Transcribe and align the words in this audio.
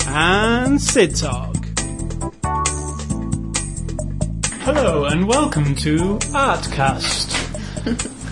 and 0.07 0.79
Sid 0.79 1.15
Talk. 1.15 1.55
Hello 4.61 5.05
and 5.05 5.27
welcome 5.27 5.73
to 5.77 6.19
Artcast, 6.35 7.33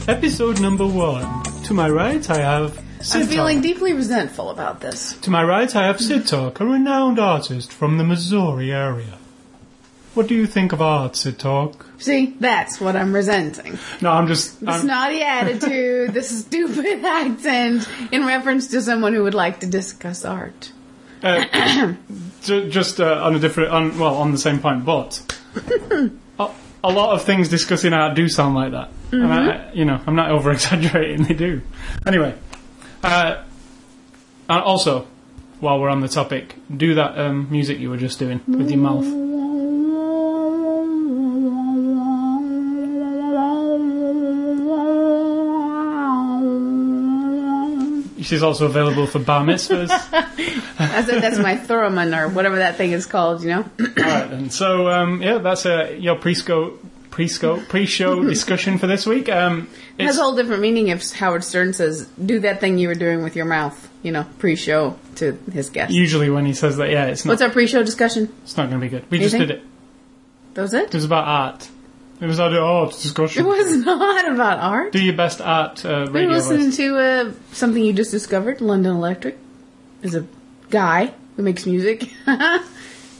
episode 0.08 0.62
number 0.62 0.86
one. 0.86 1.42
To 1.64 1.74
my 1.74 1.90
right, 1.90 2.30
I 2.30 2.38
have 2.38 2.80
Sid 3.04 3.22
I'm 3.22 3.28
feeling 3.28 3.58
Talk. 3.58 3.64
deeply 3.64 3.94
resentful 3.94 4.50
about 4.50 4.80
this. 4.80 5.14
To 5.22 5.30
my 5.30 5.44
right, 5.44 5.74
I 5.76 5.88
have 5.88 6.00
Sid 6.00 6.28
Talk, 6.28 6.60
a 6.60 6.66
renowned 6.66 7.20
artist 7.20 7.72
from 7.72 7.98
the 7.98 8.04
Missouri 8.04 8.72
area. 8.72 9.18
What 10.14 10.28
do 10.28 10.36
you 10.36 10.46
think 10.46 10.74
of 10.74 10.82
art, 10.82 11.16
Sid 11.16 11.40
Talk? 11.40 11.86
See, 11.98 12.36
that's 12.40 12.82
what 12.82 12.98
I'm 12.98 13.14
resenting. 13.14 13.80
No, 14.02 14.12
I'm 14.12 14.28
just. 14.28 14.60
The 14.60 14.72
I'm, 14.72 14.82
snotty 14.82 15.22
attitude, 15.22 16.14
the 16.14 16.22
stupid 16.22 17.06
accent, 17.06 17.88
in 18.12 18.26
reference 18.26 18.68
to 18.70 18.82
someone 18.82 19.14
who 19.14 19.24
would 19.24 19.34
like 19.34 19.62
to 19.62 19.68
discuss 19.68 20.26
art. 20.26 20.74
Uh, 21.24 21.94
just 22.42 23.00
uh, 23.00 23.24
on 23.24 23.36
a 23.36 23.40
different, 23.40 23.72
on, 23.72 23.98
well, 23.98 24.16
on 24.16 24.32
the 24.32 24.38
same 24.38 24.60
point, 24.60 24.84
but 24.84 25.22
a, 26.40 26.50
a 26.84 26.92
lot 26.92 27.14
of 27.14 27.24
things 27.24 27.48
discussing 27.48 27.94
art 27.94 28.16
do 28.16 28.28
sound 28.28 28.56
like 28.56 28.72
that. 28.72 28.90
And 29.12 29.32
I, 29.32 29.72
you 29.74 29.86
know, 29.86 30.02
I'm 30.06 30.16
not 30.16 30.32
over 30.32 30.52
exaggerating; 30.52 31.24
they 31.28 31.34
do. 31.34 31.62
Anyway, 32.06 32.36
uh, 33.04 33.44
and 34.50 34.64
also, 34.64 35.08
while 35.60 35.80
we're 35.80 35.90
on 35.90 36.02
the 36.02 36.08
topic, 36.08 36.56
do 36.76 36.96
that 36.96 37.18
um, 37.18 37.48
music 37.50 37.80
you 37.80 37.90
were 37.90 37.98
just 37.98 38.20
doing 38.20 38.42
with 38.48 38.70
your 38.70 38.80
mouth. 38.80 39.06
She's 48.22 48.44
also 48.44 48.66
available 48.66 49.08
for 49.08 49.20
bar 49.20 49.44
mitzvahs. 49.44 49.90
Said 50.78 51.22
that's 51.22 51.40
my 51.40 51.58
theremin 51.58 52.18
or 52.18 52.30
whatever 52.30 52.58
that 52.58 52.78
thing 52.78 52.92
is 52.92 53.06
called, 53.06 53.44
you 53.44 53.50
know? 53.50 53.66
All 53.80 53.86
right, 54.04 54.30
then. 54.30 54.50
So 54.50 54.90
um, 54.90 55.22
yeah, 55.22 55.40
that's 55.40 55.66
uh, 55.66 55.96
your 56.00 56.16
pre-sco, 56.16 56.80
pre-sco, 57.12 57.62
pre-show 57.70 58.24
discussion 58.36 58.78
for 58.80 58.88
this 58.88 59.06
week. 59.06 59.30
Um, 59.30 59.68
It 59.98 60.06
has 60.06 60.18
a 60.18 60.22
whole 60.22 60.36
different 60.36 60.62
meaning 60.62 60.88
if 60.88 61.12
Howard 61.14 61.44
Stern 61.44 61.74
says, 61.74 62.08
do 62.24 62.40
that 62.40 62.60
thing 62.60 62.78
you 62.80 62.88
were 62.88 62.96
doing 62.96 63.22
with 63.24 63.36
your 63.36 63.46
mouth, 63.46 63.90
you 64.02 64.12
know, 64.12 64.26
pre-show 64.40 64.98
to 65.18 65.38
his 65.52 65.70
guest. 65.70 65.92
usually 65.94 66.30
when 66.30 66.46
he 66.46 66.54
says 66.54 66.78
that, 66.78 66.90
yeah, 66.90 67.06
it's 67.06 67.24
not. 67.26 67.34
What's 67.34 67.42
our 67.42 67.50
pre-show 67.52 67.84
discussion? 67.84 68.34
It's 68.44 68.58
not 68.58 68.70
going 68.70 68.82
to 68.82 68.86
be 68.86 68.90
good. 68.90 69.06
We 69.12 69.18
You 69.20 69.26
just 69.26 69.38
did 69.38 69.52
it. 69.52 69.62
That 70.56 70.64
was 70.64 70.74
it? 70.74 70.86
It 70.86 70.94
was 70.96 71.06
about 71.06 71.28
art. 71.28 71.70
It 72.20 72.26
was 72.28 72.40
about 72.40 72.54
art 72.54 72.92
discussion. 72.92 73.46
It 73.46 73.48
was 73.48 73.76
not 73.86 74.32
about 74.32 74.60
art. 74.60 74.92
Do 74.92 75.04
your 75.04 75.16
best 75.16 75.42
art 75.42 75.84
uh, 75.86 75.90
We 76.08 76.12
were 76.12 76.12
radio 76.12 76.30
listening 76.30 76.66
voice. 76.68 76.78
to 76.78 76.98
uh, 76.98 77.32
something 77.54 77.84
you 77.84 77.94
just 77.94 78.12
discovered. 78.12 78.62
London 78.62 78.96
Electric 78.96 79.38
is 80.04 80.14
a 80.16 80.26
guy 80.70 81.14
who 81.36 81.44
makes 81.44 81.66
music, 81.66 82.10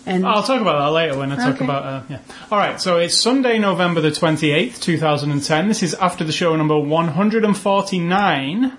and 0.06 0.26
I'll 0.26 0.44
talk 0.44 0.62
about 0.62 0.80
that 0.80 0.92
later 0.92 1.18
when 1.18 1.32
I 1.32 1.36
talk 1.36 1.56
Okay. 1.56 1.66
about 1.66 1.84
uh, 1.84 2.02
yeah. 2.10 2.20
All 2.52 2.58
right, 2.58 2.80
so 2.82 2.98
it's 2.98 3.18
Sunday, 3.18 3.60
November 3.60 4.02
the 4.02 4.12
twenty 4.12 4.52
eighth, 4.52 4.82
two 4.82 4.98
thousand 4.98 5.32
and 5.32 5.44
ten. 5.44 5.68
This 5.68 5.84
is 5.84 5.94
after 5.96 6.24
the 6.24 6.32
show 6.32 6.56
number 6.56 6.78
one 6.80 7.10
hundred 7.10 7.44
and 7.46 7.58
forty 7.58 8.00
nine. 8.00 8.72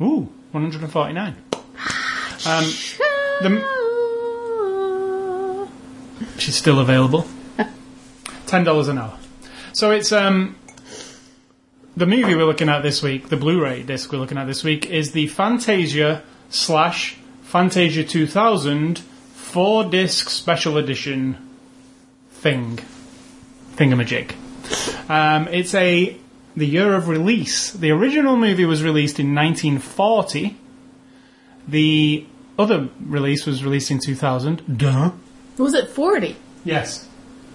Ooh, 0.00 0.28
one 0.50 0.62
hundred 0.62 0.82
and 0.82 0.90
forty 0.92 1.12
nine. 1.12 1.36
Um, 2.46 2.64
the, 3.42 3.62
She's 6.38 6.56
still 6.56 6.78
available. 6.80 7.26
Ten 8.46 8.64
dollars 8.64 8.88
an 8.88 8.98
hour. 8.98 9.16
So 9.72 9.90
it's 9.90 10.12
um 10.12 10.56
the 11.96 12.06
movie 12.06 12.34
we're 12.34 12.46
looking 12.46 12.68
at 12.68 12.82
this 12.82 13.02
week, 13.02 13.28
the 13.28 13.36
Blu-ray 13.36 13.82
disc 13.82 14.10
we're 14.12 14.18
looking 14.18 14.38
at 14.38 14.46
this 14.46 14.64
week, 14.64 14.86
is 14.86 15.12
the 15.12 15.26
Fantasia 15.26 16.22
slash 16.48 17.16
Fantasia 17.42 18.02
2000 18.02 19.02
four 19.52 19.84
disc 19.84 20.30
special 20.30 20.78
edition 20.78 21.36
thing, 22.30 22.78
thingamajig. 23.76 24.32
Um, 25.10 25.46
it's 25.48 25.74
a 25.74 26.16
the 26.56 26.66
year 26.66 26.94
of 26.94 27.08
release. 27.08 27.70
The 27.70 27.90
original 27.90 28.36
movie 28.36 28.64
was 28.64 28.82
released 28.82 29.20
in 29.20 29.34
1940. 29.34 30.56
The 31.68 32.26
other 32.58 32.88
release 33.04 33.44
was 33.44 33.62
released 33.62 33.90
in 33.90 33.98
2000. 33.98 34.78
Duh. 34.78 35.12
was 35.58 35.74
it 35.74 35.88
forty? 35.90 36.36
Yes. 36.64 37.08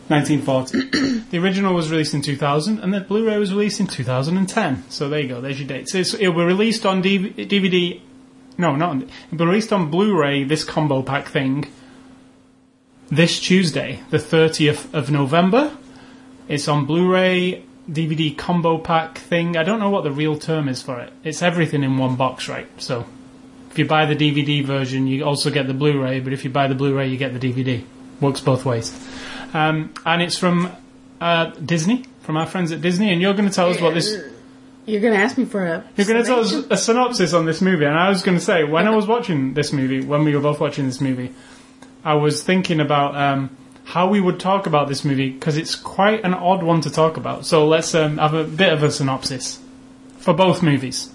1940. 0.09 1.19
the 1.31 1.38
original 1.38 1.74
was 1.74 1.91
released 1.91 2.14
in 2.14 2.22
2000, 2.22 2.79
and 2.79 2.94
the 2.94 3.02
Blu-ray 3.02 3.38
was 3.38 3.52
released 3.52 3.81
in 3.81 3.88
2010. 3.88 4.85
So 4.90 5.09
there 5.09 5.19
you 5.19 5.28
go. 5.28 5.41
There's 5.41 5.59
your 5.59 5.68
dates. 5.68 5.94
It's, 5.94 6.14
it 6.14 6.29
will 6.29 6.35
be 6.35 6.46
released 6.46 6.85
on 6.85 7.03
DVD. 7.03 8.00
No, 8.58 8.78
not. 8.78 8.90
On, 8.90 9.02
it 9.02 9.09
will 9.31 9.40
be 9.40 9.46
released 9.46 9.74
on 9.74 9.91
Blu-ray. 9.91 10.46
This 10.46 10.64
combo 10.64 11.02
pack 11.02 11.28
thing. 11.28 11.66
This 13.09 13.40
Tuesday, 13.40 14.01
the 14.09 14.18
30th 14.18 14.94
of 14.94 15.09
November. 15.09 15.72
It's 16.50 16.68
on 16.68 16.85
Blu-ray 16.85 17.63
DVD 17.90 18.38
combo 18.38 18.78
pack 18.78 19.18
thing. 19.18 19.56
I 19.56 19.63
don't 19.63 19.79
know 19.79 19.90
what 19.90 20.03
the 20.03 20.12
real 20.12 20.38
term 20.38 20.68
is 20.68 20.81
for 20.81 21.00
it. 21.00 21.13
It's 21.23 21.41
everything 21.41 21.84
in 21.84 21.97
one 21.97 22.17
box, 22.17 22.50
right? 22.50 22.67
So 22.81 23.06
if 23.72 23.79
you 23.79 23.85
buy 23.85 24.06
the 24.07 24.16
DVD 24.16 24.63
version, 24.63 25.07
you 25.07 25.23
also 25.23 25.50
get 25.50 25.67
the 25.67 25.73
Blu-ray. 25.73 26.19
But 26.19 26.34
if 26.34 26.44
you 26.44 26.50
buy 26.50 26.67
the 26.67 26.75
Blu-ray, 26.75 27.07
you 27.07 27.17
get 27.17 27.40
the 27.40 27.40
DVD. 27.40 27.84
Works 28.19 28.41
both 28.41 28.66
ways. 28.66 28.94
Um, 29.53 29.94
and 30.06 30.22
it's 30.22 30.38
from 30.38 30.69
uh, 31.22 31.51
Disney, 31.51 32.03
from 32.23 32.35
our 32.35 32.46
friends 32.46 32.73
at 32.73 32.81
Disney. 32.81 33.13
And 33.13 33.22
you're 33.22 33.34
going 33.35 33.47
to 33.47 33.56
tell 33.56 33.69
us 33.69 33.79
what 33.79 33.94
this. 33.94 34.12
You're 34.85 35.01
going 35.01 35.13
to 35.13 35.19
ask 35.19 35.38
me 35.38 35.46
for 35.46 35.66
a. 35.66 35.90
You're 35.96 36.07
going 36.07 36.22
to 36.22 36.28
tell 36.28 36.40
us 36.41 36.53
a 36.53 36.75
synopsis 36.75 37.34
on 37.34 37.46
this 37.46 37.62
movie. 37.62 37.85
And 37.85 37.97
I 37.97 38.09
was 38.09 38.22
going 38.22 38.38
to 38.38 38.44
say, 38.44 38.66
when 38.66 38.85
I 38.85 38.96
was 38.96 39.07
watching 39.07 39.53
this 39.53 39.72
movie, 39.72 40.01
when 40.01 40.25
we 40.25 40.35
were 40.35 40.41
both 40.41 40.59
watching 40.59 40.88
this 40.88 41.00
movie, 41.00 41.34
I 42.07 42.13
was 42.13 42.41
thinking 42.41 42.79
about 42.79 43.18
um, 43.18 43.50
how 43.84 44.07
we 44.07 44.22
would 44.22 44.40
talk 44.40 44.66
about 44.66 44.88
this 44.88 45.03
movie 45.03 45.29
because 45.29 45.57
it's 45.57 45.75
quite 45.75 46.23
an 46.23 46.34
odd 46.34 46.63
one 46.63 46.79
to 46.81 46.90
talk 46.90 47.18
about. 47.18 47.45
So 47.45 47.68
let's 47.68 47.94
um, 47.94 48.18
have 48.18 48.34
a 48.34 48.45
bit 48.45 48.72
of 48.72 48.81
a 48.81 48.90
synopsis 48.90 49.59
for 50.17 50.34
both 50.34 50.63
movies. 50.63 51.12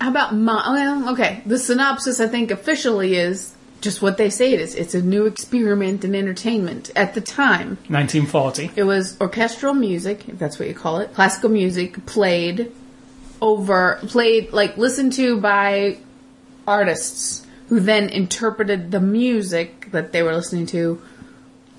How 0.00 0.08
about 0.08 0.32
my? 0.36 0.62
Well, 0.72 1.10
okay. 1.14 1.42
The 1.46 1.58
synopsis, 1.58 2.20
I 2.20 2.28
think, 2.28 2.52
officially 2.52 3.16
is 3.16 3.56
just 3.80 4.02
what 4.02 4.18
they 4.18 4.30
say 4.30 4.52
it 4.52 4.60
is. 4.60 4.76
It's 4.76 4.94
a 4.94 5.02
new 5.02 5.26
experiment 5.26 6.04
in 6.04 6.14
entertainment. 6.14 6.92
At 6.94 7.14
the 7.14 7.20
time, 7.20 7.78
1940. 7.88 8.70
it 8.76 8.84
was 8.84 9.20
orchestral 9.20 9.74
music, 9.74 10.28
if 10.28 10.38
that's 10.38 10.60
what 10.60 10.68
you 10.68 10.74
call 10.74 10.98
it, 11.00 11.12
classical 11.12 11.50
music 11.50 12.06
played 12.06 12.70
over, 13.42 13.98
played 14.06 14.52
like 14.52 14.76
listened 14.76 15.12
to 15.14 15.40
by 15.40 15.98
artists 16.68 17.44
who 17.70 17.78
then 17.78 18.08
interpreted 18.08 18.90
the 18.90 19.00
music 19.00 19.90
that 19.92 20.10
they 20.10 20.22
were 20.22 20.34
listening 20.34 20.66
to 20.66 21.00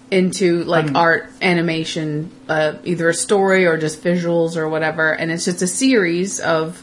into 0.09 0.63
like 0.63 0.87
Um, 0.87 0.95
art, 0.95 1.29
animation, 1.41 2.31
uh, 2.47 2.73
either 2.85 3.09
a 3.09 3.13
story 3.13 3.65
or 3.65 3.77
just 3.77 4.01
visuals 4.01 4.55
or 4.55 4.67
whatever. 4.69 5.11
And 5.11 5.31
it's 5.31 5.45
just 5.45 5.61
a 5.61 5.67
series 5.67 6.39
of 6.39 6.81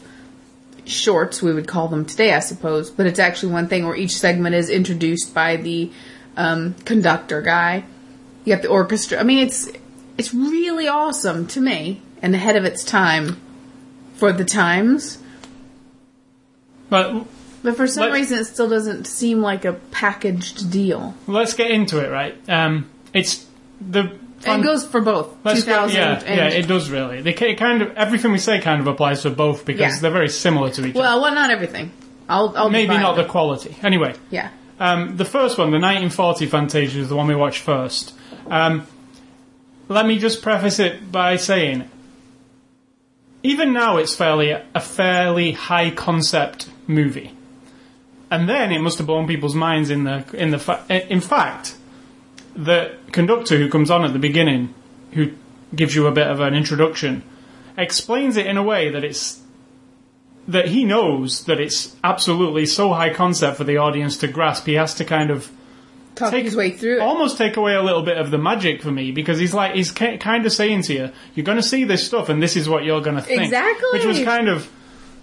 shorts, 0.85 1.41
we 1.41 1.53
would 1.53 1.67
call 1.67 1.87
them 1.87 2.05
today, 2.05 2.33
I 2.35 2.39
suppose. 2.39 2.91
But 2.91 3.07
it's 3.07 3.19
actually 3.19 3.51
one 3.51 3.67
thing 3.67 3.85
where 3.85 3.95
each 3.95 4.15
segment 4.17 4.53
is 4.55 4.69
introduced 4.69 5.33
by 5.33 5.57
the 5.57 5.91
um, 6.37 6.75
conductor 6.85 7.41
guy. 7.41 7.85
You 8.45 8.53
got 8.53 8.61
the 8.61 8.69
orchestra. 8.69 9.19
I 9.19 9.23
mean, 9.23 9.39
it's 9.39 9.69
it's 10.19 10.35
really 10.35 10.87
awesome 10.87 11.47
to 11.47 11.61
me 11.61 12.01
and 12.21 12.35
ahead 12.35 12.55
of 12.55 12.63
its 12.63 12.83
time 12.83 13.37
for 14.13 14.31
the 14.31 14.45
times. 14.45 15.17
But 16.89 17.25
But 17.61 17.75
for 17.75 17.87
some 17.87 18.03
Let- 18.03 18.13
reason, 18.13 18.39
it 18.39 18.45
still 18.45 18.69
doesn't 18.69 19.05
seem 19.05 19.41
like 19.41 19.65
a 19.65 19.73
packaged 19.73 20.71
deal. 20.71 21.13
let's 21.27 21.53
get 21.53 21.71
into 21.71 21.99
it, 22.03 22.09
right? 22.09 22.35
Um, 22.49 22.89
it's 23.13 23.45
the. 23.81 24.17
And 24.45 24.61
it 24.61 24.65
goes 24.65 24.85
for 24.85 25.01
both. 25.01 25.35
Let's 25.43 25.63
go, 25.65 25.73
2000 25.87 25.97
yeah, 25.97 26.23
and 26.25 26.37
yeah, 26.53 26.57
it 26.59 26.67
does 26.67 26.89
really. 26.89 27.21
They 27.21 27.33
kind 27.33 27.81
of 27.81 27.91
everything 27.97 28.31
we 28.31 28.37
say 28.37 28.61
kind 28.61 28.79
of 28.79 28.87
applies 28.87 29.23
to 29.23 29.29
both 29.29 29.65
because 29.65 29.95
Yeah. 29.95 29.99
they're 30.01 30.11
very 30.11 30.29
similar 30.29 30.69
to 30.69 30.85
each 30.85 30.91
other. 30.95 30.99
well, 31.01 31.21
well, 31.21 31.33
not 31.35 31.49
everything. 31.49 31.91
I'll, 32.29 32.53
I'll 32.55 32.69
Maybe 32.69 32.93
not 32.97 33.17
the 33.17 33.25
quality. 33.25 33.75
Anyway, 33.83 34.13
Yeah. 34.29 34.49
um, 34.79 35.17
the 35.17 35.25
first 35.25 35.57
one, 35.57 35.71
the 35.71 35.79
1940 35.79 36.45
Fantasia, 36.45 36.99
is 36.99 37.09
the 37.09 37.15
one 37.17 37.27
we 37.27 37.35
watched 37.35 37.61
first. 37.63 38.13
Um, 38.49 38.87
let 39.89 40.05
me 40.05 40.17
just 40.19 40.41
preface 40.41 40.79
it 40.79 41.11
by 41.11 41.35
saying, 41.35 41.89
even 43.43 43.73
now, 43.73 43.97
it's 43.97 44.15
fairly 44.15 44.51
a 44.51 44.79
fairly 44.79 45.51
high 45.53 45.89
concept 45.91 46.69
movie, 46.87 47.31
and 48.31 48.47
then 48.47 48.71
it 48.71 48.79
must 48.79 48.97
have 48.97 49.07
blown 49.07 49.27
people's 49.27 49.55
minds 49.55 49.89
in 49.89 50.03
the 50.03 50.23
in 50.33 50.51
the 50.51 50.59
fa- 50.59 50.85
in 50.89 51.21
fact, 51.21 51.75
the 52.55 52.95
conductor 53.11 53.57
who 53.57 53.69
comes 53.69 53.89
on 53.91 54.03
at 54.05 54.13
the 54.13 54.19
beginning, 54.19 54.73
who 55.13 55.31
gives 55.75 55.95
you 55.95 56.07
a 56.07 56.11
bit 56.11 56.27
of 56.27 56.39
an 56.39 56.53
introduction, 56.55 57.23
explains 57.77 58.37
it 58.37 58.45
in 58.45 58.57
a 58.57 58.63
way 58.63 58.89
that 58.89 59.03
it's 59.03 59.41
that 60.47 60.67
he 60.69 60.83
knows 60.83 61.43
that 61.45 61.59
it's 61.59 61.95
absolutely 62.03 62.65
so 62.65 62.91
high 62.93 63.13
concept 63.13 63.57
for 63.57 63.63
the 63.63 63.77
audience 63.77 64.17
to 64.17 64.27
grasp. 64.27 64.65
He 64.65 64.73
has 64.73 64.95
to 64.95 65.05
kind 65.05 65.29
of 65.29 65.51
Talk 66.15 66.31
take 66.31 66.43
his 66.43 66.55
way 66.55 66.71
through 66.71 66.97
it. 66.97 67.01
almost 67.01 67.37
take 67.37 67.55
away 67.55 67.75
a 67.75 67.83
little 67.83 68.01
bit 68.01 68.17
of 68.17 68.31
the 68.31 68.37
magic 68.39 68.81
for 68.81 68.91
me 68.91 69.11
because 69.11 69.37
he's 69.39 69.53
like 69.53 69.75
he's 69.75 69.91
ki- 69.91 70.17
kind 70.17 70.45
of 70.45 70.51
saying 70.51 70.81
to 70.83 70.93
you, 70.93 71.11
"You're 71.35 71.45
going 71.45 71.57
to 71.57 71.63
see 71.63 71.83
this 71.83 72.05
stuff, 72.05 72.29
and 72.29 72.41
this 72.41 72.55
is 72.55 72.67
what 72.67 72.83
you're 72.83 73.01
going 73.01 73.15
to 73.15 73.21
think." 73.21 73.43
Exactly. 73.43 73.89
Which 73.93 74.05
was 74.05 74.21
kind 74.23 74.49
of 74.49 74.69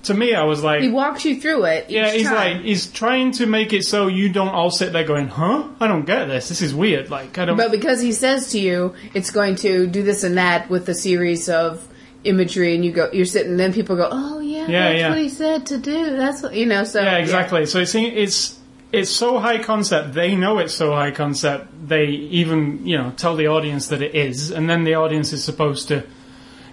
to 0.06 0.14
me, 0.14 0.34
I 0.34 0.42
was 0.44 0.62
like, 0.64 0.80
He 0.82 0.88
walks 0.88 1.24
you 1.24 1.40
through 1.40 1.64
it. 1.66 1.90
yeah, 1.90 2.10
he's 2.10 2.26
time. 2.26 2.34
like 2.34 2.64
he's 2.64 2.90
trying 2.90 3.30
to 3.32 3.46
make 3.46 3.72
it 3.72 3.84
so 3.84 4.06
you 4.08 4.28
don't 4.32 4.48
all 4.48 4.70
sit 4.70 4.92
there 4.92 5.04
going, 5.04 5.28
"Huh? 5.28 5.68
I 5.78 5.86
don't 5.86 6.04
get 6.04 6.26
this. 6.26 6.48
This 6.48 6.62
is 6.62 6.74
weird." 6.74 7.10
Like 7.10 7.36
I 7.38 7.44
don't. 7.44 7.56
But 7.56 7.70
because 7.70 8.00
he 8.00 8.12
says 8.12 8.50
to 8.52 8.58
you, 8.58 8.94
it's 9.14 9.30
going 9.30 9.56
to 9.56 9.86
do 9.86 10.02
this 10.02 10.24
and 10.24 10.36
that 10.38 10.68
with 10.70 10.88
a 10.88 10.94
series 10.94 11.48
of 11.48 11.86
imagery, 12.24 12.74
and 12.74 12.84
you 12.84 12.90
go, 12.90 13.08
you're 13.12 13.24
sitting, 13.24 13.56
then 13.56 13.72
people 13.72 13.94
go, 13.94 14.08
oh 14.10 14.40
yeah, 14.40 14.66
Yeah, 14.66 14.88
that's 14.88 14.98
yeah. 14.98 15.08
what 15.10 15.18
he 15.18 15.28
said 15.28 15.66
to 15.66 15.78
do. 15.78 16.16
That's 16.16 16.42
what 16.42 16.54
you 16.54 16.66
know. 16.66 16.82
So 16.82 17.00
Yeah, 17.00 17.18
exactly. 17.18 17.66
So 17.66 17.78
it's 17.80 17.94
it's 17.94 18.58
it's 18.92 19.10
so 19.10 19.38
high 19.38 19.58
concept. 19.62 20.12
They 20.14 20.34
know 20.34 20.58
it's 20.58 20.74
so 20.74 20.92
high 20.92 21.10
concept. 21.12 21.68
They 21.88 22.06
even 22.06 22.86
you 22.86 22.98
know 22.98 23.12
tell 23.16 23.36
the 23.36 23.46
audience 23.48 23.88
that 23.88 24.02
it 24.02 24.14
is, 24.14 24.50
and 24.50 24.68
then 24.68 24.84
the 24.84 24.94
audience 24.94 25.32
is 25.32 25.44
supposed 25.44 25.88
to 25.88 26.04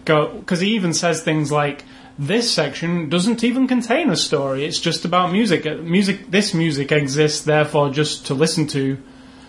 go 0.05 0.33
because 0.39 0.59
he 0.59 0.75
even 0.75 0.93
says 0.93 1.21
things 1.23 1.51
like. 1.51 1.83
This 2.17 2.51
section 2.51 3.09
doesn't 3.09 3.43
even 3.43 3.67
contain 3.67 4.09
a 4.09 4.15
story. 4.15 4.65
It's 4.65 4.79
just 4.79 5.03
about 5.03 5.31
music. 5.31 5.65
Uh, 5.65 5.75
Music. 5.77 6.29
This 6.29 6.53
music 6.53 6.91
exists, 6.91 7.41
therefore, 7.43 7.89
just 7.89 8.27
to 8.27 8.33
listen 8.35 8.67
to. 8.67 8.97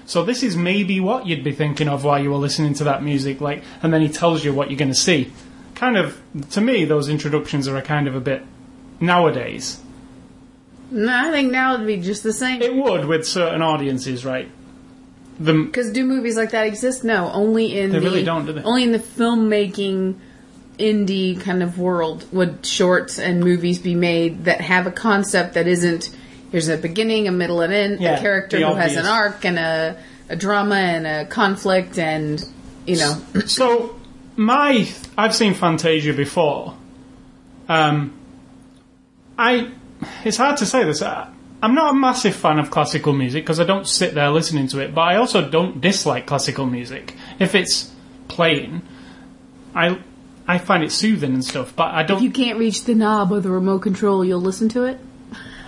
So 0.06 0.24
this 0.24 0.42
is 0.42 0.56
maybe 0.56 1.00
what 1.00 1.26
you'd 1.26 1.44
be 1.44 1.52
thinking 1.52 1.88
of 1.88 2.04
while 2.04 2.22
you 2.22 2.30
were 2.30 2.36
listening 2.38 2.74
to 2.74 2.84
that 2.84 3.02
music. 3.02 3.40
Like, 3.40 3.62
and 3.82 3.92
then 3.92 4.00
he 4.00 4.08
tells 4.08 4.44
you 4.44 4.54
what 4.54 4.70
you're 4.70 4.78
going 4.78 4.90
to 4.90 4.94
see. 4.94 5.32
Kind 5.74 5.96
of, 5.96 6.20
to 6.50 6.60
me, 6.60 6.84
those 6.84 7.08
introductions 7.08 7.68
are 7.68 7.76
a 7.76 7.82
kind 7.82 8.08
of 8.08 8.14
a 8.14 8.20
bit 8.20 8.42
nowadays. 9.00 9.80
No, 10.90 11.12
I 11.12 11.30
think 11.30 11.50
now 11.50 11.74
it'd 11.74 11.86
be 11.86 11.96
just 11.98 12.22
the 12.22 12.32
same. 12.32 12.62
It 12.62 12.74
would 12.74 13.06
with 13.06 13.26
certain 13.26 13.60
audiences, 13.62 14.24
right? 14.24 14.48
The 15.40 15.52
Because 15.64 15.90
do 15.90 16.04
movies 16.04 16.36
like 16.36 16.50
that 16.52 16.66
exist? 16.66 17.02
No, 17.04 17.30
only 17.32 17.78
in 17.78 17.90
They 17.90 17.98
the 17.98 18.04
really 18.04 18.22
don't, 18.24 18.46
do 18.46 18.52
they? 18.52 18.62
only 18.62 18.84
in 18.84 18.92
the 18.92 18.98
filmmaking 19.00 20.14
indie 20.78 21.40
kind 21.40 21.62
of 21.62 21.78
world 21.78 22.26
would 22.32 22.64
shorts 22.66 23.18
and 23.18 23.40
movies 23.40 23.78
be 23.78 23.94
made 23.94 24.44
that 24.44 24.60
have 24.60 24.86
a 24.86 24.90
concept 24.90 25.54
that 25.54 25.66
isn't 25.66 26.14
here's 26.50 26.68
a 26.68 26.76
beginning, 26.76 27.26
a 27.26 27.32
middle, 27.32 27.60
and 27.60 27.72
end, 27.72 28.00
Yeah, 28.00 28.16
a 28.16 28.20
character 28.20 28.58
who 28.58 28.74
has 28.74 28.96
an 28.96 29.06
arc 29.06 29.44
and 29.44 29.58
a 29.58 29.96
a 30.28 30.36
drama 30.36 30.76
and 30.76 31.06
a 31.06 31.26
conflict 31.26 31.98
and 31.98 32.42
you 32.86 32.96
know 32.96 33.20
so 33.46 34.00
my 34.36 34.88
I've 35.16 35.34
seen 35.34 35.54
Fantasia 35.54 36.12
before. 36.12 36.76
Um, 37.68 38.12
I 39.38 39.70
it's 40.24 40.36
hard 40.36 40.58
to 40.58 40.66
say 40.66 40.84
this. 40.84 41.02
I, 41.02 41.30
I'm 41.62 41.74
not 41.74 41.94
a 41.94 41.96
massive 41.96 42.34
fan 42.34 42.58
of 42.58 42.70
classical 42.70 43.12
music 43.12 43.44
because 43.44 43.58
I 43.58 43.64
don't 43.64 43.86
sit 43.86 44.14
there 44.14 44.30
listening 44.30 44.68
to 44.68 44.80
it, 44.80 44.94
but 44.94 45.00
I 45.00 45.16
also 45.16 45.48
don't 45.48 45.80
dislike 45.80 46.26
classical 46.26 46.66
music. 46.66 47.14
If 47.38 47.54
it's 47.54 47.90
playing, 48.28 48.82
I 49.74 49.98
I 50.46 50.58
find 50.58 50.82
it 50.82 50.92
soothing 50.92 51.32
and 51.32 51.44
stuff. 51.44 51.74
But 51.74 51.94
I 51.94 52.02
don't 52.02 52.18
if 52.18 52.22
you 52.22 52.30
can't 52.30 52.58
reach 52.58 52.84
the 52.84 52.94
knob 52.94 53.32
or 53.32 53.40
the 53.40 53.50
remote 53.50 53.80
control, 53.80 54.24
you'll 54.24 54.40
listen 54.40 54.68
to 54.70 54.84
it. 54.84 55.00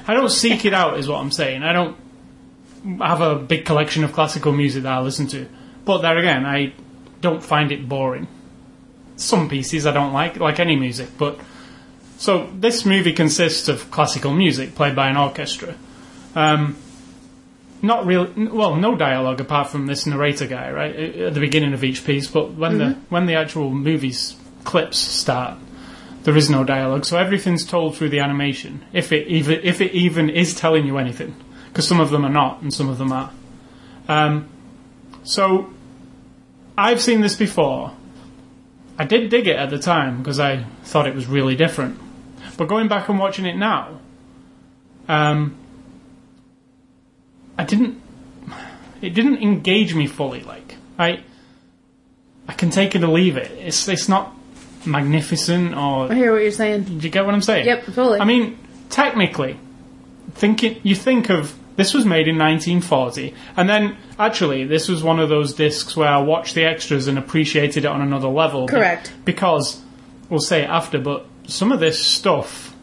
I 0.07 0.15
don't 0.15 0.31
seek 0.31 0.65
it 0.65 0.75
out, 0.75 0.99
is 0.99 1.09
what 1.09 1.19
I'm 1.19 1.31
saying. 1.31 1.63
I 1.63 1.73
don't 1.73 1.97
have 3.01 3.21
a 3.21 3.37
big 3.37 3.65
collection 3.65 4.05
of 4.05 4.13
classical 4.13 4.53
music 4.53 4.85
that 4.85 4.93
I 4.93 5.01
listen 5.01 5.27
to. 5.29 5.47
But 5.85 6.03
there 6.03 6.17
again, 6.17 6.45
I 6.45 6.75
don't 7.21 7.43
find 7.43 7.73
it 7.73 7.89
boring. 7.89 8.29
Some 9.17 9.49
pieces 9.49 9.87
I 9.87 9.93
don't 9.93 10.13
like, 10.13 10.37
like 10.37 10.61
any 10.61 10.77
music, 10.77 11.09
but. 11.19 11.39
So, 12.19 12.51
this 12.55 12.87
movie 12.87 13.13
consists 13.13 13.69
of 13.69 13.91
classical 13.91 14.33
music 14.33 14.75
played 14.75 14.97
by 14.97 15.11
an 15.11 15.19
orchestra. 15.19 15.75
Um, 16.35 16.79
not 17.83 18.07
real, 18.07 18.33
well, 18.35 18.77
no 18.77 18.97
dialogue 18.97 19.39
apart 19.41 19.69
from 19.69 19.87
this 19.87 20.07
narrator 20.07 20.47
guy, 20.47 20.71
right, 20.71 20.97
at 20.97 21.35
the 21.35 21.41
beginning 21.41 21.75
of 21.75 21.85
each 21.85 22.07
piece, 22.07 22.27
but 22.27 22.55
when 22.55 22.79
the, 22.79 22.93
when 23.11 23.27
the 23.27 23.35
actual 23.35 23.71
movie's 23.71 24.35
clips 24.67 24.99
start, 24.99 25.57
there 26.25 26.37
is 26.37 26.51
no 26.51 26.65
dialogue, 26.65 27.05
so 27.05 27.17
everything's 27.17 27.65
told 27.65 27.97
through 27.97 28.11
the 28.11 28.19
animation. 28.19 28.85
If 28.93 29.13
it 29.13 29.29
even 29.29 29.61
if 29.63 29.81
it 29.81 29.93
even 29.93 30.29
is 30.29 30.55
telling 30.55 30.85
you 30.85 30.99
anything, 30.99 31.35
because 31.69 31.87
some 31.87 32.01
of 32.01 32.11
them 32.11 32.25
are 32.25 32.31
not 32.31 32.61
and 32.63 32.75
some 32.75 32.89
of 32.89 32.99
them 32.99 33.13
are. 33.13 33.31
Um, 34.09 34.49
so 35.23 35.71
I've 36.77 37.01
seen 37.01 37.21
this 37.21 37.37
before. 37.37 37.93
I 38.99 39.05
did 39.05 39.31
dig 39.31 39.47
it 39.47 39.57
at 39.57 39.71
the 39.71 39.79
time 39.79 40.19
because 40.19 40.41
I 40.41 40.65
thought 40.83 41.07
it 41.07 41.15
was 41.15 41.27
really 41.27 41.55
different. 41.55 42.01
But 42.57 42.67
going 42.67 42.89
back 42.89 43.09
and 43.09 43.19
watching 43.19 43.45
it 43.45 43.57
now, 43.57 44.01
um, 45.09 45.57
I 47.57 47.65
didn't. 47.65 48.03
It 49.03 49.11
didn't 49.11 49.43
engage 49.43 49.95
me 49.95 50.07
fully. 50.07 50.43
Like 50.43 50.77
I, 50.99 51.23
I 52.49 52.53
can 52.55 52.71
take 52.71 52.95
it 52.97 53.05
or 53.05 53.09
leave 53.09 53.37
it. 53.37 53.51
It's 53.53 53.87
it's 53.87 54.09
not 54.09 54.35
magnificent 54.87 55.75
or 55.75 56.11
I 56.11 56.15
hear 56.15 56.33
what 56.33 56.43
you're 56.43 56.51
saying. 56.51 56.85
do 56.85 56.95
you 56.95 57.11
get 57.11 57.25
what 57.25 57.35
I'm 57.35 57.43
saying? 57.43 57.67
Yep, 57.67 57.85
totally. 57.87 58.21
I 58.21 58.25
mean, 58.25 58.59
technically, 58.91 59.59
thinking 60.35 60.81
you 60.83 60.95
think 60.95 61.31
of 61.31 61.55
this 61.77 61.93
was 61.93 62.05
made 62.07 62.27
in 62.29 62.39
1940, 62.39 63.35
and 63.57 63.69
then 63.69 63.97
actually 64.19 64.65
this 64.65 64.89
was 64.89 65.03
one 65.03 65.19
of 65.21 65.29
those 65.29 65.55
discs 65.55 65.97
where 65.97 66.09
I 66.09 66.19
watched 66.19 66.55
the 66.55 66.65
extras 66.65 67.07
and 67.07 67.19
appreciated 67.19 67.85
it 67.85 67.89
on 67.89 68.01
another 68.01 68.29
level. 68.29 68.67
Correct. 68.67 69.13
Because 69.25 69.83
we'll 70.31 70.41
say 70.41 70.63
it 70.63 70.71
after, 70.71 70.99
but 70.99 71.27
some 71.47 71.73
of 71.73 71.81
this 71.81 72.05
stuff 72.05 72.75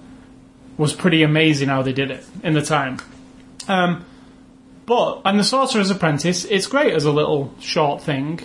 was 0.77 0.94
pretty 0.94 1.23
amazing 1.23 1.69
how 1.69 1.81
they 1.81 1.94
did 1.94 2.11
it 2.11 2.23
in 2.44 2.53
the 2.53 2.61
time. 2.61 2.97
Um, 3.67 4.05
but 4.85 5.21
and 5.25 5.39
the 5.39 5.44
Sorcerer's 5.44 5.89
Apprentice, 5.89 6.45
it's 6.45 6.67
great 6.67 6.94
as 6.94 7.05
a 7.05 7.11
little 7.11 7.53
short 7.59 8.01
thing. 8.01 8.39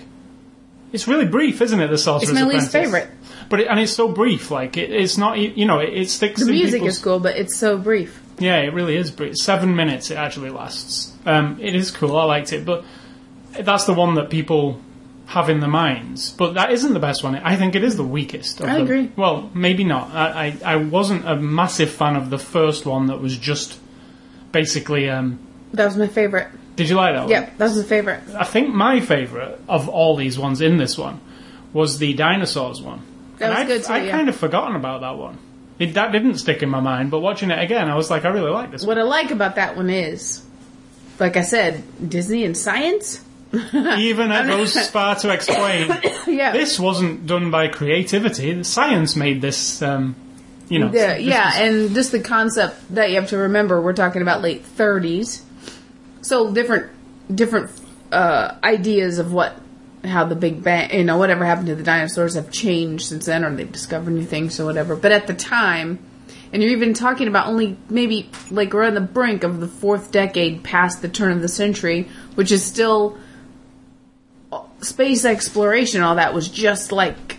It's 0.93 1.06
really 1.06 1.26
brief, 1.26 1.60
isn't 1.60 1.78
it? 1.81 1.88
The 1.88 1.99
Sorcerer's 1.99 2.31
It's 2.31 2.40
my 2.40 2.46
Apprentice. 2.46 2.62
least 2.62 2.72
favorite. 2.72 3.10
But 3.49 3.61
it, 3.61 3.67
and 3.69 3.81
it's 3.81 3.93
so 3.93 4.09
brief. 4.09 4.50
Like 4.50 4.77
it, 4.77 4.91
it's 4.91 5.17
not. 5.17 5.39
You 5.39 5.65
know, 5.67 5.79
it, 5.79 5.95
it 5.95 6.11
sticks. 6.11 6.45
The 6.45 6.50
music 6.53 6.83
is 6.83 6.99
cool, 6.99 7.19
but 7.21 7.37
it's 7.37 7.56
so 7.56 7.79
brief. 7.79 8.21
Yeah, 8.39 8.56
it 8.59 8.73
really 8.75 8.97
is 8.97 9.11
brief. 9.11 9.37
Seven 9.37 9.75
minutes. 9.75 10.11
It 10.11 10.17
actually 10.17 10.50
lasts. 10.50 11.12
Um, 11.27 11.59
it 11.61 11.75
is 11.75 11.91
cool. 11.91 12.17
I 12.17 12.25
liked 12.25 12.53
it, 12.53 12.65
but 12.65 12.85
that's 13.59 13.85
the 13.85 13.95
one 13.95 14.15
that 14.17 14.31
people 14.31 14.81
have 15.27 15.50
in 15.50 15.61
their 15.61 15.69
minds. 15.69 16.31
But 16.33 16.55
that 16.55 16.73
isn't 16.73 16.93
the 16.95 17.00
best 17.00 17.23
one. 17.25 17.35
I 17.37 17.56
think 17.56 17.75
it 17.75 17.83
is 17.85 17.97
the 17.97 18.05
weakest. 18.05 18.62
I 18.62 18.79
agree. 18.79 19.11
Well, 19.17 19.51
maybe 19.55 19.85
not. 19.85 20.15
I, 20.15 20.59
I 20.65 20.73
I 20.75 20.77
wasn't 20.77 21.27
a 21.29 21.35
massive 21.37 21.91
fan 21.91 22.17
of 22.17 22.31
the 22.31 22.39
first 22.39 22.87
one. 22.87 23.06
That 23.06 23.21
was 23.21 23.37
just 23.37 23.79
basically. 24.53 25.09
Um, 25.11 25.39
That 25.73 25.87
was 25.87 25.97
my 25.97 26.06
favorite. 26.09 26.49
did 26.77 26.89
you 26.89 26.97
like 26.97 27.15
that 27.15 27.21
one? 27.23 27.31
Yep, 27.31 27.59
that 27.59 27.65
was 27.65 27.77
my 27.77 27.83
favorite. 27.83 28.21
I 28.39 28.44
think 28.44 28.75
my 28.75 29.01
favourite 29.01 29.59
of 29.69 29.89
all 29.89 30.17
these 30.17 30.39
ones 30.39 30.61
in 30.61 30.77
this 30.79 30.96
one 30.96 31.20
was 31.72 31.99
the 31.99 32.15
dinosaurs 32.15 32.81
one. 32.81 33.03
That 33.39 33.51
was 33.51 33.59
I'd, 33.59 33.67
good 33.67 33.85
too, 33.85 33.93
I'd 33.93 34.07
yeah. 34.07 34.11
kind 34.13 34.29
of 34.29 34.37
forgotten 34.37 34.77
about 34.77 35.01
that 35.03 35.17
one. 35.17 35.39
It, 35.79 35.95
that 35.95 36.11
didn't 36.13 36.39
stick 36.39 36.63
in 36.63 36.69
my 36.71 36.81
mind, 36.81 37.11
but 37.11 37.21
watching 37.21 37.51
it 37.51 37.59
again, 37.63 37.89
I 37.89 37.95
was 37.95 38.11
like, 38.11 38.25
I 38.25 38.29
really 38.31 38.51
like 38.51 38.71
this 38.73 38.83
one. 38.83 38.89
What 38.89 38.99
I 38.99 39.03
like 39.03 39.31
about 39.31 39.55
that 39.57 39.77
one 39.77 39.91
is, 39.91 40.45
like 41.21 41.37
I 41.37 41.43
said, 41.43 41.83
Disney 42.11 42.45
and 42.45 42.57
science. 42.57 43.25
Even 43.53 44.31
it 44.31 44.47
goes 44.47 44.89
far 44.91 45.15
to 45.17 45.31
explain 45.33 45.89
Yeah. 46.27 46.53
this 46.53 46.79
wasn't 46.79 47.27
done 47.27 47.51
by 47.51 47.69
creativity. 47.69 48.53
The 48.53 48.65
Science 48.65 49.17
made 49.17 49.41
this. 49.41 49.81
Um, 49.81 50.17
you 50.69 50.81
know, 50.81 50.89
The- 50.91 51.23
yeah, 51.23 51.63
and 51.63 51.95
just 51.95 52.13
the 52.13 52.21
concept 52.21 52.95
that 52.95 53.09
you 53.09 53.17
have 53.17 53.29
to 53.29 53.39
remember, 53.39 53.81
we're 53.81 53.95
talking 53.95 54.21
about 54.21 54.43
late 54.43 54.65
30s. 54.77 55.43
So 56.21 56.53
different, 56.53 56.91
different 57.35 57.71
uh, 58.13 58.57
ideas 58.63 59.19
of 59.19 59.33
what, 59.33 59.59
how 60.05 60.24
the 60.24 60.36
Big 60.36 60.62
Bang, 60.62 60.93
you 60.93 61.05
know, 61.05 61.17
whatever 61.19 61.44
happened 61.44 61.67
to 61.69 61.74
the 61.74 61.82
dinosaurs 61.82 62.34
have 62.34 62.50
changed 62.50 63.06
since 63.06 63.26
then, 63.26 63.44
or 63.44 63.55
they've 63.55 63.70
discovered 63.70 64.10
new 64.12 64.24
things 64.24 64.58
or 64.60 64.64
whatever. 64.64 64.94
But 64.96 65.12
at 65.12 65.26
the 65.26 65.34
time, 65.34 65.98
and 66.52 66.62
you're 66.62 66.72
even 66.72 66.94
talking 66.94 67.28
about 67.28 67.46
only 67.48 67.76
maybe 67.90 68.31
like 68.50 68.72
we're 68.72 68.84
on 68.84 68.94
the 68.94 69.00
brink 69.00 69.44
of 69.44 69.60
the 69.60 69.69
fourth 69.69 70.10
decade 70.12 70.62
past 70.64 71.02
the 71.02 71.08
turn 71.08 71.32
of 71.32 71.43
the 71.43 71.48
century, 71.48 72.08
which 72.36 72.52
is 72.52 72.64
still 72.64 73.19
uh, 74.52 74.62
space 74.81 75.24
exploration. 75.24 76.00
All 76.02 76.14
that 76.14 76.32
was 76.32 76.48
just 76.48 76.93
like 76.93 77.38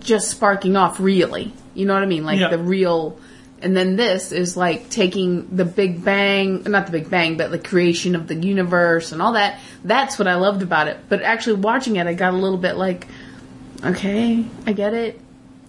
just 0.00 0.30
sparking 0.30 0.76
off, 0.76 0.98
really. 1.00 1.52
You 1.74 1.86
know 1.86 1.94
what 1.94 2.02
I 2.02 2.06
mean? 2.06 2.24
Like 2.24 2.40
Yeah. 2.40 2.48
the 2.48 2.58
real. 2.58 3.18
And 3.60 3.76
then 3.76 3.96
this 3.96 4.30
is 4.30 4.56
like 4.56 4.88
taking 4.88 5.56
the 5.56 5.64
Big 5.64 6.04
Bang, 6.04 6.62
not 6.64 6.86
the 6.86 6.92
Big 6.92 7.10
Bang, 7.10 7.36
but 7.36 7.50
the 7.50 7.58
creation 7.58 8.14
of 8.14 8.28
the 8.28 8.34
universe 8.34 9.12
and 9.12 9.20
all 9.20 9.32
that. 9.32 9.60
That's 9.84 10.18
what 10.18 10.28
I 10.28 10.36
loved 10.36 10.62
about 10.62 10.88
it. 10.88 10.98
But 11.08 11.22
actually 11.22 11.56
watching 11.56 11.96
it, 11.96 12.06
I 12.06 12.14
got 12.14 12.34
a 12.34 12.36
little 12.36 12.58
bit 12.58 12.76
like, 12.76 13.06
okay, 13.84 14.44
I 14.66 14.72
get 14.72 14.94
it. 14.94 15.20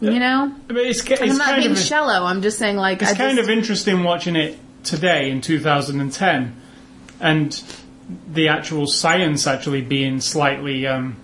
You 0.01 0.19
know? 0.19 0.55
But 0.67 0.77
it's, 0.77 1.03
it's 1.09 1.21
I'm 1.21 1.37
not 1.37 1.49
kind 1.49 1.61
being 1.61 1.71
of 1.71 1.77
shallow. 1.77 2.23
I'm 2.23 2.41
just 2.41 2.57
saying 2.57 2.77
like, 2.77 3.01
it's 3.01 3.11
I 3.11 3.15
kind 3.15 3.37
just, 3.37 3.49
of 3.49 3.57
interesting 3.57 4.03
watching 4.03 4.35
it 4.35 4.57
today 4.83 5.29
in 5.29 5.41
2010, 5.41 6.61
and 7.19 7.63
the 8.31 8.47
actual 8.47 8.87
science 8.87 9.45
actually 9.45 9.81
being 9.81 10.21
slightly 10.21 10.87
um, 10.87 11.17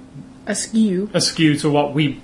askew. 0.46 1.10
askew 1.14 1.58
to 1.60 1.70
what 1.70 1.94
we 1.94 2.22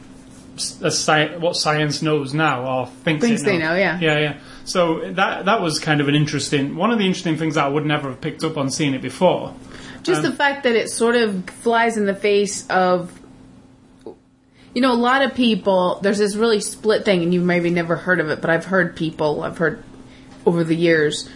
sci- 0.62 1.38
what 1.38 1.56
science 1.56 2.02
knows 2.02 2.34
now 2.34 2.66
or 2.66 2.88
thinks, 2.88 3.26
Thinks 3.26 3.44
they 3.44 3.58
knows. 3.58 3.70
know, 3.70 3.76
yeah. 3.76 4.00
yeah, 4.00 4.20
yeah. 4.20 4.38
So 4.66 5.12
that 5.14 5.46
that 5.46 5.62
was 5.62 5.80
kind 5.80 6.02
of 6.02 6.08
an 6.08 6.16
interesting 6.16 6.76
one 6.76 6.92
of 6.92 7.00
the 7.00 7.06
interesting 7.06 7.38
things 7.38 7.56
that 7.56 7.66
I 7.66 7.70
would 7.70 7.86
never 7.86 8.10
have 8.10 8.22
picked 8.22 8.44
up 8.44 8.58
on 8.58 8.70
seeing 8.70 8.94
it 8.94 9.02
before. 9.02 9.54
Just 10.04 10.22
the 10.24 10.30
um, 10.30 10.36
fact 10.36 10.64
that 10.64 10.76
it 10.76 10.90
sort 10.90 11.16
of 11.16 11.48
flies 11.50 11.96
in 11.98 12.06
the 12.06 12.16
face 12.16 12.68
of, 12.70 13.12
you 14.74 14.82
know, 14.82 14.94
a 14.94 14.96
lot 14.96 15.22
of 15.22 15.34
people. 15.36 16.00
There's 16.02 16.18
this 16.18 16.36
really 16.36 16.60
split 16.62 17.06
thing, 17.06 17.24
and 17.24 17.34
you've 17.34 17.44
maybe 17.44 17.70
never 17.70 17.96
heard 17.96 18.20
of 18.20 18.30
it, 18.30 18.42
but 18.42 18.50
I've 18.50 18.66
heard 18.66 18.96
people. 18.96 19.44
I've 19.44 19.58
heard 19.58 19.84
over 20.46 20.64
the 20.64 20.76
years. 20.76 21.30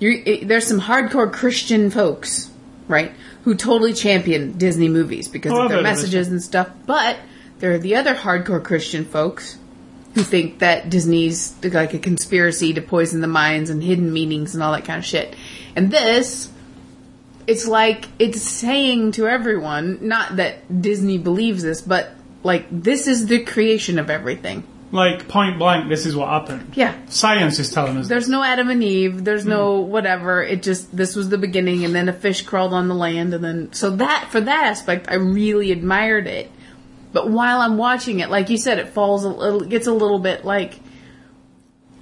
It, 0.00 0.46
there's 0.48 0.66
some 0.66 0.80
hardcore 0.80 1.32
Christian 1.32 1.90
folks, 1.90 2.50
right, 2.88 3.12
who 3.44 3.54
totally 3.54 3.94
champion 3.94 4.58
Disney 4.58 4.88
movies 4.88 5.28
because 5.28 5.52
Oh, 5.52 5.62
of 5.62 5.70
their 5.70 5.82
messages 5.82 6.28
and 6.28 6.42
stuff. 6.42 6.68
But 6.86 7.16
there 7.64 7.72
are 7.72 7.78
the 7.78 7.96
other 7.96 8.14
hardcore 8.14 8.62
Christian 8.62 9.06
folks 9.06 9.56
who 10.14 10.20
think 10.20 10.58
that 10.58 10.90
Disney's 10.90 11.54
like 11.64 11.94
a 11.94 11.98
conspiracy 11.98 12.74
to 12.74 12.82
poison 12.82 13.22
the 13.22 13.26
minds 13.26 13.70
and 13.70 13.82
hidden 13.82 14.12
meanings 14.12 14.54
and 14.54 14.62
all 14.62 14.72
that 14.72 14.84
kind 14.84 14.98
of 14.98 15.04
shit. 15.06 15.34
And 15.74 15.90
this, 15.90 16.52
it's 17.46 17.66
like 17.66 18.04
it's 18.18 18.42
saying 18.42 19.12
to 19.12 19.26
everyone, 19.26 20.06
not 20.06 20.36
that 20.36 20.82
Disney 20.82 21.16
believes 21.16 21.62
this, 21.62 21.80
but 21.80 22.10
like 22.42 22.66
this 22.70 23.06
is 23.06 23.28
the 23.28 23.42
creation 23.44 23.98
of 23.98 24.10
everything. 24.10 24.64
Like 24.92 25.26
point 25.26 25.58
blank, 25.58 25.88
this 25.88 26.04
is 26.04 26.14
what 26.14 26.28
happened. 26.28 26.74
Yeah. 26.76 26.94
Science 27.06 27.58
is 27.58 27.72
telling 27.72 27.96
us. 27.96 28.08
There's 28.08 28.28
no 28.28 28.42
Adam 28.42 28.68
and 28.68 28.84
Eve. 28.84 29.24
There's 29.24 29.46
no 29.46 29.82
Hmm. 29.82 29.90
whatever. 29.90 30.42
It 30.42 30.62
just 30.62 30.94
this 30.94 31.16
was 31.16 31.30
the 31.30 31.38
beginning, 31.38 31.82
and 31.86 31.94
then 31.94 32.10
a 32.10 32.12
fish 32.12 32.42
crawled 32.42 32.74
on 32.74 32.88
the 32.88 32.94
land, 32.94 33.32
and 33.32 33.42
then 33.42 33.72
so 33.72 33.88
that 33.96 34.28
for 34.30 34.42
that 34.42 34.64
aspect, 34.66 35.06
I 35.08 35.14
really 35.14 35.72
admired 35.72 36.26
it. 36.26 36.50
But 37.14 37.30
while 37.30 37.60
I'm 37.62 37.78
watching 37.78 38.20
it, 38.20 38.28
like 38.28 38.50
you 38.50 38.58
said, 38.58 38.78
it 38.78 38.88
falls 38.88 39.24
a 39.24 39.28
little, 39.30 39.62
it 39.62 39.70
gets 39.70 39.86
a 39.86 39.92
little 39.92 40.18
bit 40.18 40.44
like 40.44 40.80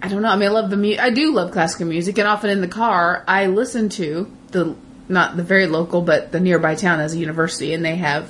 I 0.03 0.09
don't 0.09 0.23
know. 0.23 0.29
I 0.31 0.35
mean, 0.37 0.49
I 0.49 0.53
love 0.53 0.69
the 0.71 0.77
mu- 0.77 0.97
I 0.99 1.11
do 1.11 1.33
love 1.33 1.53
classical 1.53 1.87
music, 1.87 2.19
and 2.19 2.27
often 2.27 2.51
in 2.51 2.61
the 2.61 2.67
car, 2.69 3.23
I 3.29 3.47
listen 3.47 3.89
to 3.91 4.29
the 4.51 4.75
not 5.09 5.37
the 5.37 5.45
very 5.45 5.67
local, 5.69 6.03
but 6.03 6.33
the 6.33 6.41
nearby 6.41 6.75
town 6.75 6.99
as 6.99 7.15
a 7.15 7.19
university, 7.19 7.73
and 7.73 7.85
they 7.85 7.95
have 7.97 8.29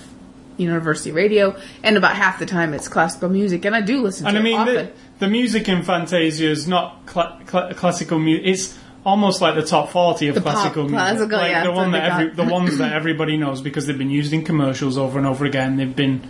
university 0.58 1.12
radio, 1.12 1.56
and 1.82 1.96
about 1.96 2.14
half 2.14 2.38
the 2.38 2.44
time 2.46 2.74
it's 2.74 2.88
classical 2.88 3.30
music, 3.30 3.64
and 3.64 3.74
I 3.74 3.80
do 3.80 4.02
listen 4.02 4.24
to 4.24 4.28
And 4.28 4.36
I 4.36 4.40
it 4.40 4.44
mean, 4.44 4.58
often. 4.60 4.74
the, 4.74 4.92
the 5.20 5.28
music 5.28 5.66
in 5.68 5.82
Fantasia 5.82 6.50
is 6.50 6.68
not 6.68 7.06
cla- 7.06 7.40
cla- 7.46 7.72
classical 7.74 8.18
music. 8.18 8.46
It's 8.46 8.78
almost 9.06 9.40
like 9.40 9.54
the 9.54 9.62
top 9.64 9.88
forty 9.90 10.28
of 10.28 10.34
The 10.34 10.42
pop 10.42 10.52
classical 10.54 10.82
music, 10.82 10.98
classical, 10.98 11.38
like 11.38 11.50
yeah, 11.52 11.64
the 11.64 11.72
one 11.72 11.92
that 11.92 12.10
every, 12.12 12.34
the 12.34 12.44
ones 12.44 12.76
that 12.78 12.92
everybody 12.92 13.38
knows 13.38 13.62
because 13.62 13.86
they've 13.86 13.96
been 13.96 14.10
used 14.10 14.32
in 14.34 14.44
commercials 14.44 14.98
over 14.98 15.16
and 15.16 15.26
over 15.26 15.46
again. 15.46 15.76
They've 15.78 15.96
been 15.96 16.20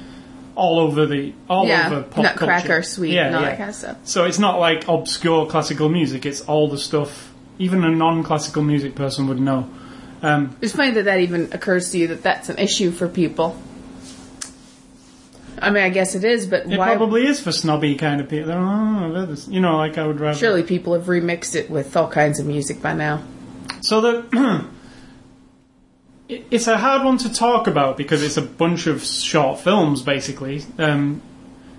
all 0.54 0.78
over 0.80 1.06
the 1.06 1.32
all 1.48 1.66
Yeah, 1.66 1.86
over 1.86 2.02
pop 2.02 2.24
Nutcracker 2.24 2.66
culture. 2.68 2.82
Suite 2.82 3.12
yeah, 3.12 3.26
and 3.26 3.36
all 3.36 3.42
yeah. 3.42 3.48
that 3.50 3.58
kind 3.58 3.70
of 3.70 3.76
stuff. 3.76 3.96
So 4.04 4.24
it's 4.24 4.38
not 4.38 4.58
like 4.60 4.86
obscure 4.88 5.46
classical 5.46 5.88
music. 5.88 6.26
It's 6.26 6.40
all 6.42 6.68
the 6.68 6.78
stuff 6.78 7.32
even 7.58 7.84
a 7.84 7.90
non-classical 7.90 8.62
music 8.62 8.94
person 8.94 9.28
would 9.28 9.40
know. 9.40 9.68
Um, 10.22 10.56
It's 10.60 10.74
funny 10.74 10.90
that 10.92 11.04
that 11.04 11.20
even 11.20 11.50
occurs 11.52 11.90
to 11.92 11.98
you 11.98 12.08
that 12.08 12.22
that's 12.22 12.48
an 12.48 12.58
issue 12.58 12.90
for 12.90 13.08
people. 13.08 13.56
I 15.60 15.70
mean, 15.70 15.82
I 15.84 15.90
guess 15.90 16.14
it 16.14 16.24
is, 16.24 16.46
but 16.46 16.66
it 16.66 16.76
why? 16.78 16.86
probably 16.96 17.24
is 17.26 17.40
for 17.40 17.52
snobby 17.52 17.94
kind 17.94 18.20
of 18.20 18.28
people. 18.28 18.50
"Oh, 18.52 19.26
this." 19.26 19.46
You 19.48 19.60
know, 19.60 19.76
like 19.76 19.96
I 19.96 20.06
would 20.06 20.18
rather. 20.18 20.36
Surely 20.36 20.62
people 20.64 20.94
have 20.94 21.04
remixed 21.04 21.54
it 21.54 21.70
with 21.70 21.96
all 21.96 22.08
kinds 22.08 22.40
of 22.40 22.46
music 22.46 22.82
by 22.82 22.94
now. 22.94 23.22
So 23.80 24.00
the 24.00 24.64
it's 26.50 26.66
a 26.66 26.76
hard 26.78 27.04
one 27.04 27.18
to 27.18 27.32
talk 27.32 27.66
about 27.66 27.96
because 27.96 28.22
it's 28.22 28.36
a 28.36 28.42
bunch 28.42 28.86
of 28.86 29.02
short 29.02 29.60
films, 29.60 30.02
basically. 30.02 30.62
Um, 30.78 31.20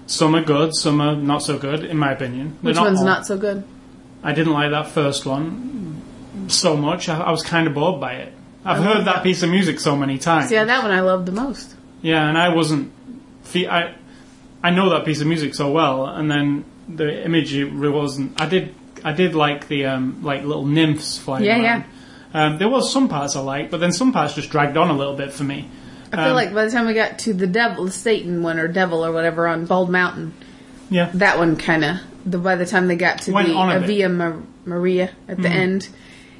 some 0.08 0.36
are 0.36 0.44
good, 0.44 0.76
some 0.76 1.00
are 1.02 1.16
not 1.16 1.44
so 1.44 1.58
good, 1.58 1.84
in 1.84 1.98
my 1.98 2.12
opinion. 2.12 2.58
They're 2.62 2.72
Which 2.74 2.80
one's 2.80 3.00
all- 3.00 3.06
not 3.06 3.26
so 3.26 3.38
good? 3.38 3.64
I 4.24 4.34
didn't 4.34 4.54
like 4.54 4.72
that 4.72 4.88
first 4.90 5.26
one 5.26 6.02
so 6.48 6.76
much. 6.78 7.10
I, 7.10 7.20
I 7.20 7.32
was 7.32 7.44
kind 7.44 7.68
of 7.68 7.74
bored 7.74 8.00
by 8.00 8.14
it. 8.14 8.34
I've 8.66 8.80
I 8.80 8.84
heard 8.84 8.98
that 9.06 9.16
that. 9.16 9.24
piece 9.24 9.44
of 9.44 9.50
music 9.50 9.80
so 9.80 9.96
many 9.96 10.18
times. 10.18 10.52
Yeah, 10.52 10.64
that 10.66 10.82
one 10.84 10.92
I 10.92 11.02
loved 11.02 11.26
the 11.26 11.32
most. 11.34 11.76
Yeah, 12.02 12.28
and 12.28 12.38
I 12.38 12.50
wasn't. 12.50 12.92
fe- 13.44 13.68
I 13.68 13.94
I 14.64 14.70
know 14.72 14.90
that 14.92 15.04
piece 15.04 15.20
of 15.20 15.28
music 15.28 15.54
so 15.54 15.70
well, 15.72 16.06
and 16.06 16.32
then 16.32 16.64
the 16.88 17.26
image 17.26 17.54
it 17.54 17.66
really 17.72 17.94
wasn't. 17.94 18.40
I 18.40 18.46
did 18.48 18.74
I 19.04 19.12
did 19.12 19.36
like 19.36 19.68
the 19.68 19.86
um, 19.88 20.24
like 20.24 20.44
little 20.44 20.66
nymphs 20.66 21.18
flying 21.18 21.44
Yeah, 21.44 21.62
around. 21.62 21.84
Um, 22.34 22.58
there 22.58 22.70
was 22.70 22.92
some 22.92 23.10
parts 23.10 23.36
I 23.36 23.42
liked, 23.42 23.72
but 23.72 23.80
then 23.80 23.92
some 23.92 24.12
parts 24.12 24.34
just 24.34 24.50
dragged 24.50 24.75
on 24.78 24.90
a 24.90 24.94
little 24.98 25.16
bit 25.16 25.32
for 25.32 25.44
me. 25.44 25.68
I 26.12 26.16
feel 26.18 26.25
Um, 26.28 26.34
like 26.36 26.54
by 26.54 26.66
the 26.66 26.72
time 26.72 26.86
we 26.88 26.94
got 26.94 27.20
to 27.20 27.34
the 27.34 27.48
devil, 27.48 27.86
the 27.86 27.92
Satan 27.92 28.44
one 28.44 28.60
or 28.60 28.68
devil 28.68 29.06
or 29.06 29.12
whatever 29.12 29.48
on 29.48 29.66
Bald 29.66 29.90
Mountain, 29.90 30.34
Yeah, 30.90 31.10
that 31.16 31.38
one 31.38 31.56
kind 31.56 31.84
of. 31.86 31.98
The 32.25 32.38
by 32.38 32.56
the 32.56 32.66
time 32.66 32.88
they 32.88 32.96
got 32.96 33.20
to 33.24 33.32
Went 33.32 33.48
the 33.50 33.56
on 33.56 33.70
a 33.72 33.80
bit. 33.86 34.04
Ave 34.06 34.08
Mar- 34.13 34.44
Maria 34.66 35.10
at 35.28 35.42
the 35.42 35.50
end, 35.50 35.90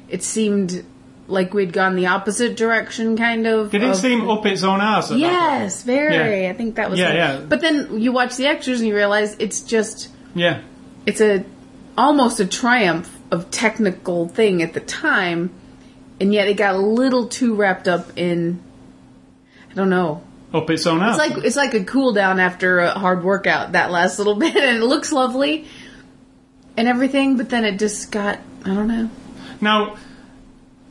it 0.08 0.22
seemed 0.22 0.84
like 1.28 1.52
we'd 1.54 1.72
gone 1.72 1.94
the 1.96 2.06
opposite 2.06 2.56
direction, 2.56 3.16
kind 3.16 3.46
of. 3.46 3.70
did 3.70 3.82
it 3.82 3.90
of- 3.90 3.96
seem 3.96 4.28
up 4.30 4.44
its 4.46 4.62
own 4.62 4.80
ass? 4.80 5.06
At 5.10 5.14
that? 5.14 5.18
Yes, 5.20 5.82
very. 5.82 6.42
Yeah. 6.44 6.50
I 6.50 6.52
think 6.54 6.76
that 6.76 6.90
was. 6.90 6.98
Yeah, 7.00 7.10
it. 7.12 7.16
yeah. 7.16 7.40
But 7.48 7.60
then 7.60 8.00
you 8.00 8.12
watch 8.12 8.36
the 8.36 8.46
extras 8.46 8.80
and 8.80 8.88
you 8.88 8.94
realize 8.94 9.36
it's 9.38 9.60
just 9.60 10.08
Yeah, 10.34 10.60
it's 11.06 11.20
a 11.20 11.44
almost 11.98 12.40
a 12.40 12.46
triumph 12.46 13.10
of 13.30 13.50
technical 13.50 14.28
thing 14.28 14.62
at 14.62 14.72
the 14.74 14.80
time, 14.80 15.50
and 16.20 16.32
yet 16.32 16.48
it 16.48 16.54
got 16.56 16.74
a 16.74 16.78
little 16.78 17.28
too 17.28 17.54
wrapped 17.54 17.88
up 17.88 18.16
in. 18.18 18.62
I 19.70 19.74
don't 19.74 19.90
know. 19.90 20.22
up 20.52 20.70
its 20.70 20.86
own 20.86 21.02
ass. 21.02 21.18
It's 21.18 21.36
like 21.36 21.44
it's 21.44 21.56
like 21.56 21.74
a 21.74 21.84
cool 21.84 22.12
down 22.12 22.38
after 22.40 22.78
a 22.78 22.90
hard 22.90 23.24
workout. 23.24 23.72
That 23.72 23.90
last 23.90 24.18
little 24.18 24.34
bit, 24.44 24.56
and 24.56 24.78
it 24.78 24.84
looks 24.84 25.12
lovely, 25.12 25.66
and 26.76 26.88
everything. 26.88 27.36
But 27.36 27.50
then 27.50 27.64
it 27.64 27.78
just 27.78 28.10
got. 28.12 28.38
I 28.64 28.68
don't 28.74 28.88
know. 28.88 29.10
Now, 29.60 29.96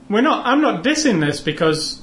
we're 0.10 0.22
not. 0.22 0.46
I'm 0.46 0.62
not 0.62 0.84
dissing 0.84 1.20
this 1.22 1.40
because 1.42 2.02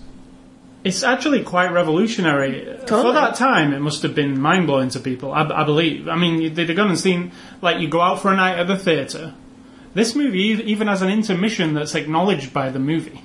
it's 0.83 1.03
actually 1.03 1.43
quite 1.43 1.71
revolutionary 1.73 2.79
for 2.87 3.12
that 3.12 3.35
time. 3.35 3.75
It 3.75 3.81
must 3.81 4.03
have 4.03 4.15
been 4.15 4.41
mind 4.41 4.67
blowing 4.67 4.89
to 4.91 5.00
people. 5.00 5.33
I, 5.33 5.43
I 5.45 5.65
believe. 5.65 6.09
I 6.09 6.17
mean, 6.17 6.55
they'd 6.55 6.69
have 6.69 6.77
gone 6.77 6.89
and 6.89 6.99
seen 6.99 7.33
like 7.61 7.81
you 7.81 7.89
go 7.89 8.00
out 8.00 8.23
for 8.23 8.33
a 8.33 8.37
night 8.37 8.59
at 8.59 8.67
the 8.67 8.79
theatre. 8.79 9.35
This 9.94 10.14
movie 10.14 10.40
even 10.40 10.87
has 10.88 11.02
an 11.02 11.11
intermission 11.11 11.75
that's 11.75 11.94
acknowledged 11.94 12.52
by 12.52 12.70
the 12.70 12.78
movie. 12.78 13.23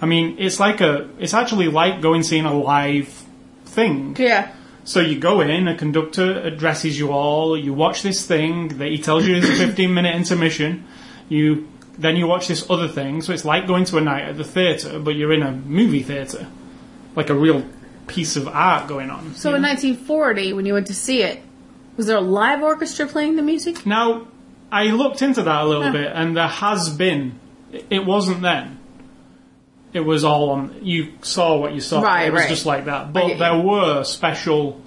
I 0.00 0.06
mean, 0.06 0.36
it's 0.38 0.58
like 0.58 0.80
a. 0.80 1.08
It's 1.18 1.34
actually 1.34 1.68
like 1.68 2.00
going 2.00 2.22
seeing 2.22 2.46
a 2.46 2.54
live 2.54 3.24
thing. 3.64 4.16
Yeah. 4.18 4.52
So 4.84 5.00
you 5.00 5.18
go 5.18 5.40
in, 5.40 5.68
a 5.68 5.76
conductor 5.76 6.40
addresses 6.40 6.98
you 6.98 7.12
all, 7.12 7.56
you 7.56 7.72
watch 7.72 8.02
this 8.02 8.26
thing 8.26 8.78
that 8.78 8.88
he 8.88 8.98
tells 8.98 9.26
you 9.26 9.36
is 9.36 9.48
a 9.48 9.54
15 9.54 9.92
minute 9.92 10.16
intermission, 10.16 10.84
you 11.28 11.68
then 11.98 12.16
you 12.16 12.26
watch 12.26 12.48
this 12.48 12.68
other 12.70 12.88
thing, 12.88 13.20
so 13.20 13.32
it's 13.32 13.44
like 13.44 13.66
going 13.66 13.84
to 13.84 13.98
a 13.98 14.00
night 14.00 14.24
at 14.24 14.38
the 14.38 14.44
theatre, 14.44 14.98
but 14.98 15.16
you're 15.16 15.34
in 15.34 15.42
a 15.42 15.52
movie 15.52 16.02
theatre. 16.02 16.46
Like 17.14 17.28
a 17.28 17.34
real 17.34 17.64
piece 18.06 18.36
of 18.36 18.48
art 18.48 18.88
going 18.88 19.10
on. 19.10 19.34
So 19.34 19.54
in 19.54 19.62
know? 19.62 19.68
1940, 19.68 20.54
when 20.54 20.64
you 20.64 20.72
went 20.72 20.86
to 20.86 20.94
see 20.94 21.22
it, 21.22 21.42
was 21.96 22.06
there 22.06 22.16
a 22.16 22.20
live 22.20 22.62
orchestra 22.62 23.06
playing 23.06 23.36
the 23.36 23.42
music? 23.42 23.84
Now, 23.84 24.26
I 24.72 24.84
looked 24.86 25.22
into 25.22 25.42
that 25.42 25.62
a 25.62 25.64
little 25.66 25.84
Huh. 25.84 25.92
bit, 25.92 26.12
and 26.14 26.36
there 26.36 26.46
has 26.48 26.88
been. 26.90 27.38
It 27.88 28.04
wasn't 28.04 28.42
then. 28.42 28.78
It 29.92 30.00
was 30.00 30.24
all 30.24 30.50
on. 30.50 30.76
You 30.82 31.12
saw 31.22 31.56
what 31.56 31.72
you 31.72 31.80
saw. 31.80 32.00
Right, 32.00 32.26
it 32.28 32.32
was 32.32 32.42
right. 32.42 32.48
just 32.48 32.66
like 32.66 32.84
that. 32.84 33.12
But 33.12 33.38
there 33.38 33.58
were 33.58 34.04
special 34.04 34.80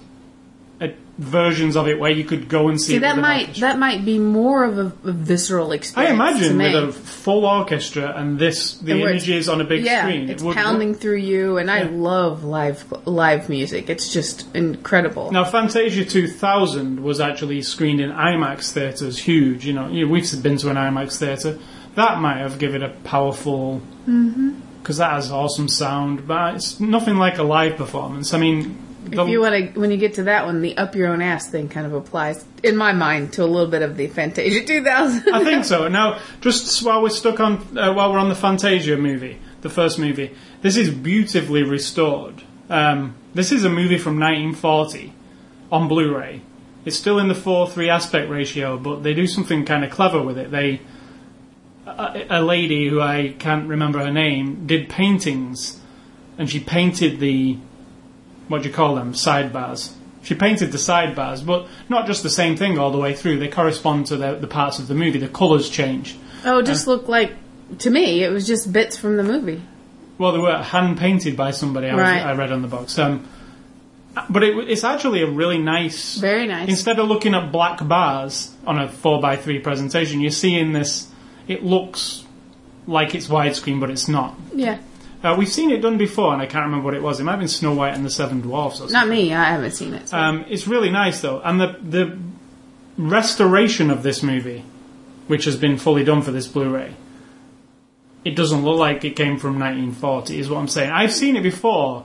versions 1.18 1.76
of 1.76 1.86
it 1.86 1.98
where 1.98 2.10
you 2.10 2.24
could 2.24 2.48
go 2.48 2.68
and 2.68 2.80
see. 2.80 2.92
See, 2.92 2.96
it 2.96 3.00
that 3.00 3.16
might 3.18 3.42
orchestra. 3.42 3.60
that 3.68 3.78
might 3.78 4.04
be 4.04 4.18
more 4.18 4.64
of 4.64 4.78
a, 4.78 4.86
a 5.04 5.12
visceral 5.12 5.70
experience. 5.72 6.10
I 6.10 6.12
imagine 6.14 6.58
with 6.58 6.74
a 6.74 6.92
full 6.92 7.44
orchestra 7.46 8.12
and 8.16 8.38
this, 8.38 8.74
the 8.78 8.92
And 8.92 9.00
images 9.02 9.48
on 9.48 9.60
a 9.60 9.64
big 9.64 9.84
yeah, 9.84 10.02
screen. 10.02 10.28
it's 10.28 10.42
it 10.42 10.46
would 10.46 10.56
pounding 10.56 10.94
through 10.94 11.18
you, 11.18 11.58
and 11.58 11.70
I 11.70 11.82
love 11.84 12.42
live 12.44 12.92
live 13.06 13.48
music. 13.48 13.88
It's 13.88 14.12
just 14.12 14.52
incredible. 14.56 15.30
Now, 15.30 15.44
Fantasia 15.44 16.04
2000 16.04 17.00
was 17.00 17.20
actually 17.20 17.62
screened 17.62 18.00
in 18.00 18.10
IMAX 18.10 18.72
theatres, 18.72 19.18
huge. 19.18 19.64
You 19.66 19.72
know, 19.74 19.88
you- 19.88 20.08
we've 20.08 20.42
been 20.42 20.56
to 20.58 20.70
an 20.70 20.76
IMAX 20.76 21.18
theatre. 21.18 21.58
That 21.94 22.20
might 22.20 22.38
have 22.38 22.58
given 22.58 22.82
it 22.82 22.90
a 22.90 22.94
powerful. 23.08 23.80
Mm-hmm. 24.08 24.60
Because 24.82 24.98
that 24.98 25.12
has 25.12 25.30
awesome 25.30 25.66
sound, 25.68 26.26
but 26.28 26.56
it's 26.56 26.78
nothing 26.78 27.16
like 27.16 27.38
a 27.38 27.42
live 27.42 27.76
performance. 27.76 28.34
I 28.34 28.38
mean, 28.38 28.76
the- 29.10 29.22
if 29.22 29.28
you 29.28 29.40
want 29.40 29.74
to, 29.74 29.80
when 29.80 29.90
you 29.90 29.96
get 29.96 30.14
to 30.14 30.24
that 30.24 30.46
one, 30.46 30.60
the 30.62 30.76
up 30.76 30.94
your 30.94 31.08
own 31.08 31.22
ass 31.22 31.48
thing 31.48 31.68
kind 31.68 31.86
of 31.86 31.92
applies, 31.94 32.44
in 32.62 32.76
my 32.76 32.92
mind, 32.92 33.32
to 33.34 33.44
a 33.44 33.46
little 33.46 33.70
bit 33.70 33.82
of 33.82 33.96
the 33.96 34.06
Fantasia 34.08 34.64
2000. 34.66 35.34
I 35.34 35.44
think 35.44 35.64
so. 35.64 35.88
Now, 35.94 36.18
just 36.40 36.84
while 36.84 37.02
we're 37.02 37.10
stuck 37.10 37.40
on, 37.40 37.78
uh, 37.78 37.92
while 37.92 38.12
we're 38.12 38.18
on 38.18 38.28
the 38.28 38.34
Fantasia 38.34 38.96
movie, 38.96 39.38
the 39.62 39.70
first 39.70 39.98
movie, 39.98 40.34
this 40.62 40.76
is 40.76 40.90
beautifully 40.90 41.62
restored. 41.62 42.42
Um, 42.68 43.14
this 43.34 43.52
is 43.52 43.64
a 43.64 43.70
movie 43.70 43.98
from 43.98 44.18
1940 44.18 45.12
on 45.70 45.88
Blu-ray. 45.88 46.40
It's 46.84 46.96
still 46.96 47.18
in 47.18 47.28
the 47.28 47.34
4-3 47.34 47.88
aspect 47.88 48.28
ratio, 48.30 48.76
but 48.78 49.02
they 49.02 49.14
do 49.14 49.26
something 49.26 49.64
kind 49.64 49.84
of 49.84 49.90
clever 49.90 50.22
with 50.22 50.36
it. 50.38 50.50
They, 50.50 50.80
a, 51.86 52.26
a 52.30 52.42
lady 52.42 52.88
who 52.88 53.00
I 53.00 53.34
can't 53.38 53.68
remember 53.68 53.98
her 54.00 54.12
name 54.12 54.66
did 54.66 54.88
paintings, 54.88 55.80
and 56.38 56.48
she 56.50 56.60
painted 56.60 57.20
the, 57.20 57.58
what 58.48 58.62
do 58.62 58.68
you 58.68 58.74
call 58.74 58.94
them, 58.94 59.12
sidebars. 59.12 59.92
She 60.22 60.34
painted 60.34 60.72
the 60.72 60.78
sidebars, 60.78 61.44
but 61.44 61.66
not 61.88 62.06
just 62.06 62.22
the 62.22 62.30
same 62.30 62.56
thing 62.56 62.78
all 62.78 62.90
the 62.90 62.98
way 62.98 63.14
through. 63.14 63.38
They 63.38 63.48
correspond 63.48 64.06
to 64.06 64.16
the, 64.16 64.34
the 64.36 64.46
parts 64.46 64.78
of 64.78 64.88
the 64.88 64.94
movie. 64.94 65.18
The 65.18 65.28
colours 65.28 65.68
change. 65.68 66.16
oh, 66.44 66.58
it 66.58 66.66
just 66.66 66.86
looked 66.86 67.08
like 67.08 67.34
to 67.78 67.90
me, 67.90 68.22
it 68.22 68.30
was 68.30 68.46
just 68.46 68.72
bits 68.72 68.96
from 68.96 69.16
the 69.16 69.22
movie. 69.22 69.62
well, 70.18 70.32
they 70.32 70.38
were 70.38 70.56
hand 70.62 70.98
painted 70.98 71.36
by 71.36 71.50
somebody. 71.50 71.88
I, 71.88 71.94
was, 71.94 72.00
Right. 72.00 72.24
I 72.24 72.34
read 72.34 72.52
on 72.52 72.62
the 72.62 72.68
box. 72.68 72.98
Um, 72.98 73.26
but 74.30 74.42
it, 74.42 74.56
it's 74.70 74.84
actually 74.84 75.22
a 75.22 75.26
really 75.26 75.58
nice. 75.58 76.16
Very 76.16 76.46
nice. 76.46 76.68
Instead 76.68 76.98
of 76.98 77.08
looking 77.08 77.34
at 77.34 77.50
black 77.50 77.86
bars 77.86 78.54
on 78.66 78.78
a 78.78 78.88
four 78.88 79.24
x 79.26 79.44
three 79.44 79.58
presentation, 79.58 80.20
you're 80.20 80.30
seeing 80.30 80.72
this. 80.72 81.10
It 81.48 81.64
looks 81.64 82.24
like 82.86 83.14
it's 83.14 83.28
widescreen, 83.28 83.80
but 83.80 83.90
it's 83.90 84.08
not. 84.08 84.34
yeah. 84.54 84.78
Uh, 85.24 85.34
we've 85.38 85.48
seen 85.48 85.70
it 85.70 85.80
done 85.80 85.96
before, 85.96 86.34
and 86.34 86.42
I 86.42 86.46
can't 86.46 86.66
remember 86.66 86.84
what 86.84 86.94
it 86.94 87.02
was. 87.02 87.18
It 87.18 87.24
might 87.24 87.32
have 87.32 87.40
been 87.40 87.48
Snow 87.48 87.72
White 87.74 87.94
and 87.94 88.04
the 88.04 88.10
Seven 88.10 88.42
Dwarfs. 88.42 88.76
Or 88.76 88.88
something. 88.88 88.92
Not 88.92 89.08
me. 89.08 89.32
I 89.32 89.44
haven't 89.44 89.70
seen 89.72 89.94
it. 89.94 90.10
so- 90.10 90.18
Um, 90.18 90.44
it's 90.50 90.68
really 90.68 90.90
nice 90.90 91.20
though, 91.22 91.40
and 91.42 91.58
the 91.60 91.76
the 91.82 92.18
restoration 92.98 93.90
of 93.90 94.02
this 94.02 94.22
movie, 94.22 94.64
which 95.26 95.46
has 95.46 95.56
been 95.56 95.78
fully 95.78 96.04
done 96.04 96.22
for 96.22 96.30
this 96.30 96.46
Blu-ray, 96.46 96.94
it 98.24 98.36
doesn't 98.36 98.64
look 98.64 98.78
like 98.78 99.04
it 99.04 99.16
came 99.16 99.38
from 99.38 99.58
1940. 99.58 100.38
Is 100.38 100.48
what 100.50 100.58
I'm 100.58 100.68
saying. 100.68 100.90
I've 100.90 101.12
seen 101.12 101.36
it 101.36 101.42
before, 101.42 102.04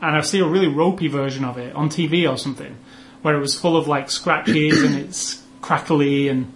and 0.00 0.16
I've 0.16 0.26
seen 0.26 0.42
a 0.42 0.48
really 0.48 0.66
ropey 0.68 1.08
version 1.08 1.44
of 1.44 1.58
it 1.58 1.74
on 1.76 1.88
TV 1.90 2.26
or 2.30 2.36
something, 2.38 2.74
where 3.22 3.36
it 3.36 3.40
was 3.40 3.58
full 3.58 3.76
of 3.76 3.86
like 3.86 4.10
scratches 4.10 4.82
and 4.82 4.96
it's 4.96 5.42
crackly 5.60 6.28
and. 6.28 6.50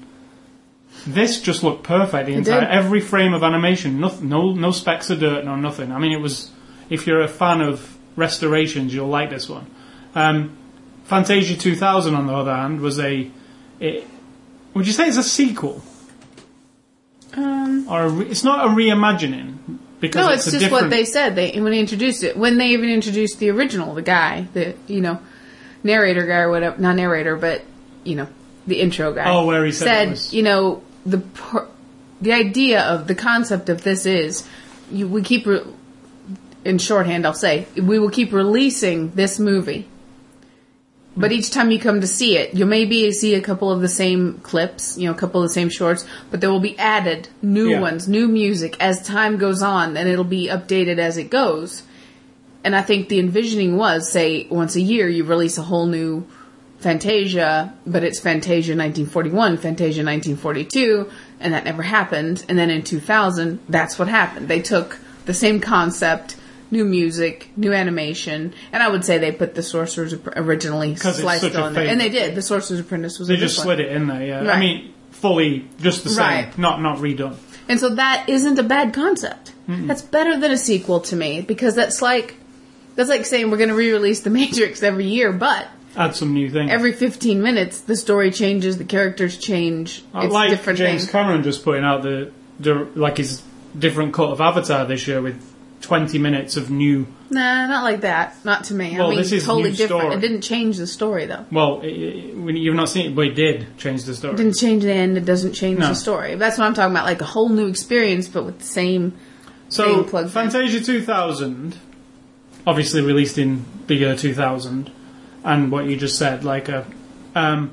This 1.14 1.40
just 1.40 1.62
looked 1.62 1.84
perfect. 1.84 2.26
The 2.26 2.34
entire 2.34 2.60
did. 2.60 2.70
every 2.70 3.00
frame 3.00 3.34
of 3.34 3.42
animation, 3.42 4.00
nothing, 4.00 4.28
no 4.28 4.52
no 4.52 4.70
specks 4.70 5.10
of 5.10 5.20
dirt, 5.20 5.44
no 5.44 5.56
nothing. 5.56 5.92
I 5.92 5.98
mean, 5.98 6.12
it 6.12 6.20
was. 6.20 6.50
If 6.90 7.06
you're 7.06 7.20
a 7.20 7.28
fan 7.28 7.60
of 7.60 7.96
restorations, 8.16 8.94
you'll 8.94 9.08
like 9.08 9.30
this 9.30 9.48
one. 9.48 9.66
Um, 10.14 10.56
Fantasia 11.04 11.56
2000, 11.56 12.14
on 12.14 12.26
the 12.26 12.34
other 12.34 12.54
hand, 12.54 12.80
was 12.80 12.98
a. 12.98 13.30
It, 13.80 14.06
would 14.74 14.86
you 14.86 14.92
say 14.92 15.08
it's 15.08 15.16
a 15.16 15.22
sequel 15.22 15.82
um, 17.34 17.86
or 17.88 18.02
a 18.02 18.08
re, 18.08 18.26
it's 18.26 18.44
not 18.44 18.66
a 18.66 18.68
reimagining 18.68 19.78
because 20.00 20.26
no, 20.26 20.32
it's, 20.32 20.46
it's 20.46 20.52
just 20.52 20.64
different. 20.64 20.84
what 20.84 20.90
they 20.90 21.04
said. 21.04 21.34
They 21.36 21.52
when 21.60 21.72
they 21.72 21.80
introduced 21.80 22.22
it, 22.24 22.36
when 22.36 22.58
they 22.58 22.68
even 22.68 22.88
introduced 22.88 23.38
the 23.38 23.50
original, 23.50 23.94
the 23.94 24.02
guy, 24.02 24.46
the 24.52 24.74
you 24.86 25.00
know, 25.00 25.20
narrator 25.82 26.26
guy 26.26 26.38
or 26.38 26.50
whatever, 26.50 26.78
not 26.78 26.96
narrator, 26.96 27.36
but 27.36 27.64
you 28.04 28.16
know, 28.16 28.28
the 28.66 28.80
intro 28.80 29.12
guy. 29.12 29.30
Oh, 29.30 29.46
where 29.46 29.64
he 29.64 29.72
said 29.72 29.86
it 29.86 29.88
said, 29.88 30.10
was- 30.10 30.34
you 30.34 30.42
know, 30.42 30.82
the 31.04 31.18
per- 31.18 31.68
the 32.20 32.32
idea 32.32 32.82
of 32.82 33.06
the 33.06 33.14
concept 33.14 33.68
of 33.68 33.82
this 33.82 34.04
is, 34.06 34.46
you, 34.90 35.06
we 35.06 35.22
keep 35.22 35.46
re- 35.46 35.62
in 36.64 36.78
shorthand. 36.78 37.24
I'll 37.26 37.34
say 37.34 37.66
we 37.80 37.98
will 37.98 38.10
keep 38.10 38.32
releasing 38.32 39.10
this 39.12 39.38
movie. 39.38 39.86
But 41.16 41.32
each 41.32 41.50
time 41.50 41.72
you 41.72 41.80
come 41.80 42.00
to 42.00 42.06
see 42.06 42.36
it, 42.36 42.54
you'll 42.54 42.68
maybe 42.68 43.10
see 43.10 43.34
a 43.34 43.40
couple 43.40 43.72
of 43.72 43.80
the 43.80 43.88
same 43.88 44.38
clips, 44.44 44.96
you 44.96 45.06
know, 45.08 45.14
a 45.14 45.18
couple 45.18 45.42
of 45.42 45.48
the 45.48 45.52
same 45.54 45.68
shorts, 45.68 46.06
but 46.30 46.40
there 46.40 46.50
will 46.50 46.60
be 46.60 46.78
added 46.78 47.28
new 47.42 47.70
Yeah. 47.70 47.80
ones, 47.80 48.06
new 48.06 48.28
music 48.28 48.76
as 48.78 49.02
time 49.04 49.36
goes 49.36 49.60
on, 49.60 49.96
and 49.96 50.08
it'll 50.08 50.22
be 50.22 50.46
updated 50.46 50.98
as 50.98 51.16
it 51.16 51.28
goes. 51.28 51.82
And 52.62 52.76
I 52.76 52.82
think 52.82 53.08
the 53.08 53.18
envisioning 53.18 53.76
was, 53.76 54.08
say, 54.08 54.46
once 54.48 54.76
a 54.76 54.80
year 54.80 55.08
you 55.08 55.24
release 55.24 55.58
a 55.58 55.62
whole 55.62 55.86
new 55.86 56.24
Fantasia, 56.78 57.74
but 57.86 58.04
it's 58.04 58.20
Fantasia 58.20 58.72
1941, 58.72 59.56
Fantasia 59.58 60.04
1942, 60.04 61.10
and 61.40 61.52
that 61.52 61.64
never 61.64 61.82
happened. 61.82 62.44
And 62.48 62.58
then 62.58 62.70
in 62.70 62.82
2000, 62.82 63.58
that's 63.68 63.98
what 63.98 64.08
happened. 64.08 64.48
They 64.48 64.62
took 64.62 64.98
the 65.24 65.34
same 65.34 65.60
concept, 65.60 66.36
new 66.70 66.84
music, 66.84 67.50
new 67.56 67.72
animation, 67.72 68.54
and 68.72 68.82
I 68.82 68.88
would 68.88 69.04
say 69.04 69.18
they 69.18 69.32
put 69.32 69.54
the 69.54 69.62
Sorcerer's 69.62 70.14
originally 70.36 70.94
sliced 70.94 71.56
on 71.56 71.74
there. 71.74 71.88
And 71.88 72.00
they 72.00 72.10
did. 72.10 72.34
The 72.34 72.42
Sorcerer's 72.42 72.80
Apprentice 72.80 73.18
was 73.18 73.28
they 73.28 73.36
just 73.36 73.58
slid 73.60 73.80
it 73.80 73.90
in 73.90 74.06
there. 74.06 74.24
Yeah, 74.24 74.50
I 74.50 74.60
mean, 74.60 74.94
fully 75.10 75.68
just 75.80 76.04
the 76.04 76.10
same, 76.10 76.18
Right. 76.24 76.58
not 76.58 76.80
not 76.80 76.98
redone. 76.98 77.36
And 77.68 77.78
so 77.80 77.90
that 77.96 78.28
isn't 78.28 78.58
a 78.58 78.62
bad 78.62 78.94
concept. 78.94 79.52
That's 79.66 80.00
better 80.00 80.38
than 80.38 80.50
a 80.50 80.56
sequel 80.56 81.00
to 81.00 81.16
me 81.16 81.42
because 81.42 81.74
that's 81.74 82.00
like 82.00 82.36
that's 82.94 83.10
like 83.10 83.26
saying 83.26 83.50
we're 83.50 83.58
going 83.58 83.68
to 83.68 83.74
re-release 83.74 84.20
The 84.20 84.30
Matrix 84.30 84.82
every 84.82 85.04
year, 85.04 85.30
but 85.30 85.68
Add 85.98 86.14
some 86.14 86.32
new 86.32 86.48
things. 86.48 86.70
every 86.70 86.92
15 86.92 87.42
minutes 87.42 87.80
the 87.80 87.96
story 87.96 88.30
changes, 88.30 88.78
the 88.78 88.84
characters 88.84 89.36
change. 89.36 90.04
I 90.14 90.24
it's 90.26 90.32
like 90.32 90.50
different 90.50 90.78
James. 90.78 91.10
Cameron 91.10 91.42
just 91.42 91.64
putting 91.64 91.84
out 91.84 92.02
the, 92.02 92.30
the 92.60 92.88
like 92.94 93.18
his 93.18 93.42
different 93.76 94.14
cut 94.14 94.30
of 94.30 94.40
Avatar 94.40 94.86
this 94.86 95.06
year 95.08 95.20
with 95.20 95.44
20 95.82 96.18
minutes 96.18 96.56
of 96.56 96.70
new. 96.70 97.06
Nah, 97.30 97.66
not 97.66 97.84
like 97.84 98.00
that. 98.02 98.36
Not 98.44 98.64
to 98.64 98.74
me. 98.74 98.96
Well, 98.96 99.08
I 99.08 99.10
mean, 99.10 99.18
this 99.18 99.32
is 99.32 99.44
totally 99.44 99.72
different. 99.72 100.02
story. 100.02 100.14
It 100.16 100.20
didn't 100.20 100.42
change 100.42 100.76
the 100.76 100.86
story 100.86 101.26
though. 101.26 101.44
Well, 101.50 101.80
it, 101.82 101.88
it, 101.88 102.56
you've 102.56 102.74
not 102.76 102.88
seen 102.88 103.10
it, 103.10 103.14
but 103.14 103.26
it 103.26 103.34
did 103.34 103.76
change 103.76 104.04
the 104.04 104.14
story. 104.14 104.34
It 104.34 104.38
didn't 104.38 104.56
change 104.56 104.84
the 104.84 104.92
end. 104.92 105.16
It 105.18 105.24
doesn't 105.24 105.52
change 105.52 105.78
No. 105.78 105.88
the 105.88 105.94
story. 105.94 106.36
That's 106.36 106.58
what 106.58 106.64
I'm 106.64 106.74
talking 106.74 106.92
about. 106.92 107.06
Like 107.06 107.20
a 107.20 107.24
whole 107.26 107.48
new 107.48 107.66
experience, 107.66 108.28
but 108.28 108.44
with 108.44 108.58
the 108.60 108.64
same. 108.64 109.14
So, 109.68 110.04
plugged 110.04 110.28
in. 110.28 110.32
Fantasia 110.32 110.80
2000, 110.80 111.76
obviously 112.66 113.02
released 113.02 113.36
in 113.36 113.64
the 113.86 113.94
year 113.94 114.16
2000, 114.16 114.90
and 115.48 115.72
what 115.72 115.86
you 115.86 115.96
just 115.96 116.16
said, 116.18 116.44
like 116.44 116.68
a, 116.68 116.84
um, 117.34 117.72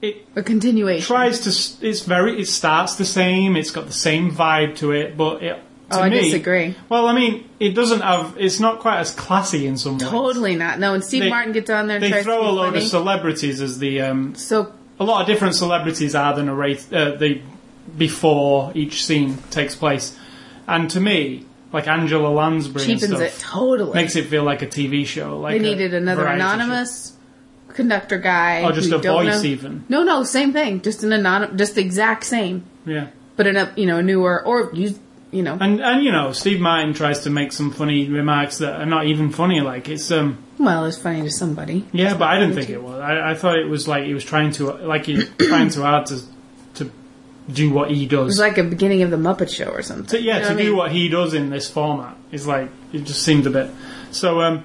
it 0.00 0.26
A 0.36 0.42
continuation. 0.42 1.06
tries 1.06 1.40
to. 1.40 1.86
It's 1.86 2.00
very. 2.00 2.40
It 2.40 2.46
starts 2.48 2.96
the 2.96 3.04
same. 3.04 3.56
It's 3.56 3.70
got 3.70 3.86
the 3.86 3.92
same 3.92 4.30
vibe 4.32 4.76
to 4.76 4.92
it, 4.92 5.16
but 5.16 5.42
it. 5.42 5.60
To 5.90 5.98
Oh, 5.98 6.02
I 6.02 6.08
me, 6.08 6.22
disagree. 6.22 6.74
Well, 6.88 7.06
I 7.06 7.14
mean, 7.14 7.48
it 7.60 7.74
doesn't 7.74 8.00
have. 8.00 8.34
It's 8.38 8.58
not 8.60 8.80
quite 8.80 8.98
as 8.98 9.10
classy 9.14 9.66
in 9.66 9.76
some 9.76 9.98
ways. 9.98 10.08
Totally 10.08 10.56
not. 10.56 10.78
No, 10.80 10.94
and 10.94 11.04
Steve 11.04 11.24
They- 11.24 11.30
Martin 11.30 11.52
gets 11.52 11.68
on 11.70 11.86
there 11.86 11.96
and 11.96 12.04
They 12.04 12.10
tries 12.10 12.24
throw 12.24 12.48
a 12.48 12.50
load 12.50 12.72
funny. 12.72 12.78
of 12.84 12.90
celebrities 12.90 13.60
as 13.60 13.78
the 13.78 14.00
um, 14.00 14.34
so 14.34 14.72
a 14.98 15.04
lot 15.04 15.20
of 15.20 15.26
different 15.26 15.54
celebrities 15.54 16.14
are 16.14 16.34
the 16.34 16.42
narrate 16.42 16.86
uh, 16.92 17.12
the 17.16 17.40
before 17.96 18.72
each 18.74 19.04
scene 19.04 19.36
takes 19.50 19.74
place, 19.74 20.16
and 20.66 20.88
to 20.90 20.98
me, 21.00 21.44
like 21.72 21.88
Angela 21.88 22.28
Lansbury 22.28 22.84
cheapens 22.84 23.18
it 23.20 23.34
totally. 23.38 23.94
makes 23.94 24.14
it 24.16 24.26
feel 24.26 24.44
like 24.44 24.62
a 24.62 24.66
TV 24.66 25.06
show. 25.06 25.38
Like 25.40 25.54
they 25.54 25.58
needed 25.58 25.94
another 25.94 26.22
variety 26.22 26.40
show. 26.40 26.46
anonymous 26.48 27.16
conductor 27.68 28.18
guy. 28.18 28.62
or 28.64 28.72
just 28.72 28.92
a 28.92 28.98
voice 28.98 29.42
know- 29.42 29.42
even. 29.48 29.84
No, 29.88 30.02
no, 30.02 30.24
same 30.24 30.52
thing. 30.52 30.82
Just 30.82 31.02
an 31.02 31.12
anonymous, 31.12 31.56
just 31.58 31.74
the 31.76 31.80
exact 31.80 32.24
same, 32.24 32.64
Yeah, 32.84 33.08
but 33.36 33.46
in 33.46 33.56
a 33.56 33.72
you 33.76 33.86
know 33.86 33.98
a 33.98 34.02
newer 34.02 34.44
or 34.44 34.70
you 34.74 34.94
you 35.30 35.42
know. 35.42 35.56
and 35.60 35.80
and 35.80 36.04
you 36.04 36.12
know 36.12 36.32
Steve 36.32 36.60
Martin 36.60 36.92
tries 36.92 37.20
to 37.20 37.30
make 37.30 37.52
some 37.52 37.70
funny 37.70 38.08
remarks 38.08 38.58
that 38.58 38.80
are 38.80 38.86
not 38.86 39.06
even 39.06 39.30
funny. 39.30 39.60
Like 39.62 39.88
it's 39.88 40.10
um 40.10 40.36
Well, 40.58 40.84
it's 40.84 40.98
funny 40.98 41.22
to 41.22 41.30
somebody. 41.30 41.86
yeah, 41.92 42.12
but 42.14 42.28
I 42.28 42.38
didn't 42.38 42.54
think 42.54 42.68
it 42.68 42.82
was. 42.82 43.00
I, 43.00 43.30
I 43.30 43.34
thought 43.34 43.58
it 43.58 43.68
was 43.68 43.88
like 43.88 44.04
he 44.04 44.12
was 44.12 44.24
trying 44.24 44.50
to 44.52 44.72
like 44.72 45.06
he 45.06 45.24
trying 45.38 45.70
too 45.70 45.80
hard 45.82 46.04
to 46.06 46.20
do 47.54 47.70
what 47.70 47.90
he 47.90 48.04
It 48.04 48.10
does. 48.10 48.26
was 48.26 48.38
like 48.38 48.58
a 48.58 48.64
beginning 48.64 49.02
of 49.02 49.10
the 49.10 49.16
Muppet 49.16 49.48
Show 49.54 49.66
or 49.70 49.82
something. 49.82 50.22
yeah, 50.22 50.36
You 50.36 50.42
know 50.42 50.48
to 50.48 50.54
what 50.54 50.58
do 50.58 50.64
mean? 50.68 50.76
what 50.76 50.92
he 50.92 51.08
does 51.08 51.34
in 51.34 51.50
this 51.50 51.68
format 51.70 52.16
is 52.30 52.46
like 52.46 52.68
it 52.92 53.04
just 53.04 53.22
seemed 53.22 53.46
a 53.46 53.50
bit. 53.50 53.70
So 54.10 54.40
um, 54.40 54.64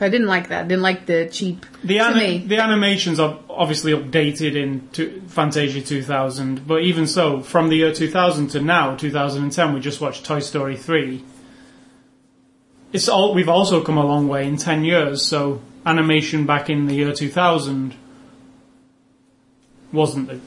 I 0.00 0.08
didn't 0.08 0.26
like 0.28 0.48
that. 0.48 0.64
I 0.64 0.68
didn't 0.68 0.82
like 0.82 1.06
the 1.06 1.28
cheap. 1.30 1.66
the 1.82 1.94
to 1.98 2.04
ani- 2.04 2.38
me. 2.38 2.46
the 2.46 2.58
animations 2.58 3.18
are 3.20 3.38
obviously 3.50 3.92
updated 3.92 4.54
in 4.54 4.88
to 4.92 5.20
Fantasia 5.28 5.82
2000, 5.82 6.66
but 6.66 6.82
even 6.82 7.06
so, 7.06 7.40
from 7.42 7.68
the 7.68 7.76
year 7.76 7.92
2000 7.92 8.48
to 8.48 8.60
now 8.60 8.94
2010, 8.96 9.74
we 9.74 9.80
just 9.80 10.00
watched 10.00 10.24
Toy 10.24 10.38
Story 10.40 10.76
3. 10.76 11.24
It's 12.92 13.08
all 13.08 13.34
we've 13.34 13.48
also 13.48 13.82
come 13.82 13.98
a 13.98 14.06
long 14.06 14.28
way 14.28 14.46
in 14.46 14.56
10 14.56 14.84
years. 14.84 15.22
So 15.22 15.60
animation 15.84 16.46
back 16.46 16.70
in 16.70 16.86
the 16.86 16.94
year 16.94 17.12
2000 17.12 17.94
wasn't 19.92 20.28
the, 20.28 20.40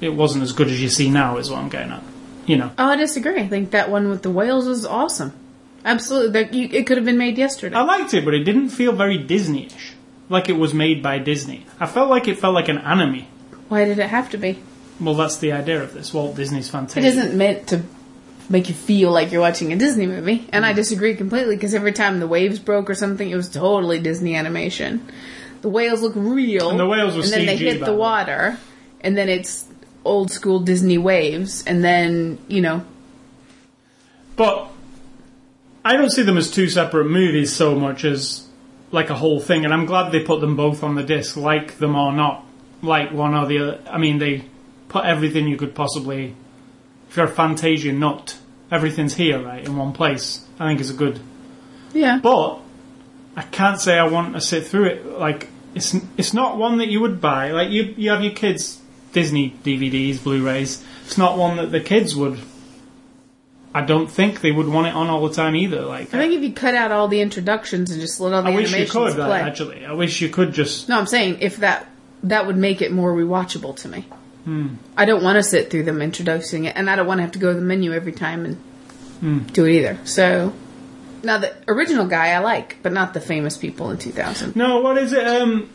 it 0.00 0.10
wasn't 0.10 0.42
as 0.42 0.52
good 0.52 0.68
as 0.68 0.80
you 0.80 0.88
see 0.88 1.10
now. 1.10 1.36
Is 1.38 1.50
what 1.50 1.58
I'm 1.58 1.68
getting 1.68 1.92
at. 1.92 2.02
You 2.46 2.56
know. 2.56 2.70
Oh, 2.78 2.86
I 2.86 2.96
disagree. 2.96 3.40
I 3.40 3.48
think 3.48 3.70
that 3.72 3.90
one 3.90 4.08
with 4.08 4.22
the 4.22 4.30
whales 4.30 4.66
was 4.66 4.86
awesome. 4.86 5.32
Absolutely, 5.84 6.30
that 6.32 6.54
you, 6.54 6.68
it 6.72 6.86
could 6.86 6.96
have 6.96 7.06
been 7.06 7.18
made 7.18 7.38
yesterday. 7.38 7.76
I 7.76 7.82
liked 7.82 8.12
it, 8.14 8.24
but 8.24 8.34
it 8.34 8.44
didn't 8.44 8.70
feel 8.70 8.92
very 8.92 9.16
Disney-ish. 9.18 9.92
Like 10.28 10.48
it 10.48 10.54
was 10.54 10.74
made 10.74 11.02
by 11.02 11.18
Disney. 11.18 11.66
I 11.80 11.86
felt 11.86 12.10
like 12.10 12.28
it 12.28 12.38
felt 12.38 12.54
like 12.54 12.68
an 12.68 12.78
anime. 12.78 13.26
Why 13.68 13.84
did 13.84 13.98
it 13.98 14.08
have 14.08 14.30
to 14.30 14.38
be? 14.38 14.58
Well, 15.00 15.14
that's 15.14 15.36
the 15.38 15.52
idea 15.52 15.82
of 15.82 15.94
this. 15.94 16.12
Walt 16.12 16.36
Disney's 16.36 16.68
It 16.68 16.72
Fantasia. 16.72 17.06
isn't 17.06 17.36
meant 17.36 17.68
to 17.68 17.82
make 18.50 18.68
you 18.68 18.74
feel 18.74 19.10
like 19.10 19.30
you're 19.30 19.40
watching 19.40 19.72
a 19.72 19.76
Disney 19.76 20.06
movie, 20.06 20.46
and 20.52 20.64
I 20.64 20.72
mm. 20.72 20.76
disagree 20.76 21.14
completely 21.14 21.54
because 21.54 21.74
every 21.74 21.92
time 21.92 22.18
the 22.20 22.26
waves 22.26 22.58
broke 22.58 22.90
or 22.90 22.94
something, 22.94 23.28
it 23.28 23.36
was 23.36 23.48
totally 23.48 24.00
Disney 24.00 24.34
animation. 24.34 25.06
The 25.60 25.68
whales 25.68 26.02
look 26.02 26.14
real, 26.14 26.70
And 26.70 26.78
the 26.78 26.86
whales 26.86 27.16
were 27.16 27.22
and 27.22 27.32
then 27.32 27.46
they 27.46 27.56
hit 27.56 27.84
the 27.84 27.94
water, 27.94 28.58
and 29.00 29.16
then 29.16 29.28
it's 29.28 29.66
old 30.08 30.30
school 30.30 30.60
Disney 30.60 30.98
waves, 30.98 31.62
and 31.66 31.84
then 31.84 32.38
you 32.48 32.60
know, 32.60 32.84
But 34.36 34.70
I 35.84 35.96
don't 35.96 36.10
see 36.10 36.22
them 36.22 36.36
as 36.36 36.50
two 36.50 36.68
separate 36.68 37.06
movies 37.08 37.52
so 37.54 37.74
much 37.74 38.04
as 38.04 38.46
like 38.90 39.10
a 39.10 39.14
whole 39.14 39.40
thing, 39.40 39.64
and 39.64 39.72
I'm 39.72 39.86
glad 39.86 40.10
they 40.12 40.20
put 40.20 40.40
them 40.40 40.56
both 40.56 40.82
on 40.82 40.94
the 40.94 41.02
disc, 41.02 41.36
like 41.36 41.78
them 41.78 41.94
or 41.94 42.12
not, 42.12 42.44
like 42.82 43.12
one 43.12 43.34
or 43.34 43.46
the 43.46 43.58
other. 43.58 43.80
I 43.90 43.98
mean, 43.98 44.18
they 44.18 44.44
put 44.88 45.04
everything 45.04 45.46
you 45.46 45.56
could 45.56 45.74
possibly. 45.74 46.34
If 47.08 47.16
you're 47.16 47.26
a 47.26 47.28
Fantasia 47.28 47.92
nut, 47.92 48.38
everything's 48.70 49.14
here, 49.14 49.42
right, 49.42 49.64
in 49.64 49.76
one 49.76 49.92
place. 49.92 50.44
I 50.60 50.68
think 50.68 50.80
it's 50.80 50.90
a 50.90 50.94
good. 50.94 51.20
yeah, 51.94 52.18
But 52.22 52.60
I 53.36 53.42
can't 53.42 53.80
say 53.80 53.98
I 53.98 54.08
want 54.08 54.34
to 54.34 54.40
sit 54.40 54.66
through 54.66 54.86
it. 54.86 55.06
Like 55.18 55.48
it's 55.74 55.94
it's 56.16 56.34
not 56.34 56.58
one 56.58 56.78
that 56.78 56.88
you 56.88 57.00
would 57.00 57.20
buy. 57.20 57.52
Like 57.52 57.70
you 57.70 57.94
you 57.96 58.10
have 58.10 58.22
your 58.22 58.34
kids 58.34 58.80
Disney 59.22 59.50
DVDs, 59.64 60.22
Blu-rays. 60.22 60.84
It's 61.06 61.18
not 61.18 61.36
one 61.38 61.56
that 61.56 61.70
the 61.72 61.80
kids 61.80 62.14
would 62.14 62.38
I 63.74 63.82
don't 63.82 64.10
think 64.10 64.40
they 64.40 64.50
would 64.50 64.66
want 64.68 64.86
it 64.86 64.94
on 64.94 65.08
all 65.08 65.28
the 65.28 65.34
time 65.34 65.54
either. 65.54 65.82
Like, 65.82 66.12
I 66.14 66.18
think 66.18 66.32
if 66.32 66.42
you 66.42 66.52
cut 66.52 66.74
out 66.74 66.90
all 66.90 67.06
the 67.06 67.20
introductions 67.20 67.90
and 67.90 68.00
just 68.00 68.18
let 68.18 68.32
all 68.32 68.42
the 68.42 68.48
I 68.50 68.54
wish 68.54 68.72
you 68.74 68.86
could 68.86 69.18
uh, 69.20 69.26
play. 69.26 69.40
actually. 69.40 69.84
I 69.84 69.92
wish 69.92 70.20
you 70.20 70.28
could 70.30 70.52
just. 70.54 70.88
No, 70.88 70.98
I'm 70.98 71.06
saying 71.06 71.38
if 71.40 71.58
that 71.58 71.86
that 72.24 72.46
would 72.46 72.56
make 72.56 72.80
it 72.82 72.90
more 72.92 73.12
rewatchable 73.12 73.76
to 73.76 73.88
me. 73.88 74.00
Hmm. 74.44 74.68
I 74.96 75.04
don't 75.04 75.22
want 75.22 75.36
to 75.36 75.42
sit 75.42 75.70
through 75.70 75.82
them 75.84 76.00
introducing 76.00 76.64
it, 76.64 76.76
and 76.76 76.88
I 76.88 76.96
don't 76.96 77.06
want 77.06 77.18
to 77.18 77.22
have 77.22 77.32
to 77.32 77.38
go 77.38 77.52
to 77.52 77.58
the 77.60 77.64
menu 77.64 77.92
every 77.92 78.12
time 78.12 78.44
and 78.46 78.56
Hmm. 79.20 79.38
do 79.52 79.64
it 79.66 79.72
either. 79.72 79.98
So 80.04 80.52
now 81.22 81.38
the 81.38 81.52
original 81.68 82.06
guy 82.06 82.28
I 82.28 82.38
like, 82.38 82.78
but 82.82 82.92
not 82.92 83.12
the 83.14 83.20
famous 83.20 83.56
people 83.58 83.90
in 83.90 83.98
2000. 83.98 84.56
No, 84.56 84.80
what 84.80 84.96
is 84.96 85.12
it? 85.12 85.26
Um, 85.26 85.68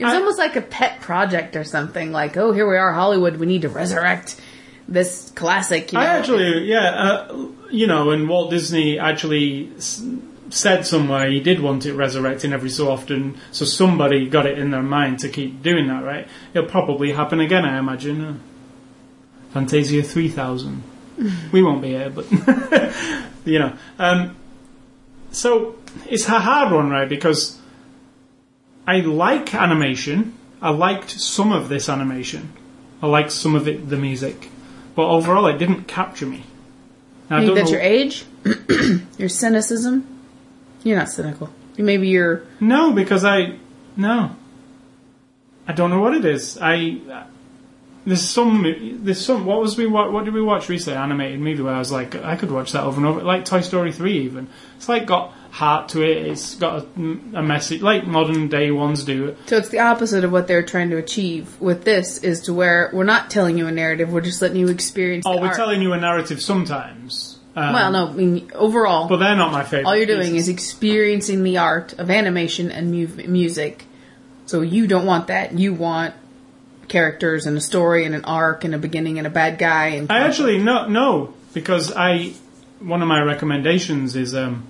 It 0.00 0.04
was 0.04 0.14
I- 0.14 0.16
almost 0.16 0.38
like 0.38 0.56
a 0.56 0.62
pet 0.62 1.00
project 1.00 1.54
or 1.56 1.64
something. 1.64 2.10
Like, 2.10 2.36
oh, 2.36 2.52
here 2.52 2.68
we 2.68 2.76
are, 2.76 2.92
Hollywood. 2.92 3.36
We 3.36 3.46
need 3.46 3.62
to 3.62 3.68
resurrect 3.68 4.40
this 4.88 5.30
classic. 5.36 5.92
You 5.92 5.98
know? 5.98 6.04
I 6.04 6.08
actually, 6.08 6.64
yeah, 6.64 6.88
uh, 6.90 7.46
you 7.70 7.86
know, 7.86 8.10
and 8.10 8.28
Walt 8.28 8.50
Disney 8.50 8.98
actually 8.98 9.70
s- 9.76 10.02
said 10.48 10.84
somewhere 10.86 11.30
he 11.30 11.38
did 11.40 11.60
want 11.60 11.86
it 11.86 11.94
resurrecting 11.94 12.52
every 12.52 12.70
so 12.70 12.90
often, 12.90 13.38
so 13.52 13.64
somebody 13.64 14.28
got 14.28 14.46
it 14.46 14.58
in 14.58 14.70
their 14.72 14.82
mind 14.82 15.20
to 15.20 15.28
keep 15.28 15.62
doing 15.62 15.86
that, 15.88 16.02
right? 16.02 16.26
It'll 16.54 16.68
probably 16.68 17.12
happen 17.12 17.38
again, 17.38 17.64
I 17.64 17.78
imagine. 17.78 18.24
Uh, 18.24 18.34
Fantasia 19.52 20.02
3000. 20.02 20.82
we 21.52 21.62
won't 21.62 21.82
be 21.82 21.88
here, 21.88 22.10
but, 22.10 22.26
you 23.44 23.58
know. 23.58 23.76
Um, 23.98 24.36
so, 25.30 25.76
it's 26.08 26.26
a 26.28 26.38
hard 26.40 26.72
one, 26.72 26.90
right? 26.90 27.08
Because 27.08 27.59
I 28.86 29.00
like 29.00 29.54
animation. 29.54 30.34
I 30.62 30.70
liked 30.70 31.10
some 31.10 31.52
of 31.52 31.68
this 31.68 31.88
animation. 31.88 32.52
I 33.02 33.06
liked 33.06 33.32
some 33.32 33.54
of 33.54 33.66
it, 33.68 33.88
the 33.88 33.96
music. 33.96 34.50
But 34.94 35.08
overall, 35.08 35.46
it 35.46 35.58
didn't 35.58 35.84
capture 35.84 36.26
me. 36.26 36.44
Now, 37.30 37.38
I 37.38 37.44
don't 37.46 37.54
that's 37.54 37.70
know- 37.70 37.76
your 37.78 37.86
age, 37.86 38.24
your 39.18 39.28
cynicism. 39.28 40.06
You're 40.82 40.98
not 40.98 41.08
cynical. 41.10 41.50
Maybe 41.78 42.08
you're. 42.08 42.42
No, 42.58 42.92
because 42.92 43.24
I 43.24 43.56
no. 43.96 44.34
I 45.66 45.72
don't 45.72 45.90
know 45.90 46.00
what 46.00 46.14
it 46.14 46.24
is. 46.24 46.58
I 46.60 47.00
there's 48.04 48.22
some 48.28 48.64
there's 49.04 49.24
some 49.24 49.46
what 49.46 49.60
was 49.60 49.76
we 49.78 49.86
what, 49.86 50.10
what 50.12 50.24
did 50.24 50.34
we 50.34 50.42
watch 50.42 50.68
recently? 50.68 50.98
Animated 50.98 51.38
movie 51.38 51.62
where 51.62 51.74
I 51.74 51.78
was 51.78 51.92
like 51.92 52.14
I 52.16 52.36
could 52.36 52.50
watch 52.50 52.72
that 52.72 52.82
over 52.82 52.96
and 52.96 53.06
over. 53.06 53.22
Like 53.22 53.44
Toy 53.44 53.60
Story 53.60 53.92
three 53.92 54.20
even. 54.24 54.48
It's 54.76 54.88
like 54.88 55.06
got 55.06 55.32
heart 55.50 55.88
to 55.90 56.02
it. 56.02 56.26
It's 56.26 56.54
got 56.54 56.82
a, 56.82 56.86
a 57.00 57.42
message 57.42 57.82
like 57.82 58.06
modern 58.06 58.48
day 58.48 58.70
ones 58.70 59.04
do. 59.04 59.36
So 59.46 59.56
it's 59.56 59.68
the 59.68 59.80
opposite 59.80 60.24
of 60.24 60.30
what 60.32 60.46
they're 60.46 60.62
trying 60.62 60.90
to 60.90 60.96
achieve 60.96 61.60
with 61.60 61.84
this 61.84 62.18
is 62.18 62.42
to 62.42 62.54
where 62.54 62.90
we're 62.92 63.04
not 63.04 63.30
telling 63.30 63.58
you 63.58 63.66
a 63.66 63.72
narrative, 63.72 64.12
we're 64.12 64.20
just 64.20 64.40
letting 64.42 64.58
you 64.58 64.68
experience 64.68 65.24
Oh, 65.26 65.40
we're 65.40 65.48
art. 65.48 65.56
telling 65.56 65.82
you 65.82 65.92
a 65.92 65.98
narrative 66.00 66.40
sometimes. 66.40 67.36
Um, 67.56 67.72
well, 67.74 67.90
no, 67.90 68.06
I 68.08 68.12
mean, 68.12 68.50
overall, 68.54 69.08
but 69.08 69.16
they're 69.16 69.34
not 69.34 69.50
my 69.52 69.64
favorite. 69.64 69.86
all 69.86 69.96
you're 69.96 70.06
doing 70.06 70.32
pieces. 70.32 70.46
is 70.46 70.48
experiencing 70.48 71.42
the 71.42 71.58
art 71.58 71.92
of 71.94 72.08
animation 72.10 72.70
and 72.70 72.92
mu- 72.92 73.26
music. 73.26 73.84
So 74.46 74.60
you 74.60 74.86
don't 74.86 75.04
want 75.04 75.26
that. 75.26 75.58
You 75.58 75.74
want 75.74 76.14
characters 76.88 77.46
and 77.46 77.56
a 77.56 77.60
story 77.60 78.04
and 78.04 78.14
an 78.14 78.24
arc 78.24 78.64
and 78.64 78.74
a 78.74 78.78
beginning 78.78 79.18
and 79.18 79.26
a 79.26 79.30
bad 79.30 79.58
guy 79.58 79.86
and 79.90 80.10
I 80.10 80.20
actually 80.26 80.58
no 80.58 80.88
no 80.88 81.32
because 81.54 81.92
I 81.92 82.32
one 82.80 83.00
of 83.00 83.06
my 83.06 83.20
recommendations 83.20 84.16
is 84.16 84.34
um 84.34 84.66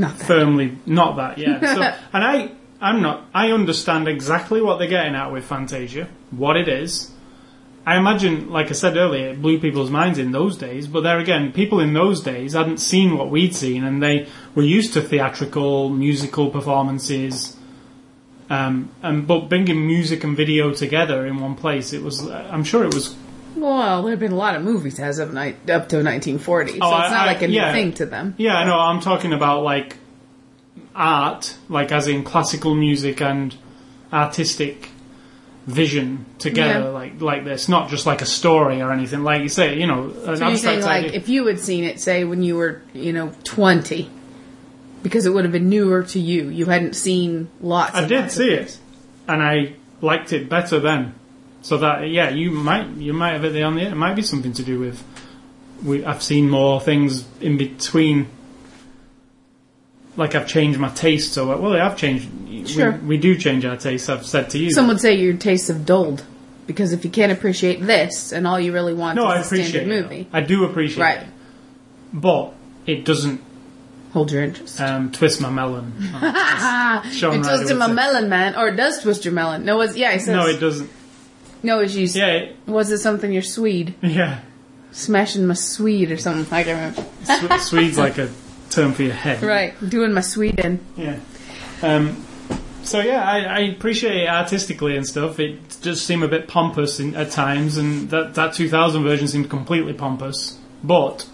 not 0.00 0.18
that. 0.18 0.26
firmly 0.26 0.76
not 0.86 1.16
that 1.16 1.38
yeah 1.38 1.60
so 1.74 1.82
and 2.12 2.24
i 2.24 2.50
i'm 2.80 3.00
not 3.02 3.24
i 3.34 3.50
understand 3.50 4.08
exactly 4.08 4.60
what 4.60 4.78
they're 4.78 4.88
getting 4.88 5.14
at 5.14 5.32
with 5.32 5.44
fantasia 5.44 6.08
what 6.30 6.56
it 6.56 6.68
is 6.68 7.10
i 7.86 7.96
imagine 7.96 8.50
like 8.50 8.68
i 8.68 8.72
said 8.72 8.96
earlier 8.96 9.28
it 9.28 9.42
blew 9.42 9.58
people's 9.60 9.90
minds 9.90 10.18
in 10.18 10.32
those 10.32 10.56
days 10.56 10.86
but 10.86 11.02
there 11.02 11.18
again 11.18 11.52
people 11.52 11.80
in 11.80 11.92
those 11.92 12.20
days 12.20 12.54
hadn't 12.54 12.78
seen 12.78 13.16
what 13.16 13.30
we'd 13.30 13.54
seen 13.54 13.84
and 13.84 14.02
they 14.02 14.26
were 14.54 14.62
used 14.62 14.92
to 14.92 15.00
theatrical 15.00 15.88
musical 15.88 16.50
performances 16.50 17.56
um, 18.50 18.90
and 19.00 19.28
but 19.28 19.48
bringing 19.48 19.86
music 19.86 20.24
and 20.24 20.36
video 20.36 20.72
together 20.72 21.24
in 21.24 21.38
one 21.38 21.54
place, 21.54 21.92
it 21.92 22.02
was. 22.02 22.28
I'm 22.28 22.64
sure 22.64 22.84
it 22.84 22.92
was. 22.92 23.16
Well, 23.60 24.02
there 24.02 24.10
have 24.12 24.20
been 24.20 24.32
a 24.32 24.36
lot 24.36 24.56
of 24.56 24.62
movies 24.62 24.98
as 24.98 25.18
of 25.18 25.32
ni- 25.34 25.54
up 25.72 25.88
to 25.90 26.02
1940, 26.02 26.72
so 26.72 26.78
Oh, 26.82 27.00
it's 27.02 27.10
not 27.10 27.20
I- 27.20 27.26
like 27.26 27.42
a 27.42 27.48
new 27.48 27.54
yeah. 27.54 27.72
thing 27.72 27.92
to 27.94 28.06
them. 28.06 28.34
Yeah, 28.38 28.56
I 28.56 28.64
know. 28.64 28.78
I'm 28.78 29.00
talking 29.00 29.32
about 29.32 29.62
like 29.62 29.96
art, 30.94 31.56
like 31.68 31.92
as 31.92 32.08
in 32.08 32.24
classical 32.24 32.74
music 32.74 33.20
and 33.20 33.54
artistic 34.12 34.88
vision 35.66 36.24
together, 36.38 36.80
Yeah. 36.80 36.88
like 36.88 37.20
like 37.20 37.44
this, 37.44 37.68
not 37.68 37.90
just 37.90 38.06
like 38.06 38.22
a 38.22 38.26
story 38.26 38.80
or 38.82 38.90
anything. 38.92 39.22
Like 39.22 39.42
you 39.42 39.48
say, 39.48 39.78
you 39.78 39.86
know, 39.86 40.04
an 40.04 40.14
So 40.14 40.30
you're 40.30 40.36
saying 40.36 40.48
abstract 40.78 40.82
like 40.82 41.04
idea. 41.06 41.12
if 41.20 41.28
you 41.28 41.46
had 41.46 41.60
seen 41.60 41.84
it, 41.84 42.00
say 42.00 42.24
when 42.24 42.42
you 42.42 42.56
were, 42.56 42.82
you 42.92 43.12
know, 43.12 43.32
20, 43.44 44.08
because 45.02 45.26
it 45.26 45.30
would 45.34 45.44
have 45.44 45.52
been 45.52 45.68
newer 45.68 46.02
to 46.04 46.18
you. 46.18 46.48
You 46.48 46.64
hadn't 46.66 46.96
seen 46.96 47.48
lots. 47.60 47.94
I 47.94 48.06
did 48.06 48.20
lots 48.22 48.34
see 48.34 48.50
it, 48.50 48.78
and 49.28 49.42
I 49.42 49.74
liked 50.00 50.32
it 50.32 50.48
better 50.48 50.80
then. 50.80 51.14
So 51.62 51.78
that 51.78 52.08
yeah, 52.08 52.30
you 52.30 52.50
might 52.50 52.88
you 52.96 53.12
might 53.12 53.32
have 53.32 53.44
it 53.44 53.60
on 53.62 53.74
the 53.76 53.82
it 53.82 53.94
might 53.94 54.14
be 54.14 54.22
something 54.22 54.52
to 54.54 54.62
do 54.62 54.78
with. 54.80 55.02
We 55.84 56.04
I've 56.04 56.22
seen 56.22 56.48
more 56.50 56.80
things 56.80 57.26
in 57.40 57.56
between. 57.56 58.28
Like 60.16 60.34
I've 60.34 60.48
changed 60.48 60.78
my 60.78 60.88
taste, 60.90 61.32
so 61.34 61.56
well, 61.58 61.74
I've 61.80 61.96
changed. 61.96 62.28
Sure. 62.68 62.92
We, 62.92 63.06
we 63.08 63.16
do 63.18 63.36
change 63.38 63.64
our 63.64 63.76
tastes. 63.76 64.08
I've 64.08 64.26
said 64.26 64.50
to 64.50 64.58
you. 64.58 64.70
Some 64.72 64.88
would 64.88 65.00
say 65.00 65.14
your 65.14 65.34
tastes 65.34 65.68
have 65.68 65.86
dulled 65.86 66.24
because 66.66 66.92
if 66.92 67.04
you 67.04 67.10
can't 67.10 67.32
appreciate 67.32 67.80
this 67.80 68.32
and 68.32 68.46
all 68.46 68.58
you 68.58 68.72
really 68.72 68.92
want 68.92 69.16
no, 69.16 69.30
is 69.30 69.32
I 69.32 69.36
a 69.38 69.44
appreciate 69.44 69.68
standard 69.70 69.92
it. 69.96 70.02
movie, 70.02 70.28
I 70.32 70.40
do 70.40 70.64
appreciate 70.64 71.02
Right. 71.02 71.20
it, 71.22 71.26
but 72.12 72.52
it 72.86 73.04
doesn't 73.04 73.40
hold 74.12 74.32
your 74.32 74.42
interest. 74.42 74.80
um, 74.80 75.10
twist 75.12 75.40
my 75.40 75.48
melon. 75.50 75.92
Shaun 76.02 76.12
it 76.12 77.38
Ryder 77.38 77.42
twisted 77.42 77.68
would 77.70 77.78
my 77.78 77.86
melon, 77.92 78.28
man, 78.28 78.56
or 78.56 78.68
it 78.68 78.76
does 78.76 79.00
twist 79.02 79.24
your 79.24 79.32
melon. 79.34 79.64
No, 79.64 79.80
it's 79.80 79.96
yeah. 79.96 80.10
It 80.12 80.20
says, 80.20 80.28
no, 80.36 80.46
it 80.46 80.58
doesn't. 80.58 80.90
No, 81.62 81.80
it's 81.80 81.94
you. 81.94 82.06
Yeah, 82.06 82.26
it, 82.28 82.56
Was 82.66 82.90
it 82.90 82.98
something 82.98 83.32
you're 83.32 83.42
Swede 83.42 83.94
yeah. 84.02 84.40
smashing 84.92 85.46
my 85.46 85.54
Swede 85.54 86.10
or 86.12 86.16
something? 86.16 86.52
I 86.52 86.62
can't 86.64 86.96
remember. 86.98 87.58
Swe- 87.58 87.58
Swede's 87.78 87.98
like 87.98 88.18
a 88.18 88.30
term 88.70 88.92
for 88.92 89.02
your 89.02 89.12
head. 89.14 89.42
Right, 89.42 89.74
doing 89.88 90.12
my 90.12 90.20
Sweden. 90.22 90.80
Yeah. 90.96 91.18
Um, 91.82 92.24
so 92.82 93.00
yeah, 93.00 93.22
I, 93.22 93.38
I 93.40 93.58
appreciate 93.60 94.16
it 94.22 94.28
artistically 94.28 94.96
and 94.96 95.06
stuff. 95.06 95.38
It 95.38 95.80
does 95.82 96.02
seem 96.02 96.22
a 96.22 96.28
bit 96.28 96.48
pompous 96.48 96.98
in, 97.00 97.14
at 97.14 97.30
times, 97.30 97.76
and 97.76 98.08
that 98.10 98.34
that 98.34 98.54
2000 98.54 99.02
version 99.02 99.28
seemed 99.28 99.50
completely 99.50 99.92
pompous. 99.92 100.58
But 100.82 101.28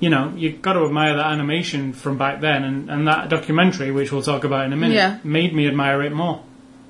you 0.00 0.10
know, 0.10 0.32
you've 0.36 0.60
got 0.60 0.74
to 0.74 0.84
admire 0.84 1.16
that 1.16 1.26
animation 1.26 1.92
from 1.92 2.18
back 2.18 2.40
then, 2.40 2.64
and, 2.64 2.90
and 2.90 3.06
that 3.08 3.28
documentary, 3.30 3.90
which 3.92 4.10
we'll 4.12 4.22
talk 4.22 4.44
about 4.44 4.66
in 4.66 4.72
a 4.72 4.76
minute, 4.76 4.96
Yeah. 4.96 5.18
made 5.24 5.54
me 5.54 5.66
admire 5.68 6.02
it 6.02 6.12
more. 6.12 6.42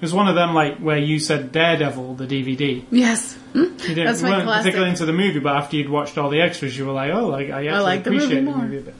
It 0.05 0.13
was 0.13 0.13
one 0.13 0.29
of 0.29 0.35
them, 0.35 0.53
like 0.53 0.77
where 0.81 0.99
you 0.99 1.19
said 1.19 1.51
Daredevil, 1.51 2.17
the 2.17 2.27
DVD. 2.27 2.85
Yes, 2.91 3.33
Hmm? 3.55 3.63
You 3.63 3.71
didn't, 3.79 4.05
That's 4.05 4.21
my 4.21 4.29
you 4.29 4.35
weren't 4.35 4.45
classic. 4.45 4.63
particularly 4.65 4.91
into 4.91 5.07
the 5.07 5.13
movie, 5.15 5.39
but 5.39 5.57
after 5.57 5.77
you'd 5.77 5.89
watched 5.89 6.19
all 6.19 6.29
the 6.29 6.43
extras, 6.43 6.77
you 6.77 6.85
were 6.85 6.93
like, 6.93 7.11
"Oh, 7.11 7.27
like 7.29 7.49
I 7.49 7.69
actually 7.69 7.83
like 7.85 8.05
the 8.05 8.11
movie 8.11 8.25
appreciate 8.25 8.45
more. 8.45 8.55
the 8.57 8.61
movie 8.65 8.77
a 8.77 8.81
bit 8.83 8.95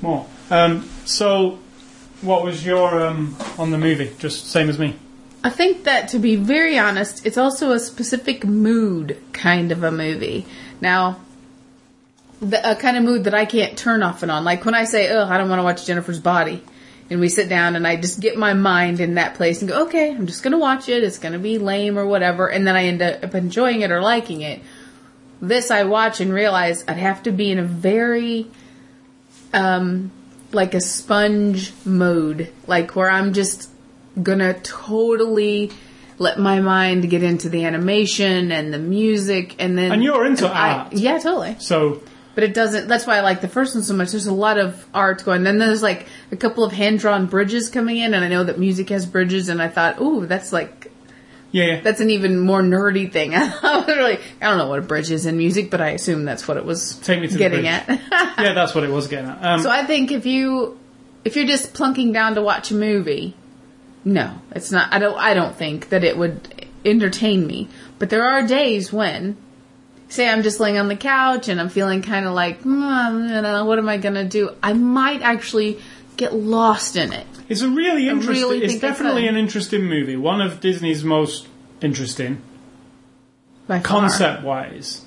more." 0.00 0.26
Um, 0.52 0.88
so, 1.04 1.58
what 2.22 2.44
was 2.44 2.64
your 2.64 3.04
um, 3.04 3.36
on 3.58 3.72
the 3.72 3.78
movie? 3.78 4.12
Just 4.20 4.46
same 4.52 4.68
as 4.70 4.78
me. 4.78 4.94
I 5.42 5.50
think 5.50 5.82
that 5.84 6.06
to 6.10 6.20
be 6.20 6.36
very 6.36 6.78
honest, 6.78 7.26
it's 7.26 7.36
also 7.36 7.72
a 7.72 7.80
specific 7.80 8.44
mood 8.46 9.16
kind 9.32 9.72
of 9.72 9.82
a 9.82 9.90
movie. 9.90 10.46
Now, 10.80 11.16
the 12.40 12.70
a 12.70 12.76
kind 12.76 12.96
of 12.96 13.02
mood 13.02 13.24
that 13.24 13.34
I 13.34 13.44
can't 13.44 13.76
turn 13.76 14.04
off 14.04 14.22
and 14.22 14.30
on. 14.30 14.44
Like 14.44 14.64
when 14.64 14.74
I 14.76 14.84
say, 14.84 15.10
"Oh, 15.10 15.24
I 15.26 15.36
don't 15.36 15.48
want 15.48 15.58
to 15.58 15.64
watch 15.64 15.84
Jennifer's 15.84 16.20
Body," 16.20 16.62
and 17.10 17.20
we 17.20 17.28
sit 17.28 17.48
down 17.48 17.76
and 17.76 17.86
I 17.86 17.96
just 17.96 18.20
get 18.20 18.36
my 18.36 18.54
mind 18.54 18.98
in 19.00 19.14
that 19.14 19.34
place 19.34 19.60
and 19.60 19.68
go, 19.70 19.82
"Okay, 19.84 20.10
I'm 20.10 20.26
just 20.26 20.42
going 20.42 20.52
to 20.52 20.58
watch 20.58 20.88
it. 20.88 21.02
It's 21.04 21.18
going 21.18 21.32
to 21.34 21.38
be 21.38 21.58
lame 21.58 21.98
or 21.98 22.06
whatever," 22.06 22.46
and 22.48 22.66
then 22.66 22.74
I 22.76 22.84
end 22.86 23.02
up 23.02 23.34
enjoying 23.34 23.82
it 23.82 23.90
or 23.90 24.00
liking 24.00 24.40
it. 24.42 24.60
This 25.42 25.70
I 25.70 25.84
watch 25.84 26.20
and 26.20 26.32
realize 26.32 26.84
I'd 26.88 26.96
have 26.96 27.22
to 27.24 27.32
be 27.32 27.50
in 27.50 27.58
a 27.58 27.64
very 27.64 28.46
um 29.52 30.10
like 30.52 30.74
a 30.74 30.80
sponge 30.80 31.72
mode, 31.84 32.52
like 32.66 32.94
where 32.96 33.10
I'm 33.10 33.32
just 33.32 33.68
gonna 34.22 34.54
totally 34.54 35.72
let 36.18 36.38
my 36.38 36.60
mind 36.60 37.10
get 37.10 37.24
into 37.24 37.48
the 37.48 37.64
animation 37.64 38.52
and 38.52 38.72
the 38.72 38.78
music 38.78 39.56
and 39.58 39.76
then 39.76 39.90
And 39.90 40.04
you're 40.04 40.24
into 40.24 40.46
I- 40.48 40.84
art. 40.84 40.92
yeah 40.92 41.18
totally 41.18 41.56
So, 41.58 42.02
but 42.34 42.44
it 42.44 42.54
doesn't 42.54 42.88
that's 42.88 43.06
why 43.06 43.16
i 43.16 43.20
like 43.20 43.40
the 43.40 43.48
first 43.48 43.74
one 43.74 43.84
so 43.84 43.94
much 43.94 44.10
there's 44.10 44.26
a 44.26 44.32
lot 44.32 44.58
of 44.58 44.86
art 44.94 45.24
going 45.24 45.38
and 45.38 45.46
then 45.46 45.58
there's 45.58 45.82
like 45.82 46.06
a 46.32 46.36
couple 46.36 46.64
of 46.64 46.72
hand-drawn 46.72 47.26
bridges 47.26 47.70
coming 47.70 47.96
in 47.98 48.14
and 48.14 48.24
i 48.24 48.28
know 48.28 48.44
that 48.44 48.58
music 48.58 48.88
has 48.90 49.06
bridges 49.06 49.48
and 49.48 49.60
i 49.62 49.68
thought 49.68 50.00
ooh 50.00 50.26
that's 50.26 50.52
like 50.52 50.90
yeah, 51.52 51.64
yeah. 51.66 51.80
that's 51.80 52.00
an 52.00 52.10
even 52.10 52.38
more 52.40 52.62
nerdy 52.62 53.10
thing 53.10 53.34
i 53.36 53.84
really 53.86 54.18
i 54.40 54.48
don't 54.48 54.58
know 54.58 54.68
what 54.68 54.80
a 54.80 54.82
bridge 54.82 55.10
is 55.10 55.26
in 55.26 55.36
music 55.36 55.70
but 55.70 55.80
i 55.80 55.90
assume 55.90 56.24
that's 56.24 56.48
what 56.48 56.56
it 56.56 56.64
was 56.64 56.96
Take 56.98 57.20
me 57.20 57.28
to 57.28 57.38
getting 57.38 57.66
at 57.68 57.88
yeah, 58.38 58.52
that's 58.52 58.74
what 58.74 58.84
it 58.84 58.90
was 58.90 59.06
getting 59.06 59.30
at. 59.30 59.44
Um, 59.44 59.60
So 59.60 59.70
I 59.70 59.84
think 59.84 60.10
if 60.10 60.26
you 60.26 60.78
if 61.24 61.36
you're 61.36 61.46
just 61.46 61.72
plunking 61.74 62.12
down 62.12 62.34
to 62.34 62.42
watch 62.42 62.70
a 62.70 62.74
movie, 62.74 63.34
no, 64.04 64.34
it's 64.50 64.70
not. 64.70 64.92
I 64.92 64.98
don't. 64.98 65.16
I 65.18 65.32
don't 65.32 65.56
think 65.56 65.88
that 65.88 66.04
it 66.04 66.18
would 66.18 66.66
entertain 66.84 67.46
me. 67.46 67.68
But 67.98 68.10
there 68.10 68.24
are 68.24 68.46
days 68.46 68.92
when 68.92 69.36
say 70.14 70.28
I'm 70.28 70.42
just 70.42 70.60
laying 70.60 70.78
on 70.78 70.88
the 70.88 70.96
couch 70.96 71.48
and 71.48 71.60
I'm 71.60 71.68
feeling 71.68 72.02
kind 72.02 72.26
of 72.26 72.32
like, 72.32 72.62
mm, 72.62 73.42
know, 73.42 73.64
what 73.64 73.78
am 73.78 73.88
I 73.88 73.98
going 73.98 74.14
to 74.14 74.24
do? 74.24 74.50
I 74.62 74.72
might 74.72 75.22
actually 75.22 75.78
get 76.16 76.34
lost 76.34 76.96
in 76.96 77.12
it. 77.12 77.26
It's 77.48 77.60
a 77.60 77.68
really 77.68 78.08
interesting. 78.08 78.48
really 78.48 78.64
it's 78.64 78.78
definitely 78.78 79.26
an 79.26 79.36
interesting 79.36 79.84
movie. 79.84 80.16
One 80.16 80.40
of 80.40 80.60
Disney's 80.60 81.04
most 81.04 81.48
interesting 81.82 82.40
By 83.66 83.80
far. 83.80 83.84
concept 83.84 84.42
wise. 84.42 85.04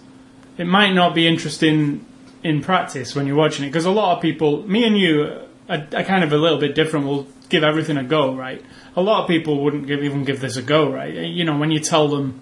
It 0.58 0.66
might 0.66 0.94
not 0.94 1.16
be 1.16 1.28
interesting 1.28 2.06
in 2.44 2.62
practice 2.62 3.16
when 3.16 3.26
you're 3.26 3.36
watching 3.36 3.66
it 3.66 3.70
because 3.70 3.86
a 3.86 3.92
lot 3.92 4.16
of 4.16 4.22
people, 4.22 4.68
me 4.68 4.86
and 4.86 4.98
you, 4.98 5.24
are, 5.70 5.88
are 5.94 6.04
kind 6.04 6.24
of 6.24 6.32
a 6.32 6.38
little 6.38 6.60
bit 6.60 6.76
different. 6.76 7.08
We'll 7.08 7.28
give 7.50 7.64
everything 7.64 7.98
a 7.98 8.04
go, 8.04 8.36
right? 8.36 8.64
A 8.96 9.02
lot 9.02 9.24
of 9.24 9.28
people 9.28 9.64
wouldn't 9.64 9.88
give, 9.88 10.04
even 10.04 10.24
give 10.24 10.42
this 10.42 10.58
a 10.58 10.62
go, 10.62 10.92
right? 10.92 11.14
You 11.14 11.46
know, 11.46 11.58
when 11.58 11.72
you 11.72 11.80
tell 11.80 12.08
them, 12.08 12.40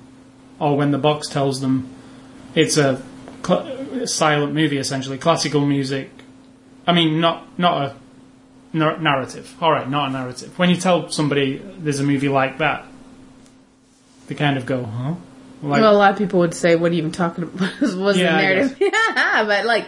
or 0.60 0.78
when 0.78 0.92
the 0.92 0.98
box 0.98 1.28
tells 1.28 1.62
them, 1.62 1.95
it's 2.56 2.78
a 2.78 3.02
cl- 3.46 4.08
silent 4.08 4.54
movie 4.54 4.78
essentially, 4.78 5.18
classical 5.18 5.66
music. 5.66 6.10
I 6.88 6.94
mean, 6.94 7.20
not 7.20 7.48
not 7.60 7.82
a 7.82 7.96
nar- 8.78 8.98
narrative. 9.00 9.54
All 9.62 9.72
right, 9.72 9.90
not 9.90 10.10
a 10.10 10.12
narrative. 10.12 10.58
When 10.58 10.70
you 10.70 10.78
tell 10.78 11.10
somebody 11.10 11.58
there's 11.78 12.00
a 12.00 12.04
movie 12.04 12.30
like 12.30 12.60
that, 12.60 12.86
they 14.28 14.36
kind 14.36 14.58
of 14.58 14.66
go, 14.66 14.84
huh? 14.84 15.16
Like, 15.64 15.82
well, 15.82 15.96
a 15.96 15.98
lot 15.98 16.12
of 16.12 16.18
people 16.18 16.40
would 16.40 16.54
say, 16.54 16.76
"What 16.76 16.92
are 16.92 16.94
you 16.94 17.00
even 17.00 17.12
talking 17.12 17.44
about?" 17.46 17.72
was 17.82 18.18
Yeah, 18.18 18.32
the 18.32 18.38
I 18.38 18.42
narrative, 18.42 18.78
but 19.48 19.66
like, 19.66 19.88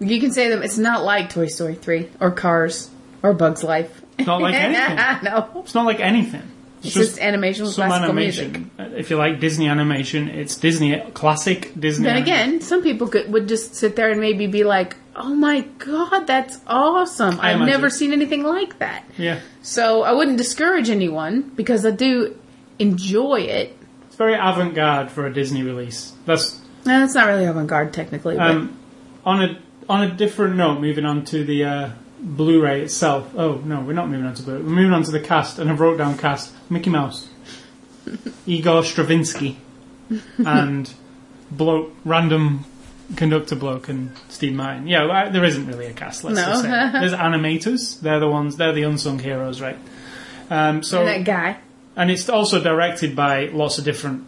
you 0.00 0.20
can 0.20 0.32
say 0.32 0.48
them. 0.48 0.62
It's 0.62 0.78
not 0.78 1.04
like 1.04 1.30
Toy 1.30 1.46
Story 1.46 1.74
three 1.74 2.08
or 2.20 2.30
Cars 2.30 2.90
or 3.22 3.32
Bugs 3.34 3.62
Life. 3.62 4.00
Not 4.18 4.40
like 4.40 4.54
anything. 4.56 5.24
no, 5.24 5.62
It's 5.62 5.74
not 5.74 5.84
like 5.84 6.00
anything. 6.00 6.42
It's 6.84 6.94
just, 6.94 7.18
animation 7.20 7.64
with 7.64 7.74
some 7.74 7.86
classical 7.88 8.10
animation. 8.10 8.70
Uh, 8.78 8.88
If 8.96 9.10
you 9.10 9.16
like 9.16 9.40
Disney 9.40 9.68
animation, 9.68 10.28
it's 10.28 10.56
Disney 10.56 10.98
classic 11.14 11.72
Disney. 11.78 12.04
Then 12.04 12.16
animation. 12.16 12.50
again, 12.50 12.60
some 12.60 12.82
people 12.82 13.08
could 13.08 13.32
would 13.32 13.48
just 13.48 13.74
sit 13.74 13.96
there 13.96 14.10
and 14.10 14.20
maybe 14.20 14.46
be 14.46 14.64
like, 14.64 14.96
"Oh 15.14 15.34
my 15.34 15.60
god, 15.78 16.26
that's 16.26 16.58
awesome! 16.66 17.38
I 17.40 17.52
I've 17.52 17.60
never 17.66 17.88
seen 17.90 18.12
anything 18.12 18.42
like 18.42 18.78
that." 18.80 19.04
yeah, 19.18 19.40
So 19.62 20.02
I 20.02 20.12
wouldn't 20.12 20.38
discourage 20.38 20.90
anyone 20.90 21.52
because 21.54 21.86
I 21.86 21.90
do 21.90 22.36
enjoy 22.78 23.40
it. 23.42 23.76
it's 24.06 24.16
very 24.16 24.34
avant-garde 24.34 25.10
for 25.10 25.26
a 25.26 25.32
Disney 25.32 25.62
release. 25.62 26.12
That's 26.26 26.58
No, 26.84 27.00
that's 27.00 27.14
not 27.14 27.26
really 27.26 27.44
avant-garde 27.44 27.92
technically, 27.92 28.36
um, 28.38 28.76
on 29.24 29.42
a 29.42 29.58
on 29.88 30.02
a 30.02 30.10
different 30.14 30.56
note. 30.56 30.80
Moving 30.80 31.04
on 31.04 31.24
to 31.26 31.44
the 31.44 31.64
uh, 31.64 31.90
Blu-ray 32.24 32.82
itself. 32.82 33.32
Oh 33.36 33.54
no, 33.64 33.80
we're 33.80 33.94
not 33.94 34.08
moving 34.08 34.26
on 34.26 34.34
to 34.34 34.42
Blu-ray. 34.42 34.60
We're 34.62 34.68
moving 34.68 34.92
on 34.92 35.02
to 35.04 35.10
the 35.10 35.20
cast, 35.20 35.58
and 35.58 35.68
I 35.68 35.74
wrote 35.74 35.98
down 35.98 36.16
cast: 36.16 36.52
Mickey 36.70 36.88
Mouse, 36.90 37.28
Igor 38.46 38.84
Stravinsky, 38.84 39.58
and 40.38 40.92
bloke, 41.50 41.92
random 42.04 42.64
conductor 43.16 43.56
bloke, 43.56 43.88
and 43.88 44.12
Steve 44.28 44.54
Martin. 44.54 44.86
Yeah, 44.86 45.06
well, 45.06 45.30
there 45.32 45.44
isn't 45.44 45.66
really 45.66 45.86
a 45.86 45.92
cast. 45.92 46.22
Let's 46.24 46.36
No. 46.36 46.46
just 46.46 46.62
say 46.62 46.68
there's 46.70 47.12
animators. 47.12 48.00
They're 48.00 48.20
the 48.20 48.28
ones. 48.28 48.56
They're 48.56 48.72
the 48.72 48.84
unsung 48.84 49.18
heroes, 49.18 49.60
right? 49.60 49.78
Um, 50.50 50.82
so 50.82 51.00
and 51.00 51.08
that 51.08 51.24
guy. 51.24 51.56
and 51.96 52.10
it's 52.10 52.28
also 52.28 52.62
directed 52.62 53.16
by 53.16 53.46
lots 53.46 53.78
of 53.78 53.84
different 53.84 54.26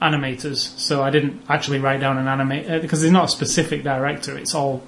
animators. 0.00 0.56
So 0.78 1.02
I 1.02 1.10
didn't 1.10 1.42
actually 1.48 1.80
write 1.80 2.00
down 2.00 2.16
an 2.18 2.26
animator 2.26 2.80
because 2.80 3.00
there's 3.00 3.12
not 3.12 3.24
a 3.26 3.28
specific 3.28 3.82
director. 3.82 4.36
It's 4.38 4.54
all 4.54 4.82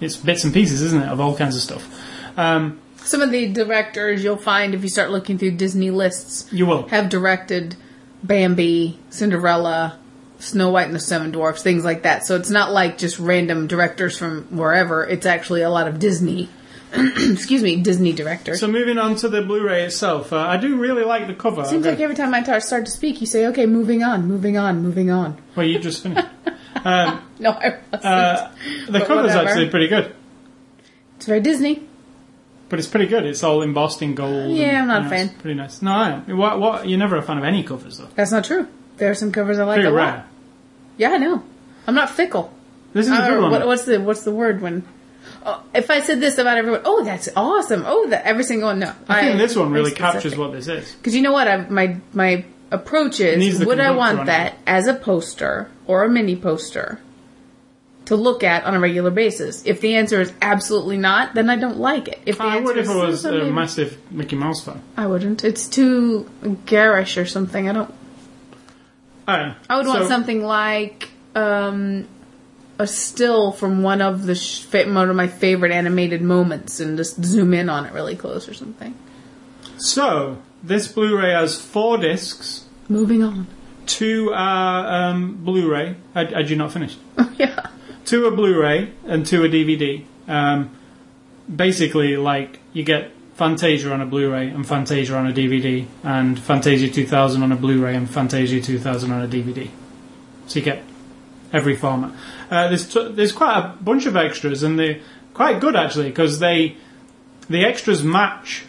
it's 0.00 0.16
bits 0.16 0.44
and 0.44 0.52
pieces, 0.52 0.82
isn't 0.82 1.02
it, 1.02 1.08
of 1.08 1.20
all 1.20 1.36
kinds 1.36 1.56
of 1.56 1.62
stuff. 1.62 2.38
Um, 2.38 2.80
Some 2.96 3.20
of 3.22 3.30
the 3.30 3.52
directors 3.52 4.24
you'll 4.24 4.36
find 4.36 4.74
if 4.74 4.82
you 4.82 4.88
start 4.88 5.10
looking 5.10 5.38
through 5.38 5.52
Disney 5.52 5.90
lists 5.90 6.52
you 6.52 6.66
will. 6.66 6.88
have 6.88 7.08
directed 7.08 7.76
Bambi, 8.22 8.98
Cinderella, 9.10 9.98
Snow 10.38 10.70
White 10.70 10.86
and 10.86 10.94
the 10.94 11.00
Seven 11.00 11.30
Dwarfs, 11.30 11.62
things 11.62 11.84
like 11.84 12.02
that. 12.02 12.26
So 12.26 12.36
it's 12.36 12.50
not 12.50 12.72
like 12.72 12.98
just 12.98 13.18
random 13.18 13.66
directors 13.66 14.18
from 14.18 14.44
wherever. 14.56 15.04
It's 15.06 15.26
actually 15.26 15.62
a 15.62 15.70
lot 15.70 15.86
of 15.88 15.98
Disney, 15.98 16.48
excuse 16.92 17.62
me, 17.62 17.80
Disney 17.82 18.12
directors. 18.12 18.60
So 18.60 18.66
moving 18.66 18.98
on 18.98 19.14
to 19.16 19.28
the 19.28 19.42
Blu-ray 19.42 19.84
itself, 19.84 20.32
uh, 20.32 20.38
I 20.38 20.56
do 20.56 20.76
really 20.76 21.04
like 21.04 21.26
the 21.26 21.34
cover. 21.34 21.64
Seems 21.64 21.86
like 21.86 22.00
every 22.00 22.16
time 22.16 22.34
I 22.34 22.42
tar- 22.42 22.60
start 22.60 22.84
to 22.86 22.90
speak, 22.90 23.20
you 23.20 23.26
say, 23.26 23.46
"Okay, 23.48 23.66
moving 23.66 24.02
on, 24.02 24.26
moving 24.26 24.56
on, 24.56 24.82
moving 24.82 25.10
on." 25.10 25.36
well, 25.56 25.66
you 25.66 25.78
just 25.78 26.02
finished. 26.02 26.26
No, 27.40 27.50
I 27.50 27.78
wasn't. 27.92 28.04
Uh, 28.04 28.50
the 28.86 28.92
But 28.92 29.06
cover's 29.06 29.24
whatever. 29.32 29.48
actually 29.48 29.68
pretty 29.70 29.88
good, 29.88 30.14
it's 31.16 31.26
very 31.26 31.40
Disney. 31.40 31.82
but 32.68 32.78
it's 32.78 32.88
pretty 32.88 33.06
good. 33.06 33.24
It's 33.24 33.42
all 33.42 33.62
embossed 33.62 34.02
in 34.02 34.14
gold. 34.14 34.56
Yeah, 34.56 34.82
and, 34.82 34.92
I'm 34.92 35.02
not 35.02 35.02
you 35.02 35.06
a 35.06 35.10
know, 35.10 35.14
it's 35.16 35.30
fan. 35.32 35.40
Pretty 35.40 35.54
nice. 35.56 35.82
No, 35.82 35.92
I 35.92 36.10
am. 36.10 36.36
What, 36.36 36.60
what? 36.60 36.88
You're 36.88 36.98
never 36.98 37.16
a 37.16 37.22
fan 37.22 37.38
of 37.38 37.44
any 37.44 37.62
covers, 37.62 37.98
though. 37.98 38.08
That's 38.14 38.30
not 38.32 38.44
true. 38.44 38.68
There 38.98 39.10
are 39.10 39.14
some 39.14 39.32
covers 39.32 39.58
I 39.58 39.64
like 39.64 39.76
Pretty 39.76 39.88
a 39.88 39.92
lot. 39.92 39.96
rare. 40.14 40.26
Yeah, 40.96 41.10
I 41.10 41.16
know. 41.18 41.42
I'm 41.86 41.94
not 41.94 42.10
fickle. 42.10 42.52
This 42.92 43.06
is 43.06 43.12
a 43.12 43.16
Uh, 43.16 43.28
good 43.28 43.42
one. 43.42 43.50
what, 43.50 43.66
what's 43.66 43.84
the 43.84 44.00
what's 44.00 44.22
the 44.22 44.30
word 44.32 44.60
when? 44.60 44.84
Oh, 45.44 45.62
if 45.74 45.90
I 45.90 46.00
said 46.02 46.20
this 46.20 46.38
about 46.38 46.56
everyone, 46.58 46.82
oh, 46.84 47.02
that's 47.04 47.28
awesome. 47.34 47.82
Oh, 47.86 48.06
that 48.10 48.24
every 48.24 48.44
single 48.44 48.68
one. 48.68 48.78
No, 48.78 48.92
I 49.08 49.22
think 49.22 49.38
this 49.38 49.56
one 49.56 49.72
really 49.72 49.90
captures 49.90 50.36
what 50.36 50.52
this 50.52 50.68
is. 50.68 50.92
Because 50.92 51.14
you 51.16 51.22
know 51.22 51.32
what, 51.32 51.48
I, 51.48 51.56
my 51.68 51.96
my 52.12 52.44
approach 52.74 53.20
is: 53.20 53.64
would 53.64 53.80
I 53.80 53.92
want 53.92 54.26
that 54.26 54.58
as 54.66 54.86
a 54.86 54.94
poster 54.94 55.70
or 55.86 56.04
a 56.04 56.08
mini 56.08 56.36
poster 56.36 57.00
to 58.06 58.16
look 58.16 58.42
at 58.42 58.64
on 58.64 58.74
a 58.74 58.80
regular 58.80 59.10
basis? 59.10 59.64
If 59.64 59.80
the 59.80 59.94
answer 59.94 60.20
is 60.20 60.32
absolutely 60.42 60.98
not, 60.98 61.34
then 61.34 61.48
I 61.48 61.56
don't 61.56 61.78
like 61.78 62.08
it. 62.08 62.20
If 62.26 62.38
the 62.38 62.44
I 62.44 62.56
answer 62.56 62.64
would 62.64 62.78
if 62.78 62.88
it 62.88 62.94
was 62.94 63.24
"Oh, 63.24 63.40
a 63.40 63.50
massive 63.50 63.98
Mickey 64.10 64.36
Mouse 64.36 64.64
fan. 64.64 64.82
I 64.96 65.06
wouldn't. 65.06 65.44
It's 65.44 65.66
too 65.68 66.28
garish 66.66 67.16
or 67.16 67.26
something. 67.26 67.68
I 67.68 67.72
don't. 67.72 67.94
I, 69.26 69.54
I 69.70 69.76
would 69.78 69.86
want 69.86 70.02
so- 70.02 70.08
something 70.08 70.44
like 70.44 71.08
um, 71.34 72.06
a 72.78 72.86
still 72.86 73.52
from 73.52 73.82
one 73.82 74.02
of 74.02 74.26
the 74.26 74.34
sh- 74.34 74.66
one 74.72 75.08
of 75.08 75.16
my 75.16 75.28
favorite 75.28 75.72
animated 75.72 76.20
moments, 76.20 76.80
and 76.80 76.96
just 76.98 77.24
zoom 77.24 77.54
in 77.54 77.68
on 77.70 77.86
it 77.86 77.92
really 77.92 78.16
close 78.16 78.48
or 78.48 78.54
something. 78.54 78.94
So 79.78 80.38
this 80.62 80.88
Blu-ray 80.88 81.32
has 81.32 81.60
four 81.60 81.98
discs. 81.98 82.63
Moving 82.88 83.22
on. 83.22 83.46
Two 83.86 84.32
are 84.32 85.10
um, 85.10 85.44
Blu-ray. 85.44 85.96
Had, 86.14 86.32
had 86.32 86.50
you 86.50 86.56
not 86.56 86.72
finished? 86.72 86.98
yeah. 87.36 87.66
Two 88.04 88.26
are 88.26 88.30
Blu-ray 88.30 88.92
and 89.04 89.26
two 89.26 89.42
are 89.44 89.48
DVD. 89.48 90.04
Um, 90.28 90.70
basically, 91.54 92.16
like 92.16 92.60
you 92.72 92.82
get 92.82 93.10
Fantasia 93.34 93.92
on 93.92 94.00
a 94.00 94.06
Blu-ray 94.06 94.48
and 94.48 94.66
Fantasia 94.66 95.16
on 95.16 95.26
a 95.26 95.32
DVD, 95.32 95.86
and 96.02 96.38
Fantasia 96.38 96.88
2000 96.88 97.42
on 97.42 97.52
a 97.52 97.56
Blu-ray 97.56 97.96
and 97.96 98.08
Fantasia 98.08 98.60
2000 98.60 99.10
on 99.10 99.22
a 99.22 99.28
DVD. 99.28 99.68
So 100.46 100.60
you 100.60 100.64
get 100.64 100.84
every 101.52 101.76
format. 101.76 102.12
Uh, 102.50 102.68
there's 102.68 102.88
t- 102.92 103.10
there's 103.10 103.32
quite 103.32 103.58
a 103.58 103.82
bunch 103.82 104.06
of 104.06 104.16
extras, 104.16 104.62
and 104.62 104.78
they're 104.78 105.00
quite 105.32 105.60
good 105.60 105.74
actually 105.74 106.08
because 106.08 106.38
they 106.38 106.76
the 107.48 107.64
extras 107.64 108.04
match 108.04 108.64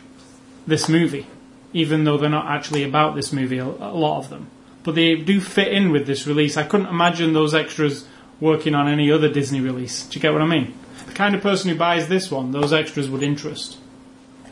this 0.65 0.89
movie, 0.89 1.28
even 1.75 2.05
though 2.05 2.17
they're 2.17 2.29
not 2.29 2.45
actually 2.47 2.83
about 2.83 3.15
this 3.15 3.33
movie. 3.33 3.57
A, 3.57 3.65
lot 3.65 4.19
of 4.19 4.29
them, 4.29 4.47
but 4.83 4.95
they 4.95 5.15
do 5.15 5.41
fit 5.41 5.67
in 5.67 5.91
with 5.91 6.07
this 6.07 6.25
release. 6.25 6.55
I 6.55 6.63
couldn't 6.63 6.88
imagine 6.88 7.33
those 7.33 7.53
extras 7.53 8.07
working 8.39 8.73
on 8.73 8.88
any 8.88 9.11
other 9.11 9.27
Disney 9.27 9.59
release. 9.59 10.07
Do 10.07 10.15
you 10.15 10.21
get 10.21 10.31
what 10.31 10.41
I 10.41 10.47
mean? 10.47 10.73
The 11.05 11.13
kind 11.13 11.35
of 11.35 11.41
person 11.41 11.69
who 11.69 11.77
buys 11.77 12.07
this 12.07 12.31
one, 12.31 12.51
those 12.51 12.71
extras 12.71 13.09
would 13.09 13.21
interest. 13.21 13.77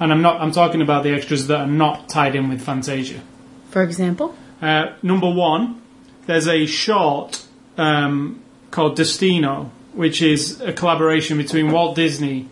And 0.01 0.11
I'm 0.11 0.21
not. 0.21 0.41
I'm 0.41 0.51
talking 0.51 0.81
about 0.81 1.03
the 1.03 1.13
extras 1.13 1.47
that 1.47 1.61
are 1.61 1.67
not 1.67 2.09
tied 2.09 2.35
in 2.35 2.49
with 2.49 2.61
Fantasia. 2.61 3.21
For 3.69 3.81
example, 3.81 4.35
Uh, 4.61 4.93
number 5.01 5.29
one, 5.29 5.81
there's 6.25 6.47
a 6.47 6.65
short 6.65 7.45
um, 7.77 8.41
called 8.69 8.95
Destino, 8.97 9.71
which 9.93 10.21
is 10.21 10.59
a 10.61 10.73
collaboration 10.73 11.37
between 11.37 11.71
Walt 11.71 11.95
Disney 11.95 12.49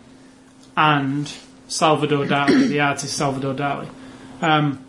and 0.76 1.30
Salvador 1.68 2.24
Dali, 2.26 2.68
the 2.68 2.80
artist 2.80 3.16
Salvador 3.16 3.54
Dali. 3.54 3.88
Um, 4.42 4.84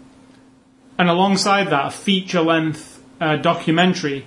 and 0.98 1.10
alongside 1.10 1.70
that, 1.70 1.86
a 1.88 1.92
feature 1.92 2.42
length 2.42 3.04
uh, 3.22 3.38
documentary 3.38 4.26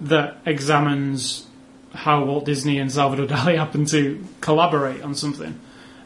that 0.00 0.38
examines 0.44 1.46
how 1.92 2.24
Walt 2.24 2.44
Disney 2.44 2.78
and 2.78 2.92
Salvador 2.92 3.26
Dali 3.36 3.56
happened 3.56 3.88
to 3.88 4.24
collaborate 4.40 5.02
on 5.02 5.14
something. 5.14 5.58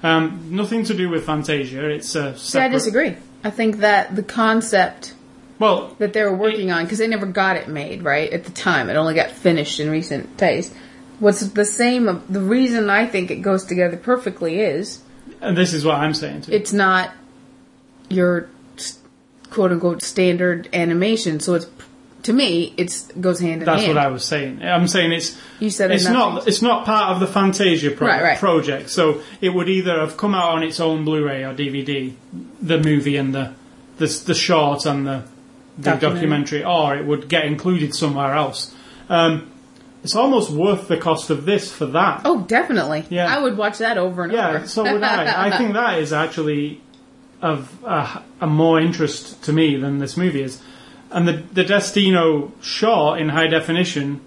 Um, 0.02 0.48
nothing 0.50 0.84
to 0.84 0.94
do 0.94 1.08
with 1.08 1.26
Fantasia. 1.26 1.88
It's 1.88 2.14
a 2.14 2.36
see, 2.36 2.58
I 2.58 2.68
disagree. 2.68 3.16
I 3.44 3.50
think 3.50 3.78
that 3.78 4.14
the 4.14 4.22
concept 4.22 5.14
Well, 5.58 5.94
that 5.98 6.12
they 6.12 6.22
were 6.22 6.34
working 6.34 6.70
on, 6.72 6.84
because 6.84 6.98
they 6.98 7.08
never 7.08 7.26
got 7.26 7.56
it 7.56 7.68
made, 7.68 8.02
right? 8.02 8.32
At 8.32 8.44
the 8.44 8.52
time, 8.52 8.90
it 8.90 8.96
only 8.96 9.14
got 9.14 9.30
finished 9.30 9.80
in 9.80 9.90
recent 9.90 10.36
days. 10.36 10.72
What's 11.18 11.40
the 11.40 11.64
same? 11.64 12.22
The 12.28 12.40
reason 12.40 12.90
I 12.90 13.06
think 13.06 13.30
it 13.30 13.36
goes 13.36 13.64
together 13.64 13.96
perfectly 13.96 14.60
is 14.60 15.02
and 15.40 15.56
this 15.56 15.72
is 15.72 15.84
what 15.84 15.96
I'm 15.96 16.14
saying. 16.14 16.42
To 16.42 16.50
you. 16.50 16.56
it's 16.56 16.72
not 16.72 17.12
your 18.08 18.48
quote 19.50 19.72
unquote 19.72 20.02
standard 20.02 20.68
animation. 20.72 21.40
So 21.40 21.54
it's 21.54 21.66
to 22.24 22.32
me, 22.32 22.72
it's 22.76 23.08
goes 23.12 23.40
hand 23.40 23.62
in 23.62 23.66
That's 23.66 23.82
hand. 23.82 23.96
That's 23.96 24.04
what 24.04 24.06
I 24.06 24.08
was 24.12 24.24
saying. 24.24 24.62
I'm 24.62 24.86
saying 24.86 25.12
it's 25.12 25.36
You 25.58 25.70
said 25.70 25.90
it's 25.90 26.04
not 26.08 26.46
it's 26.46 26.62
not 26.62 26.84
part 26.86 27.12
of 27.14 27.20
the 27.20 27.26
Fantasia 27.26 27.90
pro- 27.90 28.06
Right, 28.08 28.22
right. 28.22 28.38
project. 28.38 28.90
So 28.90 29.22
it 29.40 29.48
would 29.50 29.68
either 29.68 29.98
have 30.00 30.16
come 30.16 30.34
out 30.34 30.50
on 30.52 30.62
its 30.62 30.78
own 30.80 31.04
Blu-ray 31.04 31.42
or 31.44 31.52
DVD, 31.54 32.12
the 32.60 32.78
movie 32.78 33.16
and 33.16 33.34
the 33.34 33.52
the, 33.98 34.06
the 34.26 34.34
short 34.34 34.86
and 34.86 35.06
the 35.06 35.24
the 35.78 35.90
Documentary. 35.92 36.60
documentary, 36.60 36.64
or 36.64 36.94
it 36.96 37.04
would 37.06 37.28
get 37.28 37.46
included 37.46 37.94
somewhere 37.94 38.34
else. 38.34 38.74
Um, 39.08 39.50
it's 40.04 40.14
almost 40.14 40.50
worth 40.50 40.86
the 40.88 40.96
cost 40.98 41.30
of 41.30 41.44
this 41.46 41.72
for 41.72 41.86
that. 41.86 42.22
Oh, 42.26 42.42
definitely. 42.42 43.04
Yeah. 43.08 43.34
I 43.34 43.40
would 43.40 43.56
watch 43.56 43.78
that 43.78 43.96
over 43.98 44.24
and 44.24 44.32
Yeah, 44.32 44.48
over. 44.50 44.68
so 44.68 44.82
would 44.82 45.02
I. 45.02 45.46
I 45.48 45.56
think 45.56 45.72
that 45.82 45.98
is 45.98 46.12
actually 46.12 46.80
of 47.42 47.84
uh, 47.84 48.22
a 48.40 48.46
more 48.46 48.80
interest 48.80 49.42
to 49.44 49.52
me 49.52 49.76
than 49.76 49.98
this 49.98 50.16
movie 50.16 50.42
is. 50.42 50.62
And 51.10 51.28
the 51.28 51.42
the 51.52 51.64
Destino 51.64 52.52
shot 52.62 53.20
in 53.20 53.30
high 53.30 53.48
definition, 53.48 54.20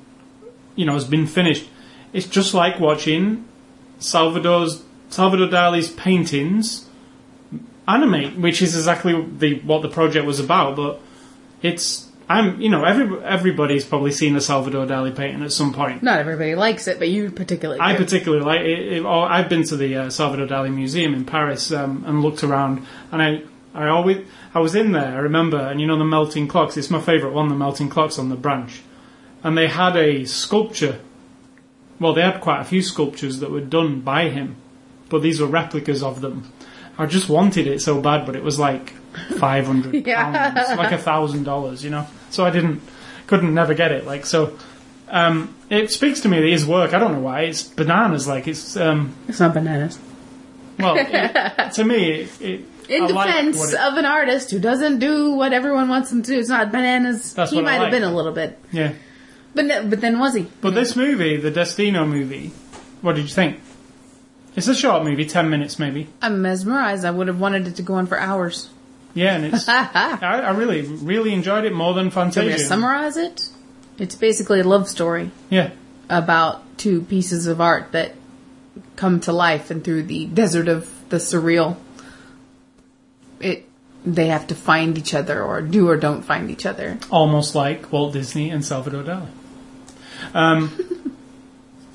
you 0.75 0.85
know, 0.85 0.93
has 0.93 1.05
been 1.05 1.25
finished. 1.25 1.67
It's 2.13 2.27
just 2.27 2.53
like 2.53 2.79
watching 2.79 3.45
Salvador's 3.97 4.83
Salvador 5.09 5.47
Dali's 5.47 5.89
paintings 5.91 6.87
animate, 7.87 8.37
which 8.37 8.61
is 8.61 8.75
exactly 8.75 9.13
the 9.37 9.59
what 9.61 9.81
the 9.81 9.89
project 9.89 10.25
was 10.25 10.39
about. 10.39 10.75
But 10.75 11.01
it's 11.61 12.09
I'm 12.27 12.59
you 12.59 12.69
know 12.69 12.83
every 12.83 13.23
everybody's 13.23 13.85
probably 13.85 14.11
seen 14.11 14.35
a 14.35 14.41
Salvador 14.41 14.85
Dali 14.85 15.15
painting 15.15 15.43
at 15.43 15.51
some 15.51 15.73
point. 15.73 16.01
Not 16.01 16.19
everybody 16.19 16.55
likes 16.55 16.87
it, 16.87 16.97
but 16.97 17.09
you 17.09 17.29
particularly. 17.29 17.79
I 17.79 17.93
do. 17.93 18.03
particularly 18.03 18.43
like 18.43 18.61
it. 18.61 18.93
it 18.93 19.05
oh, 19.05 19.21
I've 19.21 19.47
been 19.47 19.63
to 19.65 19.77
the 19.77 19.95
uh, 19.95 20.09
Salvador 20.09 20.47
Dali 20.47 20.73
Museum 20.73 21.13
in 21.13 21.25
Paris 21.25 21.71
um, 21.71 22.03
and 22.07 22.23
looked 22.23 22.43
around, 22.43 22.85
and 23.11 23.21
I, 23.21 23.43
I 23.75 23.89
always, 23.89 24.25
I 24.55 24.59
was 24.59 24.73
in 24.73 24.91
there. 24.91 25.15
I 25.15 25.19
remember, 25.19 25.57
and 25.57 25.79
you 25.79 25.85
know 25.85 25.97
the 25.97 26.05
melting 26.05 26.47
clocks. 26.47 26.77
It's 26.77 26.89
my 26.89 27.01
favourite 27.01 27.33
one, 27.33 27.49
the 27.49 27.55
melting 27.55 27.89
clocks 27.89 28.17
on 28.17 28.29
the 28.29 28.35
branch, 28.35 28.81
and 29.43 29.55
they 29.55 29.67
had 29.67 29.95
a 29.95 30.25
sculpture. 30.25 30.99
Well, 31.99 32.13
they 32.13 32.21
had 32.21 32.41
quite 32.41 32.59
a 32.59 32.65
few 32.65 32.81
sculptures 32.81 33.39
that 33.39 33.51
were 33.51 33.61
done 33.61 34.01
by 34.01 34.29
him, 34.29 34.55
but 35.09 35.21
these 35.21 35.39
were 35.39 35.47
replicas 35.47 36.01
of 36.01 36.21
them. 36.21 36.51
I 36.97 37.05
just 37.05 37.27
wanted 37.29 37.67
it 37.67 37.81
so 37.81 37.99
bad, 38.01 38.25
but 38.25 38.35
it 38.35 38.43
was 38.43 38.57
like 38.59 38.91
five 39.37 39.65
hundred 39.67 40.05
Yeah. 40.07 40.53
pounds, 40.53 40.77
like 40.77 40.91
a 40.91 40.97
thousand 40.97 41.43
dollars, 41.43 41.83
you 41.83 41.89
know. 41.89 42.07
So 42.29 42.45
I 42.45 42.49
didn't, 42.51 42.81
couldn't 43.27 43.53
never 43.53 43.73
get 43.73 43.91
it. 43.91 44.05
Like 44.05 44.25
so, 44.25 44.57
um, 45.09 45.53
it 45.69 45.91
speaks 45.91 46.21
to 46.21 46.29
me 46.29 46.39
that 46.39 46.47
his 46.47 46.65
work. 46.65 46.93
I 46.93 46.99
don't 46.99 47.13
know 47.13 47.19
why 47.19 47.41
it's 47.41 47.63
bananas. 47.63 48.27
Like 48.27 48.47
it's 48.47 48.77
um, 48.77 49.13
It's 49.27 49.39
not 49.39 49.53
bananas. 49.53 49.99
well, 50.79 50.95
it, 50.97 51.71
to 51.73 51.83
me, 51.83 52.11
it, 52.21 52.41
it, 52.41 52.65
In 52.89 53.03
I 53.03 53.07
defense 53.07 53.57
what 53.57 53.73
it- 53.73 53.79
of 53.79 53.97
an 53.97 54.05
artist 54.05 54.51
who 54.51 54.59
doesn't 54.59 54.99
do 54.99 55.31
what 55.31 55.53
everyone 55.53 55.89
wants 55.89 56.11
him 56.11 56.21
to 56.23 56.31
do, 56.31 56.39
it's 56.39 56.49
not 56.49 56.71
bananas. 56.71 57.33
That's 57.33 57.51
he 57.51 57.57
what 57.57 57.65
I 57.65 57.77
might 57.77 57.83
have 57.83 57.91
been 57.91 58.03
a 58.03 58.13
little 58.13 58.31
bit, 58.33 58.57
yeah. 58.71 58.93
but 59.53 59.65
no, 59.65 59.85
but 59.87 60.01
then 60.01 60.19
was 60.19 60.33
he? 60.35 60.47
But 60.61 60.75
this 60.75 60.95
movie, 60.95 61.37
the 61.37 61.51
Destino 61.51 62.05
movie, 62.05 62.51
what 63.01 63.15
did 63.15 63.23
you 63.23 63.33
think? 63.33 63.59
It's 64.55 64.67
a 64.67 64.75
short 64.75 65.03
movie, 65.03 65.25
ten 65.25 65.49
minutes 65.49 65.77
maybe. 65.79 66.07
I'm 66.21 66.41
mesmerized. 66.41 67.03
I 67.05 67.11
would 67.11 67.27
have 67.27 67.39
wanted 67.39 67.67
it 67.67 67.75
to 67.75 67.81
go 67.81 67.95
on 67.95 68.07
for 68.07 68.17
hours. 68.19 68.69
Yeah, 69.13 69.35
and 69.35 69.45
it's 69.45 69.67
I, 69.69 70.17
I 70.21 70.51
really, 70.51 70.81
really 70.81 71.33
enjoyed 71.33 71.65
it 71.65 71.73
more 71.73 71.93
than 71.93 72.11
Can 72.11 72.31
we 72.45 72.57
summarize 72.57 73.17
it? 73.17 73.49
It's 73.97 74.15
basically 74.15 74.59
a 74.59 74.63
love 74.65 74.89
story 74.89 75.31
Yeah, 75.49 75.71
about 76.09 76.77
two 76.77 77.01
pieces 77.01 77.47
of 77.47 77.61
art 77.61 77.93
that 77.93 78.13
come 78.97 79.19
to 79.21 79.31
life, 79.31 79.71
and 79.71 79.83
through 79.83 80.03
the 80.03 80.25
desert 80.25 80.67
of 80.67 80.89
the 81.09 81.17
surreal, 81.17 81.77
it 83.39 83.67
they 84.05 84.27
have 84.27 84.47
to 84.47 84.55
find 84.55 84.97
each 84.97 85.13
other, 85.13 85.41
or 85.41 85.61
do 85.61 85.89
or 85.89 85.97
don't 85.97 86.21
find 86.21 86.51
each 86.51 86.65
other. 86.65 86.97
almost 87.09 87.55
like 87.55 87.91
Walt 87.91 88.13
Disney 88.13 88.49
and 88.49 88.63
Salvador 88.63 89.03
Dali. 89.03 89.27
Um, 90.33 90.71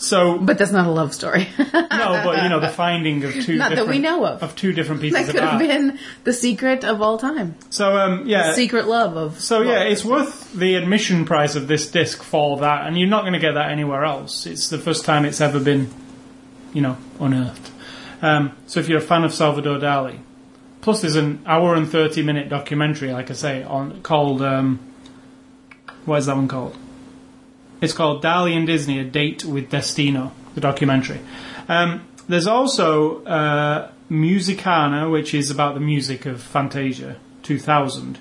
so 0.00 0.38
But 0.38 0.56
that's 0.56 0.72
not 0.72 0.86
a 0.86 0.90
love 0.90 1.12
story. 1.12 1.46
no, 1.58 1.68
but 1.70 2.42
you 2.42 2.48
know 2.48 2.58
the 2.58 2.70
finding 2.70 3.22
of 3.22 3.34
two 3.34 3.56
Not 3.56 3.74
that 3.74 3.86
we 3.86 3.98
know 3.98 4.24
of. 4.24 4.42
of 4.42 4.56
two 4.56 4.72
different 4.72 5.02
pieces 5.02 5.26
that 5.26 5.32
could 5.32 5.42
have 5.42 5.58
been 5.58 5.98
the 6.24 6.32
secret 6.32 6.84
of 6.84 7.02
all 7.02 7.18
time. 7.18 7.54
So 7.68 7.96
um, 7.96 8.26
yeah, 8.26 8.54
Secret 8.54 8.86
love 8.86 9.16
of. 9.16 9.40
So 9.40 9.60
yeah, 9.60 9.82
it's 9.82 10.04
worth 10.04 10.52
the 10.54 10.76
admission 10.76 11.26
price 11.26 11.54
of 11.54 11.68
this 11.68 11.90
disc 11.90 12.22
for 12.22 12.58
that, 12.58 12.86
and 12.86 12.98
you're 12.98 13.08
not 13.08 13.22
going 13.22 13.34
to 13.34 13.38
get 13.38 13.52
that 13.52 13.70
anywhere 13.70 14.04
else. 14.04 14.46
It's 14.46 14.70
the 14.70 14.78
first 14.78 15.04
time 15.04 15.26
it's 15.26 15.40
ever 15.40 15.60
been, 15.60 15.90
you 16.72 16.80
know, 16.80 16.96
unearthed. 17.20 17.70
Um, 18.22 18.52
so 18.66 18.80
if 18.80 18.88
you're 18.88 18.98
a 18.98 19.02
fan 19.02 19.22
of 19.24 19.34
Salvador 19.34 19.78
Dali, 19.78 20.18
plus 20.80 21.02
there's 21.02 21.16
an 21.16 21.42
hour 21.44 21.74
and 21.74 21.86
thirty 21.86 22.22
minute 22.22 22.48
documentary, 22.48 23.12
like 23.12 23.30
I 23.30 23.34
say, 23.34 23.62
on 23.62 24.00
called 24.00 24.40
um, 24.40 24.78
what 26.06 26.20
is 26.20 26.26
that 26.26 26.36
one 26.36 26.48
called? 26.48 26.74
It's 27.80 27.92
called 27.92 28.22
Dali 28.22 28.56
and 28.56 28.66
Disney: 28.66 28.98
A 28.98 29.04
Date 29.04 29.44
with 29.44 29.70
Destino, 29.70 30.32
the 30.54 30.60
documentary. 30.60 31.20
Um, 31.68 32.06
there's 32.28 32.46
also 32.46 33.24
uh, 33.24 33.90
Musicana, 34.10 35.10
which 35.10 35.34
is 35.34 35.50
about 35.50 35.74
the 35.74 35.80
music 35.80 36.26
of 36.26 36.42
Fantasia 36.42 37.16
2000 37.42 38.18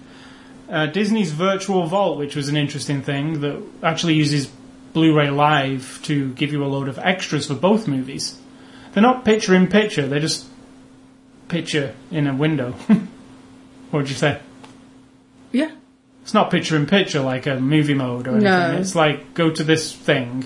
uh, 0.70 0.86
Disney's 0.88 1.32
Virtual 1.32 1.86
Vault, 1.88 2.18
which 2.18 2.36
was 2.36 2.48
an 2.48 2.56
interesting 2.56 3.02
thing 3.02 3.42
that 3.42 3.62
actually 3.82 4.14
uses 4.14 4.52
Blu-ray 4.94 5.30
Live 5.30 6.00
to 6.04 6.32
give 6.34 6.52
you 6.52 6.64
a 6.64 6.68
load 6.68 6.88
of 6.88 7.00
extras 7.00 7.48
for 7.48 7.56
both 7.56 7.88
movies. 7.88 8.40
They're 8.94 9.04
not 9.04 9.26
picture 9.26 9.56
in 9.56 9.68
picture; 9.68 10.08
they're 10.08 10.20
just 10.20 10.48
picture 11.48 11.96
in 12.12 12.28
a 12.28 12.36
window. 12.36 12.72
what 13.92 14.02
would 14.02 14.10
you 14.10 14.16
say? 14.16 14.40
yeah. 15.52 15.72
It's 16.30 16.34
not 16.36 16.52
picture 16.52 16.76
in 16.76 16.86
picture 16.86 17.22
like 17.22 17.48
a 17.48 17.56
movie 17.60 17.96
mode 17.96 18.28
or 18.28 18.34
anything. 18.34 18.44
No. 18.44 18.78
It's 18.78 18.94
like 18.94 19.34
go 19.34 19.50
to 19.50 19.64
this 19.64 19.92
thing, 19.92 20.46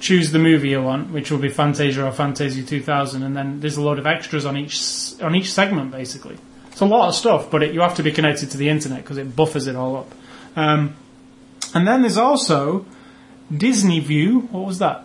choose 0.00 0.32
the 0.32 0.38
movie 0.38 0.70
you 0.70 0.80
want, 0.80 1.10
which 1.10 1.30
will 1.30 1.36
be 1.40 1.50
Fantasia 1.50 2.06
or 2.06 2.10
Fantasia 2.10 2.62
2000, 2.62 3.22
and 3.22 3.36
then 3.36 3.60
there's 3.60 3.76
a 3.76 3.82
load 3.82 3.98
of 3.98 4.06
extras 4.06 4.46
on 4.46 4.56
each 4.56 4.80
on 5.20 5.34
each 5.36 5.52
segment. 5.52 5.90
Basically, 5.90 6.38
it's 6.68 6.80
a 6.80 6.86
lot 6.86 7.08
of 7.08 7.14
stuff, 7.14 7.50
but 7.50 7.62
it, 7.62 7.74
you 7.74 7.82
have 7.82 7.96
to 7.96 8.02
be 8.02 8.12
connected 8.12 8.50
to 8.52 8.56
the 8.56 8.70
internet 8.70 9.02
because 9.02 9.18
it 9.18 9.36
buffers 9.36 9.66
it 9.66 9.76
all 9.76 9.94
up. 9.94 10.14
Um, 10.56 10.96
and 11.74 11.86
then 11.86 12.00
there's 12.00 12.16
also 12.16 12.86
Disney 13.54 14.00
View. 14.00 14.40
What 14.52 14.64
was 14.64 14.78
that? 14.78 15.04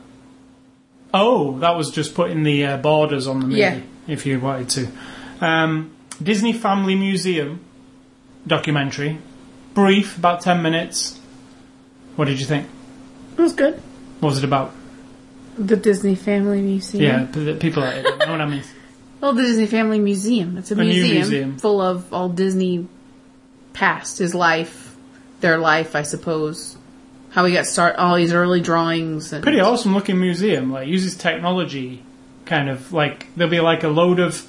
Oh, 1.13 1.59
that 1.59 1.75
was 1.75 1.91
just 1.91 2.15
putting 2.15 2.43
the 2.43 2.63
uh, 2.65 2.77
borders 2.77 3.27
on 3.27 3.41
the 3.41 3.47
movie, 3.47 3.59
Yeah. 3.59 3.81
if 4.07 4.25
you 4.25 4.39
wanted 4.39 4.69
to. 4.69 5.45
Um, 5.45 5.91
Disney 6.23 6.53
Family 6.53 6.95
Museum 6.95 7.59
documentary. 8.47 9.17
Brief, 9.77 10.17
about 10.17 10.41
10 10.41 10.63
minutes. 10.63 11.19
What 12.15 12.25
did 12.25 12.39
you 12.39 12.47
think? 12.47 12.65
It 13.37 13.41
was 13.41 13.53
good. 13.53 13.75
What 14.21 14.29
was 14.29 14.39
it 14.39 14.43
about? 14.43 14.73
The 15.55 15.75
Disney 15.75 16.15
Family 16.15 16.61
Museum. 16.61 17.03
Yeah, 17.03 17.25
p- 17.31 17.43
the 17.43 17.53
people 17.53 17.83
that 17.83 18.03
don't 18.03 18.17
know 18.17 18.31
what 18.31 18.41
I 18.41 18.47
mean. 18.47 18.63
Well, 19.21 19.33
the 19.33 19.43
Disney 19.43 19.67
Family 19.67 19.99
Museum. 19.99 20.57
It's 20.57 20.71
a, 20.71 20.73
A 20.73 20.77
new 20.77 20.85
museum, 20.85 21.15
museum. 21.15 21.57
full 21.59 21.79
of 21.79 22.11
all 22.11 22.29
Disney 22.29 22.87
past, 23.73 24.17
his 24.17 24.33
life, 24.33 24.95
their 25.41 25.59
life, 25.59 25.95
I 25.95 26.01
suppose. 26.01 26.75
How 27.29 27.45
he 27.45 27.53
got 27.53 27.67
start, 27.67 27.97
all 27.97 28.15
these 28.15 28.33
early 28.33 28.61
drawings. 28.61 29.31
And 29.33 29.43
Pretty 29.43 29.59
awesome 29.59 29.93
looking 29.93 30.19
museum. 30.19 30.71
Like, 30.71 30.87
uses 30.87 31.15
technology, 31.15 32.01
kind 32.45 32.67
of 32.69 32.93
like, 32.93 33.27
there'll 33.35 33.49
be 33.51 33.59
like 33.59 33.83
a 33.83 33.89
load 33.89 34.19
of 34.19 34.47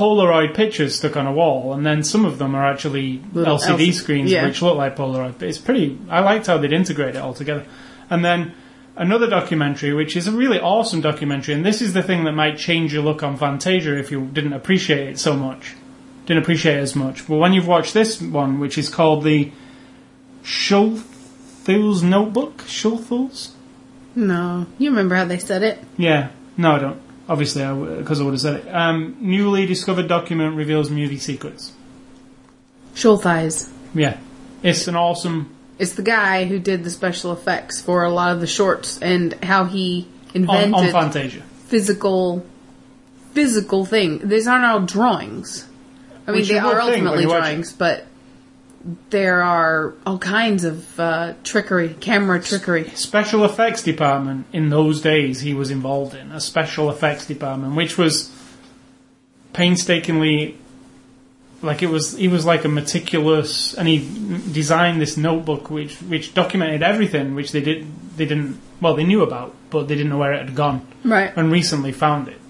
Polaroid 0.00 0.54
pictures 0.54 0.94
stuck 0.94 1.14
on 1.18 1.26
a 1.26 1.32
wall, 1.32 1.74
and 1.74 1.84
then 1.84 2.02
some 2.02 2.24
of 2.24 2.38
them 2.38 2.54
are 2.54 2.66
actually 2.66 3.22
Little 3.34 3.58
LCD 3.58 3.88
LC 3.88 3.92
screens 3.92 4.32
yeah. 4.32 4.46
which 4.46 4.62
look 4.62 4.78
like 4.78 4.96
Polaroid. 4.96 5.34
But 5.38 5.48
it's 5.48 5.58
pretty, 5.58 5.98
I 6.08 6.20
liked 6.20 6.46
how 6.46 6.56
they'd 6.56 6.72
integrate 6.72 7.16
it 7.16 7.18
all 7.18 7.34
together. 7.34 7.66
And 8.08 8.24
then 8.24 8.54
another 8.96 9.28
documentary, 9.28 9.92
which 9.92 10.16
is 10.16 10.26
a 10.26 10.32
really 10.32 10.58
awesome 10.58 11.02
documentary, 11.02 11.52
and 11.52 11.66
this 11.66 11.82
is 11.82 11.92
the 11.92 12.02
thing 12.02 12.24
that 12.24 12.32
might 12.32 12.56
change 12.56 12.94
your 12.94 13.02
look 13.02 13.22
on 13.22 13.36
Fantasia 13.36 13.98
if 13.98 14.10
you 14.10 14.22
didn't 14.32 14.54
appreciate 14.54 15.06
it 15.06 15.18
so 15.18 15.36
much. 15.36 15.74
Didn't 16.24 16.44
appreciate 16.44 16.78
it 16.78 16.82
as 16.82 16.96
much. 16.96 17.28
But 17.28 17.36
when 17.36 17.52
you've 17.52 17.68
watched 17.68 17.92
this 17.92 18.22
one, 18.22 18.58
which 18.58 18.78
is 18.78 18.88
called 18.88 19.22
the 19.22 19.52
Schulthul's 20.42 22.02
Notebook? 22.02 22.62
Schulthul's? 22.66 23.54
No, 24.14 24.64
you 24.78 24.88
remember 24.88 25.14
how 25.14 25.26
they 25.26 25.38
said 25.38 25.62
it? 25.62 25.78
Yeah. 25.98 26.30
No, 26.56 26.76
I 26.76 26.78
don't. 26.78 27.09
Obviously, 27.30 27.62
because 27.98 28.20
I 28.20 28.24
would 28.24 28.32
have 28.32 28.40
said 28.40 28.56
it. 28.56 28.68
Um, 28.74 29.16
newly 29.20 29.64
discovered 29.64 30.08
document 30.08 30.56
reveals 30.56 30.90
movie 30.90 31.16
secrets. 31.16 31.72
Schultheis. 32.94 33.70
Yeah. 33.94 34.18
It's 34.64 34.88
an 34.88 34.96
awesome 34.96 35.54
It's 35.78 35.94
the 35.94 36.02
guy 36.02 36.44
who 36.46 36.58
did 36.58 36.82
the 36.82 36.90
special 36.90 37.32
effects 37.32 37.80
for 37.80 38.02
a 38.02 38.10
lot 38.10 38.32
of 38.32 38.40
the 38.40 38.48
shorts 38.48 38.98
and 39.00 39.32
how 39.44 39.64
he 39.64 40.08
invented 40.34 40.74
on 40.74 40.90
Fantasia. 40.90 41.42
physical 41.68 42.44
physical 43.32 43.84
thing. 43.84 44.28
These 44.28 44.48
aren't 44.48 44.64
all 44.64 44.80
drawings. 44.80 45.68
I 46.26 46.32
mean, 46.32 46.40
Which 46.40 46.48
they 46.48 46.58
are 46.58 46.80
ultimately 46.80 47.24
drawings, 47.26 47.72
but 47.72 48.06
there 49.10 49.42
are 49.42 49.94
all 50.06 50.18
kinds 50.18 50.64
of 50.64 50.98
uh, 50.98 51.34
trickery, 51.44 51.90
camera 52.00 52.42
trickery. 52.42 52.88
Special 52.94 53.44
effects 53.44 53.82
department 53.82 54.46
in 54.52 54.70
those 54.70 55.00
days 55.02 55.40
he 55.42 55.52
was 55.54 55.70
involved 55.70 56.14
in 56.14 56.32
a 56.32 56.40
special 56.40 56.88
effects 56.90 57.26
department 57.26 57.74
which 57.74 57.98
was 57.98 58.30
painstakingly 59.52 60.56
like 61.62 61.82
it 61.82 61.88
was 61.88 62.16
he 62.16 62.28
was 62.28 62.46
like 62.46 62.64
a 62.64 62.68
meticulous 62.68 63.74
and 63.74 63.86
he 63.88 63.98
designed 64.52 65.00
this 65.00 65.16
notebook 65.16 65.68
which 65.70 65.96
which 66.02 66.32
documented 66.34 66.82
everything 66.82 67.34
which 67.34 67.52
they 67.52 67.60
did 67.60 67.86
they 68.16 68.24
didn't 68.24 68.58
well 68.80 68.94
they 68.94 69.04
knew 69.04 69.22
about 69.22 69.54
but 69.70 69.88
they 69.88 69.94
didn't 69.94 70.08
know 70.10 70.18
where 70.18 70.32
it 70.32 70.40
had 70.46 70.54
gone 70.54 70.86
Right. 71.04 71.32
and 71.36 71.50
recently 71.52 71.92
found 71.92 72.28
it. 72.28 72.40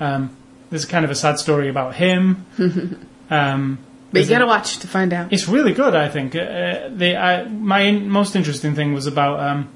Um, 0.00 0.36
there's 0.70 0.84
kind 0.84 1.04
of 1.04 1.10
a 1.10 1.14
sad 1.14 1.38
story 1.38 1.68
about 1.68 1.94
him. 1.94 2.44
um, 3.30 3.78
But 4.14 4.22
you 4.22 4.28
gotta 4.30 4.46
watch 4.46 4.78
to 4.78 4.86
find 4.86 5.12
out. 5.12 5.32
it's 5.32 5.48
really 5.48 5.72
good, 5.72 5.94
I 5.94 6.08
think. 6.08 6.34
Uh, 6.34 6.88
the 6.88 7.16
I, 7.16 7.44
my 7.48 7.80
in, 7.80 8.08
most 8.08 8.36
interesting 8.36 8.74
thing 8.74 8.94
was 8.94 9.06
about 9.06 9.40
um, 9.40 9.68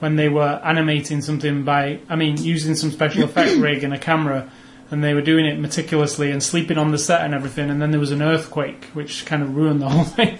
when 0.00 0.16
they 0.16 0.28
were 0.28 0.60
animating 0.62 1.22
something 1.22 1.64
by, 1.64 2.00
I 2.08 2.16
mean, 2.16 2.36
using 2.36 2.74
some 2.74 2.90
special 2.90 3.24
effect 3.28 3.56
rig 3.56 3.84
and 3.84 3.94
a 3.94 3.98
camera, 3.98 4.50
and 4.90 5.02
they 5.02 5.14
were 5.14 5.22
doing 5.22 5.46
it 5.46 5.58
meticulously 5.58 6.30
and 6.30 6.42
sleeping 6.42 6.78
on 6.78 6.92
the 6.92 6.98
set 6.98 7.22
and 7.22 7.34
everything, 7.34 7.70
and 7.70 7.80
then 7.80 7.90
there 7.90 8.00
was 8.00 8.12
an 8.12 8.22
earthquake, 8.22 8.84
which 8.92 9.24
kind 9.26 9.42
of 9.42 9.56
ruined 9.56 9.80
the 9.80 9.88
whole 9.94 10.04
thing. 10.04 10.38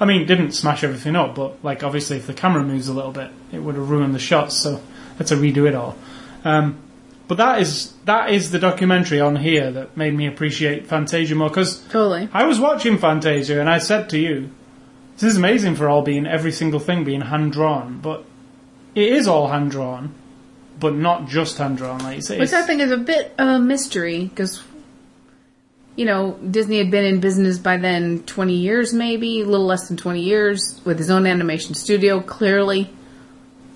I 0.00 0.04
mean, 0.04 0.22
it 0.22 0.26
didn't 0.26 0.52
smash 0.52 0.84
everything 0.84 1.16
up, 1.16 1.34
but 1.34 1.62
like 1.64 1.82
obviously, 1.82 2.16
if 2.16 2.26
the 2.26 2.34
camera 2.34 2.62
moves 2.62 2.88
a 2.88 2.92
little 2.92 3.12
bit, 3.12 3.30
it 3.52 3.60
would 3.60 3.76
have 3.76 3.88
ruined 3.88 4.14
the 4.14 4.18
shots. 4.18 4.56
So 4.56 4.80
had 5.18 5.26
to 5.28 5.36
redo 5.36 5.68
it 5.68 5.74
all. 5.74 5.96
Um, 6.44 6.82
but 7.28 7.36
that 7.36 7.60
is 7.60 7.92
that 8.06 8.30
is 8.30 8.50
the 8.50 8.58
documentary 8.58 9.20
on 9.20 9.36
here 9.36 9.70
that 9.70 9.96
made 9.96 10.14
me 10.14 10.26
appreciate 10.26 10.86
Fantasia 10.86 11.34
more 11.34 11.48
because 11.48 11.80
Totally. 11.90 12.28
I 12.32 12.44
was 12.44 12.58
watching 12.58 12.96
Fantasia 12.98 13.60
and 13.60 13.68
I 13.68 13.78
said 13.78 14.08
to 14.10 14.18
you, 14.18 14.48
"This 15.18 15.32
is 15.32 15.36
amazing 15.36 15.76
for 15.76 15.88
all 15.88 16.02
being 16.02 16.26
every 16.26 16.52
single 16.52 16.80
thing 16.80 17.04
being 17.04 17.20
hand 17.20 17.52
drawn, 17.52 18.00
but 18.02 18.24
it 18.94 19.12
is 19.12 19.28
all 19.28 19.48
hand 19.48 19.70
drawn, 19.70 20.14
but 20.80 20.94
not 20.94 21.28
just 21.28 21.58
hand 21.58 21.76
drawn." 21.76 21.98
Like 22.00 22.16
you 22.16 22.22
say, 22.22 22.38
Which 22.38 22.54
I 22.54 22.62
think 22.62 22.80
is 22.80 22.90
a 22.90 22.96
bit 22.96 23.34
of 23.36 23.46
a 23.46 23.58
mystery 23.58 24.24
because, 24.24 24.62
you 25.96 26.06
know, 26.06 26.38
Disney 26.50 26.78
had 26.78 26.90
been 26.90 27.04
in 27.04 27.20
business 27.20 27.58
by 27.58 27.76
then 27.76 28.22
20 28.24 28.54
years, 28.54 28.94
maybe, 28.94 29.42
a 29.42 29.44
little 29.44 29.66
less 29.66 29.86
than 29.86 29.98
20 29.98 30.22
years, 30.22 30.80
with 30.84 30.96
his 30.96 31.10
own 31.10 31.26
animation 31.26 31.74
studio, 31.74 32.20
clearly. 32.20 32.90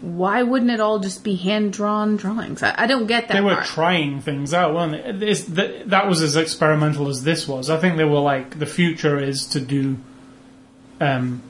Why 0.02 0.42
wouldn't 0.42 0.70
it 0.70 0.80
all 0.80 0.98
just 0.98 1.22
be 1.22 1.36
hand 1.36 1.72
drawn 1.72 2.16
drawings? 2.16 2.62
I, 2.62 2.74
I 2.76 2.86
don't 2.86 3.06
get 3.06 3.28
that 3.28 3.34
they 3.34 3.40
were 3.40 3.54
part. 3.54 3.66
trying 3.66 4.20
things 4.20 4.52
out, 4.52 4.74
weren't 4.74 5.20
they? 5.20 5.32
That, 5.34 5.90
that 5.90 6.08
was 6.08 6.20
as 6.20 6.36
experimental 6.36 7.08
as 7.08 7.22
this 7.22 7.46
was. 7.46 7.70
I 7.70 7.78
think 7.78 7.96
they 7.96 8.04
were 8.04 8.18
like, 8.18 8.58
the 8.58 8.66
future 8.66 9.18
is 9.18 9.46
to 9.46 9.60
do 9.60 9.98
um, 11.00 11.40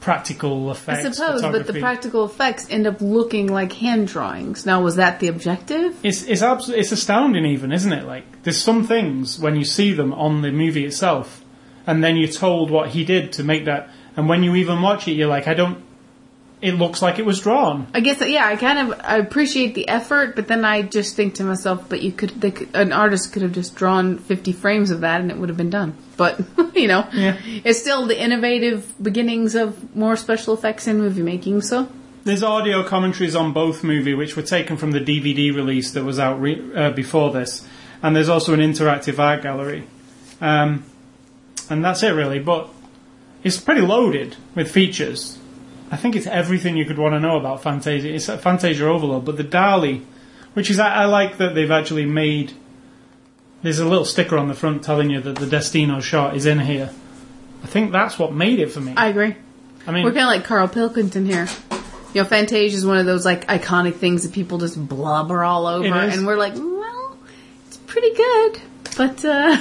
practical 0.00 0.70
effects. 0.70 1.06
I 1.06 1.10
suppose, 1.10 1.42
but 1.42 1.66
the 1.66 1.80
practical 1.80 2.24
effects 2.26 2.68
end 2.70 2.86
up 2.86 3.00
looking 3.00 3.48
like 3.48 3.72
hand 3.72 4.08
drawings. 4.08 4.66
Now, 4.66 4.82
was 4.82 4.96
that 4.96 5.18
the 5.18 5.28
objective? 5.28 5.98
It's 6.02 6.22
it's 6.24 6.42
abs- 6.42 6.68
it's 6.68 6.92
astounding, 6.92 7.46
even 7.46 7.72
isn't 7.72 7.92
it? 7.92 8.04
Like 8.04 8.42
there's 8.42 8.62
some 8.62 8.86
things 8.86 9.38
when 9.38 9.56
you 9.56 9.64
see 9.64 9.92
them 9.94 10.12
on 10.12 10.42
the 10.42 10.52
movie 10.52 10.84
itself, 10.84 11.42
and 11.86 12.04
then 12.04 12.16
you're 12.16 12.30
told 12.30 12.70
what 12.70 12.90
he 12.90 13.04
did 13.04 13.32
to 13.32 13.42
make 13.42 13.64
that, 13.64 13.88
and 14.14 14.28
when 14.28 14.42
you 14.42 14.54
even 14.56 14.82
watch 14.82 15.08
it, 15.08 15.12
you're 15.12 15.26
like, 15.28 15.48
I 15.48 15.54
don't. 15.54 15.82
It 16.62 16.72
looks 16.72 17.02
like 17.02 17.18
it 17.18 17.26
was 17.26 17.40
drawn. 17.40 17.86
I 17.92 18.00
guess 18.00 18.20
yeah, 18.26 18.46
I 18.46 18.56
kind 18.56 18.78
of 18.92 18.98
I 19.04 19.18
appreciate 19.18 19.74
the 19.74 19.88
effort, 19.88 20.34
but 20.34 20.48
then 20.48 20.64
I 20.64 20.80
just 20.82 21.14
think 21.14 21.34
to 21.34 21.44
myself, 21.44 21.86
but 21.88 22.00
you 22.02 22.12
could, 22.12 22.30
they 22.40 22.50
could 22.50 22.74
an 22.74 22.92
artist 22.92 23.32
could 23.32 23.42
have 23.42 23.52
just 23.52 23.74
drawn 23.74 24.16
fifty 24.18 24.52
frames 24.52 24.90
of 24.90 25.00
that 25.02 25.20
and 25.20 25.30
it 25.30 25.36
would 25.36 25.50
have 25.50 25.58
been 25.58 25.68
done. 25.70 25.94
But 26.16 26.40
you 26.74 26.88
know, 26.88 27.06
Yeah. 27.12 27.36
it's 27.62 27.78
still 27.78 28.06
the 28.06 28.18
innovative 28.20 28.90
beginnings 29.02 29.54
of 29.54 29.94
more 29.94 30.16
special 30.16 30.54
effects 30.54 30.86
in 30.86 30.96
movie 30.98 31.22
making. 31.22 31.60
So 31.60 31.88
There's 32.24 32.42
audio 32.42 32.82
commentaries 32.82 33.36
on 33.36 33.52
both 33.52 33.84
movie, 33.84 34.14
which 34.14 34.34
were 34.34 34.42
taken 34.42 34.78
from 34.78 34.92
the 34.92 35.00
DVD 35.00 35.54
release 35.54 35.92
that 35.92 36.04
was 36.04 36.18
out 36.18 36.40
re- 36.40 36.74
uh, 36.74 36.90
before 36.90 37.32
this, 37.32 37.68
and 38.02 38.16
there's 38.16 38.30
also 38.30 38.54
an 38.54 38.60
interactive 38.60 39.18
art 39.18 39.42
gallery, 39.42 39.86
um, 40.40 40.84
and 41.68 41.84
that's 41.84 42.02
it 42.02 42.12
really. 42.14 42.38
But 42.38 42.70
it's 43.44 43.60
pretty 43.60 43.82
loaded 43.82 44.36
with 44.54 44.70
features. 44.70 45.35
I 45.90 45.96
think 45.96 46.16
it's 46.16 46.26
everything 46.26 46.76
you 46.76 46.84
could 46.84 46.98
want 46.98 47.14
to 47.14 47.20
know 47.20 47.36
about 47.36 47.62
Fantasia. 47.62 48.12
It's 48.12 48.28
a 48.28 48.38
Fantasia 48.38 48.86
Overload, 48.86 49.24
but 49.24 49.36
the 49.36 49.44
Dali, 49.44 50.04
which 50.54 50.70
is 50.70 50.78
I, 50.78 51.02
I 51.02 51.04
like 51.04 51.38
that 51.38 51.54
they've 51.54 51.70
actually 51.70 52.06
made. 52.06 52.52
There's 53.62 53.78
a 53.78 53.86
little 53.86 54.04
sticker 54.04 54.36
on 54.36 54.48
the 54.48 54.54
front 54.54 54.82
telling 54.84 55.10
you 55.10 55.20
that 55.20 55.36
the 55.36 55.46
Destino 55.46 56.00
shot 56.00 56.36
is 56.36 56.46
in 56.46 56.60
here. 56.60 56.90
I 57.62 57.66
think 57.66 57.92
that's 57.92 58.18
what 58.18 58.32
made 58.32 58.58
it 58.58 58.70
for 58.70 58.80
me. 58.80 58.94
I 58.96 59.08
agree. 59.08 59.34
I 59.86 59.92
mean, 59.92 60.04
We're 60.04 60.12
kind 60.12 60.22
of 60.22 60.28
like 60.28 60.44
Carl 60.44 60.68
Pilkington 60.68 61.26
here. 61.26 61.48
You 62.14 62.22
know, 62.22 62.28
Fantasia 62.28 62.76
is 62.76 62.84
one 62.86 62.98
of 62.98 63.06
those 63.06 63.24
like 63.24 63.46
iconic 63.46 63.94
things 63.96 64.22
that 64.24 64.32
people 64.32 64.58
just 64.58 64.88
blubber 64.88 65.44
all 65.44 65.66
over, 65.66 65.86
and 65.86 66.26
we're 66.26 66.36
like, 66.36 66.54
well, 66.54 67.18
it's 67.66 67.76
pretty 67.76 68.12
good, 68.14 68.60
but 68.96 69.24
uh, 69.24 69.56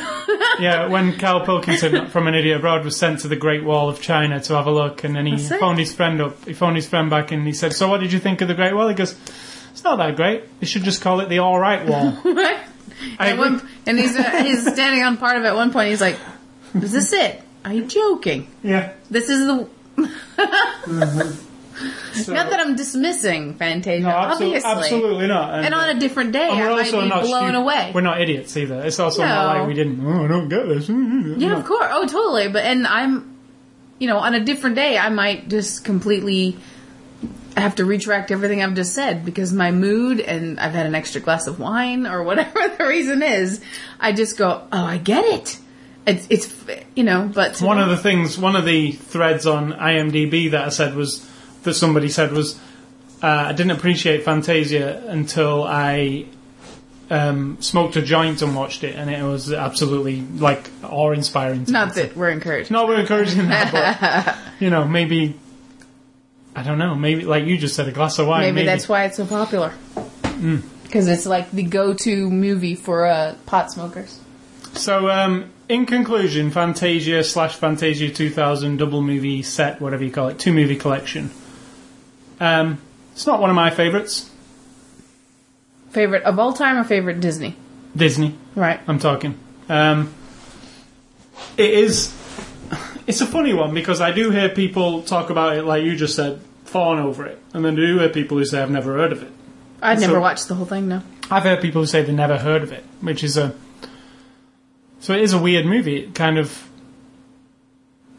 Yeah, 0.59 0.88
when 0.88 1.17
Carl 1.19 1.45
Pilkington 1.45 2.07
from 2.07 2.27
An 2.27 2.36
Idiot 2.36 2.57
Abroad 2.57 2.86
was 2.86 2.97
sent 2.97 3.19
to 3.21 3.27
the 3.27 3.36
Great 3.36 3.63
Wall 3.63 3.89
of 3.89 4.01
China 4.01 4.39
to 4.41 4.53
have 4.55 4.67
a 4.67 4.71
look, 4.71 5.03
and 5.03 5.15
then 5.15 5.25
he 5.25 5.36
That's 5.36 5.51
it. 5.51 5.59
phoned 5.59 5.79
his 5.79 5.93
friend 5.93 6.21
up. 6.21 6.45
He 6.45 6.53
phoned 6.53 6.75
his 6.75 6.88
friend 6.88 7.09
back, 7.09 7.31
and 7.31 7.45
he 7.45 7.53
said, 7.53 7.73
"So, 7.73 7.88
what 7.89 7.99
did 7.99 8.11
you 8.13 8.19
think 8.19 8.41
of 8.41 8.47
the 8.47 8.53
Great 8.53 8.73
Wall?" 8.73 8.88
He 8.88 8.95
goes, 8.95 9.13
"It's 9.71 9.83
not 9.83 9.97
that 9.97 10.15
great. 10.15 10.59
They 10.59 10.65
should 10.65 10.83
just 10.83 11.01
call 11.01 11.19
it 11.19 11.29
the 11.29 11.39
All 11.39 11.59
Right 11.59 11.86
Wall." 11.88 12.17
At 13.19 13.38
one- 13.38 13.61
and 13.86 13.99
he's 13.99 14.15
uh, 14.17 14.23
he's 14.43 14.61
standing 14.73 15.03
on 15.03 15.17
part 15.17 15.38
of 15.38 15.43
it. 15.43 15.47
At 15.47 15.55
one 15.55 15.71
point, 15.71 15.89
he's 15.89 16.01
like, 16.01 16.17
"Is 16.73 16.91
this 16.93 17.11
it? 17.13 17.41
Are 17.65 17.73
you 17.73 17.86
joking? 17.86 18.47
Yeah. 18.63 18.93
This 19.09 19.29
is 19.29 19.45
the." 19.45 19.69
So, 22.13 22.34
Not 22.34 22.49
that 22.49 22.59
I'm 22.61 22.76
dismissing 22.76 23.55
Fantasia, 23.55 24.03
no, 24.03 24.09
absolu- 24.09 24.32
obviously. 24.32 24.69
absolutely 24.71 25.28
not. 25.28 25.63
And 25.65 25.73
on 25.73 25.95
a 25.95 25.99
different 25.99 26.32
day, 26.32 26.47
and 26.49 26.61
I 26.63 26.69
might 26.73 26.91
be 26.91 27.07
not 27.07 27.23
blown 27.23 27.49
stu- 27.51 27.57
away. 27.59 27.91
We're 27.93 28.01
not 28.01 28.21
idiots 28.21 28.55
either. 28.55 28.82
It's 28.84 28.99
also 28.99 29.23
No. 29.23 29.28
not 29.28 29.57
like 29.57 29.67
we 29.67 29.73
didn't. 29.73 30.05
Oh, 30.05 30.26
I 30.26 30.28
don't 30.28 30.47
get 30.47 30.67
this. 30.67 30.88
Mm-hmm. 30.88 31.39
Yeah, 31.39 31.49
No. 31.49 31.57
of 31.57 31.65
course. 31.65 31.88
Oh, 31.91 32.05
totally. 32.07 32.47
But 32.47 32.63
and 32.63 32.88
I'm, 32.88 33.36
you 33.99 34.07
know, 34.07 34.17
on 34.19 34.34
a 34.34 34.39
different 34.39 34.76
day, 34.78 34.97
I 34.97 35.09
might 35.09 35.49
just 35.49 35.84
completely 35.84 36.57
have 37.57 37.76
to 37.76 37.86
retract 37.86 38.32
everything 38.32 38.61
I've 38.61 38.73
just 38.73 38.93
said 38.93 39.23
because 39.26 39.53
my 39.53 39.71
mood 39.71 40.19
and 40.19 40.59
I've 40.59 40.73
had 40.73 40.86
an 40.86 40.95
extra 40.95 41.21
glass 41.21 41.47
of 41.47 41.59
wine 41.59 42.05
or 42.05 42.23
whatever 42.23 42.67
the 42.78 42.86
reason 42.86 43.23
is. 43.23 43.61
I 43.99 44.11
just 44.11 44.38
go, 44.38 44.67
oh, 44.71 44.84
I 44.84 44.97
get 44.97 45.23
it. 45.26 45.57
It's, 46.07 46.28
it's 46.30 46.53
you 46.95 47.03
know, 47.03 47.32
but 47.34 47.59
One 47.61 47.80
of 47.80 47.89
the 47.89 47.97
things, 47.97 48.38
one 48.38 48.55
of 48.55 48.63
the 48.65 48.91
threads 48.91 49.47
on 49.47 49.71
IMDb 49.73 50.51
that 50.51 50.63
I 50.65 50.69
said 50.69 50.95
was 50.95 51.28
that 51.66 51.74
somebody 51.76 52.09
said 52.09 52.32
was 52.32 52.57
uh, 53.22 53.28
I 53.47 53.53
didn't 53.53 53.72
appreciate 53.72 54.24
Fantasia 54.24 55.03
until 55.07 55.63
I 55.63 56.26
um, 57.09 57.57
smoked 57.59 57.95
a 57.95 58.01
joint 58.01 58.41
and 58.41 58.55
watched 58.55 58.84
it, 58.84 58.95
and 58.95 59.09
it 59.09 59.24
was 59.24 59.51
absolutely 59.51 60.22
like 60.22 60.70
awe-inspiring. 60.84 61.66
to 61.66 61.72
not 61.72 61.95
that 61.95 62.16
we're 62.16 62.30
encouraged. 62.30 62.72
not 62.72 62.88
we're 62.88 62.99
encouraging 62.99 63.47
that, 63.49 63.72
but 63.72 64.38
you 64.59 64.70
know, 64.70 64.86
maybe 64.86 65.36
I 66.55 66.63
don't 66.63 66.78
know, 66.78 66.95
maybe 66.95 67.24
like 67.24 67.45
you 67.45 67.57
just 67.57 67.76
said, 67.76 67.88
a 67.88 67.91
glass 67.91 68.18
of 68.18 68.28
wine. 68.28 68.41
maybe, 68.41 68.55
Maybe, 68.55 68.66
that's 68.68 68.88
why 68.88 69.05
it's 69.05 69.18
so 69.18 69.26
popular. 69.26 69.74
Mm. 70.24 70.63
Because 70.84 71.07
it's 71.07 71.26
like 71.26 71.51
the 71.51 71.63
go-to 71.63 72.30
movie 72.30 72.76
for 72.76 73.05
uh, 73.05 73.36
pot 73.45 73.72
smokers. 73.72 74.20
So, 74.74 75.09
um, 75.09 75.51
in 75.68 75.86
conclusion, 75.86 76.51
Fantasia 76.51 77.24
slash 77.24 77.55
Fantasia 77.55 78.09
2000 78.09 78.78
double 78.78 79.01
movie 79.01 79.41
set, 79.41 79.82
whatever 79.82 80.03
you 80.03 80.11
call 80.11 80.30
it, 80.30 80.39
two 80.39 80.53
movie 80.53 80.76
collection. 80.76 81.32
Um, 82.39 82.79
it's 83.13 83.25
not 83.27 83.39
one 83.39 83.49
of 83.49 83.55
my 83.55 83.69
favourites. 83.69 84.29
Favorite 85.91 86.23
of 86.23 86.38
all 86.39 86.53
time 86.53 86.77
or 86.77 86.83
favorite 86.83 87.19
Disney? 87.21 87.55
Disney, 87.95 88.36
Right. 88.55 88.79
I'm 88.88 88.99
talking. 88.99 89.38
Um, 89.69 90.13
it 91.57 91.69
is. 91.73 92.13
It's 93.07 93.21
a 93.21 93.25
funny 93.25 93.53
one 93.53 93.73
because 93.73 94.01
I 94.01 94.11
do 94.11 94.31
hear 94.31 94.49
people 94.49 95.03
talk 95.03 95.29
about 95.29 95.55
it, 95.55 95.63
like 95.63 95.83
you 95.83 95.95
just 95.95 96.15
said, 96.15 96.41
fawn 96.65 96.99
over 96.99 97.25
it, 97.25 97.39
and 97.53 97.63
then 97.63 97.73
I 97.73 97.77
do 97.77 97.99
hear 97.99 98.09
people 98.09 98.38
who 98.38 98.45
say 98.45 98.61
I've 98.61 98.71
never 98.71 98.93
heard 98.97 99.11
of 99.13 99.23
it. 99.23 99.31
I'd 99.81 99.99
So- 99.99 100.07
never 100.07 100.19
watched 100.19 100.47
the 100.47 100.55
whole 100.55 100.65
thing, 100.65 100.88
no. 100.88 101.01
I've 101.31 101.43
heard 101.43 101.61
people 101.61 101.81
who 101.81 101.86
say 101.88 102.01
they've 102.03 102.13
never 102.13 102.38
heard 102.39 102.63
of 102.63 102.71
it, 102.71 102.83
which 103.01 103.23
is 103.23 103.38
a. 103.38 103.53
So 104.99 105.13
it 105.13 105.21
is 105.21 105.33
a 105.33 105.38
weird 105.38 105.65
movie. 105.65 105.97
It 105.97 106.15
kind 106.15 106.38
of 106.38 106.63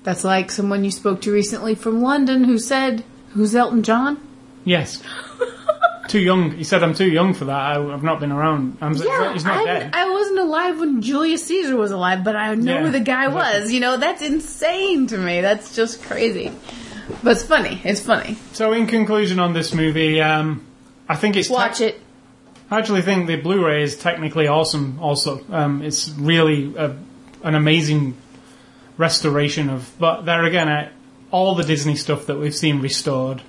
That's 0.04 0.22
like 0.24 0.50
someone 0.52 0.84
you 0.84 0.90
spoke 0.92 1.20
to 1.22 1.32
recently 1.32 1.74
from 1.74 2.00
London 2.00 2.44
who 2.44 2.58
said, 2.58 3.02
Who's 3.37 3.55
Elton 3.55 3.82
John? 3.82 4.18
Yes. 4.64 5.03
too 6.09 6.20
young. 6.20 6.53
He 6.53 6.64
said 6.64 6.82
I'm 6.82 6.95
too 6.95 7.11
young 7.11 7.34
for 7.34 7.45
that. 7.47 7.55
I, 7.55 7.93
I've 7.93 8.03
not 8.03 8.18
been 8.18 8.32
around. 8.32 8.78
I'm, 8.80 8.95
he's 8.95 9.05
not 9.05 9.47
I, 9.47 9.64
dead. 9.64 9.91
I 9.95 10.11
wasn't 10.11 10.39
alive 10.39 10.80
when 10.80 11.03
Julius 11.03 11.45
Caesar 11.47 11.76
was 11.76 11.91
alive, 11.91 12.24
but 12.24 12.34
I 12.34 12.55
know 12.55 12.74
Yeah, 12.78 12.82
who 12.82 12.91
the 12.91 13.01
guy 13.01 13.26
exactly. 13.26 13.61
was. 13.61 13.72
You 13.72 13.80
know, 13.80 13.97
that's 13.99 14.22
insane 14.22 15.07
to 15.09 15.18
me. 15.18 15.43
That's 15.43 15.76
just 15.76 16.03
crazy. 16.03 16.51
But 17.22 17.32
it's 17.32 17.43
funny. 17.43 17.80
It's 17.84 18.01
funny. 18.01 18.37
so 18.53 18.72
in 18.72 18.87
conclusion 18.87 19.39
on 19.39 19.53
this 19.53 19.74
movie, 19.74 20.20
um, 20.20 20.64
I 21.09 21.16
think 21.16 21.37
it's 21.37 21.51
Watch 21.51 21.78
tec- 21.78 21.95
it. 21.95 22.01
I 22.70 22.78
actually 22.78 23.03
think 23.03 23.26
the 23.26 23.37
Blu-ray 23.37 23.82
is 23.82 23.97
technically 23.97 24.49
awesome. 24.49 24.99
Also, 25.01 25.45
um, 25.53 25.82
it's 25.82 26.09
really 26.09 26.74
a, 26.74 26.97
an 27.45 27.55
amazing 27.55 28.16
restoration 28.97 29.68
of. 29.70 29.93
But 30.01 30.22
there 30.22 30.45
again, 30.45 30.68
uh, 30.68 30.91
all 31.37 31.55
the 31.55 31.64
Disney 31.64 31.95
stuff 31.97 32.24
that 32.26 32.39
we've 32.39 32.55
seen 32.55 32.80
restored 32.80 33.43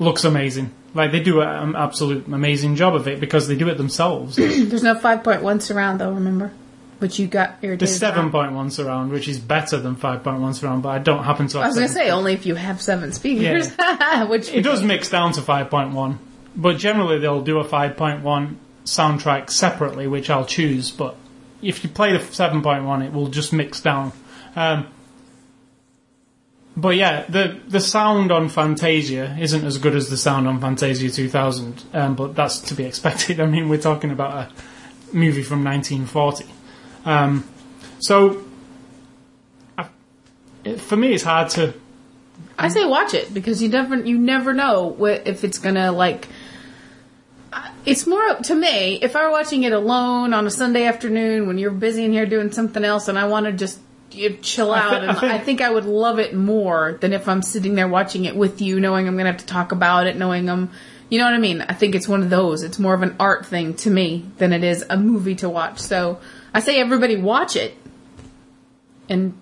looks 0.00 0.24
amazing. 0.24 0.72
Like 0.92 1.12
they 1.12 1.20
do 1.20 1.40
an 1.40 1.76
absolute 1.76 2.26
amazing 2.26 2.74
job 2.74 2.96
of 2.96 3.06
it 3.06 3.20
because 3.20 3.46
they 3.46 3.54
do 3.54 3.68
it 3.68 3.76
themselves. 3.76 4.34
There's 4.36 4.82
no 4.82 4.96
5.1 4.96 5.62
surround, 5.62 6.00
though, 6.00 6.10
remember? 6.10 6.50
Which 6.98 7.20
you 7.20 7.28
got 7.28 7.58
irritated 7.62 7.80
There's 7.80 7.96
seven 7.96 8.32
point 8.32 8.52
one 8.52 8.70
surround, 8.70 9.12
which 9.12 9.28
is 9.28 9.38
better 9.38 9.78
than 9.78 9.94
five 9.94 10.24
point 10.24 10.40
one 10.40 10.52
surround, 10.54 10.82
but 10.82 10.88
I 10.88 10.98
don't 10.98 11.22
happen 11.22 11.46
to. 11.48 11.58
Have 11.58 11.64
I 11.64 11.68
was 11.68 11.76
going 11.76 11.88
to 11.88 11.94
say, 11.94 12.10
only 12.10 12.32
if 12.32 12.44
you 12.44 12.56
have 12.56 12.82
seven 12.82 13.12
speakers. 13.12 13.70
yeah. 13.78 14.24
Which 14.28 14.48
it 14.52 14.62
does 14.62 14.82
mix 14.82 15.10
down 15.10 15.32
to 15.32 15.42
five 15.42 15.70
point 15.70 15.92
one, 15.92 16.18
but 16.56 16.78
generally 16.78 17.18
they'll 17.18 17.42
do 17.42 17.58
a 17.58 17.64
five 17.64 17.96
point 17.96 18.22
one 18.22 18.58
soundtrack 18.84 19.50
separately, 19.50 20.06
which 20.06 20.30
I'll 20.30 20.46
choose. 20.46 20.92
But 20.92 21.16
if 21.60 21.82
you 21.84 21.90
play 21.90 22.16
the 22.16 22.24
seven 22.32 22.62
point 22.62 22.84
one, 22.84 23.02
it 23.02 23.12
will 23.12 23.28
just 23.28 23.52
mix 23.52 23.80
down. 23.80 24.12
Um, 24.56 24.86
but 26.76 26.96
yeah, 26.96 27.24
the 27.28 27.60
the 27.68 27.80
sound 27.80 28.32
on 28.32 28.48
Fantasia 28.48 29.36
isn't 29.40 29.64
as 29.64 29.78
good 29.78 29.94
as 29.94 30.10
the 30.10 30.16
sound 30.16 30.48
on 30.48 30.60
Fantasia 30.60 31.08
2000, 31.10 31.84
um, 31.92 32.14
but 32.16 32.34
that's 32.34 32.58
to 32.60 32.74
be 32.74 32.84
expected. 32.90 33.40
I 33.40 33.46
mean, 33.46 33.68
we're 33.68 33.80
talking 33.80 34.10
about 34.10 34.32
a 34.32 34.50
movie 35.16 35.42
from 35.42 35.62
1940. 35.62 36.46
Um, 37.04 37.44
so, 38.00 38.42
I, 39.78 39.86
it, 40.64 40.80
for 40.80 40.96
me, 40.96 41.14
it's 41.14 41.22
hard 41.24 41.50
to. 41.50 41.74
I 42.58 42.68
say 42.68 42.84
watch 42.84 43.14
it 43.14 43.32
because 43.34 43.62
you 43.62 43.68
never 43.68 43.96
you 43.96 44.18
never 44.18 44.52
know 44.52 44.86
what, 44.86 45.26
if 45.26 45.44
it's 45.44 45.58
gonna 45.58 45.92
like. 45.92 46.28
uh, 47.52 47.68
It's 47.86 48.06
more 48.06 48.22
up 48.24 48.42
to 48.44 48.54
me. 48.54 48.98
If 49.02 49.14
I 49.16 49.24
were 49.26 49.30
watching 49.30 49.62
it 49.62 49.72
alone 49.72 50.34
on 50.34 50.46
a 50.46 50.50
Sunday 50.50 50.84
afternoon 50.86 51.46
when 51.46 51.58
you're 51.58 51.70
busy 51.70 52.04
in 52.04 52.12
here 52.12 52.26
doing 52.26 52.50
something 52.52 52.84
else, 52.84 53.06
and 53.08 53.18
I 53.18 53.26
want 53.26 53.46
to 53.46 53.52
just 53.52 53.78
you 54.14 54.38
chill 54.40 54.72
I 54.72 54.78
out, 54.80 55.02
and 55.02 55.10
I 55.10 55.14
think- 55.14 55.32
I 55.32 55.38
think 55.38 55.60
I 55.60 55.70
would 55.70 55.84
love 55.84 56.18
it 56.18 56.34
more 56.34 56.98
than 57.00 57.12
if 57.12 57.28
I'm 57.28 57.42
sitting 57.42 57.74
there 57.74 57.88
watching 57.88 58.24
it 58.24 58.36
with 58.36 58.60
you, 58.60 58.80
knowing 58.80 59.06
I'm 59.08 59.16
gonna 59.16 59.30
have 59.30 59.40
to 59.40 59.46
talk 59.46 59.72
about 59.72 60.06
it, 60.06 60.16
knowing 60.16 60.48
I'm, 60.48 60.70
you 61.08 61.18
know 61.18 61.24
what 61.24 61.34
I 61.34 61.38
mean. 61.38 61.64
I 61.68 61.74
think 61.74 61.94
it's 61.94 62.08
one 62.08 62.22
of 62.22 62.30
those. 62.30 62.62
It's 62.62 62.78
more 62.78 62.94
of 62.94 63.02
an 63.02 63.16
art 63.20 63.46
thing 63.46 63.74
to 63.74 63.90
me 63.90 64.24
than 64.38 64.52
it 64.52 64.64
is 64.64 64.84
a 64.88 64.96
movie 64.96 65.34
to 65.36 65.48
watch. 65.48 65.78
So 65.78 66.18
I 66.52 66.60
say 66.60 66.80
everybody 66.80 67.16
watch 67.16 67.56
it 67.56 67.76
and 69.08 69.34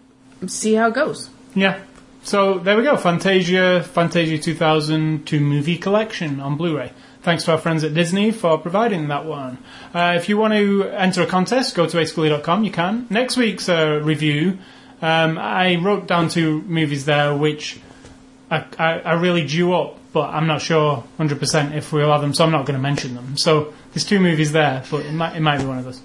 see 0.46 0.74
how 0.74 0.88
it 0.88 0.94
goes. 0.94 1.30
Yeah. 1.54 1.78
So 2.24 2.58
there 2.58 2.76
we 2.76 2.82
go. 2.84 2.96
Fantasia, 2.96 3.82
Fantasia 3.82 4.38
2000 4.38 5.26
to 5.26 5.40
movie 5.40 5.76
collection 5.76 6.40
on 6.40 6.56
Blu-ray. 6.56 6.92
Thanks 7.22 7.44
to 7.44 7.52
our 7.52 7.58
friends 7.58 7.84
at 7.84 7.94
Disney 7.94 8.32
for 8.32 8.58
providing 8.58 9.08
that 9.08 9.24
one. 9.24 9.58
Uh, 9.94 10.14
if 10.16 10.28
you 10.28 10.36
want 10.36 10.54
to 10.54 10.84
enter 10.88 11.22
a 11.22 11.26
contest, 11.26 11.74
go 11.76 11.86
to 11.86 11.96
basically.com. 11.96 12.64
You 12.64 12.72
can. 12.72 13.06
Next 13.10 13.36
week's 13.36 13.68
uh, 13.68 14.00
review, 14.02 14.58
um, 15.00 15.38
I 15.38 15.76
wrote 15.76 16.08
down 16.08 16.28
two 16.28 16.62
movies 16.62 17.04
there 17.04 17.36
which 17.36 17.78
I, 18.50 18.64
I, 18.76 18.98
I 19.00 19.12
really 19.14 19.46
due 19.46 19.72
up, 19.72 19.98
but 20.12 20.30
I'm 20.34 20.48
not 20.48 20.62
sure 20.62 21.04
100% 21.20 21.76
if 21.76 21.92
we'll 21.92 22.10
have 22.10 22.22
them, 22.22 22.34
so 22.34 22.44
I'm 22.44 22.50
not 22.50 22.66
going 22.66 22.76
to 22.76 22.82
mention 22.82 23.14
them. 23.14 23.36
So 23.36 23.72
there's 23.92 24.04
two 24.04 24.18
movies 24.18 24.50
there, 24.50 24.82
but 24.90 25.06
it 25.06 25.12
might, 25.12 25.36
it 25.36 25.40
might 25.40 25.58
be 25.58 25.64
one 25.64 25.78
of 25.78 25.84
those. 25.84 26.00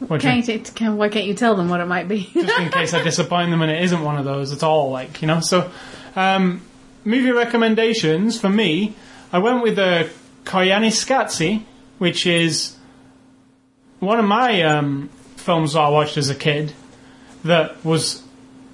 What 0.00 0.22
do 0.22 0.30
you- 0.30 0.60
can, 0.60 0.96
why 0.96 1.10
can't 1.10 1.26
you 1.26 1.34
tell 1.34 1.56
them 1.56 1.68
what 1.68 1.80
it 1.80 1.86
might 1.86 2.08
be? 2.08 2.24
just 2.32 2.58
in 2.58 2.70
case 2.70 2.94
I 2.94 3.02
disappoint 3.02 3.50
them 3.50 3.60
and 3.60 3.70
it 3.70 3.82
isn't 3.84 4.02
one 4.02 4.16
of 4.16 4.24
those 4.24 4.50
at 4.52 4.62
all, 4.62 4.90
like, 4.90 5.20
you 5.20 5.28
know. 5.28 5.40
So, 5.40 5.70
um, 6.16 6.62
movie 7.04 7.32
recommendations 7.32 8.40
for 8.40 8.48
me, 8.48 8.94
I 9.30 9.38
went 9.38 9.62
with 9.62 9.78
uh, 9.78 10.04
Koyaanisqatsi, 10.44 11.64
which 11.98 12.26
is 12.26 12.76
one 14.00 14.18
of 14.18 14.24
my 14.24 14.62
um, 14.62 15.08
films 15.36 15.76
I 15.76 15.88
watched 15.88 16.16
as 16.16 16.30
a 16.30 16.34
kid 16.34 16.72
that 17.44 17.84
was. 17.84 18.22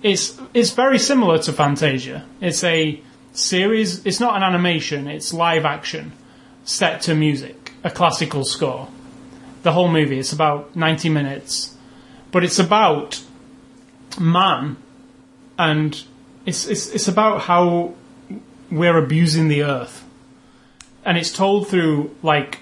It's, 0.02 0.40
it's 0.54 0.70
very 0.70 0.98
similar 0.98 1.38
to 1.40 1.52
Fantasia. 1.52 2.24
It's 2.40 2.64
a 2.64 3.02
series, 3.32 4.06
it's 4.06 4.18
not 4.18 4.34
an 4.34 4.42
animation, 4.42 5.06
it's 5.08 5.34
live 5.34 5.66
action 5.66 6.12
set 6.64 7.02
to 7.02 7.14
music, 7.14 7.72
a 7.84 7.90
classical 7.90 8.44
score. 8.44 8.88
The 9.62 9.72
whole 9.72 9.90
movie, 9.90 10.18
it's 10.18 10.32
about 10.32 10.74
90 10.74 11.10
minutes 11.10 11.76
but 12.30 12.44
it's 12.44 12.58
about 12.58 13.22
man, 14.18 14.76
and 15.58 16.02
it's 16.46 16.66
it's 16.66 16.88
it's 16.88 17.08
about 17.08 17.42
how 17.42 17.94
we're 18.70 18.96
abusing 18.96 19.48
the 19.48 19.62
earth, 19.64 19.99
and 21.05 21.16
it's 21.16 21.32
told 21.32 21.68
through 21.68 22.14
like 22.22 22.61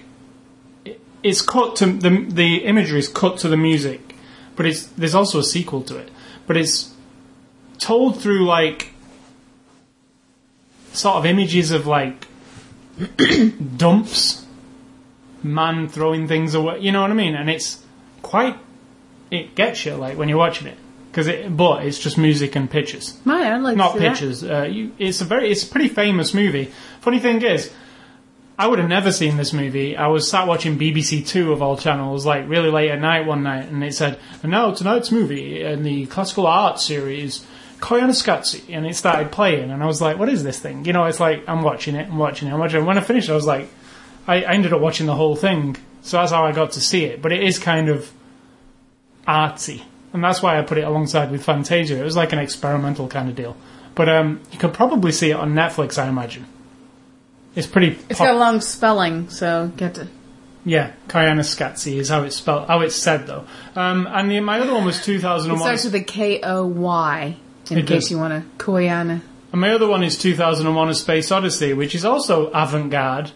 it's 1.23 1.41
cut 1.41 1.75
to 1.77 1.85
the 1.85 2.25
the 2.27 2.57
imagery 2.65 2.99
is 2.99 3.07
cut 3.07 3.37
to 3.39 3.47
the 3.47 3.57
music, 3.57 4.15
but 4.55 4.65
it's 4.65 4.85
there's 4.87 5.15
also 5.15 5.39
a 5.39 5.43
sequel 5.43 5.81
to 5.83 5.97
it, 5.97 6.09
but 6.47 6.57
it's 6.57 6.93
told 7.77 8.21
through 8.21 8.45
like 8.45 8.91
sort 10.93 11.17
of 11.17 11.25
images 11.25 11.71
of 11.71 11.87
like 11.87 12.27
dumps, 13.77 14.45
man 15.43 15.87
throwing 15.87 16.27
things 16.27 16.53
away, 16.53 16.79
you 16.79 16.91
know 16.91 17.01
what 17.01 17.11
I 17.11 17.15
mean, 17.15 17.35
and 17.35 17.49
it's 17.49 17.83
quite 18.21 18.57
it 19.31 19.55
gets 19.55 19.85
you 19.85 19.95
like 19.95 20.17
when 20.17 20.29
you're 20.29 20.37
watching 20.37 20.67
it. 20.67 20.77
Because 21.11 21.25
it 21.25 21.57
but 21.57 21.85
it's 21.85 21.97
just 21.97 22.19
music 22.19 22.55
and 22.55 22.69
pictures. 22.69 23.17
Mine, 23.25 23.41
I'd 23.41 23.61
like 23.61 23.77
not 23.77 23.93
to 23.93 23.93
see 23.93 23.99
that. 23.99 24.09
pictures 24.11 24.43
uh, 24.43 24.67
you, 24.69 24.91
it's 24.99 25.21
a 25.21 25.25
very 25.25 25.51
it's 25.51 25.63
a 25.63 25.67
pretty 25.67 25.89
famous 25.89 26.33
movie. 26.33 26.71
Funny 27.01 27.19
thing 27.19 27.41
is 27.41 27.71
I 28.59 28.67
would 28.67 28.77
have 28.77 28.89
never 28.89 29.11
seen 29.11 29.37
this 29.37 29.53
movie 29.53 29.97
I 29.97 30.07
was 30.07 30.29
sat 30.29 30.47
watching 30.47 30.77
BBC 30.77 31.25
Two 31.25 31.51
of 31.51 31.61
all 31.61 31.77
channels 31.77 32.25
like 32.25 32.47
really 32.47 32.69
late 32.69 32.91
at 32.91 32.99
night 32.99 33.25
one 33.25 33.41
night 33.41 33.69
and 33.69 33.83
it 33.83 33.95
said 33.95 34.19
and 34.43 34.51
now 34.51 34.71
tonight's 34.71 35.11
movie 35.11 35.63
in 35.63 35.81
the 35.81 36.05
classical 36.05 36.45
art 36.45 36.79
series 36.79 37.45
Koyaanisqatsi 37.79 38.65
and 38.69 38.85
it 38.85 38.95
started 38.95 39.31
playing 39.31 39.71
and 39.71 39.81
I 39.81 39.87
was 39.87 40.01
like 40.01 40.19
what 40.19 40.29
is 40.29 40.43
this 40.43 40.59
thing 40.59 40.85
you 40.85 40.93
know 40.93 41.05
it's 41.05 41.19
like 41.19 41.47
I'm 41.47 41.63
watching 41.63 41.95
it 41.95 42.07
I'm 42.09 42.17
watching 42.17 42.47
it 42.49 42.53
I'm 42.53 42.59
watching 42.59 42.81
it 42.81 42.85
when 42.85 42.97
I 42.97 43.01
finished 43.01 43.29
I 43.29 43.35
was 43.35 43.47
like 43.47 43.69
I, 44.27 44.43
I 44.43 44.53
ended 44.53 44.73
up 44.73 44.81
watching 44.81 45.07
the 45.07 45.15
whole 45.15 45.35
thing 45.35 45.77
so 46.01 46.17
that's 46.17 46.31
how 46.31 46.45
I 46.45 46.51
got 46.51 46.73
to 46.73 46.81
see 46.81 47.05
it 47.05 47.21
but 47.21 47.31
it 47.31 47.41
is 47.41 47.57
kind 47.57 47.89
of 47.89 48.11
artsy, 49.29 49.83
and 50.11 50.23
that's 50.23 50.41
why 50.41 50.57
I 50.57 50.63
put 50.63 50.77
it 50.77 50.83
alongside 50.83 51.31
with 51.31 51.43
Fantasia. 51.43 51.99
It 51.99 52.03
was 52.03 52.15
like 52.15 52.33
an 52.33 52.39
experimental 52.39 53.07
kind 53.07 53.29
of 53.29 53.35
deal. 53.35 53.55
But 53.95 54.09
um, 54.09 54.41
you 54.51 54.57
could 54.57 54.73
probably 54.73 55.11
see 55.11 55.31
it 55.31 55.35
on 55.35 55.53
Netflix, 55.53 56.01
I 56.01 56.07
imagine. 56.07 56.45
It's 57.59 57.67
pretty. 57.67 57.97
It's 58.09 58.17
pop- 58.19 58.27
got 58.27 58.35
a 58.35 58.39
long 58.39 58.61
spelling, 58.61 59.29
so 59.29 59.71
get 59.75 59.95
to. 59.95 60.07
yeah, 60.65 60.93
Koyaanisqatsi 61.09 61.97
is 61.97 62.09
how 62.09 62.23
it's 62.23 62.37
spelled. 62.37 62.67
How 62.67 62.79
it's 62.81 62.95
said 62.95 63.27
though. 63.27 63.45
Um, 63.75 64.07
and 64.09 64.31
the, 64.31 64.39
my 64.39 64.59
other 64.59 64.73
one 64.73 64.85
was 64.85 64.99
It 64.99 65.03
2001. 65.03 65.59
starts 65.59 65.83
with 65.83 65.95
a 65.95 66.01
K 66.03 66.39
O 66.41 66.65
Y. 66.65 67.35
In 67.69 67.77
It 67.77 67.85
case 67.87 68.03
does. 68.05 68.11
you 68.11 68.17
want 68.17 68.33
to 68.33 68.63
Koyana. 68.65 69.21
And 69.51 69.61
my 69.61 69.71
other 69.71 69.87
one 69.87 70.03
is 70.03 70.17
2001: 70.17 70.89
A 70.89 70.93
Space 70.95 71.31
Odyssey, 71.31 71.73
which 71.73 71.93
is 71.95 72.05
also 72.05 72.47
avant-garde. 72.47 73.31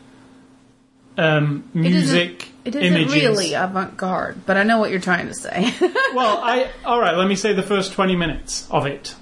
Um, 1.16 1.70
music, 1.76 2.48
It 2.66 2.74
isn't 2.76 2.88
images. 2.98 3.14
really 3.14 3.54
avant 3.54 3.98
garde, 3.98 4.46
but 4.48 4.58
I 4.58 4.64
know 4.64 4.80
what 4.80 4.90
you're 4.90 5.00
trying 5.00 5.28
to 5.28 5.34
say. 5.36 5.72
well, 6.16 6.40
I 6.42 6.70
all 6.86 7.00
right. 7.00 7.16
Let 7.16 7.28
me 7.28 7.36
say 7.36 7.54
the 7.54 7.62
first 7.62 7.94
twenty 7.94 8.16
minutes 8.16 8.68
of 8.72 8.88
it 8.88 9.16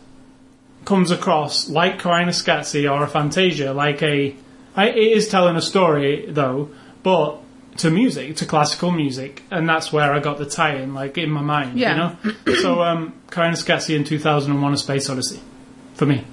comes 0.86 1.12
across 1.12 1.70
like 1.70 2.00
Koyaanisqatsi 2.02 2.90
or 2.90 3.04
a 3.04 3.08
Fantasia, 3.08 3.74
like 3.74 4.02
a. 4.04 4.36
I, 4.76 4.90
it 4.90 4.98
is 4.98 5.28
telling 5.28 5.56
a 5.56 5.62
story 5.62 6.26
though, 6.30 6.70
but 7.04 7.42
to 7.78 7.90
music, 7.90 8.36
to 8.38 8.46
classical 8.46 8.92
music, 8.92 9.44
and 9.50 9.68
that's 9.68 9.92
where 9.92 10.14
I 10.14 10.20
got 10.20 10.38
the 10.38 10.46
tie-in, 10.46 10.94
like 10.94 11.18
in 11.18 11.32
my 11.32 11.42
mind. 11.42 11.80
Yeah. 11.80 12.16
You 12.24 12.34
know. 12.46 12.56
so, 12.62 12.82
um, 12.84 13.14
in 13.36 14.04
two 14.04 14.20
thousand 14.20 14.52
and 14.52 14.62
one: 14.62 14.74
A 14.74 14.78
Space 14.78 15.10
Odyssey, 15.10 15.40
for 15.96 16.06
me. 16.06 16.26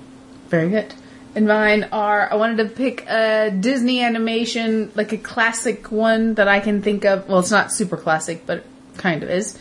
Very 0.49 0.71
good. 0.71 0.95
And 1.35 1.47
mine 1.47 1.89
are 1.93 2.33
I 2.33 2.37
wanted 2.37 2.69
to 2.69 2.75
pick 2.75 3.07
a 3.07 3.51
Disney 3.51 4.03
animation, 4.03 4.91
like 4.95 5.13
a 5.13 5.19
classic 5.19 5.93
one 5.93 6.35
that 6.35 6.49
I 6.49 6.61
can 6.61 6.83
think 6.83 7.05
of. 7.05 7.29
Well, 7.29 7.39
it's 7.39 7.51
not 7.51 7.73
super 7.73 7.97
classic, 7.97 8.45
but 8.47 8.59
it 8.59 8.67
kind 8.97 9.23
of 9.23 9.31
is. 9.31 9.59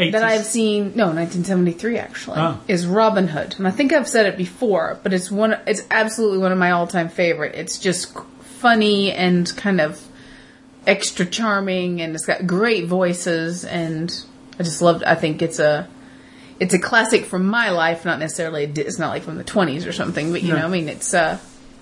80s. 0.00 0.12
That 0.12 0.22
I've 0.22 0.44
seen, 0.44 0.92
no, 0.94 1.06
1973 1.06 1.98
actually, 1.98 2.38
Oh. 2.38 2.58
is 2.68 2.86
Robin 2.86 3.28
Hood. 3.28 3.54
And 3.58 3.66
I 3.68 3.70
think 3.70 3.92
I've 3.92 4.08
said 4.08 4.26
it 4.26 4.36
before, 4.36 4.98
but 5.02 5.12
it's 5.12 5.30
one, 5.30 5.56
it's 5.66 5.82
absolutely 5.90 6.38
one 6.38 6.52
of 6.52 6.58
my 6.58 6.70
all-time 6.72 7.08
favorite. 7.08 7.54
It's 7.54 7.78
just 7.78 8.16
funny 8.40 9.12
and 9.12 9.54
kind 9.56 9.80
of 9.80 10.00
extra 10.86 11.26
charming 11.26 12.00
and 12.00 12.14
it's 12.14 12.26
got 12.26 12.46
great 12.46 12.86
voices 12.86 13.64
and 13.64 14.24
I 14.58 14.62
just 14.62 14.82
loved, 14.82 15.04
I 15.04 15.14
think 15.14 15.42
it's 15.42 15.58
a, 15.58 15.88
it's 16.58 16.74
a 16.74 16.78
classic 16.78 17.24
from 17.24 17.46
my 17.46 17.70
life, 17.70 18.04
not 18.04 18.18
necessarily 18.18 18.64
a 18.64 18.68
it's 18.68 18.98
not 18.98 19.08
like 19.10 19.22
from 19.22 19.36
the 19.38 19.44
20s 19.44 19.86
or 19.86 19.92
something, 19.92 20.32
but 20.32 20.42
you 20.42 20.52
No. 20.52 20.58
know, 20.60 20.66
I 20.66 20.68
mean, 20.68 20.88
it's, 20.88 21.14
uh, 21.14 21.38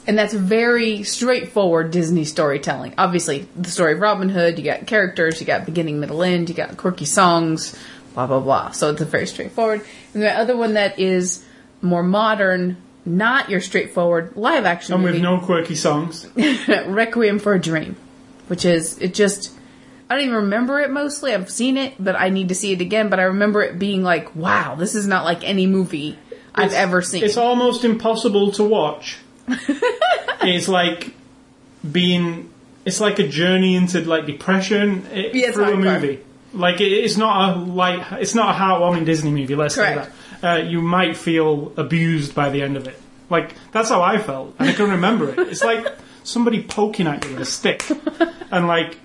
and 0.06 0.16
that's 0.18 0.32
very 0.32 1.02
straightforward 1.02 1.90
Disney 1.90 2.24
storytelling. 2.24 2.94
Obviously, 2.96 3.46
the 3.56 3.68
story 3.70 3.92
of 3.94 4.00
Robin 4.00 4.28
Hood, 4.30 4.58
you 4.58 4.64
got 4.64 4.86
characters, 4.86 5.38
you 5.40 5.46
got 5.46 5.66
beginning, 5.66 6.00
middle, 6.00 6.22
end, 6.22 6.48
you 6.48 6.54
got 6.54 6.76
quirky 6.78 7.04
songs, 7.04 7.76
blah, 8.14 8.26
blah, 8.26 8.40
blah. 8.40 8.70
So 8.72 8.90
it's 8.90 9.00
a 9.00 9.04
very 9.04 9.26
straightforward. 9.26 9.82
And 10.14 10.22
the 10.22 10.30
other 10.36 10.56
one 10.56 10.74
that 10.74 10.98
is 10.98 11.44
more 11.82 12.02
modern, 12.02 12.76
not 13.04 13.48
your 13.50 13.60
straightforward 13.60 14.36
live 14.36 14.64
action 14.64 14.94
and 14.94 15.02
movie, 15.02 15.14
with 15.14 15.22
no 15.22 15.38
quirky 15.40 15.74
songs. 15.74 16.26
Requiem 16.86 17.38
for 17.38 17.54
a 17.54 17.60
Dream, 17.60 17.96
which 18.48 18.64
is, 18.64 18.98
it 18.98 19.14
just, 19.14 19.52
I 20.10 20.14
don't 20.16 20.24
even 20.24 20.36
remember 20.36 20.80
it 20.80 20.90
mostly. 20.90 21.32
I've 21.34 21.50
seen 21.50 21.76
it, 21.76 21.94
but 21.98 22.16
I 22.16 22.30
need 22.30 22.48
to 22.48 22.54
see 22.54 22.72
it 22.72 22.80
again. 22.80 23.08
But 23.10 23.20
I 23.20 23.24
remember 23.24 23.62
it 23.62 23.78
being 23.78 24.02
like, 24.02 24.34
wow, 24.34 24.74
this 24.74 24.94
is 24.94 25.06
not 25.06 25.24
like 25.24 25.44
any 25.44 25.66
movie 25.66 26.18
I've 26.54 26.66
It's- 26.68 26.82
ever 26.82 27.02
seen. 27.02 27.22
It's 27.24 27.36
almost 27.36 27.84
impossible 27.84 28.52
to 28.52 28.64
watch. 28.64 29.18
it's 30.42 30.68
like 30.68 31.14
being. 31.90 32.50
It's 32.84 33.00
like 33.00 33.18
a 33.18 33.28
journey 33.28 33.76
into 33.76 34.00
like 34.00 34.24
depression 34.26 35.06
i- 35.12 35.30
Yeah, 35.32 35.48
it's 35.48 35.54
through 35.56 35.72
a 35.72 35.76
movie. 35.76 36.20
Like 36.52 36.80
it, 36.80 36.90
it's 36.92 37.16
not 37.16 37.56
a 37.56 37.60
light. 37.60 38.06
It's 38.20 38.34
not 38.34 38.54
a 38.54 38.58
heartwarming 38.58 39.04
Disney 39.04 39.30
movie. 39.30 39.54
Let's 39.54 39.74
Correct. 39.74 40.06
say 40.06 40.12
that. 40.40 40.60
Uh, 40.60 40.62
you 40.64 40.80
might 40.80 41.16
feel 41.16 41.72
abused 41.76 42.34
by 42.34 42.50
the 42.50 42.62
end 42.62 42.76
of 42.76 42.86
it. 42.86 43.00
Like 43.30 43.54
that's 43.72 43.88
how 43.90 44.00
I 44.02 44.18
felt, 44.18 44.54
and 44.58 44.68
I 44.70 44.72
can 44.72 44.90
remember 44.90 45.28
it. 45.30 45.38
It's 45.38 45.62
like 45.62 45.86
somebody 46.24 46.62
poking 46.62 47.06
at 47.06 47.24
you 47.24 47.32
with 47.32 47.40
a 47.42 47.44
stick, 47.44 47.84
and 48.50 48.66
like 48.66 48.96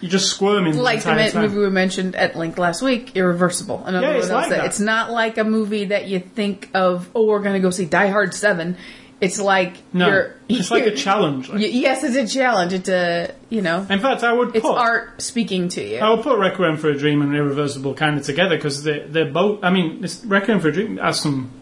you're 0.00 0.10
just 0.10 0.30
squirming 0.30 0.76
like 0.78 1.02
the 1.02 1.14
the 1.32 1.40
movie 1.42 1.58
we 1.58 1.68
mentioned 1.70 2.16
at 2.16 2.34
length 2.34 2.58
last 2.58 2.80
week, 2.82 3.14
Irreversible. 3.14 3.84
Another 3.84 4.06
Yeah, 4.08 4.14
it's 4.18 4.30
like 4.30 4.48
that- 4.48 4.56
that. 4.56 4.66
It's 4.66 4.80
not 4.80 5.10
like 5.10 5.36
a 5.38 5.44
movie 5.44 5.86
that 5.86 6.08
you 6.08 6.20
think 6.20 6.70
of. 6.74 7.10
Oh, 7.14 7.26
we're 7.26 7.40
going 7.42 7.54
to 7.54 7.60
go 7.60 7.70
see 7.70 7.84
Die 7.84 8.06
Hard 8.08 8.32
Seven. 8.34 8.76
It's 9.22 9.40
like 9.40 9.76
no, 9.94 10.08
you're, 10.08 10.34
it's 10.48 10.72
like 10.72 10.84
a 10.84 10.90
challenge. 10.90 11.48
like- 11.48 11.60
yes, 11.72 12.02
it's 12.02 12.16
a 12.16 12.26
challenge. 12.26 12.72
It's 12.72 12.88
a 12.88 13.32
you 13.50 13.62
know, 13.62 13.86
In 13.88 14.00
fact, 14.00 14.24
I 14.24 14.32
would 14.32 14.56
it's 14.56 14.66
put 14.66 14.76
art 14.76 15.22
speaking 15.22 15.68
to 15.70 15.82
you. 15.82 15.98
I 15.98 16.10
would 16.10 16.24
put 16.24 16.40
Requiem 16.40 16.76
for 16.76 16.90
a 16.90 16.98
Dream 16.98 17.22
and 17.22 17.32
Irreversible 17.32 17.94
kind 17.94 18.18
of 18.18 18.26
together 18.26 18.56
because 18.56 18.82
they're, 18.82 19.06
they're 19.06 19.30
both. 19.30 19.62
I 19.62 19.70
mean, 19.70 20.02
it's, 20.02 20.24
Requiem 20.24 20.58
for 20.58 20.70
a 20.70 20.72
Dream 20.72 20.96
has 20.96 21.20
some, 21.20 21.52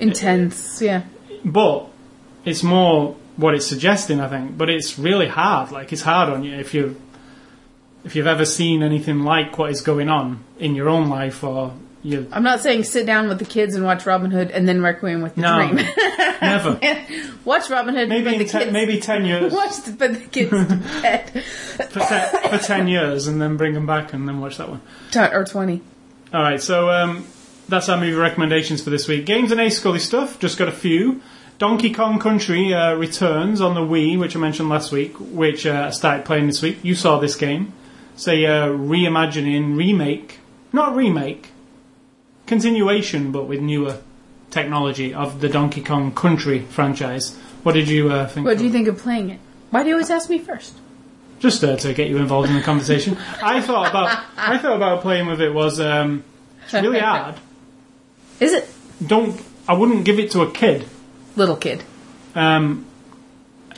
Intense, 0.00 0.82
yeah. 0.82 1.04
but 1.44 1.86
it's 2.44 2.64
more 2.64 3.14
what 3.36 3.54
it's 3.54 3.66
suggesting, 3.66 4.18
I 4.18 4.26
think. 4.26 4.58
But 4.58 4.68
it's 4.68 4.98
really 4.98 5.28
hard. 5.28 5.70
Like 5.70 5.92
it's 5.92 6.02
hard 6.02 6.28
on 6.28 6.42
you 6.42 6.56
if 6.56 6.74
you 6.74 7.00
if 8.04 8.16
you've 8.16 8.26
ever 8.26 8.44
seen 8.44 8.82
anything 8.82 9.20
like 9.20 9.58
what 9.58 9.70
is 9.70 9.80
going 9.80 10.08
on 10.08 10.42
in 10.58 10.74
your 10.74 10.88
own 10.88 11.08
life 11.08 11.44
or 11.44 11.72
you 12.02 12.26
I'm 12.32 12.42
not 12.42 12.60
saying 12.60 12.84
sit 12.84 13.04
down 13.06 13.28
with 13.28 13.38
the 13.38 13.44
kids 13.44 13.74
and 13.74 13.84
watch 13.84 14.06
Robin 14.06 14.30
Hood 14.30 14.50
and 14.50 14.68
then 14.68 14.82
Requiem 14.82 15.22
with 15.22 15.34
the 15.34 15.42
no 15.42 15.56
Dream. 15.68 15.76
never. 16.42 16.80
watch 17.44 17.68
Robin 17.70 17.94
Hood, 17.94 18.08
Maybe 18.08 18.38
the 18.38 18.44
kids. 18.44 18.72
maybe 18.72 19.00
ten 19.00 19.24
years 19.26 19.52
Watch 19.52 19.82
the, 19.82 19.90
the 19.92 20.16
kids 20.18 20.50
to 20.50 20.76
bed. 21.02 21.30
for, 21.90 22.00
te- 22.00 22.48
for 22.48 22.58
ten 22.64 22.88
years 22.88 23.26
and 23.26 23.40
then 23.40 23.56
bring 23.56 23.74
them 23.74 23.86
back 23.86 24.12
and 24.12 24.26
then 24.28 24.40
watch 24.40 24.56
that 24.58 24.68
one. 24.68 24.80
T- 25.10 25.18
or 25.20 25.44
twenty. 25.44 25.82
All 26.32 26.42
right, 26.42 26.62
so 26.62 26.90
um, 26.90 27.26
that's 27.68 27.88
our 27.88 27.96
movie 27.98 28.12
recommendations 28.14 28.82
for 28.82 28.90
this 28.90 29.08
week. 29.08 29.26
Games 29.26 29.50
and 29.52 29.60
Ace 29.60 29.78
Scully 29.78 29.98
stuff, 29.98 30.38
just 30.38 30.56
got 30.58 30.68
a 30.68 30.72
few. 30.72 31.20
Donkey 31.58 31.92
Kong 31.92 32.18
Country 32.18 32.72
uh, 32.72 32.94
returns 32.94 33.60
on 33.60 33.74
the 33.74 33.80
Wii, 33.80 34.18
which 34.18 34.34
I 34.34 34.38
mentioned 34.38 34.68
last 34.70 34.92
week, 34.92 35.14
which 35.18 35.66
uh, 35.66 35.86
I 35.88 35.90
started 35.90 36.24
playing 36.24 36.46
this 36.46 36.62
week. 36.62 36.78
You 36.82 36.94
saw 36.94 37.18
this 37.18 37.36
game. 37.36 37.74
It's 38.14 38.26
a 38.28 38.46
uh, 38.46 38.68
reimagining, 38.68 39.76
remake, 39.76 40.38
not 40.72 40.94
remake, 40.96 41.49
continuation, 42.50 43.30
but 43.30 43.44
with 43.44 43.60
newer 43.60 43.98
technology 44.50 45.14
of 45.14 45.40
the 45.40 45.48
Donkey 45.48 45.82
Kong 45.82 46.12
Country 46.12 46.58
franchise. 46.60 47.36
What 47.62 47.72
did 47.72 47.88
you 47.88 48.10
uh, 48.10 48.26
think? 48.26 48.44
What 48.44 48.54
of 48.54 48.58
do 48.58 48.64
you 48.64 48.72
think 48.72 48.88
of 48.88 48.98
playing 48.98 49.30
it? 49.30 49.38
Why 49.70 49.84
do 49.84 49.88
you 49.88 49.94
always 49.94 50.10
ask 50.10 50.28
me 50.28 50.38
first? 50.38 50.76
just 51.38 51.64
uh, 51.64 51.74
to 51.74 51.94
get 51.94 52.08
you 52.08 52.18
involved 52.18 52.50
in 52.50 52.54
the 52.54 52.60
conversation. 52.62 53.16
I 53.42 53.62
thought 53.62 53.88
about 53.88 54.24
I 54.36 54.58
thought 54.58 54.76
about 54.76 55.00
playing 55.00 55.26
with 55.26 55.40
it 55.40 55.54
was 55.54 55.80
um, 55.80 56.22
it's 56.64 56.74
really 56.74 56.98
hard. 57.10 57.36
Is 58.40 58.52
it 58.52 58.68
Don't 59.06 59.40
I 59.66 59.74
wouldn't 59.74 60.04
give 60.04 60.18
it 60.18 60.32
to 60.32 60.42
a 60.42 60.50
kid. 60.50 60.86
little 61.36 61.56
kid? 61.56 61.82
Um, 62.34 62.84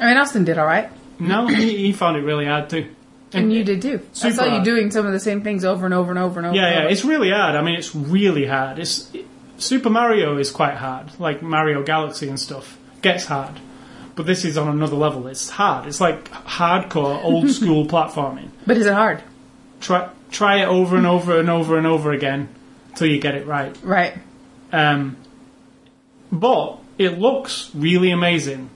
I 0.00 0.06
mean, 0.06 0.16
Austin 0.16 0.44
did 0.44 0.58
all 0.58 0.66
right, 0.66 0.90
no, 1.20 1.46
he, 1.46 1.76
he 1.76 1.92
found 1.92 2.16
it 2.16 2.22
really 2.22 2.46
hard 2.46 2.68
too. 2.70 2.88
And 3.34 3.52
you 3.52 3.64
did 3.64 3.82
too. 3.82 4.00
I 4.22 4.30
saw 4.30 4.44
you 4.44 4.50
hard. 4.50 4.64
doing 4.64 4.90
some 4.90 5.06
of 5.06 5.12
the 5.12 5.20
same 5.20 5.42
things 5.42 5.64
over 5.64 5.84
and 5.84 5.94
over 5.94 6.10
and 6.10 6.18
over 6.18 6.40
and 6.40 6.46
over. 6.46 6.56
Yeah, 6.56 6.66
and 6.66 6.84
yeah, 6.84 6.90
it's 6.90 7.04
really 7.04 7.30
hard. 7.30 7.54
I 7.54 7.62
mean, 7.62 7.76
it's 7.76 7.94
really 7.94 8.46
hard. 8.46 8.78
It's 8.78 9.12
it, 9.14 9.26
Super 9.58 9.90
Mario 9.90 10.38
is 10.38 10.50
quite 10.50 10.74
hard, 10.74 11.18
like 11.20 11.42
Mario 11.42 11.82
Galaxy 11.82 12.28
and 12.28 12.38
stuff 12.38 12.78
gets 13.00 13.24
hard. 13.24 13.60
But 14.14 14.26
this 14.26 14.44
is 14.44 14.58
on 14.58 14.68
another 14.68 14.96
level. 14.96 15.26
It's 15.26 15.48
hard. 15.48 15.86
It's 15.86 16.00
like 16.00 16.30
hardcore 16.30 17.22
old 17.22 17.50
school 17.50 17.86
platforming. 17.86 18.50
But 18.66 18.76
is 18.76 18.86
it 18.86 18.92
hard? 18.92 19.22
Try 19.80 20.10
try 20.30 20.62
it 20.62 20.66
over 20.66 20.96
and 20.96 21.06
over 21.06 21.38
and 21.38 21.48
over 21.48 21.78
and 21.78 21.86
over 21.86 22.12
again 22.12 22.48
till 22.94 23.06
you 23.06 23.20
get 23.20 23.34
it 23.34 23.46
right. 23.46 23.76
Right. 23.82 24.14
Um, 24.72 25.16
but 26.30 26.78
it 26.98 27.18
looks 27.18 27.70
really 27.74 28.10
amazing. 28.10 28.70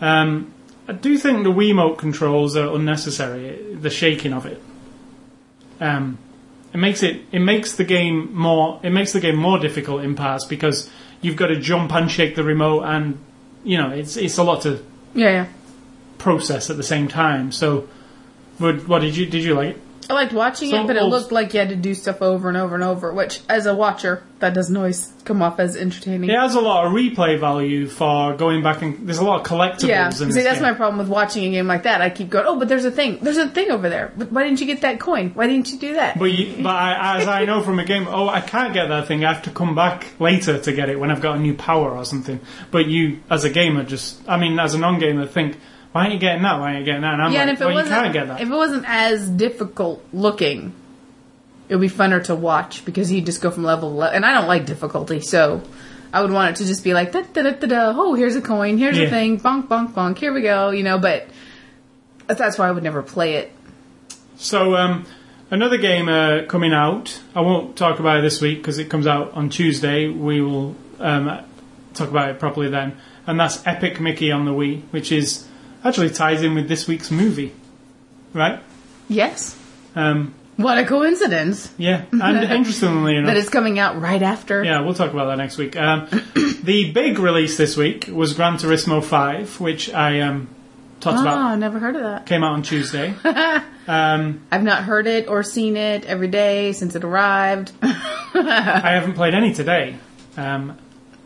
Um, 0.00 0.52
I 0.88 0.92
do 0.94 1.18
think 1.18 1.44
the 1.44 1.52
Wiimote 1.52 1.98
controls 1.98 2.56
are 2.56 2.74
unnecessary. 2.74 3.74
The 3.74 3.90
shaking 3.90 4.32
of 4.32 4.46
it. 4.46 4.60
Um, 5.80 6.18
it 6.72 6.78
makes 6.78 7.02
it 7.02 7.22
it 7.30 7.38
makes 7.40 7.76
the 7.76 7.84
game 7.84 8.34
more 8.34 8.80
it 8.82 8.90
makes 8.90 9.12
the 9.12 9.20
game 9.20 9.36
more 9.36 9.58
difficult 9.58 10.02
in 10.02 10.14
parts 10.14 10.44
because 10.44 10.90
you've 11.20 11.36
got 11.36 11.46
to 11.48 11.56
jump 11.60 11.92
and 11.94 12.10
shake 12.10 12.34
the 12.36 12.42
remote 12.44 12.82
and 12.82 13.18
you 13.64 13.78
know 13.78 13.90
it's 13.90 14.16
it's 14.16 14.38
a 14.38 14.42
lot 14.42 14.62
to 14.62 14.82
Yeah, 15.14 15.30
yeah. 15.30 15.46
process 16.18 16.68
at 16.70 16.76
the 16.76 16.82
same 16.82 17.06
time. 17.08 17.52
So, 17.52 17.88
what, 18.58 18.88
what 18.88 19.00
did 19.00 19.16
you 19.16 19.26
did 19.26 19.44
you 19.44 19.54
like? 19.54 19.76
it? 19.76 19.80
I 20.10 20.14
liked 20.14 20.32
watching 20.32 20.70
So 20.70 20.82
it, 20.82 20.86
but 20.86 20.96
it 20.96 21.02
oh, 21.02 21.08
looked 21.08 21.32
like 21.32 21.52
you 21.52 21.60
had 21.60 21.68
to 21.68 21.76
do 21.76 21.94
stuff 21.94 22.22
over 22.22 22.48
and 22.48 22.56
over 22.56 22.74
and 22.74 22.82
over. 22.82 23.12
Which, 23.12 23.40
as 23.48 23.66
a 23.66 23.74
watcher, 23.74 24.22
that 24.38 24.54
doesn't 24.54 24.76
always 24.76 25.12
come 25.24 25.42
off 25.42 25.60
as 25.60 25.76
entertaining. 25.76 26.30
It 26.30 26.38
has 26.38 26.54
a 26.54 26.60
lot 26.60 26.86
of 26.86 26.92
replay 26.92 27.38
value 27.38 27.86
for 27.86 28.34
going 28.34 28.62
back 28.62 28.80
and 28.82 29.06
there's 29.06 29.18
a 29.18 29.24
lot 29.24 29.40
of 29.40 29.46
collectibles 29.46 29.88
Yeah, 29.88 30.10
see, 30.10 30.24
that's 30.24 30.60
game. 30.60 30.62
my 30.62 30.72
problem 30.72 30.98
with 30.98 31.08
watching 31.08 31.44
a 31.44 31.50
game 31.50 31.66
like 31.66 31.82
that. 31.82 32.00
I 32.00 32.08
keep 32.10 32.30
going, 32.30 32.46
oh, 32.48 32.58
but 32.58 32.68
there's 32.68 32.84
a 32.84 32.90
thing. 32.90 33.18
There's 33.20 33.36
a 33.36 33.48
thing 33.48 33.70
over 33.70 33.88
there. 33.88 34.12
But 34.16 34.32
why 34.32 34.44
didn't 34.44 34.60
you 34.60 34.66
get 34.66 34.80
that 34.80 35.00
coin? 35.00 35.30
Why 35.34 35.46
didn't 35.46 35.70
you 35.70 35.78
do 35.78 35.94
that? 35.94 36.18
But, 36.18 36.32
you, 36.32 36.62
but 36.62 36.74
I, 36.74 37.20
as 37.20 37.28
I 37.28 37.44
know 37.44 37.62
from 37.62 37.78
a 37.78 37.84
game, 37.84 38.06
oh, 38.08 38.28
I 38.28 38.40
can't 38.40 38.72
get 38.72 38.88
that 38.88 39.06
thing. 39.06 39.24
I 39.24 39.34
have 39.34 39.42
to 39.44 39.50
come 39.50 39.74
back 39.74 40.06
later 40.18 40.58
to 40.58 40.72
get 40.72 40.88
it 40.88 40.98
when 40.98 41.10
I've 41.10 41.20
got 41.20 41.36
a 41.36 41.40
new 41.40 41.54
power 41.54 41.90
or 41.90 42.04
something. 42.04 42.40
But 42.70 42.86
you, 42.86 43.20
as 43.28 43.44
a 43.44 43.50
gamer, 43.50 43.84
just 43.84 44.26
I 44.28 44.38
mean, 44.38 44.58
as 44.58 44.74
a 44.74 44.78
non-gamer, 44.78 45.26
think, 45.26 45.58
why 45.98 46.04
aren't 46.04 46.14
you 46.14 46.20
getting 46.20 46.42
that? 46.42 46.60
Why 46.60 46.66
aren't 46.74 46.78
you 46.78 46.84
getting 46.84 47.00
that? 47.00 47.14
And 47.14 47.22
I'm 47.22 47.32
yeah, 47.32 47.40
like, 47.40 47.48
and 47.48 47.56
if 47.56 47.60
it 47.60 47.64
well, 47.64 47.70
you 47.72 47.76
wasn't, 47.78 48.00
can't 48.02 48.12
get 48.12 48.28
that. 48.28 48.40
if 48.40 48.48
it 48.48 48.54
wasn't 48.54 48.84
as 48.86 49.28
difficult 49.28 50.04
looking, 50.12 50.72
it 51.68 51.74
would 51.74 51.80
be 51.80 51.88
funner 51.90 52.22
to 52.26 52.36
watch 52.36 52.84
because 52.84 53.10
you 53.10 53.20
just 53.20 53.42
go 53.42 53.50
from 53.50 53.64
level 53.64 53.90
to 53.90 53.96
level. 53.96 54.14
And 54.14 54.24
I 54.24 54.32
don't 54.32 54.46
like 54.46 54.64
difficulty, 54.64 55.20
so 55.20 55.60
I 56.12 56.22
would 56.22 56.30
want 56.30 56.52
it 56.54 56.62
to 56.62 56.66
just 56.66 56.84
be 56.84 56.94
like, 56.94 57.10
da 57.10 57.22
da 57.22 57.42
da 57.42 57.50
da 57.50 57.66
da. 57.66 57.92
Oh, 57.96 58.14
here's 58.14 58.36
a 58.36 58.40
coin. 58.40 58.78
Here's 58.78 58.96
Yeah. 58.96 59.06
a 59.06 59.10
thing. 59.10 59.40
Bonk 59.40 59.66
bonk 59.66 59.92
bonk. 59.92 60.18
Here 60.18 60.32
we 60.32 60.42
go. 60.42 60.70
You 60.70 60.84
know, 60.84 60.98
but 61.00 61.26
that's 62.28 62.58
why 62.58 62.68
I 62.68 62.70
would 62.70 62.84
never 62.84 63.02
play 63.02 63.34
it. 63.34 63.50
So 64.36 64.76
um, 64.76 65.04
another 65.50 65.78
game 65.78 66.08
uh, 66.08 66.42
coming 66.46 66.72
out. 66.72 67.20
I 67.34 67.40
won't 67.40 67.76
talk 67.76 67.98
about 67.98 68.18
it 68.18 68.22
this 68.22 68.40
week 68.40 68.58
because 68.58 68.78
it 68.78 68.88
comes 68.88 69.08
out 69.08 69.32
on 69.32 69.50
Tuesday. 69.50 70.06
We 70.06 70.40
will 70.42 70.76
um, 71.00 71.44
talk 71.94 72.08
about 72.08 72.30
it 72.30 72.38
properly 72.38 72.68
then. 72.68 72.96
And 73.26 73.40
that's 73.40 73.66
Epic 73.66 73.98
Mickey 74.00 74.30
on 74.30 74.44
the 74.44 74.52
Wii, 74.52 74.82
which 74.92 75.10
is 75.10 75.47
actually 75.84 76.10
ties 76.10 76.42
in 76.42 76.54
with 76.54 76.68
this 76.68 76.86
week's 76.88 77.10
movie, 77.10 77.52
right? 78.32 78.60
Yes. 79.08 79.56
Um, 79.94 80.34
What 80.56 80.76
a 80.78 80.84
coincidence 80.84 81.72
yeah, 81.78 82.04
and 82.12 82.50
interestingly 82.52 83.16
enough, 83.16 83.28
that 83.28 83.36
it's 83.36 83.48
coming 83.48 83.78
out 83.78 84.00
right 84.00 84.22
after. 84.22 84.62
Yeah, 84.64 84.80
we'll 84.80 84.94
talk 84.94 85.12
about 85.12 85.26
that 85.26 85.36
next 85.38 85.56
week. 85.58 85.76
Um, 85.76 86.08
the 86.62 86.90
big 86.92 87.18
release 87.18 87.56
this 87.56 87.76
week 87.76 88.08
was 88.12 88.34
Gran 88.34 88.54
Turismo 88.56 89.02
5, 89.02 89.60
which 89.60 89.92
I 89.94 90.20
um, 90.20 90.48
talked 91.00 91.18
Oh, 91.18 91.22
about. 91.22 91.58
never 91.58 91.78
heard 91.78 91.94
of 91.96 92.02
that. 92.02 92.26
Came 92.26 92.42
out 92.44 92.52
on 92.52 92.62
Tuesday. 92.62 93.14
um, 93.86 94.40
I've 94.50 94.62
not 94.64 94.82
heard 94.84 95.06
it 95.06 95.28
or 95.28 95.42
seen 95.42 95.76
it 95.76 96.04
every 96.04 96.28
day 96.28 96.72
since 96.72 96.94
it 96.96 97.04
arrived. 97.04 97.72
I 97.82 98.90
haven't 98.94 99.14
played 99.14 99.34
any 99.34 99.54
today. 99.54 99.96
Um, 100.36 100.76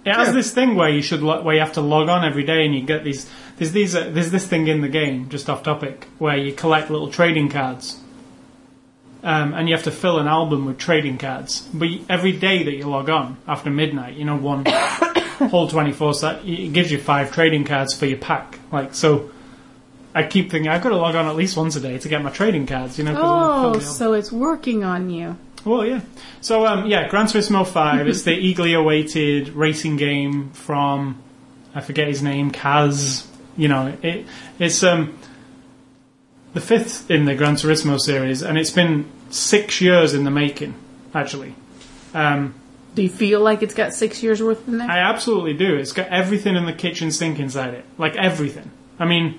it 0.05 0.12
has 0.14 0.32
this 0.34 0.53
thing 0.53 0.74
where 0.74 0.88
you 0.88 1.00
should 1.03 1.22
lo- 1.22 1.42
where 1.42 1.55
you 1.55 1.61
have 1.61 1.74
to 1.74 1.80
log 1.80 2.09
on 2.09 2.24
every 2.24 2.44
day 2.44 2.64
and 2.64 2.74
you 2.74 2.82
get 2.82 3.05
these. 3.05 3.28
There's 3.62 3.70
these. 3.70 3.94
Uh, 3.94 4.10
there's 4.10 4.32
this 4.32 4.44
thing 4.44 4.66
in 4.66 4.80
the 4.80 4.88
game, 4.88 5.28
just 5.28 5.48
off 5.48 5.62
topic, 5.62 6.08
where 6.18 6.36
you 6.36 6.52
collect 6.52 6.90
little 6.90 7.06
trading 7.06 7.48
cards. 7.48 7.96
Um, 9.22 9.54
and 9.54 9.68
you 9.68 9.74
have 9.76 9.84
to 9.84 9.92
fill 9.92 10.18
an 10.18 10.26
album 10.26 10.66
with 10.66 10.78
trading 10.78 11.16
cards. 11.16 11.60
But 11.72 11.88
you, 11.88 12.04
every 12.08 12.32
day 12.32 12.64
that 12.64 12.72
you 12.74 12.88
log 12.88 13.08
on 13.08 13.36
after 13.46 13.70
midnight, 13.70 14.16
you 14.16 14.24
know, 14.24 14.34
one 14.36 14.64
whole 15.48 15.68
24 15.68 16.14
set, 16.14 16.44
it 16.44 16.72
gives 16.72 16.90
you 16.90 16.98
five 16.98 17.30
trading 17.30 17.62
cards 17.62 17.94
for 17.94 18.06
your 18.06 18.18
pack. 18.18 18.58
Like, 18.72 18.96
so 18.96 19.30
I 20.12 20.24
keep 20.24 20.50
thinking, 20.50 20.68
I've 20.68 20.82
got 20.82 20.88
to 20.88 20.96
log 20.96 21.14
on 21.14 21.26
at 21.26 21.36
least 21.36 21.56
once 21.56 21.76
a 21.76 21.80
day 21.80 21.98
to 21.98 22.08
get 22.08 22.20
my 22.20 22.30
trading 22.30 22.66
cards, 22.66 22.98
you 22.98 23.04
know, 23.04 23.14
'cause 23.14 23.22
I 23.22 23.26
wanna 23.28 23.74
fill 23.74 23.80
Oh, 23.80 23.92
so 23.92 24.12
it's 24.14 24.32
working 24.32 24.82
on 24.82 25.08
you. 25.08 25.36
Well, 25.64 25.86
yeah. 25.86 26.00
So, 26.40 26.66
um, 26.66 26.86
yeah, 26.86 27.06
Gran 27.06 27.26
Turismo 27.26 27.64
5, 27.64 28.08
it's 28.08 28.22
the 28.22 28.32
eagerly 28.36 28.74
awaited 28.74 29.50
racing 29.50 29.98
game 29.98 30.50
from, 30.50 31.22
I 31.76 31.80
forget 31.80 32.08
his 32.08 32.24
name, 32.24 32.50
Kaz. 32.50 33.28
You 33.57 33.68
know, 33.68 33.96
it, 34.03 34.26
it's 34.59 34.82
um, 34.82 35.18
the 36.55 36.61
fifth 36.61 37.11
in 37.11 37.24
the 37.24 37.34
Gran 37.34 37.57
Turismo 37.57 37.98
series, 38.00 38.42
and 38.42 38.59
it's 38.59 38.70
been 38.70 39.07
six 39.30 39.80
years 39.80 40.14
in 40.14 40.24
the 40.24 40.30
making, 40.30 40.74
actually. 41.14 41.55
Um, 42.14 42.55
Do 42.94 43.03
you 43.03 43.09
feel 43.09 43.40
like 43.40 43.62
it's 43.62 43.74
got 43.74 43.94
six 43.94 44.22
years 44.22 44.42
worth 44.42 44.66
in 44.68 44.78
there? 44.78 44.90
I 44.90 44.98
absolutely 44.98 45.55
do. 45.55 45.76
It's 45.76 45.92
got 45.92 46.09
everything 46.09 46.57
in 46.57 46.66
the 46.66 46.72
kitchen 46.72 47.11
sink 47.11 47.38
inside 47.38 47.74
it. 47.74 47.84
Like, 47.98 48.16
everything. 48.16 48.70
I 48.98 49.07
mean, 49.07 49.38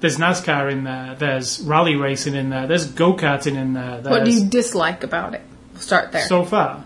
there's 0.00 0.18
NASCAR 0.18 0.70
in 0.70 0.84
there, 0.84 1.14
there's 1.18 1.60
rally 1.60 1.96
racing 1.96 2.34
in 2.34 2.50
there, 2.50 2.66
there's 2.66 2.86
go 2.86 3.14
karting 3.14 3.56
in 3.56 3.72
there. 3.72 4.00
What 4.02 4.24
do 4.24 4.30
you 4.30 4.44
dislike 4.46 5.02
about 5.04 5.34
it? 5.34 5.42
We'll 5.72 5.80
start 5.80 6.12
there. 6.12 6.22
So 6.22 6.44
far, 6.44 6.84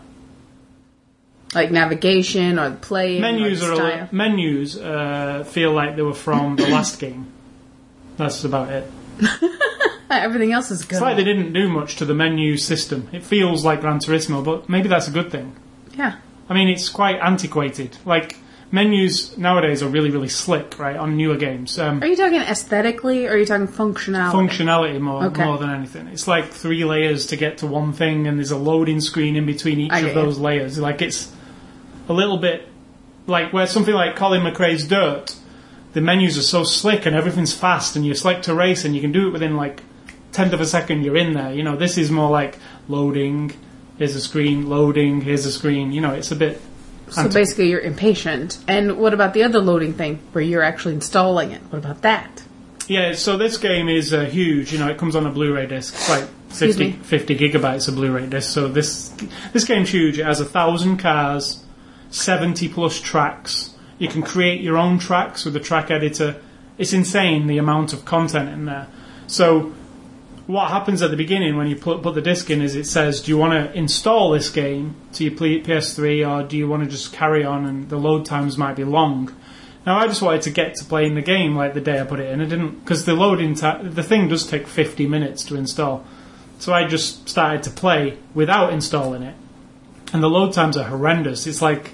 like 1.55 1.71
navigation 1.71 2.59
or 2.59 2.71
the 2.71 2.77
playing. 2.77 3.21
menus 3.23 3.63
or 3.63 3.67
are 3.67 3.69
the 3.69 3.73
a 3.73 3.77
style. 3.77 4.03
li- 4.03 4.09
menus 4.13 4.77
uh, 4.79 5.45
feel 5.45 5.73
like 5.73 5.97
they 5.97 6.03
were 6.03 6.15
from 6.15 6.57
the 6.57 6.69
last 6.77 6.99
game. 7.01 7.27
That's 8.17 8.45
about 8.45 8.71
it. 8.71 8.91
Everything 10.11 10.53
else 10.53 10.71
is 10.71 10.83
good. 10.85 10.93
It's 10.97 11.01
like 11.01 11.17
they 11.17 11.25
didn't 11.25 11.53
do 11.53 11.69
much 11.69 11.97
to 11.97 12.05
the 12.05 12.15
menu 12.15 12.57
system. 12.57 13.09
It 13.13 13.23
feels 13.23 13.65
like 13.65 13.81
Gran 13.81 13.99
Turismo, 14.01 14.45
but 14.45 14.69
maybe 14.69 14.89
that's 14.89 15.07
a 15.09 15.11
good 15.13 15.31
thing. 15.31 15.55
yeah. 15.97 16.17
I 16.49 16.53
mean, 16.55 16.69
it's 16.69 16.89
quite 16.89 17.15
antiquated. 17.21 17.97
Like 18.05 18.37
menus 18.73 19.39
nowadays 19.39 19.85
are 19.85 19.89
really 19.89 20.11
really 20.11 20.29
slick, 20.29 20.81
right, 20.81 20.97
on 20.97 21.17
newer 21.17 21.37
games. 21.37 21.79
Um, 21.79 22.03
Are 22.03 22.07
you 22.09 22.17
talking 22.17 22.41
aesthetically 22.41 23.27
or 23.29 23.31
are 23.35 23.37
you 23.37 23.47
talking 23.47 23.69
functionality? 23.69 24.33
functionality 24.33 25.01
more 25.01 25.25
Okay. 25.27 25.45
more 25.45 25.59
than 25.59 25.71
anything. 25.71 26.09
It's 26.09 26.27
like 26.27 26.47
three 26.51 26.85
layers 26.85 27.27
to 27.27 27.37
get 27.37 27.59
to 27.59 27.69
one 27.69 27.93
thing, 27.93 28.27
and 28.27 28.37
there's 28.39 28.51
a 28.51 28.57
loading 28.59 29.01
screen 29.01 29.37
in 29.37 29.47
between 29.47 29.79
each 29.79 29.93
I 29.93 30.01
of 30.01 30.15
those 30.15 30.39
layers. 30.39 30.77
Like 30.77 31.01
it's 31.03 31.31
a 32.11 32.13
little 32.13 32.37
bit 32.37 32.69
like 33.27 33.53
where 33.53 33.67
something 33.67 33.95
like 33.95 34.17
Colin 34.17 34.43
McRae's 34.43 34.87
Dirt, 34.87 35.37
the 35.93 36.01
menus 36.01 36.37
are 36.37 36.43
so 36.43 36.65
slick 36.65 37.07
and 37.07 37.15
everything's 37.15 37.55
fast, 37.55 37.97
and 37.97 38.05
you 38.05 38.15
select 38.15 38.45
to 38.45 38.55
race, 38.55 38.85
and 38.85 38.95
you 38.95 39.01
can 39.01 39.13
do 39.13 39.29
it 39.29 39.31
within 39.31 39.57
like 39.57 39.81
tenth 40.33 40.53
of 40.53 40.61
a 40.61 40.67
second. 40.67 41.05
You're 41.05 41.17
in 41.17 41.33
there. 41.33 41.55
You 41.55 41.63
know, 41.63 41.77
this 41.77 41.97
is 41.97 42.11
more 42.11 42.29
like 42.29 42.59
loading. 42.89 43.53
Here's 43.97 44.17
a 44.17 44.21
screen. 44.21 44.69
Loading. 44.69 45.21
Here's 45.21 45.47
a 45.47 45.53
screen. 45.53 45.93
You 45.93 46.01
know, 46.01 46.13
it's 46.13 46.33
a 46.33 46.37
bit. 46.37 46.61
So 47.11 47.29
basically, 47.29 47.71
you're 47.71 47.81
impatient. 47.81 48.59
And 48.69 48.99
what 48.99 49.15
about 49.15 49.33
the 49.33 49.43
other 49.45 49.61
loading 49.61 49.95
thing 49.95 50.21
where 50.33 50.43
you're 50.43 50.63
actually 50.63 50.95
installing 50.95 51.53
it? 51.53 51.61
What 51.71 51.79
about 51.79 52.03
that? 52.03 52.43
Yeah, 52.87 53.13
so 53.15 53.37
this 53.37 53.57
game 53.57 53.89
is 53.89 54.13
uh, 54.13 54.25
huge. 54.25 54.73
You 54.73 54.81
know, 54.81 54.89
it 54.89 54.99
comes 54.99 55.15
on 55.15 55.25
a 55.25 55.31
Blu-ray 55.31 55.67
disc. 55.67 55.95
It's 55.95 56.09
like 56.09 56.29
50, 56.51 56.93
50 56.93 57.39
gigabytes 57.39 57.87
of 57.87 57.95
Blu-ray 57.95 58.27
disc. 58.27 58.53
So 58.53 58.67
this 58.67 59.13
this 59.53 59.65
game's 59.65 59.91
huge. 59.91 60.19
It 60.19 60.25
has 60.25 60.41
a 60.41 60.45
thousand 60.45 60.97
cars, 60.97 61.65
seventy 62.11 62.69
plus 62.69 63.01
tracks. 63.01 63.75
You 63.99 64.09
can 64.09 64.23
create 64.23 64.61
your 64.61 64.77
own 64.77 64.99
tracks 64.99 65.45
with 65.45 65.55
the 65.55 65.61
track 65.61 65.91
editor. 65.91 66.41
It's 66.79 66.93
insane 66.93 67.47
the 67.47 67.59
amount 67.59 67.93
of 67.93 68.05
content 68.05 68.49
in 68.49 68.65
there. 68.65 68.89
So 69.27 69.73
what 70.47 70.71
happens 70.71 71.03
at 71.03 71.11
the 71.11 71.17
beginning 71.17 71.57
when 71.57 71.67
you 71.69 71.77
put, 71.77 72.03
put 72.03 72.15
the 72.15 72.23
disc 72.23 72.51
in 72.51 72.61
is 72.63 72.75
it 72.75 72.87
says, 72.87 73.21
do 73.21 73.31
you 73.31 73.39
want 73.39 73.53
to 73.53 73.79
install 73.79 74.31
this 74.31 74.51
game 74.51 74.97
to 75.13 75.25
your 75.25 75.33
PS3 75.33 76.29
or 76.29 76.49
do 76.49 76.57
you 76.57 76.67
want 76.67 76.83
to 76.83 76.89
just 76.89 77.13
carry 77.13 77.45
on 77.45 77.67
and 77.67 77.89
the 77.89 77.97
load 77.97 78.25
times 78.27 78.59
might 78.59 78.75
be 78.75 78.85
long? 78.85 79.35
Now 79.87 79.99
I 79.99 80.07
just 80.07 80.21
wanted 80.21 80.43
to 80.43 80.51
get 80.51 80.75
to 80.77 80.85
playing 80.85 81.15
the 81.15 81.23
game 81.23 81.57
like 81.57 81.75
the 81.75 81.81
day 81.81 82.01
I 82.01 82.05
put 82.05 82.21
it 82.21 82.31
in. 82.31 82.41
I 82.41 82.45
didn't 82.45 82.81
because 82.81 83.05
the 83.05 83.15
loading 83.15 83.55
time 83.55 83.93
the 83.95 84.03
thing 84.03 84.29
does 84.29 84.47
take 84.47 84.67
50 84.67 85.07
minutes 85.07 85.45
to 85.45 85.57
install. 85.57 86.05
So 86.59 86.75
I 86.75 86.87
just 86.87 87.29
started 87.29 87.63
to 87.63 87.71
play 87.71 88.19
without 88.35 88.73
installing 88.73 89.23
it, 89.23 89.35
and 90.13 90.23
the 90.23 90.29
load 90.29 90.53
times 90.53 90.77
are 90.77 90.85
horrendous. 90.85 91.47
It's 91.47 91.63
like 91.63 91.93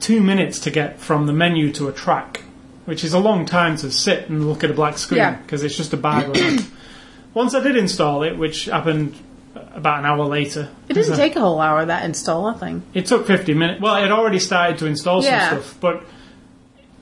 two 0.00 0.20
minutes 0.20 0.58
to 0.60 0.70
get 0.70 0.98
from 1.00 1.26
the 1.26 1.32
menu 1.32 1.72
to 1.72 1.88
a 1.88 1.92
track, 1.92 2.42
which 2.84 3.04
is 3.04 3.12
a 3.14 3.18
long 3.18 3.46
time 3.46 3.76
to 3.78 3.90
sit 3.90 4.28
and 4.28 4.48
look 4.48 4.64
at 4.64 4.70
a 4.70 4.74
black 4.74 4.98
screen 4.98 5.18
Yeah. 5.18 5.36
because 5.36 5.62
it's 5.62 5.76
just 5.76 5.92
a 5.92 5.96
bar. 5.96 6.26
Once 7.34 7.54
I 7.54 7.60
did 7.60 7.76
install 7.76 8.22
it, 8.22 8.36
which 8.38 8.66
happened 8.66 9.14
about 9.74 10.00
an 10.00 10.04
hour 10.06 10.24
later, 10.24 10.68
It 10.88 10.94
didn't 10.94 11.16
take 11.16 11.34
a 11.36 11.40
whole 11.40 11.60
hour 11.60 11.84
that 11.84 12.04
install 12.04 12.50
nothing. 12.50 12.82
it 12.94 13.06
took 13.06 13.26
50 13.26 13.54
minutes. 13.54 13.80
Well, 13.80 14.02
it 14.04 14.10
already 14.12 14.38
started 14.38 14.78
to 14.78 14.86
install 14.86 15.22
Yeah. 15.22 15.50
some 15.50 15.60
stuff, 15.62 15.76
but 15.80 16.04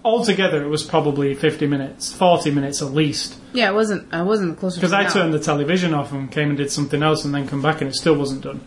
altogether 0.05 0.63
it 0.65 0.69
was 0.69 0.83
probably 0.83 1.35
50 1.35 1.67
minutes, 1.67 2.13
40 2.13 2.51
minutes 2.51 2.83
at 2.83 2.93
least. 2.93 3.37
Yeah, 3.53 3.69
it 3.71 3.75
wasn't. 3.75 4.13
I 4.13 4.23
wasn't 4.23 4.59
closer. 4.59 4.77
Because 4.81 4.93
I 4.93 5.05
turned 5.05 5.33
the 5.35 5.39
television 5.39 5.95
off 5.95 6.13
and 6.13 6.31
came 6.31 6.49
and 6.49 6.57
did 6.57 6.71
something 6.71 7.03
else 7.03 7.25
and 7.25 7.35
then 7.35 7.47
come 7.47 7.63
back 7.63 7.81
and 7.81 7.91
it 7.91 7.95
still 7.95 8.15
wasn't 8.15 8.43
done. 8.43 8.61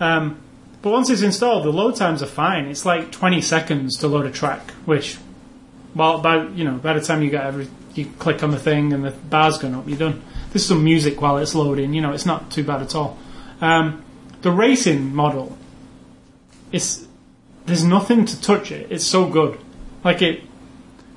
Um, 0.00 0.36
but 0.82 0.90
once 0.90 1.08
it's 1.10 1.22
installed, 1.22 1.64
the 1.64 1.72
load 1.72 1.94
times 1.94 2.22
are 2.22 2.26
fine. 2.26 2.66
It's 2.66 2.84
like 2.84 3.12
20 3.12 3.40
seconds 3.40 3.96
to 3.98 4.08
load 4.08 4.26
a 4.26 4.32
track, 4.32 4.72
which, 4.84 5.16
well, 5.94 6.18
by 6.18 6.48
you 6.48 6.64
know, 6.64 6.76
by 6.76 6.92
the 6.92 7.00
time 7.00 7.22
you 7.22 7.30
get 7.30 7.46
every, 7.46 7.68
you 7.94 8.06
click 8.18 8.42
on 8.42 8.50
the 8.50 8.58
thing 8.58 8.92
and 8.92 9.04
the 9.04 9.12
bar's 9.12 9.58
going 9.58 9.74
up, 9.74 9.88
you're 9.88 9.98
done. 9.98 10.22
There's 10.50 10.66
some 10.66 10.82
music 10.82 11.20
while 11.20 11.38
it's 11.38 11.54
loading. 11.54 11.94
You 11.94 12.00
know, 12.00 12.12
it's 12.12 12.26
not 12.26 12.50
too 12.50 12.64
bad 12.64 12.82
at 12.82 12.96
all. 12.96 13.16
Um, 13.60 14.04
the 14.42 14.50
racing 14.50 15.14
model, 15.14 15.56
it's 16.72 17.06
there's 17.64 17.84
nothing 17.84 18.24
to 18.24 18.40
touch 18.40 18.72
it. 18.72 18.90
It's 18.90 19.06
so 19.06 19.26
good. 19.28 19.60
Like 20.02 20.20
it 20.20 20.42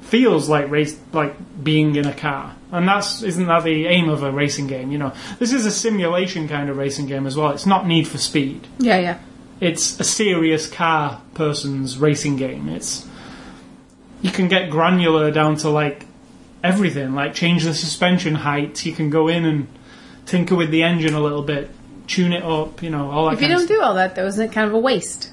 feels 0.01 0.47
like 0.47 0.69
race, 0.69 0.99
like 1.11 1.33
being 1.63 1.95
in 1.95 2.05
a 2.05 2.13
car, 2.13 2.55
and 2.71 2.87
that's 2.87 3.23
isn't 3.23 3.47
that 3.47 3.63
the 3.63 3.87
aim 3.87 4.09
of 4.09 4.21
a 4.21 4.31
racing 4.31 4.67
game? 4.67 4.91
You 4.91 4.99
know, 4.99 5.13
this 5.39 5.53
is 5.53 5.65
a 5.65 5.71
simulation 5.71 6.47
kind 6.47 6.69
of 6.69 6.77
racing 6.77 7.07
game 7.07 7.25
as 7.25 7.35
well. 7.35 7.49
It's 7.49 7.65
not 7.65 7.87
Need 7.87 8.07
for 8.07 8.19
Speed. 8.19 8.67
Yeah, 8.77 8.99
yeah. 8.99 9.17
It's 9.59 9.99
a 9.99 10.03
serious 10.03 10.67
car 10.67 11.21
person's 11.33 11.97
racing 11.97 12.37
game. 12.37 12.69
It's 12.69 13.07
you 14.21 14.31
can 14.31 14.47
get 14.47 14.69
granular 14.69 15.31
down 15.31 15.55
to 15.57 15.69
like 15.69 16.05
everything, 16.63 17.13
like 17.13 17.33
change 17.33 17.63
the 17.63 17.73
suspension 17.73 18.35
height. 18.35 18.85
You 18.85 18.93
can 18.93 19.09
go 19.09 19.27
in 19.27 19.45
and 19.45 19.67
tinker 20.25 20.55
with 20.55 20.71
the 20.71 20.83
engine 20.83 21.13
a 21.13 21.21
little 21.21 21.43
bit, 21.43 21.69
tune 22.07 22.33
it 22.33 22.43
up. 22.43 22.81
You 22.81 22.89
know, 22.89 23.11
all 23.11 23.25
that. 23.25 23.35
If 23.35 23.41
you 23.41 23.47
don't 23.47 23.67
do 23.67 23.81
all 23.81 23.95
that, 23.95 24.15
though, 24.15 24.25
isn't 24.25 24.49
it 24.49 24.51
kind 24.51 24.67
of 24.67 24.73
a 24.73 24.79
waste? 24.79 25.31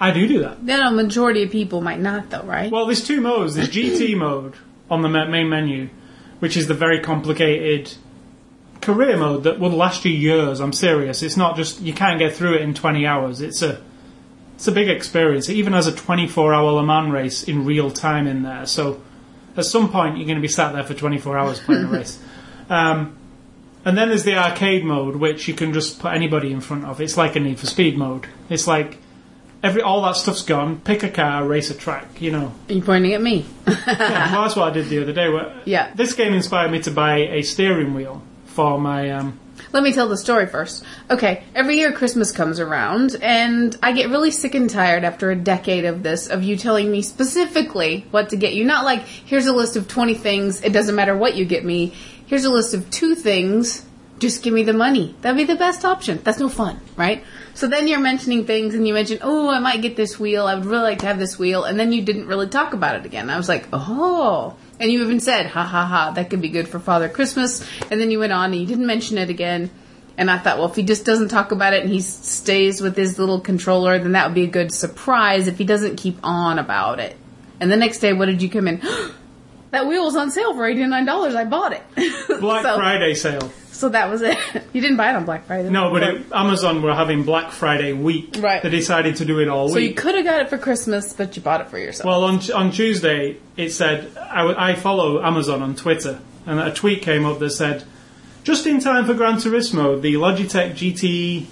I 0.00 0.10
do 0.12 0.28
do 0.28 0.40
that. 0.40 0.64
Then 0.64 0.80
a 0.80 0.90
majority 0.90 1.42
of 1.42 1.50
people 1.50 1.80
might 1.80 1.98
not, 1.98 2.30
though, 2.30 2.42
right? 2.42 2.70
Well, 2.70 2.86
there's 2.86 3.04
two 3.04 3.20
modes. 3.20 3.54
There's 3.54 3.68
GT 3.68 4.16
mode 4.16 4.54
on 4.90 5.02
the 5.02 5.08
main 5.08 5.48
menu, 5.48 5.88
which 6.38 6.56
is 6.56 6.66
the 6.66 6.74
very 6.74 7.00
complicated 7.00 7.92
career 8.88 9.18
mode 9.18 9.42
that 9.42 9.60
will 9.60 9.70
last 9.70 10.06
you 10.06 10.12
years. 10.12 10.60
I'm 10.60 10.72
serious. 10.72 11.22
It's 11.22 11.36
not 11.36 11.56
just 11.56 11.82
you 11.82 11.92
can't 11.92 12.18
get 12.18 12.34
through 12.34 12.54
it 12.54 12.62
in 12.62 12.72
20 12.72 13.04
hours. 13.04 13.42
It's 13.42 13.60
a 13.60 13.82
it's 14.54 14.66
a 14.66 14.72
big 14.72 14.88
experience. 14.88 15.50
It 15.50 15.56
even 15.56 15.74
has 15.74 15.86
a 15.86 15.92
24-hour 15.92 16.72
Le 16.72 16.82
Mans 16.82 17.12
race 17.12 17.42
in 17.42 17.66
real 17.66 17.90
time 17.90 18.26
in 18.26 18.42
there. 18.42 18.64
So 18.64 19.02
at 19.58 19.66
some 19.66 19.90
point 19.90 20.16
you're 20.16 20.26
going 20.26 20.38
to 20.38 20.42
be 20.42 20.48
sat 20.48 20.72
there 20.72 20.84
for 20.84 20.94
24 20.94 21.38
hours 21.38 21.60
playing 21.60 21.84
a 21.84 21.88
race. 21.88 22.18
Um, 22.70 23.16
and 23.86 23.96
then 23.96 24.08
there's 24.08 24.24
the 24.24 24.36
arcade 24.36 24.84
mode, 24.84 25.16
which 25.16 25.48
you 25.48 25.54
can 25.54 25.72
just 25.72 26.00
put 26.00 26.12
anybody 26.12 26.52
in 26.52 26.60
front 26.60 26.84
of. 26.84 27.00
It's 27.00 27.16
like 27.16 27.34
a 27.34 27.40
Need 27.40 27.58
for 27.58 27.64
Speed 27.64 27.96
mode. 27.96 28.26
It's 28.50 28.66
like 28.66 28.98
every 29.62 29.80
all 29.80 30.02
that 30.02 30.16
stuff's 30.16 30.42
gone. 30.42 30.78
Pick 30.80 31.02
a 31.02 31.08
car, 31.08 31.46
race 31.46 31.70
a 31.70 31.74
track. 31.74 32.20
You 32.20 32.32
know. 32.32 32.52
Are 32.68 32.72
you 32.74 32.82
pointing 32.82 33.14
at 33.14 33.22
me? 33.22 33.46
Yeah, 33.66 34.32
well, 34.32 34.42
that's 34.42 34.54
what 34.54 34.68
I 34.68 34.70
did 34.74 34.90
the 34.90 35.00
other 35.00 35.14
day. 35.14 35.28
Yeah. 35.64 35.94
This 35.94 36.12
game 36.12 36.34
inspired 36.34 36.70
me 36.70 36.82
to 36.82 36.90
buy 36.90 37.20
a 37.20 37.40
steering 37.40 37.94
wheel 37.94 38.22
for 38.48 38.78
my. 38.78 39.10
Um, 39.10 39.38
Let 39.72 39.82
me 39.82 39.92
tell 39.92 40.08
the 40.08 40.16
story 40.16 40.46
first. 40.46 40.84
Okay, 41.10 41.44
every 41.54 41.76
year 41.76 41.92
Christmas 41.92 42.32
comes 42.32 42.58
around, 42.58 43.16
and 43.22 43.76
I 43.82 43.92
get 43.92 44.08
really 44.08 44.30
sick 44.30 44.54
and 44.54 44.68
tired 44.68 45.04
after 45.04 45.30
a 45.30 45.36
decade 45.36 45.84
of 45.84 46.02
this, 46.02 46.28
of 46.28 46.42
you 46.42 46.56
telling 46.56 46.90
me 46.90 47.02
specifically 47.02 48.06
what 48.10 48.30
to 48.30 48.36
get 48.36 48.54
you. 48.54 48.64
Not 48.64 48.84
like, 48.84 49.02
here's 49.02 49.46
a 49.46 49.52
list 49.52 49.76
of 49.76 49.88
20 49.88 50.14
things, 50.14 50.62
it 50.62 50.72
doesn't 50.72 50.94
matter 50.94 51.16
what 51.16 51.36
you 51.36 51.44
get 51.44 51.64
me. 51.64 51.92
Here's 52.26 52.44
a 52.44 52.50
list 52.50 52.74
of 52.74 52.90
two 52.90 53.14
things, 53.14 53.84
just 54.18 54.42
give 54.42 54.52
me 54.52 54.62
the 54.62 54.72
money. 54.72 55.14
That'd 55.20 55.36
be 55.36 55.44
the 55.44 55.58
best 55.58 55.84
option. 55.84 56.20
That's 56.24 56.40
no 56.40 56.48
fun, 56.48 56.80
right? 56.96 57.22
So 57.54 57.68
then 57.68 57.88
you're 57.88 58.00
mentioning 58.00 58.44
things, 58.46 58.74
and 58.74 58.86
you 58.86 58.94
mention, 58.94 59.18
oh, 59.22 59.50
I 59.50 59.58
might 59.58 59.82
get 59.82 59.96
this 59.96 60.18
wheel, 60.18 60.46
I 60.46 60.54
would 60.54 60.64
really 60.64 60.82
like 60.82 61.00
to 61.00 61.06
have 61.06 61.18
this 61.18 61.38
wheel, 61.38 61.64
and 61.64 61.78
then 61.78 61.92
you 61.92 62.02
didn't 62.02 62.26
really 62.26 62.48
talk 62.48 62.72
about 62.72 62.96
it 62.96 63.04
again. 63.04 63.30
I 63.30 63.36
was 63.36 63.48
like, 63.48 63.66
oh. 63.72 64.56
And 64.80 64.90
you 64.90 65.02
even 65.02 65.20
said, 65.20 65.46
ha 65.46 65.64
ha 65.64 65.84
ha, 65.84 66.10
that 66.12 66.30
could 66.30 66.40
be 66.40 66.50
good 66.50 66.68
for 66.68 66.78
Father 66.78 67.08
Christmas. 67.08 67.66
And 67.90 68.00
then 68.00 68.10
you 68.10 68.20
went 68.20 68.32
on 68.32 68.52
and 68.52 68.60
you 68.60 68.66
didn't 68.66 68.86
mention 68.86 69.18
it 69.18 69.28
again. 69.28 69.70
And 70.16 70.30
I 70.30 70.38
thought, 70.38 70.58
well, 70.58 70.68
if 70.68 70.76
he 70.76 70.82
just 70.82 71.04
doesn't 71.04 71.28
talk 71.28 71.52
about 71.52 71.74
it 71.74 71.82
and 71.82 71.92
he 71.92 72.00
stays 72.00 72.80
with 72.80 72.96
his 72.96 73.18
little 73.18 73.40
controller, 73.40 73.98
then 73.98 74.12
that 74.12 74.26
would 74.26 74.34
be 74.34 74.44
a 74.44 74.48
good 74.48 74.72
surprise 74.72 75.46
if 75.46 75.58
he 75.58 75.64
doesn't 75.64 75.96
keep 75.96 76.18
on 76.22 76.58
about 76.58 77.00
it. 77.00 77.16
And 77.60 77.70
the 77.70 77.76
next 77.76 77.98
day, 77.98 78.12
what 78.12 78.26
did 78.26 78.42
you 78.42 78.50
come 78.50 78.68
in? 78.68 78.80
that 79.70 79.86
wheel 79.86 80.04
was 80.04 80.16
on 80.16 80.30
sale 80.30 80.54
for 80.54 80.62
$89. 80.62 81.36
I 81.36 81.44
bought 81.44 81.72
it. 81.72 81.82
Black 82.40 82.62
so, 82.62 82.76
Friday 82.76 83.14
sale. 83.14 83.50
So 83.78 83.88
that 83.90 84.10
was 84.10 84.22
it. 84.22 84.36
you 84.72 84.80
didn't 84.80 84.96
buy 84.96 85.10
it 85.10 85.14
on 85.14 85.24
Black 85.24 85.46
Friday. 85.46 85.70
No, 85.70 85.92
but 85.92 86.02
it, 86.02 86.32
Amazon 86.32 86.82
were 86.82 86.96
having 86.96 87.22
Black 87.22 87.52
Friday 87.52 87.92
week. 87.92 88.34
Right. 88.40 88.60
They 88.60 88.70
decided 88.70 89.14
to 89.16 89.24
do 89.24 89.38
it 89.38 89.48
all 89.48 89.68
So 89.68 89.76
week. 89.76 89.84
So 89.84 89.88
you 89.88 89.94
could 89.94 90.16
have 90.16 90.24
got 90.24 90.40
it 90.40 90.50
for 90.50 90.58
Christmas, 90.58 91.12
but 91.12 91.36
you 91.36 91.42
bought 91.42 91.60
it 91.60 91.68
for 91.68 91.78
yourself. 91.78 92.04
Well, 92.04 92.24
on 92.24 92.40
on 92.50 92.72
Tuesday, 92.72 93.36
it 93.56 93.70
said 93.70 94.16
I 94.18 94.74
follow 94.74 95.22
Amazon 95.22 95.62
on 95.62 95.76
Twitter, 95.76 96.18
and 96.44 96.58
a 96.58 96.72
tweet 96.72 97.02
came 97.02 97.24
up 97.24 97.38
that 97.38 97.50
said, 97.50 97.84
"Just 98.42 98.66
in 98.66 98.80
time 98.80 99.06
for 99.06 99.14
Gran 99.14 99.36
Turismo, 99.36 100.00
the 100.00 100.14
Logitech 100.14 100.72
GT 100.72 101.46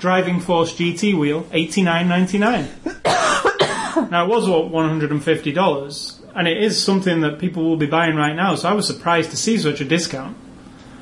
Driving 0.00 0.40
Force 0.40 0.74
GT 0.74 1.16
wheel, 1.16 1.46
eighty 1.52 1.82
nine 1.82 2.08
ninety 2.08 2.38
nine. 2.38 2.70
now 3.06 4.24
it 4.24 4.28
was 4.28 4.48
what 4.48 4.68
one 4.68 4.88
hundred 4.88 5.12
and 5.12 5.22
fifty 5.22 5.52
dollars, 5.52 6.20
and 6.34 6.48
it 6.48 6.60
is 6.60 6.82
something 6.82 7.20
that 7.20 7.38
people 7.38 7.62
will 7.62 7.76
be 7.76 7.86
buying 7.86 8.16
right 8.16 8.34
now. 8.34 8.56
So 8.56 8.68
I 8.68 8.72
was 8.72 8.84
surprised 8.84 9.30
to 9.30 9.36
see 9.36 9.56
such 9.58 9.80
a 9.80 9.84
discount. 9.84 10.36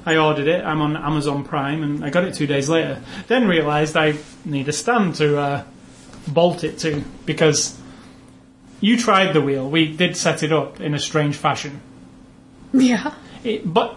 I 0.07 0.17
ordered 0.17 0.47
it. 0.47 0.65
I'm 0.65 0.81
on 0.81 0.97
Amazon 0.97 1.45
Prime, 1.45 1.83
and 1.83 2.05
I 2.05 2.11
got 2.11 2.25
it 2.25 2.35
two 2.35 2.47
days 2.47 2.69
later. 2.69 3.01
Then 3.27 3.47
realised 3.47 3.97
I 3.97 4.15
need 4.45 4.69
a 4.69 4.73
stand 4.73 5.17
to 5.17 5.39
uh, 5.39 5.65
bolt 6.27 6.65
it 6.65 6.79
to 6.79 7.05
because 7.27 7.79
you 8.81 8.97
tried 8.97 9.33
the 9.33 9.41
wheel. 9.41 9.69
We 9.69 9.95
did 9.95 10.17
set 10.17 10.43
it 10.43 10.53
up 10.53 10.81
in 10.81 10.95
a 10.95 10.99
strange 10.99 11.37
fashion. 11.37 11.81
yeah. 12.73 13.15
It, 13.43 13.73
but 13.73 13.97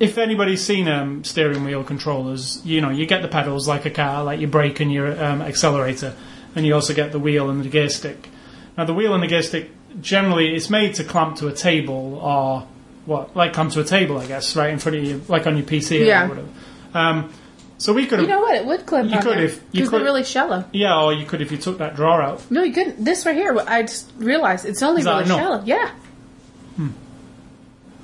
if 0.00 0.18
anybody's 0.18 0.64
seen 0.64 0.88
um, 0.88 1.22
steering 1.22 1.64
wheel 1.64 1.84
controllers, 1.84 2.64
you 2.64 2.80
know 2.80 2.90
you 2.90 3.06
get 3.06 3.22
the 3.22 3.28
pedals 3.28 3.68
like 3.68 3.84
a 3.84 3.90
car, 3.90 4.24
like 4.24 4.40
your 4.40 4.50
brake 4.50 4.80
and 4.80 4.92
your 4.92 5.22
um, 5.22 5.42
accelerator, 5.42 6.14
and 6.54 6.66
you 6.66 6.74
also 6.74 6.94
get 6.94 7.12
the 7.12 7.18
wheel 7.18 7.48
and 7.50 7.64
the 7.64 7.68
gear 7.68 7.88
stick. 7.88 8.28
Now 8.76 8.84
the 8.84 8.94
wheel 8.94 9.14
and 9.14 9.22
the 9.22 9.28
gear 9.28 9.42
stick 9.42 9.70
generally 10.00 10.54
it's 10.54 10.70
made 10.70 10.94
to 10.94 11.04
clamp 11.04 11.36
to 11.36 11.48
a 11.48 11.52
table 11.52 12.18
or 12.22 12.66
what, 13.06 13.34
like 13.36 13.52
come 13.52 13.70
to 13.70 13.80
a 13.80 13.84
table, 13.84 14.18
I 14.18 14.26
guess, 14.26 14.54
right 14.56 14.70
in 14.70 14.78
front 14.78 14.98
of 14.98 15.04
you, 15.04 15.22
like 15.28 15.46
on 15.46 15.56
your 15.56 15.66
PC 15.66 16.04
Yeah. 16.06 16.24
or 16.26 16.28
whatever. 16.28 16.48
Um, 16.94 17.32
So 17.78 17.92
we 17.92 18.06
could 18.06 18.20
You 18.20 18.28
know 18.28 18.38
what? 18.40 18.54
It 18.54 18.64
would 18.64 18.86
clip 18.86 19.06
You 19.10 19.18
could 19.18 19.38
there, 19.38 19.44
if- 19.44 19.60
you 19.72 19.80
they're 19.82 19.90
could- 19.90 20.02
really 20.02 20.22
shallow. 20.22 20.64
yeah, 20.72 21.00
or 21.00 21.12
you 21.12 21.26
could 21.26 21.40
if 21.40 21.50
you 21.50 21.58
took 21.58 21.78
that 21.78 21.96
drawer 21.96 22.22
out. 22.22 22.40
No, 22.48 22.62
you 22.62 22.72
couldn't. 22.72 23.04
This 23.04 23.26
right 23.26 23.34
here, 23.34 23.58
I 23.66 23.82
just 23.82 24.08
realized 24.18 24.64
it's 24.66 24.82
only 24.84 25.02
really 25.02 25.26
shallow. 25.26 25.62
Yeah. 25.64 25.90
Hmm. 26.76 26.88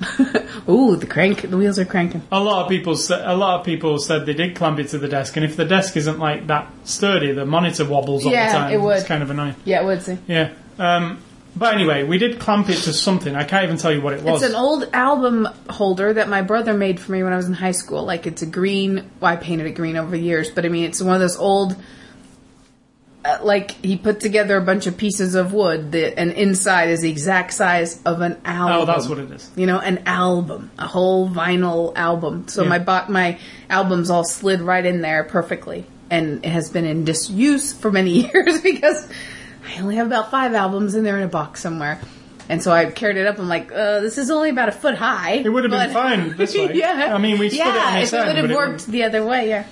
Ooh, 0.69 0.97
the 0.97 1.07
crank. 1.07 1.43
The 1.49 1.57
wheels 1.57 1.79
are 1.79 1.85
cranking. 1.85 2.23
A 2.31 2.41
lot 2.41 2.63
of 2.65 2.69
people, 2.69 2.95
a 3.11 3.37
lot 3.37 3.61
of 3.61 3.67
people 3.67 3.99
said 3.99 4.27
they 4.27 4.35
did 4.35 4.55
clamp 4.57 4.79
it 4.81 4.89
to 4.89 4.99
the 4.99 5.09
desk, 5.09 5.37
and 5.37 5.45
if 5.45 5.57
the 5.57 5.65
desk 5.65 5.97
isn't 5.97 6.19
like 6.19 6.47
that 6.49 6.69
sturdy, 6.85 7.33
the 7.33 7.45
monitor 7.47 7.85
wobbles 7.85 8.25
all 8.27 8.33
Yeah, 8.33 8.53
the 8.53 8.59
time. 8.59 8.73
it 8.73 8.81
would. 8.81 8.97
It's 8.99 9.07
kind 9.07 9.23
of 9.23 9.31
annoying. 9.31 9.55
Yeah, 9.65 9.83
it 9.83 9.85
would 9.87 10.03
see. 10.03 10.19
Yeah. 10.29 10.51
Um, 10.79 11.19
but 11.59 11.75
anyway, 11.75 12.05
we 12.05 12.19
did 12.19 12.39
clamp 12.39 12.69
it 12.71 12.77
to 12.83 12.93
something. 12.93 13.35
I 13.35 13.45
can't 13.45 13.65
even 13.65 13.77
tell 13.77 13.93
you 13.93 14.01
what 14.01 14.13
it 14.15 14.23
was. 14.23 14.43
It's 14.43 14.53
an 14.53 14.57
old 14.57 14.89
album 14.93 15.49
holder 15.69 16.13
that 16.15 16.29
my 16.29 16.43
brother 16.43 16.75
made 16.75 17.01
for 17.01 17.13
me 17.13 17.23
when 17.23 17.33
I 17.33 17.37
was 17.37 17.47
in 17.47 17.55
high 17.55 17.73
school. 17.73 18.05
Like 18.05 18.27
it's 18.27 18.43
a 18.43 18.47
green. 18.47 19.11
Well, 19.21 19.33
I 19.33 19.37
painted 19.37 19.67
it 19.67 19.73
green 19.73 19.97
over 19.97 20.11
the 20.11 20.21
years, 20.21 20.51
but 20.51 20.65
I 20.65 20.69
mean 20.69 20.85
it's 20.85 21.03
one 21.03 21.15
of 21.15 21.21
those 21.21 21.37
old. 21.37 21.77
Uh, 23.25 23.39
like 23.43 23.73
he 23.85 23.97
put 23.97 24.21
together 24.21 24.57
a 24.57 24.61
bunch 24.61 24.87
of 24.87 24.97
pieces 24.97 25.35
of 25.35 25.53
wood, 25.53 25.91
that, 25.91 26.19
and 26.21 26.31
inside 26.33 26.89
is 26.89 27.01
the 27.01 27.11
exact 27.11 27.53
size 27.53 28.01
of 28.05 28.21
an 28.21 28.41
album. 28.45 28.79
oh, 28.79 28.85
that's 28.85 29.09
what 29.09 29.19
it 29.19 29.29
is. 29.33 29.51
You 29.57 29.67
know, 29.67 29.81
an 29.81 30.05
album, 30.07 30.71
a 30.79 30.87
whole 30.87 31.29
vinyl 31.29 31.93
album. 31.97 32.47
So 32.47 32.63
Yeah. 32.63 32.69
my 32.69 32.79
bought 32.79 33.11
my 33.11 33.39
albums 33.69 34.09
all 34.09 34.23
slid 34.23 34.61
right 34.61 34.87
in 34.87 35.01
there 35.01 35.25
perfectly, 35.25 35.85
and 36.11 36.45
it 36.47 36.51
has 36.51 36.71
been 36.71 36.85
in 36.85 37.05
disuse 37.05 37.73
for 37.73 37.91
many 37.91 38.11
years 38.33 38.61
because 38.61 39.09
I 39.69 39.81
only 39.81 39.97
have 39.97 40.07
about 40.07 40.31
five 40.31 40.55
albums 40.55 40.95
in 40.95 41.05
there 41.05 41.19
in 41.19 41.25
a 41.25 41.29
box 41.29 41.61
somewhere. 41.61 42.01
And 42.49 42.63
so 42.63 42.73
I 42.73 42.87
carried 42.87 43.19
it 43.19 43.27
up. 43.27 43.39
I'm 43.39 43.49
like, 43.49 43.71
uh, 43.71 44.01
this 44.01 44.17
is 44.17 44.31
only 44.31 44.49
about 44.49 44.71
a 44.71 44.73
foot 44.73 44.95
high. 44.95 45.33
It 45.33 45.51
would 45.51 45.65
have 45.65 45.71
been 45.71 45.93
fine 45.93 46.37
this 46.37 46.55
way. 46.55 46.73
yeah. 46.73 47.15
I 47.15 47.19
mean, 47.19 47.39
we 47.39 47.49
it 47.49 47.53
yeah, 47.53 47.67
on 47.67 47.99
if 47.99 48.13
it 48.13 48.27
would 48.27 48.37
have 48.37 48.51
worked 48.51 48.87
the 48.87 49.05
other 49.05 49.25
way, 49.25 49.51
yeah. 49.51 49.67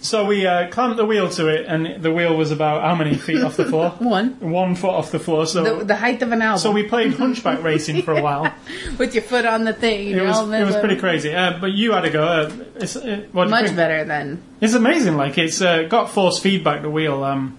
So 0.00 0.26
we 0.26 0.46
uh, 0.46 0.68
clamped 0.70 0.96
the 0.96 1.04
wheel 1.04 1.28
to 1.30 1.46
it, 1.46 1.66
and 1.68 2.02
the 2.02 2.10
wheel 2.10 2.36
was 2.36 2.50
about 2.50 2.82
how 2.82 2.96
many 2.96 3.14
feet 3.14 3.40
off 3.40 3.56
the 3.56 3.66
floor? 3.66 3.90
One. 4.00 4.30
One 4.40 4.74
foot 4.74 4.90
off 4.90 5.12
the 5.12 5.20
floor. 5.20 5.46
So, 5.46 5.78
The, 5.78 5.84
the 5.84 5.94
height 5.94 6.22
of 6.22 6.32
an 6.32 6.42
album. 6.42 6.58
so 6.58 6.72
we 6.72 6.82
played 6.82 7.14
hunchback 7.14 7.62
racing 7.70 8.02
for 8.02 8.12
a 8.12 8.20
while. 8.20 8.52
with 8.98 9.14
your 9.14 9.22
foot 9.22 9.44
on 9.46 9.62
the 9.62 9.72
thing. 9.72 10.08
It 10.08 10.16
you 10.16 10.22
was 10.24 10.48
know, 10.48 10.58
it 10.58 10.64
was 10.64 10.74
pretty 10.76 10.96
crazy. 10.96 11.32
Uh, 11.32 11.58
but 11.60 11.70
you 11.70 11.92
had 11.92 12.04
a 12.04 12.10
go. 12.10 12.24
Uh, 12.24 12.50
it's 12.76 12.96
uh, 12.96 13.26
Much 13.32 13.76
better 13.76 14.04
than 14.04 14.42
It's 14.60 14.74
amazing. 14.74 15.16
Like 15.16 15.38
it's 15.38 15.62
uh, 15.62 15.82
got 15.84 16.10
force 16.10 16.40
feedback. 16.40 16.82
The 16.82 16.90
wheel. 16.90 17.22
Um, 17.22 17.58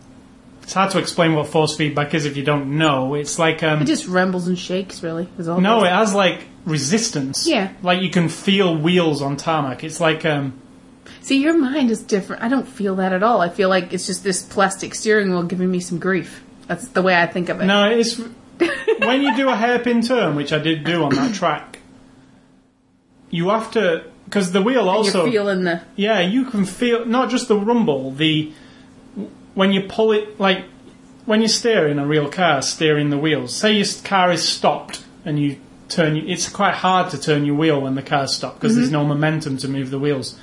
it's 0.64 0.74
hard 0.74 0.92
to 0.92 1.00
explain 1.00 1.36
what 1.36 1.48
force 1.48 1.76
feedback 1.76 2.14
is 2.14 2.26
if 2.26 2.38
you 2.38 2.44
don't 2.44 2.78
know. 2.78 3.14
It's 3.14 3.38
like 3.38 3.62
um, 3.64 3.82
it 3.82 3.86
just 3.86 4.08
rumbles 4.08 4.48
and 4.48 4.58
shakes. 4.58 5.04
Really, 5.04 5.28
is 5.38 5.48
all. 5.48 5.62
no, 5.62 5.84
it 5.84 5.92
has 5.92 6.14
like 6.14 6.46
resistance. 6.66 7.46
Yeah. 7.46 7.74
Like 7.82 8.02
you 8.02 8.10
can 8.10 8.30
feel 8.30 8.76
wheels 8.76 9.22
on 9.22 9.38
tarmac. 9.38 9.84
It's 9.84 10.00
like 10.00 10.26
um, 10.26 10.60
See, 11.22 11.42
your 11.42 11.58
mind 11.58 11.92
is 11.92 12.02
different. 12.02 12.44
I 12.44 12.48
don't 12.48 12.68
feel 12.68 12.96
that 12.96 13.14
at 13.14 13.24
all. 13.24 13.42
I 13.42 13.50
feel 13.50 13.70
like 13.70 13.94
it's 13.94 14.08
just 14.08 14.24
this 14.24 14.42
plastic 14.42 14.96
steering 14.96 15.32
wheel 15.32 15.44
giving 15.44 15.70
me 15.70 15.80
some 15.80 16.00
grief. 16.00 16.44
That's 16.68 16.88
the 16.90 17.02
way 17.02 17.16
I 17.16 17.28
think 17.28 17.50
of 17.50 17.62
it. 17.62 17.66
no, 17.66 17.90
it's 17.90 18.18
when 19.00 19.22
you 19.22 19.36
do 19.36 19.50
a 19.50 19.56
hairpin 19.56 20.02
turn, 20.02 20.36
which 20.36 20.54
I 20.54 20.60
did 20.60 20.84
do 20.86 21.04
on 21.04 21.14
that 21.16 21.34
track. 21.36 21.80
You 23.30 23.50
have 23.50 23.72
to 23.72 24.06
because 24.26 24.52
the 24.52 24.62
wheel 24.62 24.90
also 24.90 25.26
You're 25.26 25.34
feeling 25.34 25.64
the 25.64 25.82
Yeah, 25.96 26.20
you 26.22 26.46
can 26.46 26.66
feel 26.66 27.06
not 27.06 27.30
just 27.30 27.48
the 27.48 27.58
rumble, 27.58 28.12
the 28.12 28.54
when 29.54 29.72
you 29.72 29.82
pull 29.82 30.12
it 30.12 30.40
like 30.40 30.66
when 31.26 31.42
you 31.42 31.48
steer 31.48 31.88
in 31.88 32.00
a 32.00 32.06
real 32.06 32.30
car, 32.30 32.62
steering 32.62 33.10
the 33.10 33.18
wheels. 33.18 33.56
Say 33.56 33.74
your 33.74 33.86
car 34.04 34.32
is 34.32 34.48
stopped 34.48 35.04
and 35.24 35.40
you 35.40 35.58
turn. 35.90 36.18
It's 36.18 36.50
quite 36.50 36.76
hard 36.76 37.12
to 37.12 37.20
turn 37.20 37.46
your 37.46 37.56
wheel 37.56 37.82
when 37.82 37.96
the 37.96 38.02
car's 38.02 38.34
stopped 38.34 38.60
because 38.60 38.76
there's 38.76 38.92
no 38.92 39.06
momentum 39.06 39.58
to 39.60 39.68
move 39.68 39.90
the 39.90 40.00
wheels. 40.00 40.38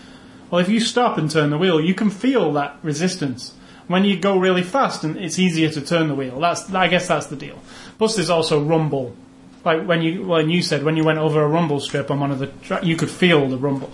Well, 0.51 0.61
if 0.61 0.69
you 0.69 0.81
stop 0.81 1.19
and 1.19 1.31
turn 1.31 1.51
the 1.51 1.59
wheel, 1.59 1.81
you 1.81 1.95
can 1.95 2.11
feel 2.11 2.53
that 2.55 2.79
resistance. 2.83 3.55
When 3.87 4.05
you 4.05 4.19
go 4.19 4.39
really 4.39 4.63
fast, 4.63 5.03
and 5.03 5.17
it's 5.17 5.39
easier 5.39 5.69
to 5.71 5.81
turn 5.81 6.09
the 6.09 6.15
wheel. 6.15 6.39
That's 6.39 6.73
I 6.73 6.89
guess 6.89 7.09
that's 7.09 7.27
the 7.27 7.37
deal. 7.37 7.59
Plus, 7.99 8.17
there's 8.17 8.31
also 8.31 8.63
rumble. 8.63 9.17
Like 9.65 9.85
when 9.85 10.01
you 10.01 10.25
when 10.27 10.49
you 10.49 10.63
said 10.63 10.85
when 10.85 10.97
you 10.97 11.05
went 11.05 11.19
over 11.19 11.43
a 11.43 11.49
rumble 11.49 11.81
strip 11.81 12.11
on 12.11 12.21
one 12.21 12.31
of 12.31 12.39
the 12.39 12.47
tra- 12.47 12.85
you 12.85 12.97
could 12.97 13.11
feel 13.11 13.49
the 13.49 13.59
rumble. 13.59 13.93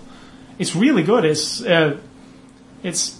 It's 0.58 0.76
really 0.76 1.02
good. 1.02 1.24
It's 1.24 1.62
uh, 1.62 1.98
it's 2.82 3.18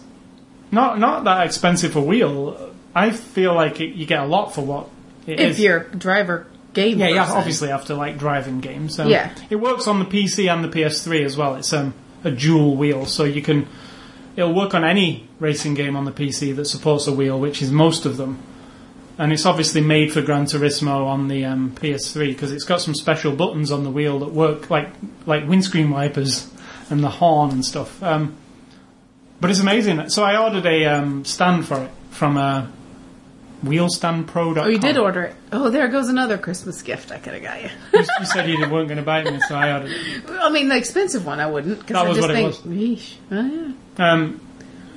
not 0.70 0.98
not 0.98 1.24
that 1.24 1.46
expensive 1.46 1.96
a 1.96 2.00
wheel. 2.00 2.72
I 2.94 3.10
feel 3.10 3.54
like 3.54 3.80
it, 3.80 3.94
you 3.94 4.06
get 4.06 4.20
a 4.20 4.26
lot 4.26 4.54
for 4.54 4.62
what 4.64 4.88
it 5.26 5.38
if 5.40 5.50
is. 5.52 5.60
you're 5.60 5.78
a 5.92 5.96
driver 5.96 6.46
game. 6.72 6.98
yeah, 6.98 7.22
person. 7.24 7.36
obviously 7.36 7.70
after 7.70 7.94
like 7.94 8.18
driving 8.18 8.60
games. 8.60 8.98
Um, 8.98 9.08
Yeah. 9.08 9.30
it 9.50 9.56
works 9.56 9.86
on 9.86 9.98
the 9.98 10.04
PC 10.06 10.50
and 10.52 10.64
the 10.64 10.68
PS3 10.68 11.24
as 11.24 11.36
well. 11.36 11.56
It's 11.56 11.72
um, 11.72 11.94
a 12.24 12.30
dual 12.30 12.76
wheel, 12.76 13.06
so 13.06 13.24
you 13.24 13.42
can. 13.42 13.66
It'll 14.36 14.52
work 14.54 14.74
on 14.74 14.84
any 14.84 15.28
racing 15.40 15.74
game 15.74 15.96
on 15.96 16.04
the 16.04 16.12
PC 16.12 16.54
that 16.56 16.66
supports 16.66 17.06
a 17.06 17.12
wheel, 17.12 17.38
which 17.40 17.62
is 17.62 17.70
most 17.70 18.04
of 18.04 18.16
them. 18.18 18.38
And 19.18 19.32
it's 19.32 19.46
obviously 19.46 19.80
made 19.80 20.12
for 20.12 20.20
Gran 20.20 20.44
Turismo 20.44 21.06
on 21.06 21.28
the 21.28 21.46
um, 21.46 21.70
PS3 21.70 22.28
because 22.28 22.52
it's 22.52 22.64
got 22.64 22.82
some 22.82 22.94
special 22.94 23.32
buttons 23.34 23.72
on 23.72 23.82
the 23.82 23.90
wheel 23.90 24.18
that 24.18 24.30
work 24.32 24.68
like 24.68 24.90
like 25.24 25.48
windscreen 25.48 25.88
wipers 25.90 26.50
and 26.90 27.02
the 27.02 27.08
horn 27.08 27.50
and 27.50 27.64
stuff. 27.64 28.02
Um, 28.02 28.36
but 29.40 29.50
it's 29.50 29.60
amazing. 29.60 30.08
So 30.08 30.22
I 30.22 30.36
ordered 30.42 30.66
a 30.66 30.86
um, 30.86 31.24
stand 31.24 31.66
for 31.66 31.82
it 31.82 31.90
from 32.10 32.36
uh, 32.36 32.66
wheelstandpro.com. 33.64 34.58
Oh, 34.58 34.68
you 34.68 34.78
did 34.78 34.96
order 34.96 35.22
it. 35.24 35.36
Oh, 35.52 35.70
there 35.70 35.88
goes 35.88 36.08
another 36.08 36.38
Christmas 36.38 36.82
gift 36.82 37.10
I 37.12 37.18
could 37.18 37.34
have 37.34 37.42
got 37.42 37.62
you. 37.62 37.70
You, 37.92 38.00
you 38.20 38.26
said 38.26 38.48
you 38.48 38.58
weren't 38.60 38.88
going 38.88 38.96
to 38.96 39.02
buy 39.02 39.24
me, 39.24 39.40
so 39.48 39.54
I 39.54 39.72
ordered 39.72 39.92
it. 39.92 40.24
I 40.28 40.50
mean, 40.50 40.68
the 40.68 40.76
expensive 40.76 41.26
one 41.26 41.40
I 41.40 41.46
wouldn't 41.46 41.78
because 41.80 41.94
That 41.94 42.04
I 42.04 42.08
was 42.08 42.16
just 42.18 42.28
what 42.28 42.36
it 42.36 42.54
think, 42.54 42.98
Yeesh. 42.98 43.14
Oh, 43.30 43.74
yeah. 43.98 44.12
Um, 44.12 44.40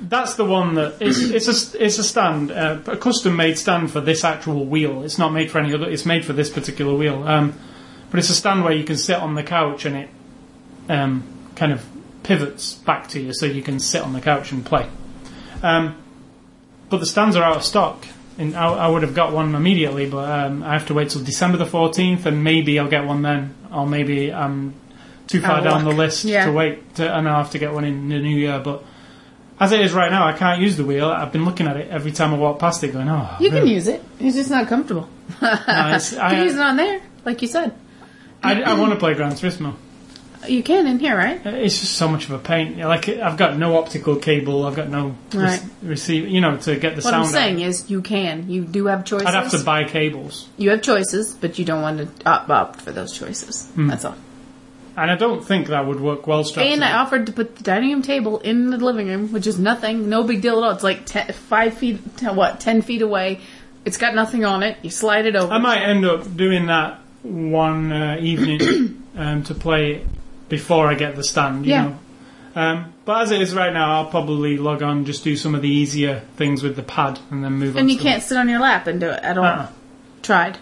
that's 0.02 0.34
the 0.34 0.46
one 0.46 0.76
that 0.76 0.96
it's 1.00 1.18
it's 1.18 1.74
a 1.74 1.84
it's 1.84 1.98
a 1.98 2.04
stand, 2.04 2.50
uh, 2.50 2.78
a 2.86 2.96
custom 2.96 3.36
made 3.36 3.58
stand 3.58 3.90
for 3.90 4.00
this 4.00 4.24
actual 4.24 4.64
wheel. 4.64 5.02
It's 5.02 5.18
not 5.18 5.30
made 5.32 5.50
for 5.50 5.58
any 5.58 5.74
other. 5.74 5.90
It's 5.90 6.06
made 6.06 6.24
for 6.24 6.32
this 6.32 6.48
particular 6.48 6.94
wheel. 6.94 7.22
Um, 7.24 7.58
but 8.10 8.18
it's 8.18 8.30
a 8.30 8.34
stand 8.34 8.64
where 8.64 8.72
you 8.72 8.84
can 8.84 8.96
sit 8.96 9.16
on 9.16 9.34
the 9.34 9.42
couch 9.42 9.84
and 9.84 9.96
it 9.96 10.08
um, 10.88 11.22
kind 11.54 11.72
of 11.72 11.84
pivots 12.22 12.74
back 12.74 13.08
to 13.08 13.20
you, 13.20 13.32
so 13.32 13.46
you 13.46 13.62
can 13.62 13.78
sit 13.80 14.02
on 14.02 14.12
the 14.12 14.20
couch 14.20 14.52
and 14.52 14.64
play. 14.64 14.88
Um, 15.62 15.96
but 16.88 16.98
the 16.98 17.06
stands 17.06 17.36
are 17.36 17.42
out 17.42 17.56
of 17.56 17.64
stock. 17.64 18.06
And 18.38 18.56
I, 18.56 18.68
I 18.68 18.88
would 18.88 19.02
have 19.02 19.14
got 19.14 19.32
one 19.34 19.54
immediately, 19.54 20.08
but 20.08 20.30
um, 20.30 20.62
I 20.62 20.72
have 20.72 20.86
to 20.86 20.94
wait 20.94 21.10
till 21.10 21.22
December 21.22 21.58
the 21.58 21.66
fourteenth, 21.66 22.24
and 22.24 22.42
maybe 22.42 22.78
I'll 22.78 22.88
get 22.88 23.04
one 23.04 23.20
then, 23.20 23.54
or 23.70 23.86
maybe 23.86 24.32
I'm 24.32 24.72
too 25.26 25.42
far 25.42 25.60
down 25.60 25.84
the 25.84 25.90
list 25.90 26.24
Yeah. 26.24 26.46
to 26.46 26.52
wait, 26.52 26.94
to, 26.94 27.14
and 27.14 27.28
I'll 27.28 27.42
have 27.42 27.50
to 27.50 27.58
get 27.58 27.74
one 27.74 27.84
in 27.84 28.08
the 28.08 28.18
new 28.18 28.34
year. 28.38 28.58
But 28.64 28.82
as 29.58 29.72
it 29.72 29.80
is 29.82 29.92
right 29.92 30.10
now, 30.10 30.26
I 30.26 30.32
can't 30.32 30.62
use 30.62 30.78
the 30.78 30.86
wheel. 30.86 31.06
I've 31.10 31.32
been 31.32 31.44
looking 31.44 31.66
at 31.66 31.76
it 31.76 31.90
every 31.90 32.12
time 32.12 32.32
I 32.32 32.38
walk 32.38 32.58
past 32.58 32.82
it, 32.82 32.92
going, 32.94 33.10
"Oh, 33.10 33.36
You 33.40 33.50
can 33.50 33.66
use 33.66 33.88
it. 33.88 34.02
It's 34.18 34.36
just 34.36 34.48
not 34.48 34.68
comfortable. 34.68 35.06
you 35.42 35.48
I- 35.48 35.98
can 36.00 36.44
use 36.44 36.54
it 36.54 36.60
on 36.60 36.76
there, 36.76 37.02
like 37.26 37.42
you 37.42 37.48
said. 37.48 37.74
I, 38.42 38.62
I 38.62 38.72
want 38.72 38.92
to 38.94 38.98
play 38.98 39.12
Gran 39.12 39.32
Turismo. 39.32 39.74
You 40.48 40.62
can 40.62 40.86
in 40.86 40.98
here, 40.98 41.16
right? 41.16 41.40
It's 41.44 41.80
just 41.80 41.94
so 41.96 42.08
much 42.08 42.24
of 42.24 42.30
a 42.30 42.38
pain. 42.38 42.78
Like 42.78 43.08
I've 43.08 43.36
got 43.36 43.58
no 43.58 43.76
optical 43.76 44.16
cable. 44.16 44.64
I've 44.64 44.74
got 44.74 44.88
no 44.88 45.14
Right. 45.34 45.62
receiver. 45.82 46.26
You 46.26 46.40
know, 46.40 46.56
to 46.56 46.76
get 46.76 46.96
the 46.96 47.02
What 47.02 47.10
sound. 47.10 47.22
What 47.22 47.26
I'm 47.26 47.32
saying 47.32 47.62
out. 47.62 47.68
is, 47.68 47.90
you 47.90 48.00
can. 48.00 48.50
You 48.50 48.62
do 48.64 48.86
have 48.86 49.04
choices. 49.04 49.26
I'd 49.26 49.34
have 49.34 49.50
to 49.50 49.58
buy 49.62 49.84
cables, 49.84 50.48
You 50.56 50.70
have 50.70 50.80
choices, 50.82 51.34
but 51.34 51.58
you 51.58 51.64
don't 51.66 51.82
want 51.82 52.20
to 52.20 52.28
opt, 52.30 52.80
for 52.80 52.90
those 52.90 53.12
choices. 53.16 53.66
Hmm. 53.74 53.88
That's 53.88 54.04
all. 54.04 54.16
and 54.96 55.10
I 55.10 55.14
don't 55.16 55.44
think 55.44 55.68
that 55.68 55.86
would 55.86 56.00
work 56.00 56.26
well. 56.26 56.44
And 56.56 56.82
I 56.84 56.92
offered 56.98 57.26
to 57.26 57.32
put 57.32 57.56
the 57.56 57.62
dining 57.62 57.90
room 57.92 58.02
table 58.02 58.38
in 58.40 58.70
the 58.70 58.76
living 58.78 59.08
room, 59.08 59.32
which 59.32 59.46
is 59.46 59.58
nothing, 59.58 60.08
no 60.08 60.24
big 60.24 60.40
deal 60.42 60.58
at 60.58 60.64
all. 60.64 60.70
It's 60.72 60.82
like 60.82 61.04
ten, 61.06 61.32
five 61.32 61.74
feet, 61.74 62.16
ten, 62.16 62.34
what, 62.34 62.60
ten 62.60 62.80
feet 62.82 63.02
away. 63.02 63.40
It's 63.84 63.96
got 63.98 64.14
nothing 64.14 64.44
on 64.44 64.62
it. 64.62 64.78
You 64.82 64.90
slide 64.90 65.26
it 65.26 65.36
over. 65.36 65.52
I 65.52 65.58
might 65.58 65.82
end 65.82 66.04
up 66.04 66.34
doing 66.36 66.66
that 66.66 66.98
one 67.22 67.92
uh, 67.92 68.16
evening 68.20 69.02
um, 69.16 69.42
to 69.44 69.54
play 69.54 70.04
before 70.50 70.86
I 70.88 70.94
get 70.94 71.16
the 71.16 71.24
stand. 71.24 71.64
You 71.64 71.72
Yeah. 71.72 71.84
know. 71.84 71.98
Um, 72.56 72.92
but 73.04 73.22
as 73.22 73.30
it 73.30 73.40
is 73.40 73.54
right 73.54 73.72
now, 73.72 73.94
I'll 73.94 74.06
probably 74.10 74.58
log 74.58 74.82
on, 74.82 75.04
just 75.04 75.22
do 75.24 75.36
some 75.36 75.54
of 75.54 75.62
the 75.62 75.68
easier 75.68 76.22
things 76.36 76.62
with 76.64 76.74
the 76.76 76.82
pad, 76.82 77.18
and 77.30 77.42
then 77.44 77.52
move 77.54 77.76
on. 77.76 77.80
and 77.82 77.90
you 77.90 77.96
can't 77.96 78.22
sit 78.24 78.36
on 78.36 78.48
your 78.48 78.58
lap 78.58 78.86
and 78.88 78.98
do 79.00 79.08
it 79.08 79.22
at 79.22 79.38
all. 79.38 79.44
Uh-uh. 79.44 79.66
Tried. 80.22 80.58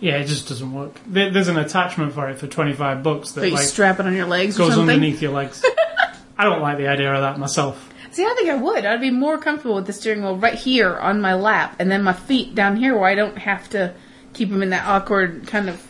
Yeah, 0.00 0.14
it 0.16 0.26
just 0.26 0.48
doesn't 0.48 0.72
work. 0.72 0.92
There, 1.06 1.30
there's 1.30 1.48
an 1.48 1.58
attachment 1.58 2.14
for 2.14 2.28
it 2.30 2.38
for 2.38 2.46
twenty 2.46 2.72
five 2.72 3.02
bucks 3.02 3.32
that 3.32 3.46
you 3.48 3.54
like 3.54 3.64
strap 3.66 4.00
it 4.00 4.06
on 4.06 4.14
your 4.16 4.26
legs 4.26 4.56
or 4.56 4.64
goes 4.64 4.74
something. 4.74 4.94
underneath 4.94 5.20
your 5.20 5.32
legs. 5.32 5.64
I 6.38 6.44
don't 6.44 6.60
like 6.62 6.78
the 6.78 6.88
idea 6.88 7.12
of 7.12 7.20
that 7.20 7.38
myself. 7.38 7.88
See, 8.12 8.24
I 8.24 8.34
think 8.34 8.48
I 8.50 8.56
would. 8.56 8.84
I'd 8.84 9.00
be 9.00 9.10
more 9.10 9.38
comfortable 9.38 9.74
with 9.76 9.86
the 9.86 9.92
steering 9.92 10.22
wheel 10.22 10.36
right 10.36 10.54
here 10.54 10.96
on 10.96 11.20
my 11.20 11.34
lap, 11.34 11.76
and 11.78 11.90
then 11.90 12.02
my 12.02 12.12
feet 12.12 12.54
down 12.54 12.76
here 12.76 12.96
where 12.96 13.08
I 13.08 13.14
don't 13.14 13.38
have 13.38 13.68
to 13.70 13.94
keep 14.32 14.50
them 14.50 14.62
in 14.62 14.70
that 14.70 14.86
awkward 14.86 15.46
kind 15.46 15.68
of 15.68 15.80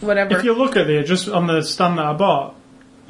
whatever. 0.00 0.36
If 0.38 0.44
you 0.44 0.52
look 0.54 0.76
at 0.76 0.88
it, 0.90 1.06
just 1.06 1.28
on 1.28 1.46
the 1.46 1.62
stand 1.62 1.98
that 1.98 2.06
I 2.06 2.12
bought, 2.14 2.54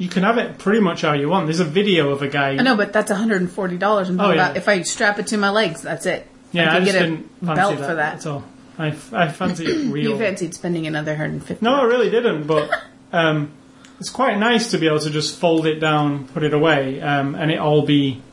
you 0.01 0.09
can 0.09 0.23
have 0.23 0.39
it 0.39 0.57
pretty 0.57 0.79
much 0.79 1.01
how 1.03 1.13
you 1.13 1.29
want. 1.29 1.45
There's 1.45 1.59
a 1.59 1.63
video 1.65 2.09
of 2.09 2.23
a 2.23 2.27
guy. 2.27 2.49
I 2.53 2.63
know, 2.63 2.75
but 2.75 2.91
that's 2.91 3.11
$140. 3.11 4.09
I'm 4.09 4.19
Oh, 4.19 4.29
yeah. 4.29 4.33
about 4.33 4.57
if 4.57 4.67
I 4.67 4.81
strap 4.81 5.19
it 5.19 5.27
to 5.27 5.37
my 5.37 5.51
legs, 5.51 5.83
that's 5.83 6.07
it. 6.07 6.27
Yeah, 6.51 6.73
I 6.73 6.77
I, 6.77 6.79
just 6.79 6.91
get 6.91 7.01
a 7.03 7.07
didn't 7.07 7.29
fancy 7.39 7.55
belt 7.55 7.77
that 7.77 7.87
for 7.87 7.95
that. 7.95 8.15
at 8.15 8.25
all. 8.25 8.43
I, 8.79 8.87
I 9.13 9.27
fancy 9.31 9.65
it 9.65 9.91
real. 9.93 10.11
You 10.11 10.17
fancied 10.17 10.55
spending 10.55 10.87
another 10.87 11.11
150 11.11 11.63
No, 11.63 11.75
I 11.75 11.83
really 11.83 12.09
didn't. 12.09 12.47
But 12.47 12.71
um, 13.13 13.51
it's 13.99 14.09
quite 14.09 14.39
nice 14.39 14.71
to 14.71 14.79
be 14.79 14.87
able 14.87 15.01
to 15.01 15.11
just 15.11 15.39
fold 15.39 15.67
it 15.67 15.79
down, 15.79 16.27
put 16.29 16.41
it 16.41 16.55
away, 16.55 16.99
um, 16.99 17.35
and 17.35 17.51
it 17.51 17.59
all 17.59 17.85
be 17.85 18.23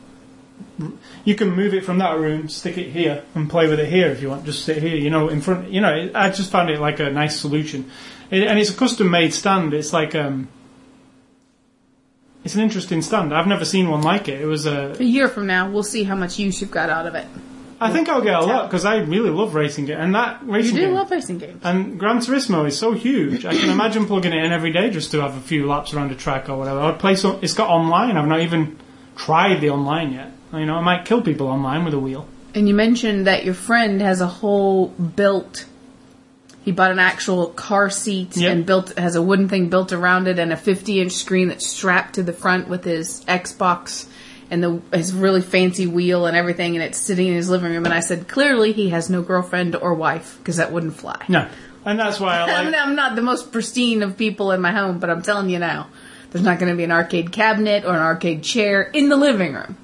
you 1.23 1.35
can 1.35 1.51
move 1.51 1.75
it 1.75 1.85
from 1.85 1.99
that 1.99 2.17
room, 2.17 2.49
stick 2.49 2.79
it 2.79 2.89
here, 2.89 3.23
and 3.35 3.47
play 3.47 3.67
with 3.67 3.79
it 3.79 3.89
here 3.89 4.07
if 4.07 4.23
you 4.23 4.29
want. 4.29 4.43
Just 4.45 4.65
sit 4.65 4.81
here, 4.81 4.95
you 4.95 5.11
know, 5.11 5.29
in 5.29 5.39
front. 5.41 5.69
You 5.69 5.81
know, 5.81 6.09
I 6.15 6.31
just 6.31 6.49
found 6.49 6.71
it 6.71 6.79
like 6.79 6.99
a 6.99 7.11
nice 7.11 7.39
solution, 7.39 7.91
it, 8.31 8.41
and 8.47 8.57
it's 8.57 8.71
a 8.71 8.75
custom 8.75 9.11
made 9.11 9.33
stand. 9.35 9.73
It's 9.75 9.93
like 9.93 10.15
um, 10.15 10.47
it's 12.49 12.55
an 12.55 12.61
interesting 12.61 13.03
stand. 13.03 13.31
I've 13.31 13.45
never 13.45 13.63
seen 13.63 13.91
one 13.91 14.01
like 14.01 14.27
it. 14.27 14.41
It 14.41 14.47
was 14.47 14.65
a. 14.65 14.95
A 14.99 15.03
year 15.03 15.27
from 15.27 15.45
now, 15.45 15.69
we'll 15.69 15.83
see 15.83 16.03
how 16.03 16.15
much 16.15 16.39
use 16.39 16.59
you've 16.59 16.71
got 16.71 16.89
out 16.89 17.05
of 17.05 17.13
it. 17.13 17.27
I 17.79 17.91
think 17.91 18.09
I'll 18.09 18.21
get 18.23 18.33
a 18.33 18.43
lot 18.43 18.67
because 18.67 18.85
I 18.85 18.97
really 18.97 19.29
love 19.29 19.53
racing 19.53 19.85
game, 19.85 19.99
and 19.99 20.15
that 20.15 20.39
racing 20.41 20.75
You 20.75 20.81
do 20.81 20.85
game. 20.87 20.95
love 20.95 21.11
racing 21.11 21.37
games. 21.37 21.61
And 21.63 21.99
Gran 21.99 22.17
Turismo 22.17 22.65
is 22.67 22.75
so 22.75 22.93
huge. 22.93 23.45
I 23.45 23.55
can 23.55 23.69
imagine 23.69 24.07
plugging 24.07 24.33
it 24.33 24.43
in 24.43 24.51
every 24.51 24.71
day 24.71 24.89
just 24.89 25.11
to 25.11 25.21
have 25.21 25.37
a 25.37 25.39
few 25.41 25.67
laps 25.67 25.93
around 25.93 26.11
a 26.11 26.15
track 26.15 26.49
or 26.49 26.57
whatever. 26.57 26.79
I'd 26.79 26.97
play 26.97 27.15
some. 27.15 27.37
It's 27.43 27.53
got 27.53 27.69
online. 27.69 28.17
I've 28.17 28.27
not 28.27 28.39
even 28.39 28.77
tried 29.15 29.61
the 29.61 29.69
online 29.69 30.11
yet. 30.13 30.31
You 30.51 30.65
know, 30.65 30.75
I 30.75 30.81
might 30.81 31.05
kill 31.05 31.21
people 31.21 31.47
online 31.47 31.85
with 31.85 31.93
a 31.93 31.99
wheel. 31.99 32.27
And 32.55 32.67
you 32.67 32.73
mentioned 32.73 33.27
that 33.27 33.45
your 33.45 33.53
friend 33.53 34.01
has 34.01 34.21
a 34.21 34.27
whole 34.27 34.87
built. 34.87 35.65
He 36.69 36.73
bought 36.73 36.91
an 36.91 36.99
actual 36.99 37.47
car 37.47 37.89
seat 37.89 38.37
Yep. 38.37 38.51
and 38.51 38.63
built 38.63 38.95
has 38.99 39.15
a 39.15 39.23
wooden 39.23 39.49
thing 39.49 39.69
built 39.69 39.91
around 39.91 40.27
it 40.27 40.37
and 40.37 40.53
a 40.53 40.55
50 40.55 41.01
inch 41.01 41.13
screen 41.13 41.47
that's 41.47 41.65
strapped 41.65 42.13
to 42.13 42.21
the 42.21 42.31
front 42.31 42.67
with 42.67 42.83
his 42.83 43.25
Xbox 43.25 44.05
and 44.51 44.63
the 44.63 44.79
his 44.95 45.11
really 45.11 45.41
fancy 45.41 45.87
wheel 45.87 46.27
and 46.27 46.37
everything 46.37 46.75
and 46.75 46.83
it's 46.83 46.99
sitting 46.99 47.25
in 47.27 47.33
his 47.33 47.49
living 47.49 47.71
room. 47.71 47.85
And 47.85 47.93
I 47.93 48.01
said 48.01 48.27
clearly 48.27 48.71
he 48.71 48.89
has 48.89 49.09
no 49.09 49.23
girlfriend 49.23 49.75
or 49.75 49.95
wife 49.95 50.37
because 50.37 50.57
that 50.57 50.71
wouldn't 50.71 50.93
fly. 50.93 51.25
No, 51.27 51.47
and 51.85 51.99
that's 51.99 52.19
why 52.19 52.37
I 52.37 52.45
like. 52.65 52.75
I'm 52.75 52.95
not 52.95 53.15
the 53.15 53.23
most 53.23 53.51
pristine 53.51 54.03
of 54.03 54.15
people 54.15 54.51
in 54.51 54.61
my 54.61 54.71
home, 54.71 54.99
but 54.99 55.09
I'm 55.09 55.23
telling 55.23 55.49
you 55.49 55.57
now, 55.57 55.87
there's 56.29 56.45
not 56.45 56.59
going 56.59 56.71
to 56.71 56.77
be 56.77 56.83
an 56.83 56.91
arcade 56.91 57.31
cabinet 57.31 57.83
or 57.83 57.95
an 57.95 58.01
arcade 58.03 58.43
chair 58.43 58.83
in 58.83 59.09
the 59.09 59.17
living 59.17 59.55
room. 59.55 59.75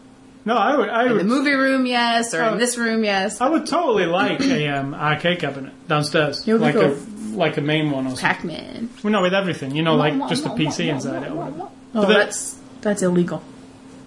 No, 0.45 0.55
I 0.55 0.77
would. 0.77 0.89
I 0.89 1.09
In 1.09 1.17
the 1.17 1.23
movie 1.23 1.53
room, 1.53 1.85
yes, 1.87 2.33
or 2.33 2.43
Oh. 2.43 2.53
in 2.53 2.59
this 2.59 2.77
room, 2.77 3.03
yes. 3.03 3.41
I 3.41 3.49
would 3.49 3.65
totally 3.65 4.05
like 4.05 4.39
a 4.41 4.67
um, 4.69 4.93
arcade 5.09 5.39
cabinet 5.39 5.73
downstairs, 5.87 6.43
Here 6.45 6.57
like 6.57 6.75
go. 6.75 6.91
a 6.91 7.35
like 7.35 7.57
a 7.57 7.61
MAME 7.61 7.91
one 7.91 8.05
or 8.07 8.11
something. 8.11 8.25
Pac-Man. 8.51 8.89
Well, 9.03 9.11
no, 9.11 9.21
with 9.21 9.33
everything, 9.33 9.75
you 9.75 9.81
know, 9.83 9.95
like 9.95 10.13
just 10.29 10.45
a 10.45 10.49
PC 10.49 10.87
inside 10.87 11.23
it. 11.23 11.31
Or 11.31 11.35
whatever. 11.35 11.61
Oh, 11.95 12.01
But 12.05 12.07
that's 12.13 12.57
that's 12.81 13.01
illegal. 13.01 13.41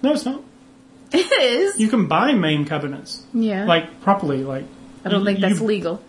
No, 0.01 0.13
it's 0.13 0.25
not. 0.25 0.41
It 1.11 1.31
is. 1.41 1.79
You 1.79 1.87
can 1.89 2.07
buy 2.07 2.33
MAME 2.33 2.65
cabinets 2.65 3.23
yeah. 3.33 3.65
like 3.65 3.99
properly, 4.01 4.43
like. 4.43 4.65
I 5.03 5.09
don't 5.09 5.25
think 5.25 5.39
you- 5.39 5.47
that's 5.49 5.59
legal. 5.61 6.01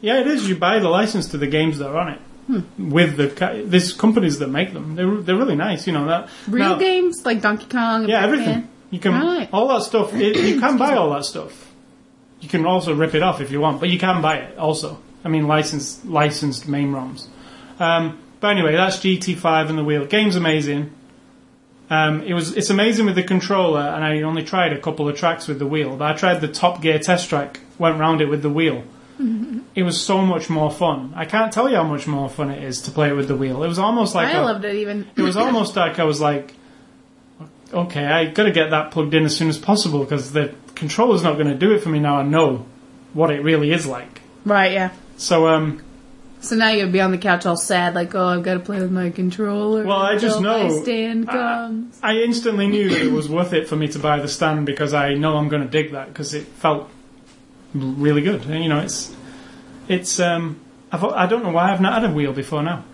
Yeah, 0.00 0.20
it 0.20 0.26
is. 0.26 0.48
You 0.48 0.56
buy 0.56 0.78
the 0.78 0.88
license 0.88 1.28
to 1.28 1.38
the 1.38 1.46
games 1.46 1.78
that 1.78 1.88
are 1.88 1.96
on 1.96 2.08
it 2.10 2.20
Hmm. 2.48 2.90
with 2.90 3.16
the 3.16 3.28
ca- 3.28 3.62
there's 3.64 3.92
companies 3.92 4.38
that 4.40 4.48
make 4.48 4.72
them. 4.72 4.94
They're 4.96 5.16
they're 5.22 5.36
really 5.36 5.54
nice. 5.56 5.86
You 5.86 5.92
know 5.92 6.06
that 6.06 6.28
Real 6.48 6.70
now- 6.70 6.78
games 6.78 7.24
like 7.24 7.40
Donkey 7.40 7.66
Kong. 7.66 8.08
Yeah, 8.08 8.20
Pac-Man. 8.20 8.24
everything. 8.40 8.68
You 8.92 9.00
can 9.00 9.12
Right. 9.14 9.48
all 9.52 9.66
that 9.68 9.82
stuff. 9.82 10.14
It, 10.14 10.36
you 10.36 10.60
can 10.60 10.76
buy 10.78 10.94
all 10.94 11.10
that 11.14 11.24
stuff. 11.24 11.72
You 12.40 12.48
can 12.48 12.64
also 12.66 12.94
rip 12.94 13.14
it 13.14 13.22
off 13.22 13.40
if 13.40 13.50
you 13.50 13.60
want, 13.60 13.80
but 13.80 13.88
you 13.88 13.98
can 13.98 14.22
buy 14.22 14.36
it 14.36 14.58
also. 14.58 14.98
I 15.24 15.28
mean, 15.28 15.48
licensed 15.48 16.04
licensed 16.06 16.68
MAME 16.68 16.92
ROMs. 16.92 17.26
Um, 17.80 18.18
but 18.40 18.48
anyway, 18.50 18.72
that's 18.76 18.98
GT5 18.98 19.70
and 19.70 19.78
the 19.78 19.84
wheel. 19.84 20.04
Game's 20.04 20.36
amazing. 20.36 20.90
Um, 21.90 22.22
it 22.22 22.34
was 22.34 22.56
it's 22.56 22.70
amazing 22.70 23.06
with 23.06 23.14
the 23.16 23.22
controller, 23.22 23.80
and 23.80 24.04
I 24.04 24.22
only 24.22 24.42
tried 24.44 24.72
a 24.72 24.80
couple 24.80 25.08
of 25.08 25.16
tracks 25.16 25.46
with 25.48 25.58
the 25.58 25.66
wheel. 25.66 25.96
But 25.96 26.10
I 26.10 26.14
tried 26.16 26.40
the 26.40 26.48
Top 26.48 26.80
Gear 26.82 26.98
test 26.98 27.28
track, 27.28 27.60
went 27.78 27.98
round 27.98 28.20
it 28.20 28.26
with 28.28 28.42
the 28.42 28.50
wheel. 28.50 28.84
It 29.74 29.84
was 29.84 29.98
so 29.98 30.20
much 30.20 30.50
more 30.50 30.70
fun. 30.70 31.14
I 31.16 31.24
can't 31.24 31.50
tell 31.50 31.66
you 31.66 31.76
how 31.76 31.82
much 31.84 32.06
more 32.06 32.28
fun 32.28 32.50
it 32.50 32.62
is 32.62 32.82
to 32.82 32.90
play 32.90 33.08
it 33.08 33.14
with 33.14 33.26
the 33.28 33.36
wheel. 33.36 33.62
It 33.62 33.68
was 33.68 33.78
almost 33.78 34.14
like 34.14 34.28
I 34.28 34.32
a- 34.32 34.42
loved 34.44 34.66
it 34.66 34.74
even. 34.74 35.06
it 35.16 35.22
was 35.22 35.34
almost 35.38 35.76
like 35.76 35.98
I 35.98 36.04
was 36.04 36.20
like, 36.20 36.52
okay, 37.72 38.04
I 38.04 38.26
got 38.26 38.44
to 38.44 38.52
get 38.52 38.70
that 38.70 38.90
plugged 38.90 39.14
in 39.14 39.24
as 39.24 39.36
soon 39.36 39.48
as 39.48 39.58
possible 39.58 40.00
because 40.00 40.32
the 40.32 40.54
controller's 40.74 41.22
not 41.22 41.34
going 41.34 41.48
to 41.48 41.54
do 41.54 41.72
it 41.74 41.80
for 41.82 41.88
me 41.88 41.98
now. 42.00 42.16
I 42.18 42.22
know 42.22 42.66
what 43.12 43.30
it 43.30 43.42
really 43.42 43.72
is 43.72 43.86
like. 43.86 44.20
Right, 44.44 44.72
yeah. 44.72 44.90
So, 45.16 45.46
um, 45.46 45.82
So 46.40 46.56
now 46.56 46.70
you'd 46.70 46.90
be 46.92 47.00
on 47.00 47.12
the 47.12 47.18
couch 47.18 47.46
all 47.46 47.56
sad, 47.56 47.94
like, 47.94 48.14
oh, 48.14 48.26
I've 48.26 48.42
got 48.42 48.54
to 48.54 48.60
play 48.60 48.80
with 48.80 48.90
my 48.90 49.10
controller. 49.10 49.84
Well, 49.84 49.96
I 49.98 50.16
just 50.18 50.40
know- 50.40 50.82
stand 50.82 51.28
I- 51.30 51.70
I 52.02 52.16
instantly 52.16 52.66
knew 52.66 52.88
that 52.90 53.00
it 53.02 53.12
was 53.12 53.28
worth 53.28 53.52
it 53.52 53.68
for 53.68 53.76
me 53.76 53.88
to 53.88 53.98
buy 53.98 54.18
the 54.18 54.28
stand 54.28 54.66
because 54.66 54.92
I 54.94 55.14
know 55.14 55.36
I'm 55.36 55.48
going 55.48 55.62
to 55.62 55.68
dig 55.68 55.92
that 55.92 56.08
because 56.08 56.34
it 56.34 56.44
felt 56.46 56.90
really 57.74 58.22
good. 58.22 58.44
You 58.46 58.68
know, 58.68 58.80
it's 58.80 59.14
it's 59.88 60.18
um, 60.20 60.58
I've, 60.90 61.04
I 61.04 61.26
don't 61.26 61.42
know 61.44 61.50
why 61.52 61.72
I've 61.72 61.80
not 61.80 62.02
had 62.02 62.10
a 62.10 62.14
wheel 62.14 62.32
before 62.32 62.62
now. 62.62 62.84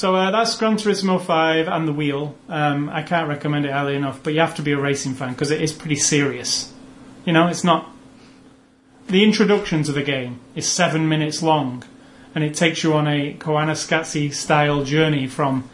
So 0.00 0.16
uh, 0.16 0.30
that's 0.30 0.56
Gran 0.56 0.76
Turismo 0.76 1.20
5 1.20 1.68
and 1.68 1.86
the 1.86 1.92
wheel. 1.92 2.34
Um, 2.48 2.88
I 2.88 3.02
can't 3.02 3.28
recommend 3.28 3.66
it 3.66 3.72
highly 3.72 3.96
enough, 3.96 4.22
but 4.22 4.32
you 4.32 4.40
have 4.40 4.54
to 4.54 4.62
be 4.62 4.72
a 4.72 4.80
racing 4.80 5.12
fan 5.12 5.32
because 5.32 5.50
it 5.50 5.60
is 5.60 5.74
pretty 5.74 5.96
serious. 5.96 6.72
You 7.26 7.34
know, 7.34 7.48
it's 7.48 7.64
not. 7.64 7.94
The 9.08 9.22
introduction 9.22 9.82
to 9.82 9.92
the 9.92 10.02
game 10.02 10.40
is 10.54 10.66
seven 10.66 11.06
minutes 11.06 11.42
long, 11.42 11.84
and 12.34 12.42
it 12.42 12.54
takes 12.54 12.82
you 12.82 12.94
on 12.94 13.06
a 13.06 13.34
Koyaanisqatsi 13.34 14.32
style 14.32 14.84
journey 14.84 15.26
from 15.26 15.68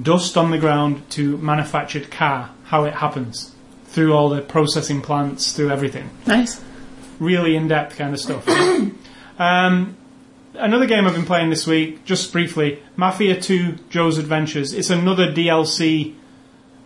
dust 0.00 0.36
on 0.36 0.52
the 0.52 0.58
ground 0.58 1.10
to 1.10 1.36
manufactured 1.38 2.08
car, 2.08 2.50
how 2.66 2.84
it 2.84 2.94
happens, 2.94 3.52
through 3.86 4.12
all 4.12 4.28
the 4.28 4.42
processing 4.42 5.00
plants, 5.00 5.54
through 5.54 5.70
everything. 5.70 6.08
Nice. 6.24 6.62
Really 7.18 7.56
in 7.56 7.66
depth 7.66 7.96
kind 7.96 8.14
of 8.14 8.20
stuff. 8.20 8.48
um, 9.40 9.96
another 10.54 10.86
game 10.86 11.06
I've 11.06 11.14
been 11.14 11.26
playing 11.26 11.50
this 11.50 11.66
week, 11.66 12.04
just 12.04 12.32
briefly 12.32 12.82
Mafia 12.96 13.40
2 13.40 13.78
Joe's 13.88 14.18
Adventures. 14.18 14.72
It's 14.72 14.90
another 14.90 15.32
DLC 15.32 16.14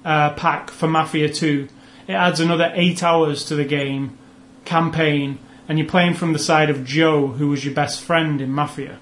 uh, 0.05 0.35
pack 0.35 0.71
for 0.71 0.89
Mafia 0.89 1.33
2. 1.33 1.69
It 2.09 2.13
adds 2.13 2.41
another 2.41 2.71
eight 2.75 3.03
hours 3.03 3.45
to 3.47 3.57
the 3.57 3.65
game 3.65 4.17
campaign, 4.65 5.39
and 5.69 5.79
you're 5.79 5.89
playing 5.89 6.15
from 6.15 6.33
the 6.33 6.39
side 6.39 6.71
of 6.71 6.85
Joe, 6.85 7.29
who 7.29 7.49
was 7.49 7.65
your 7.65 7.75
best 7.75 8.01
friend 8.01 8.41
in 8.41 8.51
Mafia. 8.51 8.99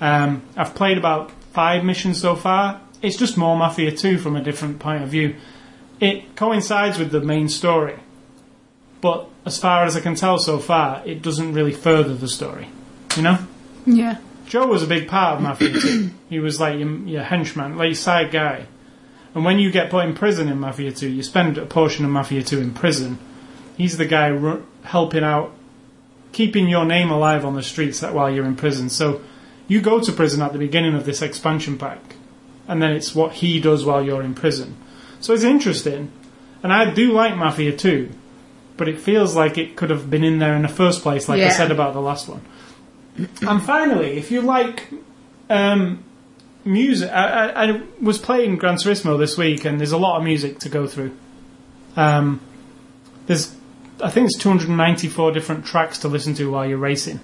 Um, 0.00 0.42
I've 0.56 0.74
played 0.74 0.98
about 0.98 1.30
five 1.52 1.84
missions 1.84 2.20
so 2.20 2.36
far. 2.36 2.80
It's 3.02 3.16
just 3.16 3.36
more 3.36 3.56
Mafia 3.56 3.92
2 3.92 4.18
from 4.18 4.36
a 4.36 4.42
different 4.42 4.78
point 4.78 5.02
of 5.02 5.08
view. 5.08 5.36
It 6.00 6.36
coincides 6.36 6.98
with 6.98 7.10
the 7.10 7.20
main 7.20 7.48
story, 7.48 7.98
but 9.00 9.28
as 9.44 9.58
far 9.58 9.84
as 9.84 9.96
I 9.96 10.00
can 10.00 10.14
tell 10.14 10.38
so 10.38 10.58
far, 10.58 11.02
it 11.06 11.22
doesn't 11.22 11.52
really 11.52 11.72
further 11.72 12.14
the 12.14 12.28
story. 12.28 12.68
You 13.16 13.22
know? 13.22 13.38
Yeah. 13.86 14.18
Joe 14.46 14.66
was 14.66 14.82
a 14.82 14.86
big 14.86 15.08
part 15.08 15.36
of 15.36 15.42
Mafia 15.42 15.72
2. 15.80 16.10
He 16.28 16.40
was 16.40 16.58
like 16.58 16.78
your, 16.78 16.88
your 17.06 17.22
henchman, 17.22 17.76
like 17.76 17.86
your 17.88 17.94
side 17.94 18.30
guy. 18.32 18.66
And 19.34 19.44
when 19.44 19.58
you 19.60 19.70
get 19.70 19.90
put 19.90 20.04
in 20.06 20.14
prison 20.14 20.48
in 20.48 20.58
Mafia 20.58 20.90
2, 20.92 21.08
you 21.08 21.22
spend 21.22 21.56
a 21.56 21.66
portion 21.66 22.04
of 22.04 22.10
Mafia 22.10 22.42
2 22.42 22.60
in 22.60 22.74
prison. 22.74 23.18
He's 23.76 23.96
the 23.96 24.06
guy 24.06 24.26
ru- 24.26 24.66
helping 24.82 25.22
out, 25.22 25.52
keeping 26.32 26.68
your 26.68 26.84
name 26.84 27.10
alive 27.10 27.44
on 27.44 27.54
the 27.54 27.62
streets 27.62 28.00
that 28.00 28.12
while 28.12 28.28
you're 28.30 28.44
in 28.44 28.56
prison. 28.56 28.88
So 28.90 29.20
you 29.68 29.80
go 29.80 30.00
to 30.00 30.12
prison 30.12 30.42
at 30.42 30.52
the 30.52 30.58
beginning 30.58 30.94
of 30.94 31.04
this 31.04 31.22
expansion 31.22 31.78
pack, 31.78 32.16
and 32.66 32.82
then 32.82 32.90
it's 32.90 33.14
what 33.14 33.34
he 33.34 33.60
does 33.60 33.84
while 33.84 34.04
you're 34.04 34.22
in 34.22 34.34
prison. 34.34 34.76
So 35.20 35.32
it's 35.32 35.44
interesting, 35.44 36.10
and 36.62 36.72
I 36.72 36.92
do 36.92 37.12
like 37.12 37.36
Mafia 37.36 37.76
2, 37.76 38.10
but 38.76 38.88
it 38.88 38.98
feels 38.98 39.36
like 39.36 39.58
it 39.58 39.76
could 39.76 39.90
have 39.90 40.10
been 40.10 40.24
in 40.24 40.40
there 40.40 40.56
in 40.56 40.62
the 40.62 40.68
first 40.68 41.02
place, 41.02 41.28
like 41.28 41.40
I 41.40 41.50
said 41.50 41.70
about 41.70 41.94
the 41.94 42.00
last 42.00 42.28
one. 42.28 42.40
And 43.16 43.62
finally, 43.62 44.16
if 44.16 44.30
you 44.30 44.40
like 44.40 44.88
um, 45.48 46.04
music, 46.64 47.10
I, 47.10 47.50
I, 47.50 47.64
I 47.64 47.82
was 48.00 48.18
playing 48.18 48.56
Gran 48.56 48.76
Turismo 48.76 49.18
this 49.18 49.36
week, 49.36 49.64
and 49.64 49.78
there's 49.78 49.92
a 49.92 49.98
lot 49.98 50.18
of 50.18 50.24
music 50.24 50.58
to 50.60 50.68
go 50.68 50.86
through. 50.86 51.16
Um, 51.96 52.40
there's, 53.26 53.54
I 54.02 54.10
think 54.10 54.26
it's 54.26 54.38
294 54.38 55.32
different 55.32 55.64
tracks 55.64 55.98
to 55.98 56.08
listen 56.08 56.34
to 56.34 56.50
while 56.50 56.66
you're 56.66 56.78
racing. 56.78 57.20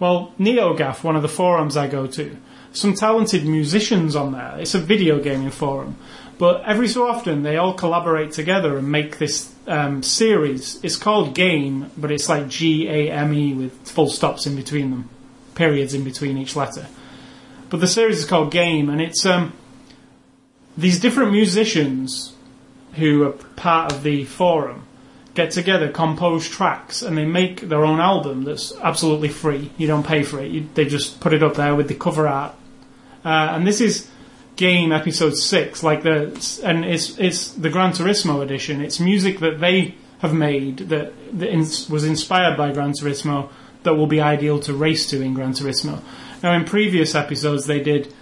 Well, 0.00 0.32
NeoGAF, 0.38 1.02
one 1.02 1.16
of 1.16 1.22
the 1.22 1.28
forums 1.28 1.76
I 1.76 1.88
go 1.88 2.06
to, 2.06 2.36
some 2.72 2.94
talented 2.94 3.44
musicians 3.44 4.14
on 4.14 4.32
there. 4.32 4.56
It's 4.58 4.74
a 4.74 4.78
video 4.78 5.20
gaming 5.20 5.50
forum, 5.50 5.96
but 6.38 6.62
every 6.64 6.86
so 6.88 7.08
often 7.08 7.42
they 7.42 7.56
all 7.56 7.74
collaborate 7.74 8.32
together 8.32 8.78
and 8.78 8.90
make 8.90 9.18
this 9.18 9.52
um, 9.66 10.02
series. 10.02 10.78
It's 10.84 10.96
called 10.96 11.34
Game, 11.34 11.90
but 11.96 12.12
it's 12.12 12.28
like 12.28 12.48
G 12.48 12.88
A 12.88 13.10
M 13.10 13.34
E 13.34 13.54
with 13.54 13.88
full 13.88 14.08
stops 14.08 14.46
in 14.46 14.54
between 14.54 14.90
them, 14.90 15.08
periods 15.58 15.92
in 15.92 16.04
between 16.04 16.38
each 16.38 16.56
letter. 16.56 16.86
But 17.68 17.80
the 17.80 17.88
series 17.88 18.20
is 18.20 18.24
called 18.24 18.50
Game, 18.50 18.88
and 18.88 19.00
it's 19.00 19.26
um, 19.26 19.52
these 20.76 20.98
different 21.00 21.32
musicians 21.32 22.34
who 22.94 23.24
are 23.24 23.32
part 23.32 23.92
of 23.92 24.02
the 24.02 24.24
forum 24.24 24.86
get 25.34 25.50
together, 25.50 25.88
compose 25.88 26.48
tracks, 26.48 27.02
and 27.02 27.18
they 27.18 27.24
make 27.24 27.68
their 27.68 27.84
own 27.84 28.00
album 28.00 28.44
that's 28.44 28.72
absolutely 28.80 29.28
free. 29.28 29.70
You 29.76 29.86
don't 29.86 30.06
pay 30.06 30.22
for 30.22 30.40
it. 30.40 30.50
You, 30.50 30.68
they 30.74 30.84
just 30.86 31.20
put 31.20 31.32
it 31.32 31.42
up 31.42 31.54
there 31.54 31.74
with 31.74 31.88
the 31.88 31.94
cover 31.94 32.26
art. 32.26 32.54
Uh, 33.24 33.52
and 33.52 33.66
this 33.66 33.80
is 33.80 34.08
Game 34.56 34.90
Episode 34.90 35.36
Six, 35.36 35.82
like 35.82 36.02
the 36.02 36.60
and 36.64 36.84
it's 36.84 37.18
it's 37.18 37.52
the 37.52 37.70
Gran 37.70 37.92
Turismo 37.92 38.42
edition. 38.42 38.80
It's 38.80 38.98
music 38.98 39.38
that 39.40 39.60
they 39.60 39.94
have 40.18 40.34
made 40.34 40.78
that, 40.90 41.12
that 41.38 41.48
ins- 41.48 41.88
was 41.88 42.04
inspired 42.04 42.56
by 42.56 42.72
Gran 42.72 42.92
Turismo 42.92 43.50
that 43.84 43.94
will 43.94 44.06
be 44.06 44.20
ideal 44.20 44.58
to 44.60 44.72
race 44.74 45.08
to 45.10 45.22
in 45.22 45.34
Gran 45.34 45.52
Turismo. 45.52 46.00
Now, 46.42 46.52
in 46.54 46.64
previous 46.64 47.14
episodes, 47.14 47.66
they 47.66 47.80
did 47.80 48.12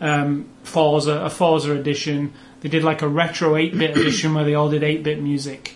um, 0.00 0.48
Forza, 0.62 1.12
a 1.24 1.30
Forza 1.30 1.72
edition. 1.72 2.32
They 2.60 2.68
did 2.68 2.84
like 2.84 3.02
a 3.02 3.08
retro 3.08 3.54
8-bit 3.54 3.90
edition 3.96 4.34
where 4.34 4.44
they 4.44 4.54
all 4.54 4.68
did 4.70 4.82
8-bit 4.82 5.22
music. 5.22 5.74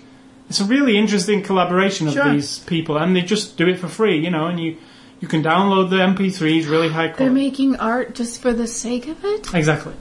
it's 0.48 0.60
a 0.60 0.64
really 0.64 0.96
interesting 0.98 1.42
collaboration 1.42 2.08
of 2.08 2.14
Sure. 2.14 2.32
these 2.32 2.58
people, 2.60 2.96
and 2.98 3.14
they 3.14 3.22
just 3.22 3.56
do 3.56 3.68
it 3.68 3.78
for 3.78 3.88
free, 3.88 4.18
you 4.18 4.30
know, 4.30 4.46
and 4.46 4.58
you 4.60 4.76
you 5.20 5.28
can 5.28 5.42
download 5.42 5.90
the 5.90 5.96
MP3s, 5.96 6.68
really 6.70 6.88
high 6.88 7.08
quality. 7.08 7.24
They're 7.24 7.30
making 7.30 7.76
art 7.76 8.14
just 8.14 8.40
for 8.40 8.54
the 8.54 8.66
sake 8.66 9.06
of 9.06 9.22
it? 9.22 9.52
Exactly. 9.54 9.92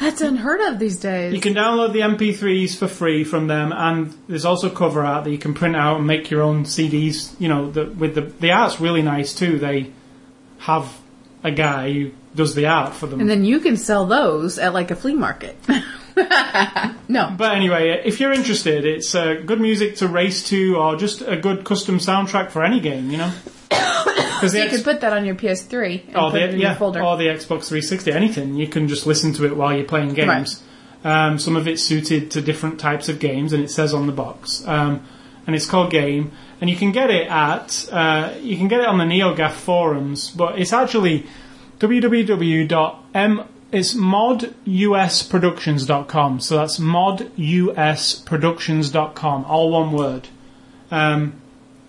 That's 0.00 0.20
unheard 0.20 0.60
of 0.60 0.78
these 0.78 0.98
days. 0.98 1.32
You 1.34 1.40
can 1.40 1.54
download 1.54 1.92
the 1.92 2.00
MP3s 2.00 2.76
for 2.76 2.86
free 2.88 3.24
from 3.24 3.46
them, 3.46 3.72
and 3.72 4.14
there's 4.28 4.44
also 4.44 4.68
cover 4.68 5.04
art 5.04 5.24
that 5.24 5.30
you 5.30 5.38
can 5.38 5.54
print 5.54 5.76
out 5.76 5.98
and 5.98 6.06
make 6.06 6.30
your 6.30 6.42
own 6.42 6.64
CDs. 6.64 7.34
You 7.40 7.48
know, 7.48 7.70
the, 7.70 7.86
with 7.86 8.14
the 8.14 8.22
the 8.22 8.52
art's 8.52 8.80
really 8.80 9.02
nice 9.02 9.34
too. 9.34 9.58
They 9.58 9.92
have 10.58 10.98
a 11.42 11.50
guy 11.50 11.92
who 11.92 12.10
does 12.34 12.54
the 12.54 12.66
art 12.66 12.94
for 12.94 13.06
them. 13.06 13.20
and 13.20 13.30
then 13.30 13.44
you 13.44 13.60
can 13.60 13.76
sell 13.76 14.06
those 14.06 14.58
at 14.58 14.74
like 14.74 14.90
a 14.90 14.96
flea 14.96 15.14
market. 15.14 15.56
no. 17.08 17.34
But 17.36 17.54
anyway, 17.56 18.02
if 18.04 18.20
you're 18.20 18.32
interested, 18.32 18.84
it's 18.84 19.14
uh, 19.14 19.42
good 19.44 19.60
music 19.60 19.96
to 19.96 20.08
race 20.08 20.46
to, 20.48 20.76
or 20.76 20.96
just 20.96 21.22
a 21.22 21.36
good 21.36 21.64
custom 21.64 21.98
soundtrack 21.98 22.50
for 22.50 22.62
any 22.64 22.80
game. 22.80 23.10
You 23.10 23.18
know, 23.18 23.32
because 24.52 24.72
You 24.72 24.78
could 24.78 24.84
put 24.84 25.00
that 25.02 25.12
on 25.12 25.24
your 25.24 25.34
PS3 25.34 26.06
and 26.08 26.16
or 26.16 26.30
put 26.30 26.42
it 26.42 26.48
the 26.48 26.54
in 26.54 26.60
yeah, 26.60 26.68
your 26.70 26.76
folder. 26.76 27.02
or 27.02 27.16
the 27.16 27.26
Xbox 27.26 27.68
360, 27.68 28.12
anything. 28.12 28.54
You 28.54 28.66
can 28.68 28.88
just 28.88 29.06
listen 29.06 29.32
to 29.34 29.44
it 29.46 29.56
while 29.56 29.74
you're 29.74 29.84
playing 29.84 30.14
games. 30.14 30.62
Um, 31.04 31.38
some 31.38 31.56
of 31.56 31.68
it's 31.68 31.82
suited 31.82 32.30
to 32.32 32.40
different 32.40 32.80
types 32.80 33.08
of 33.08 33.18
games, 33.20 33.52
and 33.52 33.62
it 33.62 33.70
says 33.70 33.94
on 33.94 34.06
the 34.06 34.12
box. 34.12 34.66
Um, 34.66 35.02
and 35.46 35.54
it's 35.54 35.66
called 35.66 35.90
Game, 35.92 36.32
and 36.60 36.68
you 36.68 36.74
can 36.76 36.90
get 36.90 37.10
it 37.10 37.28
at 37.28 37.88
uh, 37.92 38.32
you 38.40 38.56
can 38.56 38.66
get 38.66 38.80
it 38.80 38.86
on 38.86 38.98
the 38.98 39.04
NeoGAF 39.04 39.52
forums, 39.52 40.30
but 40.30 40.58
it's 40.58 40.72
actually 40.72 41.26
www.m. 41.78 43.44
It's 43.72 43.94
modusproductions.com. 43.94 46.40
So 46.40 46.56
that's 46.56 46.78
modusproductions.com, 46.78 49.44
all 49.44 49.70
one 49.70 49.92
word. 49.92 50.28
Um, 50.90 51.34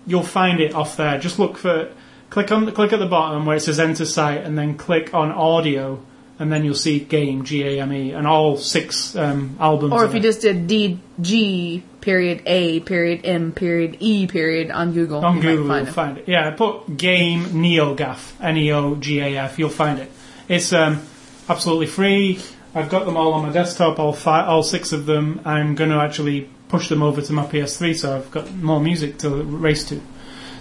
you'll 0.06 0.22
find 0.22 0.60
it 0.60 0.74
off 0.74 0.96
there. 0.96 1.18
Just 1.18 1.38
look 1.38 1.56
for 1.56 1.90
click 2.30 2.52
on 2.52 2.70
click 2.72 2.92
at 2.92 2.98
the 2.98 3.06
bottom 3.06 3.46
where 3.46 3.56
it 3.56 3.60
says 3.60 3.80
enter 3.80 4.04
site, 4.04 4.44
and 4.44 4.56
then 4.56 4.76
click 4.76 5.14
on 5.14 5.30
audio, 5.30 6.00
and 6.38 6.52
then 6.52 6.64
you'll 6.64 6.74
see 6.74 7.00
game 7.00 7.44
G 7.44 7.62
A 7.64 7.82
M 7.82 7.92
E 7.92 8.12
and 8.12 8.26
all 8.26 8.56
six 8.56 9.16
um, 9.16 9.56
albums. 9.60 9.92
or 9.92 10.04
if 10.04 10.14
you 10.14 10.20
there. 10.20 10.30
just 10.30 10.42
did 10.42 10.66
D 10.66 11.00
G 11.20 11.82
period 12.00 12.42
A 12.46 12.80
period 12.80 13.20
M 13.24 13.52
period 13.52 13.96
E 14.00 14.26
period 14.26 14.70
on 14.70 14.92
Google. 14.92 15.24
on 15.24 15.36
you 15.36 15.42
Google 15.42 15.64
might 15.66 15.84
you'll 15.84 15.86
find 15.86 16.18
it. 16.18 16.24
find 16.24 16.28
it. 16.28 16.28
Yeah, 16.28 16.50
put 16.50 16.96
game 16.96 17.44
NeoGAF 17.44 18.32
N 18.40 18.56
E 18.56 18.72
O 18.72 18.94
G 18.96 19.20
A 19.20 19.36
F. 19.38 19.58
You'll 19.58 19.68
find 19.70 19.98
it. 19.98 20.10
It's 20.48 20.72
um, 20.72 21.02
absolutely 21.48 21.86
free. 21.86 22.40
I've 22.74 22.90
got 22.90 23.06
them 23.06 23.16
all 23.16 23.32
on 23.32 23.46
my 23.46 23.52
desktop, 23.52 23.98
all 23.98 24.12
five, 24.12 24.48
all 24.48 24.62
six 24.62 24.92
of 24.92 25.06
them. 25.06 25.40
I'm 25.44 25.74
going 25.74 25.90
to 25.90 25.96
actually 25.96 26.48
push 26.68 26.88
them 26.88 27.02
over 27.02 27.20
to 27.22 27.32
my 27.32 27.44
PS3, 27.44 27.96
so 27.98 28.16
I've 28.16 28.30
got 28.30 28.52
more 28.54 28.78
music 28.78 29.18
to 29.18 29.30
race 29.30 29.88
to. 29.88 30.00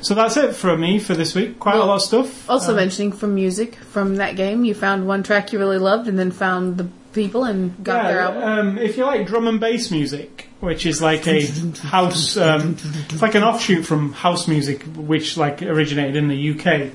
So 0.01 0.13
that's 0.13 0.37
it 0.37 0.55
for 0.55 0.77
me 0.77 0.99
for 0.99 1.13
this 1.15 1.35
week. 1.35 1.59
Quite 1.59 1.75
a 1.75 1.79
lot 1.79 1.95
of 1.95 2.01
stuff. 2.01 2.49
Also 2.49 2.71
Um, 2.71 2.77
mentioning 2.77 3.11
from 3.11 3.35
music 3.35 3.75
from 3.75 4.15
that 4.17 4.35
game, 4.35 4.63
you 4.65 4.73
found 4.73 5.07
one 5.07 5.23
track 5.23 5.51
you 5.53 5.59
really 5.59 5.77
loved, 5.79 6.07
and 6.07 6.17
then 6.17 6.31
found 6.31 6.77
the 6.77 6.87
people 7.13 7.43
and 7.43 7.83
got 7.83 8.03
their 8.03 8.19
album. 8.19 8.43
Um, 8.43 8.77
if 8.77 8.97
you 8.97 9.05
like 9.05 9.25
drum 9.25 9.47
and 9.47 9.59
bass 9.59 9.89
music, 9.91 10.49
which 10.59 10.85
is 10.85 11.01
like 11.01 11.27
a 11.27 11.41
house, 11.81 12.37
um, 12.37 12.77
it's 13.09 13.21
like 13.21 13.35
an 13.35 13.43
offshoot 13.43 13.85
from 13.85 14.13
house 14.13 14.47
music, 14.47 14.83
which 14.95 15.35
like 15.37 15.61
originated 15.63 16.15
in 16.15 16.27
the 16.27 16.51
UK. 16.51 16.91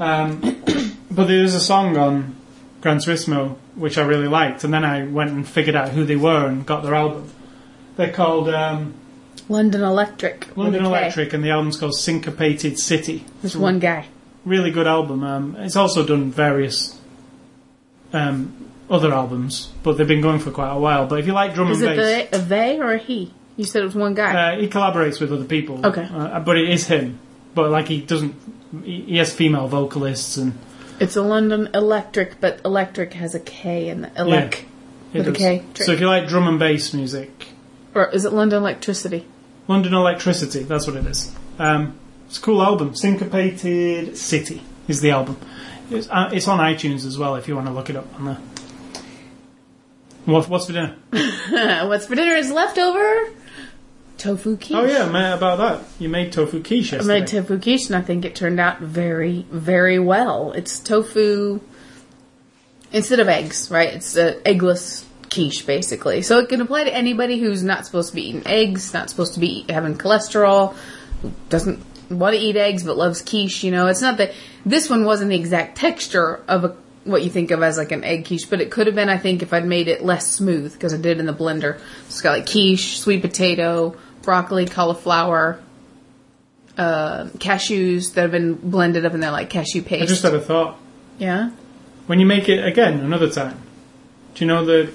Um, 0.00 0.40
but 1.10 1.28
there's 1.28 1.54
a 1.54 1.60
song 1.60 1.96
on 1.96 2.36
Gran 2.80 2.98
Turismo 2.98 3.56
which 3.74 3.98
I 3.98 4.02
really 4.02 4.28
liked, 4.28 4.64
and 4.64 4.72
then 4.72 4.84
I 4.84 5.04
went 5.04 5.30
and 5.30 5.46
figured 5.46 5.76
out 5.76 5.90
who 5.90 6.04
they 6.04 6.16
were 6.16 6.46
and 6.46 6.64
got 6.64 6.82
their 6.82 6.94
album. 6.94 7.30
They're 7.96 8.12
called 8.12 8.48
um, 8.48 8.94
London 9.48 9.82
Electric. 9.82 10.40
with 10.48 10.56
London 10.56 10.84
a 10.84 10.88
K. 10.88 10.98
Electric, 10.98 11.32
and 11.32 11.44
the 11.44 11.50
album's 11.50 11.76
called 11.76 11.94
Syncopated 11.96 12.78
City. 12.78 13.24
There's 13.42 13.56
one 13.56 13.78
guy. 13.78 14.06
Really 14.44 14.70
good 14.70 14.86
album. 14.86 15.22
Um, 15.24 15.56
it's 15.56 15.76
also 15.76 16.04
done 16.06 16.30
various 16.30 16.98
um, 18.12 18.70
other 18.88 19.12
albums, 19.12 19.70
but 19.82 19.98
they've 19.98 20.06
been 20.08 20.20
going 20.20 20.38
for 20.38 20.50
quite 20.50 20.72
a 20.72 20.78
while. 20.78 21.06
But 21.06 21.20
if 21.20 21.26
you 21.26 21.32
like 21.32 21.54
drum 21.54 21.68
and 21.70 21.76
bass 21.80 21.82
Is 21.82 21.82
and 21.82 21.92
it 22.00 22.30
bass, 22.30 22.40
the, 22.40 22.44
a 22.44 22.48
they 22.48 22.78
or 22.78 22.92
a 22.92 22.98
he? 22.98 23.32
You 23.56 23.64
said 23.64 23.82
it 23.82 23.86
was 23.86 23.94
one 23.94 24.14
guy. 24.14 24.54
Uh, 24.54 24.60
he 24.60 24.68
collaborates 24.68 25.20
with 25.20 25.32
other 25.32 25.44
people. 25.44 25.84
Okay. 25.84 26.06
Uh, 26.10 26.40
but 26.40 26.58
it 26.58 26.68
is 26.68 26.86
him. 26.86 27.18
But 27.54 27.70
like 27.70 27.88
he 27.88 28.00
doesn't. 28.00 28.34
He 28.84 29.00
he 29.02 29.16
has 29.16 29.32
female 29.34 29.66
vocalists 29.68 30.36
and 30.36 30.58
it's 31.00 31.16
a 31.16 31.22
London 31.22 31.68
Electric, 31.74 32.40
but 32.40 32.60
Electric 32.64 33.14
has 33.14 33.34
a 33.34 33.40
K 33.40 33.88
in 33.88 34.02
the 34.02 34.08
elec. 34.08 34.64
it 35.12 35.18
With 35.18 35.28
a 35.28 35.32
does. 35.32 35.38
K. 35.38 35.64
So 35.74 35.92
if 35.92 36.00
you 36.00 36.06
like 36.06 36.26
drum 36.28 36.48
and 36.48 36.58
bass 36.58 36.92
music, 36.94 37.48
Or 37.94 38.08
is 38.10 38.24
it 38.24 38.32
London 38.32 38.62
Elektricity? 38.62 39.24
London 39.68 39.92
Elektricity, 39.92 40.66
that's 40.66 40.86
what 40.86 40.96
it 40.96 41.06
is. 41.06 41.34
Um, 41.58 41.98
it's 42.26 42.38
a 42.38 42.40
cool 42.40 42.62
album. 42.62 42.94
Syncopated 42.94 44.16
City 44.16 44.62
is 44.88 45.00
the 45.00 45.10
album. 45.10 45.38
It's, 45.90 46.08
uh, 46.08 46.30
it's 46.32 46.48
on 46.48 46.58
iTunes 46.58 47.06
as 47.06 47.18
well 47.18 47.36
if 47.36 47.48
you 47.48 47.54
want 47.54 47.66
to 47.66 47.72
look 47.72 47.90
it 47.90 47.96
up 47.96 48.12
on 48.14 48.24
there. 48.26 48.38
What, 50.24 50.48
what's 50.48 50.66
for 50.66 50.72
dinner? 50.72 50.96
What's 51.86 52.06
for 52.06 52.16
dinner 52.16 52.34
is 52.34 52.50
leftover 52.50 53.32
tofu 54.18 54.56
quiche. 54.56 54.72
Oh 54.72 54.84
yeah, 54.84 55.08
ma- 55.08 55.34
about 55.34 55.58
that. 55.58 55.84
You 56.00 56.08
made 56.08 56.32
tofu 56.32 56.62
quiche 56.62 56.94
I 56.94 57.02
made 57.02 57.26
tofu 57.26 57.58
quiche, 57.58 57.86
and 57.86 57.96
I 57.96 58.02
think 58.02 58.24
it 58.24 58.34
turned 58.34 58.58
out 58.60 58.80
very, 58.80 59.46
very 59.50 59.98
well. 59.98 60.52
It's 60.52 60.78
tofu 60.80 61.60
instead 62.92 63.20
of 63.20 63.28
eggs, 63.28 63.70
right? 63.70 63.94
It's 63.94 64.16
eggless 64.16 65.05
quiche, 65.30 65.66
basically. 65.66 66.22
So 66.22 66.38
it 66.38 66.48
can 66.48 66.60
apply 66.60 66.84
to 66.84 66.94
anybody 66.94 67.38
who's 67.38 67.62
not 67.62 67.86
supposed 67.86 68.10
to 68.10 68.14
be 68.14 68.28
eating 68.28 68.46
eggs, 68.46 68.92
not 68.92 69.10
supposed 69.10 69.34
to 69.34 69.40
be 69.40 69.64
having 69.68 69.96
cholesterol, 69.96 70.74
who 71.22 71.32
doesn't 71.48 71.82
want 72.10 72.34
to 72.34 72.40
eat 72.40 72.56
eggs 72.56 72.84
but 72.84 72.96
loves 72.96 73.22
quiche. 73.22 73.64
You 73.64 73.70
know, 73.70 73.86
it's 73.86 74.02
not 74.02 74.18
that 74.18 74.32
this 74.64 74.88
one 74.88 75.04
wasn't 75.04 75.30
the 75.30 75.36
exact 75.36 75.78
texture 75.78 76.40
of 76.48 76.64
a 76.64 76.76
what 77.04 77.22
you 77.22 77.30
think 77.30 77.52
of 77.52 77.62
as 77.62 77.78
like 77.78 77.92
an 77.92 78.02
egg 78.02 78.26
quiche, 78.26 78.50
but 78.50 78.60
it 78.60 78.70
could 78.70 78.86
have 78.88 78.96
been, 78.96 79.08
I 79.08 79.16
think, 79.16 79.42
if 79.42 79.52
I'd 79.52 79.64
made 79.64 79.86
it 79.86 80.04
less 80.04 80.26
smooth 80.26 80.72
because 80.72 80.92
I 80.92 80.96
did 80.96 81.18
it 81.18 81.20
in 81.20 81.26
the 81.26 81.32
blender. 81.32 81.80
It's 82.06 82.20
got 82.20 82.32
like 82.32 82.46
quiche, 82.46 82.98
sweet 82.98 83.22
potato, 83.22 83.96
broccoli, 84.22 84.66
cauliflower, 84.66 85.60
uh, 86.76 87.26
cashews 87.38 88.14
that 88.14 88.22
have 88.22 88.32
been 88.32 88.54
blended 88.54 89.06
up 89.06 89.14
in 89.14 89.20
there 89.20 89.30
like 89.30 89.50
cashew 89.50 89.82
paste. 89.82 90.02
I 90.02 90.06
just 90.06 90.22
had 90.22 90.34
a 90.34 90.40
thought. 90.40 90.78
yeah. 91.18 91.50
When 92.06 92.20
you 92.20 92.26
make 92.26 92.48
it 92.48 92.64
again 92.64 93.00
another 93.00 93.30
time, 93.30 93.60
do 94.34 94.44
you 94.44 94.48
know 94.48 94.64
the 94.64 94.92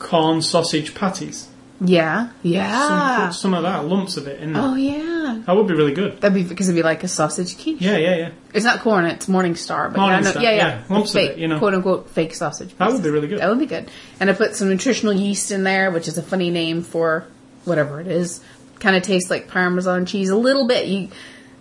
Quorn 0.00 0.42
sausage 0.42 0.94
patties? 0.94 1.46
Yeah. 1.82 2.26
Some, 2.26 2.34
Yeah. 2.42 3.26
put 3.28 3.34
some 3.34 3.54
of 3.54 3.62
that, 3.62 3.86
lumps 3.86 4.16
of 4.16 4.26
it 4.26 4.40
in 4.40 4.52
there. 4.52 4.62
Oh 4.62 4.74
yeah. 4.74 5.40
That 5.46 5.54
would 5.56 5.66
be 5.68 5.74
really 5.74 5.94
good. 5.94 6.20
That'd 6.20 6.34
be 6.34 6.42
because 6.42 6.68
it'd 6.68 6.76
be 6.76 6.82
like 6.82 7.04
a 7.04 7.08
sausage 7.08 7.56
quiche. 7.56 7.80
Yeah, 7.80 7.96
yeah, 7.96 8.16
yeah. 8.16 8.30
It's 8.52 8.64
not 8.64 8.80
Quorn, 8.80 9.04
it's 9.06 9.26
Morningstar, 9.26 9.92
but 9.92 9.98
yeah, 10.00 10.04
I 10.04 10.20
know, 10.20 10.32
yeah, 10.34 10.40
yeah, 10.40 10.56
yeah, 10.56 10.82
lumps 10.90 11.14
of 11.14 11.22
it, 11.22 11.38
you 11.38 11.48
know. 11.48 11.58
quote 11.58 11.74
unquote 11.74 12.10
fake 12.10 12.34
sausage. 12.34 12.74
That 12.76 12.92
would 12.92 13.02
be 13.02 13.08
really 13.10 13.28
good. 13.28 13.38
That 13.38 13.48
would 13.48 13.58
be 13.60 13.66
good. 13.66 13.88
And 14.18 14.28
I 14.28 14.32
put 14.34 14.56
some 14.56 14.68
nutritional 14.68 15.14
yeast 15.14 15.50
in 15.52 15.62
there, 15.62 15.90
which 15.90 16.08
is 16.08 16.18
a 16.18 16.22
funny 16.22 16.50
name 16.50 16.82
for 16.82 17.24
whatever 17.64 18.00
it 18.00 18.08
is. 18.08 18.42
Kind 18.80 18.96
of 18.96 19.02
tastes 19.02 19.30
like 19.30 19.48
Parmesan 19.48 20.04
cheese 20.06 20.28
a 20.30 20.36
little 20.36 20.66
bit. 20.66 20.86
You 20.86 21.08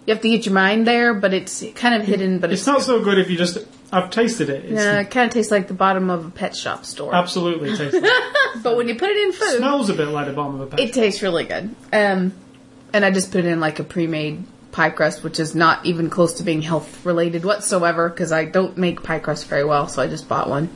you 0.06 0.14
have 0.14 0.22
to 0.22 0.30
get 0.30 0.46
your 0.46 0.56
mind 0.56 0.88
there, 0.88 1.14
but 1.14 1.34
it's 1.34 1.64
kind 1.76 1.94
of 2.02 2.08
hidden. 2.08 2.40
But 2.40 2.52
It's 2.52 2.62
it's, 2.62 2.68
not 2.68 2.82
so 2.82 3.04
good 3.04 3.20
if 3.20 3.30
you 3.30 3.38
just. 3.38 3.60
I've 3.92 4.12
tasted 4.12 4.50
it. 4.50 4.66
It's 4.66 4.82
uh, 4.82 5.00
it 5.06 5.12
kind 5.12 5.28
of 5.28 5.34
tastes 5.34 5.52
like 5.52 5.68
the 5.68 5.74
bottom 5.74 6.10
of 6.10 6.26
a 6.28 6.30
pet 6.30 6.56
shop 6.56 6.86
store. 6.86 7.14
absolutely 7.16 7.76
tastes. 7.76 8.00
Like, 8.56 8.64
but 8.64 8.78
when 8.78 8.88
you 8.88 8.96
put 8.96 9.10
it 9.10 9.18
in 9.18 9.32
food, 9.32 9.58
smells 9.58 9.90
a 9.90 9.94
bit 9.94 10.08
like 10.08 10.26
the 10.26 10.34
bottom 10.34 10.56
of 10.60 10.62
a 10.62 10.76
pan. 10.76 10.80
It 10.88 10.94
tastes 10.94 11.22
really 11.22 11.44
good. 11.46 11.76
Um, 11.94 12.34
and 12.94 13.06
I 13.06 13.12
just 13.12 13.32
put 13.32 13.46
it 13.46 13.48
in 13.48 13.60
like 13.60 13.78
a 13.80 13.84
pre-made 13.84 14.44
pie 14.72 14.90
crust, 14.90 15.24
which 15.24 15.40
is 15.40 15.54
not 15.54 15.86
even 15.86 16.10
close 16.10 16.34
to 16.36 16.44
being 16.44 16.62
health 16.64 17.06
related 17.06 17.46
whatsoever 17.46 18.10
because 18.10 18.32
I 18.32 18.46
don't 18.46 18.76
make 18.78 19.04
pie 19.04 19.20
crust 19.20 19.48
very 19.48 19.64
well, 19.64 19.88
so 19.88 20.02
I 20.02 20.08
just 20.08 20.28
bought 20.28 20.50
one. 20.50 20.70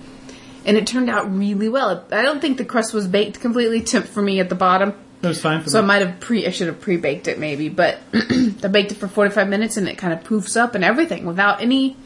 And 0.66 0.78
it 0.78 0.86
turned 0.88 1.10
out 1.10 1.32
really 1.36 1.68
well. 1.68 2.06
I 2.12 2.22
don't 2.22 2.40
think 2.42 2.58
the 2.58 2.66
crust 2.66 2.94
was 2.94 3.08
baked 3.08 3.40
completely 3.42 3.82
to, 3.82 4.02
for 4.02 4.22
me 4.22 4.40
at 4.40 4.50
the 4.50 4.56
bottom, 4.56 4.94
That 5.22 5.30
was 5.30 5.42
fine 5.42 5.62
for 5.64 5.70
so 5.70 5.80
I 5.80 5.82
me. 5.82 5.88
might 5.88 6.02
have 6.08 6.20
pre. 6.20 6.46
I 6.48 6.52
should 6.52 6.68
have 6.68 6.80
pre-baked 6.80 7.28
it 7.28 7.40
maybe, 7.40 7.70
but 7.70 7.98
I 8.14 8.68
baked 8.72 8.92
it 8.92 8.96
for 8.98 9.08
45 9.08 9.48
minutes 9.50 9.78
and 9.78 9.88
it 9.90 9.98
kind 9.98 10.14
of 10.14 10.24
poofs 10.24 10.56
up 10.56 10.76
and 10.76 10.84
everything 10.84 11.26
without 11.26 11.60
any 11.62 11.98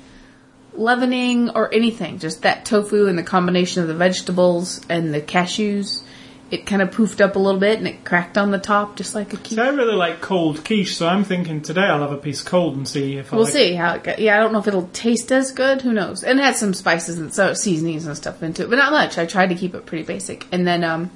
leavening 0.78 1.50
or 1.52 1.74
anything. 1.74 2.20
Just 2.20 2.44
that 2.44 2.66
tofu 2.66 3.08
and 3.08 3.18
the 3.18 3.24
combination 3.24 3.82
of 3.82 3.88
the 3.88 3.96
vegetables 3.96 4.82
and 4.90 5.14
the 5.14 5.22
cashews. 5.22 6.04
It 6.50 6.66
kind 6.66 6.82
of 6.82 6.92
poofed 6.92 7.20
up 7.20 7.36
a 7.36 7.40
little 7.40 7.60
bit 7.60 7.78
and 7.78 7.88
it 7.88 8.06
cracked 8.06 8.38
on 8.38 8.52
the 8.52 8.58
top 8.58 8.96
just 8.96 9.14
like 9.14 9.34
a 9.34 9.36
See, 9.36 9.56
quiche. 9.56 9.58
I 9.58 9.68
really 9.68 9.96
like 9.96 10.22
cold 10.22 10.64
quiche, 10.64 10.96
so 10.96 11.06
I'm 11.06 11.26
thinking 11.26 11.62
today 11.62 11.82
I'll 11.82 12.00
have 12.00 12.14
a 12.14 12.18
piece 12.18 12.42
cold 12.42 12.78
and 12.78 12.88
see 12.88 13.18
if 13.18 13.34
I 13.34 13.36
We'll 13.36 13.46
like 13.46 13.54
see 13.54 13.74
how 13.74 13.96
it. 13.96 14.20
Yeah, 14.20 14.38
I 14.38 14.40
don't 14.40 14.54
know 14.54 14.60
if 14.60 14.68
it'll 14.68 14.88
taste 14.94 15.30
as 15.34 15.52
good. 15.52 15.82
Who 15.82 15.92
knows? 15.92 16.24
And 16.24 16.40
it 16.40 16.44
had 16.44 16.56
some 16.56 16.74
spices 16.74 17.20
and 17.20 17.34
so 17.34 17.54
seasonings 17.54 18.06
and 18.06 18.16
stuff 18.16 18.42
into 18.42 18.64
it, 18.64 18.70
but 18.70 18.78
not 18.78 18.94
much. 18.94 19.18
I 19.18 19.26
tried 19.26 19.50
to 19.50 19.56
keep 19.56 19.76
it 19.76 19.86
pretty 19.86 20.06
basic. 20.06 20.48
And 20.54 20.66
then 20.66 20.86
um, 20.86 21.12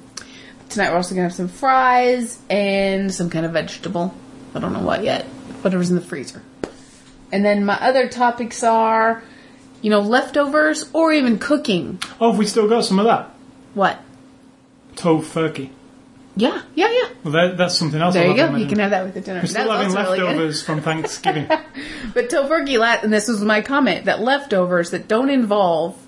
tonight 0.68 0.90
we're 0.90 0.96
also 0.96 1.14
gonna 1.14 1.28
have 1.28 1.34
some 1.34 1.48
fries 1.48 2.38
and 2.50 3.12
some 3.12 3.30
kind 3.30 3.46
of 3.46 3.52
vegetable. 3.52 4.14
I 4.54 4.58
don't 4.58 4.74
know 4.74 4.80
what 4.82 5.02
yet. 5.02 5.24
Whatever's 5.62 5.88
in 5.88 5.96
the 5.96 6.02
freezer. 6.02 6.42
And 7.32 7.42
then 7.42 7.64
my 7.64 7.78
other 7.80 8.06
topics 8.06 8.62
are, 8.62 9.22
you 9.82 9.90
know, 9.90 10.00
leftovers 10.00 10.88
or 10.92 11.12
even 11.12 11.38
cooking. 11.38 12.00
Oh, 12.20 12.30
have 12.30 12.38
we 12.38 12.46
still 12.46 12.68
got 12.68 12.84
some 12.84 12.98
of 12.98 13.04
that? 13.04 13.30
What? 13.74 14.00
Tofurky. 14.94 15.70
Yeah, 16.34 16.62
yeah, 16.74 16.90
yeah. 16.90 17.08
Well, 17.24 17.32
that, 17.32 17.56
that's 17.58 17.76
something 17.76 18.00
else. 18.00 18.14
There 18.14 18.24
I'll 18.24 18.30
you 18.30 18.36
go. 18.36 18.56
You 18.56 18.66
can 18.66 18.78
have 18.78 18.90
that 18.90 19.04
with 19.04 19.12
the 19.14 19.20
dinner. 19.20 19.40
We're 19.40 19.46
still 19.46 19.68
That's 19.68 19.92
having 19.92 19.98
also 19.98 20.12
really 20.12 20.24
leftovers 20.24 20.62
from 20.62 20.80
Thanksgiving. 20.82 21.46
But 21.46 22.30
tofurky, 22.30 23.02
and 23.02 23.12
this 23.12 23.28
was 23.28 23.42
my 23.42 23.60
comment, 23.60 24.06
that 24.06 24.20
leftovers 24.20 24.90
that 24.92 25.08
don't 25.08 25.28
involve 25.28 25.98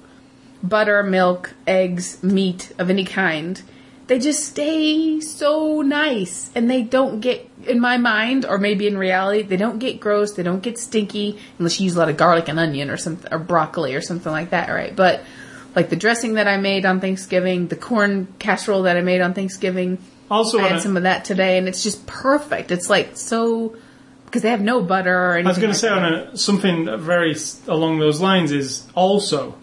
butter, 0.62 1.02
milk, 1.02 1.52
eggs, 1.66 2.22
meat 2.22 2.72
of 2.78 2.88
any 2.88 3.04
kind, 3.04 3.60
they 4.06 4.18
just 4.18 4.44
stay 4.44 5.20
so 5.20 5.80
nice. 5.82 6.50
And 6.54 6.70
they 6.70 6.82
don't 6.82 7.20
get, 7.20 7.48
in 7.66 7.80
my 7.80 7.96
mind, 7.96 8.44
or 8.44 8.58
maybe 8.58 8.86
in 8.86 8.98
reality, 8.98 9.42
they 9.42 9.56
don't 9.56 9.78
get 9.78 10.00
gross, 10.00 10.32
they 10.32 10.42
don't 10.42 10.62
get 10.62 10.78
stinky, 10.78 11.38
unless 11.58 11.80
you 11.80 11.84
use 11.84 11.96
a 11.96 11.98
lot 11.98 12.08
of 12.08 12.16
garlic 12.16 12.48
and 12.48 12.58
onion 12.58 12.90
or 12.90 12.96
something, 12.96 13.32
or 13.32 13.38
broccoli 13.38 13.94
or 13.94 14.00
something 14.02 14.30
like 14.30 14.50
that, 14.50 14.68
right? 14.68 14.94
But, 14.94 15.22
like 15.74 15.88
the 15.90 15.96
dressing 15.96 16.34
that 16.34 16.46
I 16.46 16.56
made 16.56 16.84
on 16.86 17.00
Thanksgiving, 17.00 17.66
the 17.68 17.76
corn 17.76 18.28
casserole 18.38 18.82
that 18.82 18.96
I 18.96 19.00
made 19.00 19.20
on 19.20 19.34
Thanksgiving, 19.34 19.98
Also, 20.30 20.58
I 20.58 20.62
had 20.64 20.72
I- 20.76 20.78
some 20.80 20.96
of 20.96 21.02
that 21.04 21.24
today, 21.24 21.58
and 21.58 21.66
it's 21.68 21.82
just 21.82 22.06
perfect. 22.06 22.70
It's 22.70 22.88
like 22.90 23.16
so, 23.16 23.74
because 24.26 24.42
they 24.42 24.50
have 24.50 24.60
no 24.60 24.82
butter 24.82 25.16
or 25.16 25.32
anything. 25.34 25.46
I 25.46 25.50
was 25.50 25.58
going 25.58 25.72
to 25.72 25.78
say 25.78 25.88
that. 25.88 25.98
on 25.98 26.12
a, 26.14 26.36
something 26.36 26.98
very 27.00 27.34
along 27.66 27.98
those 28.00 28.20
lines 28.20 28.52
is 28.52 28.86
also 28.94 29.56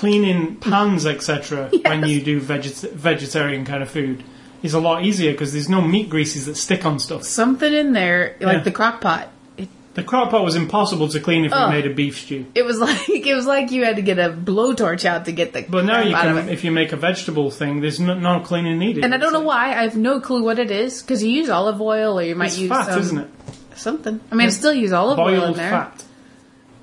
cleaning 0.00 0.56
pans, 0.56 1.06
etc. 1.06 1.70
When 1.84 2.06
you 2.06 2.20
do 2.22 2.40
veget- 2.40 2.92
vegetarian 2.92 3.64
kind 3.64 3.82
of 3.82 3.90
food 3.90 4.22
is 4.62 4.74
a 4.74 4.80
lot 4.80 5.04
easier 5.04 5.32
because 5.32 5.52
there's 5.52 5.68
no 5.68 5.80
meat 5.80 6.08
greases 6.10 6.46
that 6.46 6.56
stick 6.56 6.84
on 6.84 6.98
stuff. 6.98 7.22
something 7.24 7.72
in 7.72 7.92
there, 7.92 8.36
like 8.40 8.58
Yeah. 8.58 8.62
the 8.68 8.70
crock 8.72 9.00
pot. 9.00 9.28
It, 9.56 9.68
The 9.94 10.02
crock 10.02 10.30
pot 10.30 10.42
was 10.44 10.54
impossible 10.56 11.08
to 11.08 11.20
clean 11.20 11.44
if 11.44 11.52
you 11.52 11.68
made 11.68 11.86
a 11.86 11.94
beef 11.94 12.14
stew. 12.22 12.44
it 12.54 12.64
was 12.70 12.78
like 12.86 13.08
it 13.08 13.34
was 13.34 13.46
like 13.46 13.70
you 13.70 13.84
had 13.84 13.96
to 13.96 14.02
get 14.10 14.18
a 14.18 14.28
blowtorch 14.50 15.04
out 15.04 15.24
to 15.26 15.32
get 15.32 15.52
the. 15.54 15.62
But 15.76 15.84
now 15.84 16.00
you 16.02 16.14
can, 16.14 16.48
if 16.56 16.64
you 16.64 16.70
make 16.72 16.92
a 16.92 16.96
vegetable 16.96 17.50
thing, 17.50 17.80
there's 17.80 18.00
no, 18.00 18.14
no 18.14 18.40
cleaning 18.40 18.78
needed. 18.78 19.04
And 19.04 19.14
I 19.14 19.16
don't 19.18 19.28
It's 19.28 19.40
know 19.40 19.46
like- 19.52 19.74
why. 19.74 19.80
I 19.80 19.82
have 19.88 19.96
no 19.96 20.20
clue 20.20 20.42
what 20.42 20.58
it 20.58 20.70
is 20.70 21.02
because 21.02 21.22
you 21.24 21.30
use 21.40 21.48
olive 21.48 21.80
oil 21.80 22.18
or 22.18 22.22
you 22.22 22.34
might 22.34 22.46
It's 22.52 22.58
use 22.58 22.70
fat, 22.70 22.86
some, 22.92 23.00
isn't 23.00 23.18
it? 23.24 23.30
something. 23.76 24.20
I 24.30 24.34
mean, 24.34 24.46
I 24.48 24.50
still 24.50 24.74
use 24.84 24.92
olive 24.92 25.18
oil 25.18 25.28
in 25.28 25.40
Boiled 25.40 25.56
there. 25.56 25.70
fat. 25.70 26.04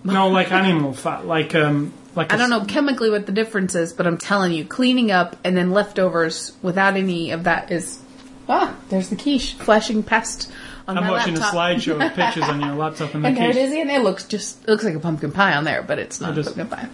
No, 0.04 0.28
like 0.30 0.52
animal 0.62 0.94
fat, 0.94 1.26
like 1.26 1.54
um, 1.56 1.92
like 2.16 2.32
I 2.34 2.38
don't 2.38 2.50
know 2.50 2.66
chemically 2.66 3.10
what 3.10 3.26
the 3.26 3.32
difference 3.32 3.76
is, 3.76 3.94
but 3.94 4.06
I'm 4.08 4.18
telling 4.18 4.52
you, 4.54 4.66
cleaning 4.66 5.12
up 5.12 5.36
and 5.44 5.56
then 5.58 5.72
leftovers 5.72 6.52
without 6.62 6.96
any 6.96 7.32
of 7.32 7.44
that 7.46 7.72
is. 7.72 8.00
Ah, 8.50 8.76
there's 8.90 9.08
the 9.10 9.16
quiche 9.16 9.54
flashing 9.54 10.04
past 10.04 10.52
on 10.86 10.98
I'm 10.98 11.06
my 11.06 11.12
watching 11.12 11.36
laptop. 11.36 11.54
a 11.54 11.56
slideshow 11.56 12.06
of 12.06 12.14
pictures 12.14 12.44
on 12.44 12.60
your 12.60 12.76
laptop 12.76 13.14
and 13.16 13.24
the 13.24 13.28
And 13.30 13.38
there 13.38 13.50
it 13.50 13.54
quiche. 13.54 13.64
is, 13.70 13.74
and 13.74 13.90
it 13.90 14.02
looks 14.02 14.26
just 14.26 14.62
it 14.64 14.68
looks 14.70 14.84
like 14.84 14.96
a 14.96 15.00
pumpkin 15.00 15.32
pie 15.32 15.56
on 15.56 15.64
there, 15.64 15.82
but 15.82 15.98
it's 15.98 16.20
not 16.20 16.32
It 16.32 16.38
a 16.38 16.40
is. 16.42 16.46
pumpkin 16.48 16.68
pie. 16.68 16.90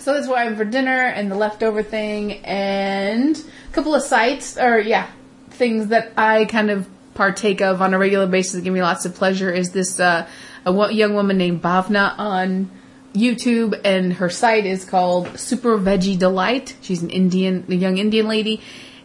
So 0.00 0.12
that's 0.14 0.28
why 0.28 0.44
I'm 0.44 0.56
for 0.56 0.64
dinner 0.66 1.00
and 1.06 1.30
the 1.30 1.34
leftover 1.36 1.82
thing 1.82 2.44
and 2.44 3.36
a 3.38 3.72
couple 3.72 3.94
of 3.94 4.02
sites 4.02 4.58
or 4.58 4.78
yeah 4.78 5.06
things 5.50 5.88
that 5.88 6.12
I 6.18 6.44
kind 6.46 6.70
of 6.70 6.86
partake 7.14 7.60
of 7.62 7.80
on 7.80 7.94
a 7.94 7.98
regular 7.98 8.26
basis 8.26 8.54
that 8.54 8.62
give 8.62 8.74
me 8.74 8.82
lots 8.82 9.04
of 9.06 9.14
pleasure 9.14 9.50
is 9.50 9.70
this 9.70 9.98
uh, 10.00 10.26
a 10.66 10.72
wo- 10.72 10.88
young 10.88 11.14
woman 11.14 11.38
named 11.38 11.62
Bhavna 11.62 12.18
on 12.18 12.70
YouTube 13.14 13.80
and 13.84 14.14
her 14.14 14.30
site 14.30 14.66
is 14.66 14.84
called 14.84 15.38
Super 15.38 15.78
Veggie 15.78 16.18
Delight. 16.18 16.76
She's 16.80 17.02
an 17.02 17.10
Indian, 17.10 17.64
a 17.68 17.74
young 17.74 17.98
Indian 17.98 18.28
lady, 18.28 18.60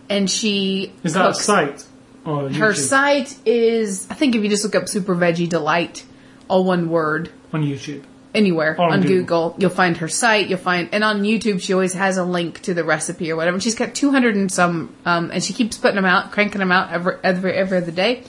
and 0.10 0.30
she 0.30 0.94
Is 1.04 1.14
that 1.14 1.30
a 1.30 1.34
site? 1.34 1.86
Or 2.26 2.50
her 2.50 2.74
site 2.74 3.38
is, 3.46 4.08
I 4.10 4.14
think 4.14 4.36
if 4.36 4.44
you 4.44 4.50
just 4.50 4.64
look 4.64 4.76
up 4.76 4.90
Super 4.90 5.16
Veggie 5.16 5.48
Delight, 5.48 6.06
all 6.50 6.64
one 6.66 6.90
word, 6.90 7.32
on 7.54 7.64
YouTube. 7.64 8.04
anywhere 8.36 8.80
on 8.80 8.92
on 8.92 9.02
Google. 9.02 9.50
Google. 9.50 9.56
you'll 9.60 9.70
find 9.70 9.98
her 9.98 10.10
site. 10.10 10.48
You'll 10.48 10.60
find, 10.60 10.90
and 10.92 11.04
on 11.04 11.24
YouTube, 11.24 11.62
she 11.62 11.74
always 11.74 11.94
has 11.94 12.18
a 12.18 12.26
link 12.26 12.62
to 12.64 12.74
the 12.74 12.84
recipe 12.84 13.32
or 13.32 13.38
whatever. 13.38 13.56
And 13.56 13.64
she's 13.64 13.76
got 13.76 13.96
200 13.96 14.36
and 14.36 14.52
some, 14.52 14.94
um, 15.06 15.32
and 15.32 15.42
she 15.42 15.54
keeps 15.54 15.78
putting 15.78 15.96
them 15.96 16.06
out, 16.06 16.32
cranking 16.32 16.60
them 16.60 16.72
out 16.72 16.92
every, 16.92 17.16
every, 17.24 17.54
every 17.54 17.78
other 17.78 17.92
day. 17.92 18.24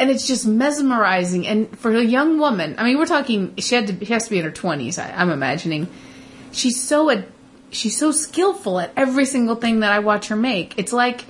And 0.00 0.10
it's 0.10 0.26
just 0.26 0.46
mesmerizing. 0.46 1.46
And 1.46 1.78
for 1.78 1.94
a 1.94 2.02
young 2.02 2.38
woman, 2.38 2.74
I 2.78 2.84
mean, 2.84 2.96
we're 2.96 3.04
talking, 3.04 3.54
she 3.58 3.74
had 3.74 3.86
to, 3.88 4.04
she 4.04 4.12
has 4.14 4.24
to 4.24 4.30
be 4.30 4.38
in 4.38 4.44
her 4.46 4.50
20s, 4.50 4.98
I, 4.98 5.12
I'm 5.12 5.30
imagining. 5.30 5.88
She's 6.52 6.82
so, 6.82 7.10
ad- 7.10 7.28
she's 7.70 7.98
so 7.98 8.10
skillful 8.10 8.80
at 8.80 8.92
every 8.96 9.26
single 9.26 9.56
thing 9.56 9.80
that 9.80 9.92
I 9.92 9.98
watch 9.98 10.28
her 10.28 10.36
make. 10.36 10.74
It's 10.78 10.94
like, 10.94 11.26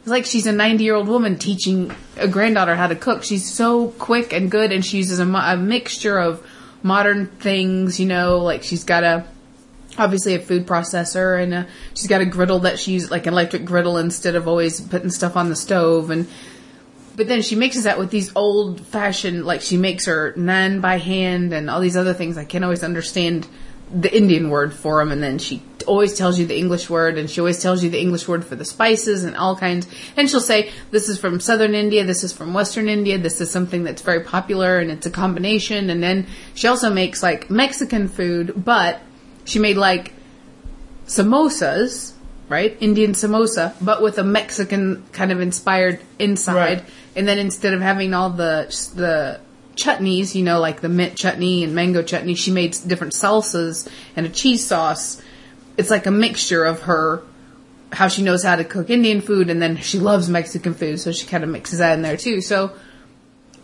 it's 0.00 0.08
like 0.08 0.24
she's 0.24 0.46
a 0.46 0.52
90 0.52 0.82
year 0.82 0.94
old 0.94 1.06
woman 1.06 1.38
teaching 1.38 1.94
a 2.16 2.26
granddaughter 2.26 2.74
how 2.74 2.86
to 2.86 2.96
cook. 2.96 3.24
She's 3.24 3.50
so 3.50 3.88
quick 3.88 4.32
and 4.32 4.50
good, 4.50 4.72
and 4.72 4.84
she 4.84 4.96
uses 4.98 5.20
a, 5.20 5.26
a 5.26 5.56
mixture 5.56 6.18
of 6.18 6.44
modern 6.82 7.26
things, 7.26 8.00
you 8.00 8.06
know, 8.06 8.38
like 8.38 8.62
she's 8.62 8.84
got 8.84 9.04
a, 9.04 9.26
obviously 9.98 10.34
a 10.34 10.38
food 10.38 10.66
processor, 10.66 11.42
and 11.42 11.54
a, 11.54 11.66
she's 11.94 12.06
got 12.06 12.20
a 12.20 12.26
griddle 12.26 12.60
that 12.60 12.78
she 12.78 12.92
uses, 12.92 13.10
like 13.10 13.26
an 13.26 13.32
electric 13.32 13.64
griddle 13.64 13.96
instead 13.98 14.34
of 14.34 14.48
always 14.48 14.80
putting 14.80 15.10
stuff 15.10 15.36
on 15.36 15.48
the 15.48 15.56
stove, 15.56 16.10
and, 16.10 16.26
but 17.16 17.28
then 17.28 17.42
she 17.42 17.54
mixes 17.56 17.84
that 17.84 17.98
with 17.98 18.10
these 18.10 18.32
old 18.34 18.80
fashioned, 18.80 19.44
like 19.44 19.60
she 19.60 19.76
makes 19.76 20.06
her 20.06 20.32
naan 20.36 20.80
by 20.80 20.98
hand 20.98 21.52
and 21.52 21.70
all 21.70 21.80
these 21.80 21.96
other 21.96 22.14
things. 22.14 22.36
I 22.36 22.44
can't 22.44 22.64
always 22.64 22.82
understand 22.82 23.46
the 23.94 24.14
Indian 24.16 24.50
word 24.50 24.72
for 24.72 24.98
them, 24.98 25.12
and 25.12 25.22
then 25.22 25.38
she 25.38 25.62
always 25.86 26.14
tells 26.14 26.38
you 26.38 26.46
the 26.46 26.56
English 26.56 26.88
word, 26.88 27.18
and 27.18 27.30
she 27.30 27.40
always 27.40 27.60
tells 27.60 27.84
you 27.84 27.90
the 27.90 28.00
English 28.00 28.26
word 28.26 28.44
for 28.44 28.56
the 28.56 28.64
spices 28.64 29.22
and 29.22 29.36
all 29.36 29.54
kinds. 29.54 29.86
And 30.16 30.28
she'll 30.28 30.40
say, 30.40 30.70
"This 30.90 31.08
is 31.08 31.18
from 31.18 31.38
Southern 31.38 31.74
India. 31.74 32.04
This 32.04 32.24
is 32.24 32.32
from 32.32 32.54
Western 32.54 32.88
India. 32.88 33.18
This 33.18 33.40
is 33.40 33.50
something 33.50 33.84
that's 33.84 34.02
very 34.02 34.20
popular, 34.20 34.78
and 34.78 34.90
it's 34.90 35.06
a 35.06 35.10
combination." 35.10 35.90
And 35.90 36.02
then 36.02 36.26
she 36.54 36.66
also 36.66 36.90
makes 36.90 37.22
like 37.22 37.50
Mexican 37.50 38.08
food, 38.08 38.64
but 38.64 39.02
she 39.44 39.58
made 39.58 39.76
like 39.76 40.14
samosas, 41.06 42.13
right? 42.54 42.76
Indian 42.80 43.12
samosa, 43.12 43.74
but 43.80 44.00
with 44.00 44.16
a 44.18 44.22
Mexican 44.22 45.02
kind 45.10 45.32
of 45.32 45.40
inspired 45.40 46.00
inside. 46.20 46.54
Right. 46.54 46.84
And 47.16 47.26
then 47.26 47.38
instead 47.38 47.74
of 47.74 47.80
having 47.80 48.14
all 48.14 48.30
the 48.30 48.66
the 48.94 49.40
chutneys, 49.74 50.36
you 50.36 50.44
know, 50.44 50.60
like 50.60 50.80
the 50.80 50.88
mint 50.88 51.16
chutney 51.16 51.64
and 51.64 51.74
mango 51.74 52.02
chutney, 52.02 52.36
she 52.36 52.52
made 52.52 52.76
different 52.86 53.12
salsas 53.12 53.88
and 54.14 54.24
a 54.24 54.28
cheese 54.28 54.64
sauce. 54.64 55.20
It's 55.76 55.90
like 55.90 56.06
a 56.06 56.12
mixture 56.12 56.64
of 56.64 56.82
her 56.82 57.24
how 57.92 58.06
she 58.08 58.22
knows 58.22 58.44
how 58.44 58.56
to 58.56 58.64
cook 58.64 58.88
Indian 58.88 59.20
food 59.20 59.50
and 59.50 59.60
then 59.60 59.76
she 59.76 59.98
loves 59.98 60.28
Mexican 60.28 60.74
food, 60.74 61.00
so 61.00 61.10
she 61.10 61.26
kind 61.26 61.42
of 61.42 61.50
mixes 61.50 61.80
that 61.80 61.94
in 61.94 62.02
there 62.02 62.16
too. 62.16 62.40
So 62.40 62.72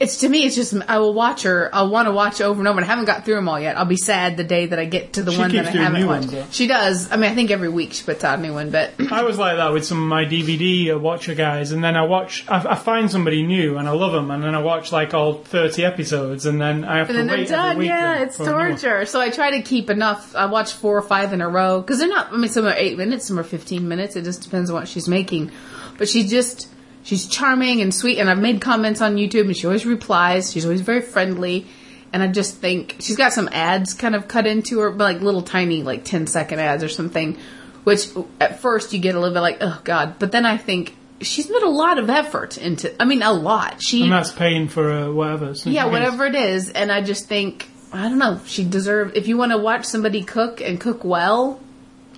it's 0.00 0.16
to 0.20 0.28
me, 0.30 0.46
it's 0.46 0.56
just 0.56 0.74
I 0.88 0.98
will 0.98 1.12
watch 1.12 1.42
her. 1.42 1.68
I'll 1.74 1.90
want 1.90 2.08
to 2.08 2.12
watch 2.12 2.40
over 2.40 2.58
and 2.58 2.66
over. 2.66 2.78
And 2.78 2.86
I 2.86 2.88
haven't 2.88 3.04
got 3.04 3.26
through 3.26 3.34
them 3.34 3.50
all 3.50 3.60
yet. 3.60 3.76
I'll 3.76 3.84
be 3.84 3.98
sad 3.98 4.38
the 4.38 4.44
day 4.44 4.64
that 4.64 4.78
I 4.78 4.86
get 4.86 5.12
to 5.12 5.22
the 5.22 5.30
She 5.30 5.38
one 5.38 5.52
that 5.52 5.66
I 5.66 5.70
haven't 5.70 6.00
new 6.00 6.06
watched. 6.06 6.32
ones. 6.32 6.54
She 6.56 6.66
does. 6.66 7.12
I 7.12 7.16
mean, 7.16 7.30
I 7.30 7.34
think 7.34 7.50
every 7.50 7.68
week 7.68 7.92
she 7.92 8.02
puts 8.02 8.24
out 8.24 8.38
a 8.38 8.42
new 8.42 8.54
one, 8.54 8.70
but 8.70 8.92
I 9.12 9.22
was 9.24 9.36
like 9.36 9.58
that 9.58 9.72
with 9.74 9.84
some 9.84 10.02
of 10.02 10.08
my 10.08 10.24
DVD 10.24 10.94
uh, 10.94 10.98
watcher 10.98 11.34
guys, 11.34 11.72
and 11.72 11.84
then 11.84 11.96
I 11.96 12.06
watch, 12.06 12.46
I, 12.48 12.70
I 12.70 12.74
find 12.76 13.10
somebody 13.10 13.42
new 13.46 13.76
and 13.76 13.86
I 13.86 13.92
love 13.92 14.12
them, 14.12 14.30
and 14.30 14.42
then 14.42 14.54
I 14.54 14.62
watch 14.62 14.90
like 14.90 15.12
all 15.12 15.34
30 15.34 15.84
episodes, 15.84 16.46
and 16.46 16.58
then 16.58 16.82
I 16.84 16.96
have 16.96 17.10
and 17.10 17.16
to 17.16 17.18
then 17.18 17.26
they're 17.26 17.36
wait 17.36 17.50
every 17.50 17.56
done. 17.56 17.78
week 17.78 17.88
Yeah, 17.88 18.22
it's 18.22 18.36
for 18.38 18.44
a 18.44 18.46
new 18.46 18.54
one. 18.54 18.68
torture. 18.70 19.04
So 19.04 19.20
I 19.20 19.28
try 19.28 19.50
to 19.50 19.62
keep 19.62 19.90
enough. 19.90 20.34
I 20.34 20.46
watch 20.46 20.72
four 20.72 20.96
or 20.96 21.02
five 21.02 21.34
in 21.34 21.42
a 21.42 21.48
row 21.48 21.82
because 21.82 21.98
they're 21.98 22.08
not. 22.08 22.32
I 22.32 22.38
mean, 22.38 22.50
some 22.50 22.64
are 22.66 22.72
eight 22.74 22.96
minutes, 22.96 23.26
some 23.26 23.38
are 23.38 23.44
fifteen 23.44 23.86
minutes. 23.86 24.16
It 24.16 24.24
just 24.24 24.40
depends 24.42 24.70
on 24.70 24.76
what 24.76 24.88
she's 24.88 25.08
making. 25.08 25.50
But 25.98 26.08
she 26.08 26.26
just 26.26 26.68
she's 27.02 27.26
charming 27.26 27.80
and 27.80 27.94
sweet. 27.94 28.18
And 28.18 28.28
I've 28.28 28.38
made 28.38 28.60
comments 28.60 29.00
on 29.00 29.16
YouTube, 29.16 29.46
and 29.46 29.56
she 29.56 29.66
always 29.66 29.86
replies. 29.86 30.52
She's 30.52 30.64
always 30.64 30.80
very 30.80 31.02
friendly. 31.02 31.66
And 32.12 32.22
I 32.22 32.28
just 32.28 32.56
think 32.56 32.96
she's 33.00 33.16
got 33.16 33.32
some 33.32 33.48
ads 33.52 33.94
kind 33.94 34.14
of 34.14 34.26
cut 34.26 34.46
into 34.46 34.80
her, 34.80 34.90
but 34.90 35.04
like 35.04 35.22
little 35.22 35.42
tiny, 35.42 35.82
like 35.82 36.04
10 36.04 36.26
second 36.26 36.58
ads 36.58 36.82
or 36.82 36.88
something, 36.88 37.38
which 37.84 38.08
at 38.40 38.60
first 38.60 38.92
you 38.92 38.98
get 38.98 39.14
a 39.14 39.20
little 39.20 39.32
bit 39.32 39.40
like, 39.40 39.58
oh 39.60 39.80
god. 39.84 40.18
But 40.18 40.32
then 40.32 40.44
I 40.44 40.56
think 40.56 40.96
she's 41.20 41.46
put 41.46 41.62
a 41.62 41.68
lot 41.68 41.98
of 41.98 42.10
effort 42.10 42.58
into, 42.58 43.00
I 43.00 43.04
mean, 43.04 43.22
a 43.22 43.32
lot. 43.32 43.80
She, 43.80 44.02
And 44.02 44.12
that's 44.12 44.32
paying 44.32 44.68
for 44.68 44.90
uh, 44.90 45.12
whatever. 45.12 45.54
So 45.54 45.70
yeah, 45.70 45.86
whatever 45.86 46.26
it 46.26 46.34
is. 46.34 46.70
And 46.70 46.90
I 46.90 47.00
just 47.02 47.28
think, 47.28 47.68
I 47.92 48.08
don't 48.08 48.18
know, 48.18 48.40
she 48.44 48.64
deserves, 48.64 49.12
if 49.14 49.28
you 49.28 49.36
want 49.36 49.52
to 49.52 49.58
watch 49.58 49.84
somebody 49.84 50.24
cook 50.24 50.60
and 50.60 50.80
cook 50.80 51.04
well, 51.04 51.60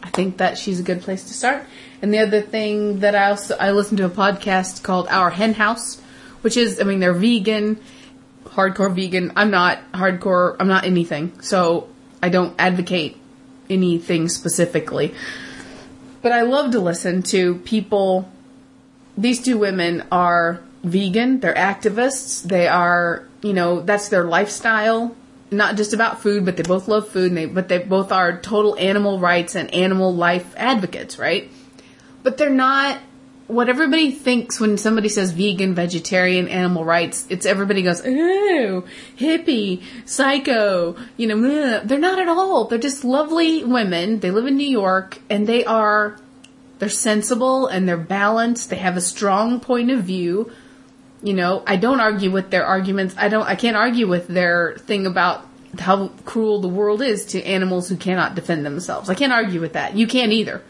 I 0.02 0.10
think 0.10 0.38
that 0.38 0.58
she's 0.58 0.80
a 0.80 0.82
good 0.82 1.02
place 1.02 1.24
to 1.24 1.34
start. 1.34 1.64
And 2.02 2.12
the 2.12 2.18
other 2.18 2.42
thing 2.42 3.00
that 3.00 3.14
I 3.14 3.30
also, 3.30 3.56
I 3.56 3.70
listened 3.70 3.98
to 3.98 4.04
a 4.04 4.10
podcast 4.10 4.82
called 4.82 5.06
Our 5.08 5.30
Hen 5.30 5.54
House, 5.54 6.00
which 6.42 6.56
is, 6.56 6.80
I 6.80 6.84
mean, 6.84 6.98
they're 6.98 7.14
vegan, 7.14 7.80
hardcore 8.44 8.92
vegan. 8.94 9.32
I'm 9.36 9.52
not 9.52 9.78
hardcore, 9.92 10.56
I'm 10.58 10.68
not 10.68 10.84
anything. 10.84 11.40
So 11.40 11.88
I 12.20 12.28
don't 12.28 12.54
advocate 12.58 13.16
anything 13.70 14.28
specifically. 14.28 15.14
But 16.22 16.32
I 16.32 16.42
love 16.42 16.72
to 16.72 16.80
listen 16.80 17.22
to 17.24 17.56
people 17.56 18.28
these 19.16 19.42
two 19.42 19.58
women 19.58 20.04
are 20.10 20.60
vegan, 20.82 21.40
they're 21.40 21.54
activists, 21.54 22.42
they 22.42 22.66
are, 22.66 23.26
you 23.42 23.52
know, 23.52 23.80
that's 23.80 24.08
their 24.08 24.24
lifestyle. 24.24 25.14
Not 25.50 25.76
just 25.76 25.92
about 25.92 26.22
food, 26.22 26.46
but 26.46 26.56
they 26.56 26.62
both 26.62 26.88
love 26.88 27.08
food 27.08 27.30
and 27.30 27.36
they 27.36 27.44
but 27.44 27.68
they 27.68 27.78
both 27.78 28.10
are 28.10 28.40
total 28.40 28.74
animal 28.78 29.20
rights 29.20 29.54
and 29.54 29.72
animal 29.74 30.14
life 30.14 30.54
advocates, 30.56 31.18
right? 31.18 31.50
But 32.22 32.38
they're 32.38 32.50
not 32.50 32.98
what 33.48 33.68
everybody 33.68 34.10
thinks 34.12 34.58
when 34.58 34.78
somebody 34.78 35.08
says 35.08 35.32
vegan, 35.32 35.74
vegetarian, 35.74 36.48
animal 36.48 36.84
rights, 36.84 37.26
it's 37.28 37.44
everybody 37.44 37.82
goes, 37.82 38.04
ooh, 38.06 38.84
hippie, 39.18 39.82
psycho, 40.06 40.96
you 41.16 41.26
know, 41.26 41.36
meh." 41.36 41.80
they're 41.84 41.98
not 41.98 42.18
at 42.18 42.28
all. 42.28 42.64
They're 42.66 42.78
just 42.78 43.04
lovely 43.04 43.64
women. 43.64 44.20
They 44.20 44.30
live 44.30 44.46
in 44.46 44.56
New 44.56 44.68
York 44.68 45.18
and 45.28 45.46
they 45.46 45.64
are 45.64 46.16
They're 46.78 46.88
sensible 46.88 47.66
and 47.66 47.88
they're 47.88 47.96
balanced. 47.96 48.70
They 48.70 48.76
have 48.76 48.96
a 48.96 49.00
strong 49.00 49.60
point 49.60 49.90
of 49.90 50.02
view. 50.02 50.50
You 51.22 51.34
know, 51.34 51.62
I 51.66 51.76
don't 51.76 52.00
argue 52.00 52.32
with 52.32 52.50
their 52.50 52.64
arguments. 52.66 53.14
I 53.16 53.28
don't. 53.28 53.46
I 53.46 53.54
can't 53.54 53.76
argue 53.76 54.08
with 54.08 54.26
their 54.26 54.76
thing 54.78 55.06
about 55.06 55.46
how 55.78 56.08
cruel 56.24 56.60
the 56.60 56.68
world 56.68 57.00
is 57.00 57.24
to 57.26 57.42
animals 57.44 57.88
who 57.88 57.96
cannot 57.96 58.34
defend 58.34 58.66
themselves. 58.66 59.08
I 59.08 59.14
can't 59.14 59.32
argue 59.32 59.60
with 59.60 59.74
that. 59.74 59.94
You 59.94 60.08
can't 60.08 60.32
either. 60.32 60.62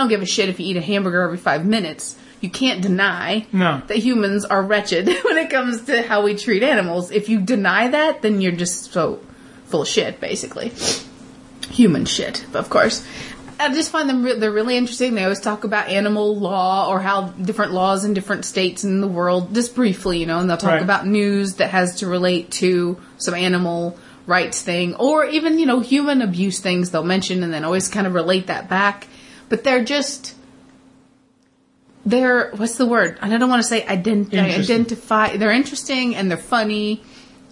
I 0.00 0.02
don't 0.04 0.08
give 0.08 0.22
a 0.22 0.26
shit 0.26 0.48
if 0.48 0.58
you 0.58 0.64
eat 0.66 0.78
a 0.78 0.80
hamburger 0.80 1.20
every 1.20 1.36
five 1.36 1.66
minutes. 1.66 2.16
You 2.40 2.48
can't 2.48 2.80
deny 2.80 3.46
No. 3.52 3.82
that 3.86 3.98
humans 3.98 4.46
are 4.46 4.62
wretched 4.62 5.06
when 5.24 5.36
it 5.36 5.50
comes 5.50 5.82
to 5.82 6.00
how 6.00 6.22
we 6.24 6.34
treat 6.34 6.62
animals. 6.62 7.10
If 7.10 7.28
you 7.28 7.38
deny 7.38 7.88
that, 7.88 8.22
then 8.22 8.40
you're 8.40 8.50
just 8.52 8.92
so 8.94 9.20
full 9.66 9.82
of 9.82 9.88
shit, 9.88 10.18
basically. 10.18 10.72
Human 11.70 12.06
shit, 12.06 12.46
of 12.54 12.70
course. 12.70 13.06
I 13.58 13.74
just 13.74 13.90
find 13.90 14.08
them 14.08 14.22
re- 14.24 14.38
they're 14.38 14.50
really 14.50 14.78
interesting. 14.78 15.14
They 15.14 15.22
always 15.22 15.38
talk 15.38 15.64
about 15.64 15.88
animal 15.88 16.34
law 16.34 16.88
or 16.88 16.98
how 17.00 17.28
different 17.28 17.72
laws 17.72 18.06
in 18.06 18.14
different 18.14 18.46
states 18.46 18.84
in 18.84 19.02
the 19.02 19.06
world, 19.06 19.54
just 19.54 19.74
briefly, 19.74 20.16
you 20.18 20.24
know, 20.24 20.38
and 20.38 20.48
they'll 20.48 20.56
talk 20.56 20.70
Right. 20.70 20.82
about 20.82 21.06
news 21.06 21.56
that 21.56 21.68
has 21.68 21.96
to 21.96 22.06
relate 22.06 22.50
to 22.52 22.96
some 23.18 23.34
animal 23.34 23.98
rights 24.26 24.62
thing 24.62 24.94
or 24.94 25.26
even, 25.26 25.58
you 25.58 25.66
know, 25.66 25.80
human 25.80 26.22
abuse 26.22 26.58
things 26.60 26.90
they'll 26.90 27.04
mention 27.04 27.42
and 27.42 27.52
then 27.52 27.64
always 27.66 27.86
kind 27.88 28.06
of 28.06 28.14
relate 28.14 28.46
that 28.46 28.66
back. 28.70 29.06
But 29.50 29.62
they're 29.64 29.84
just 29.84 30.34
they're 32.06 32.50
what's 32.52 32.76
the 32.76 32.86
word? 32.86 33.18
I 33.20 33.28
don't 33.28 33.50
want 33.50 33.62
to 33.62 33.68
say 33.68 33.82
ident- 33.82 34.32
identify. 34.32 35.36
They're 35.36 35.52
interesting 35.52 36.16
and 36.16 36.30
they're 36.30 36.38
funny 36.38 37.02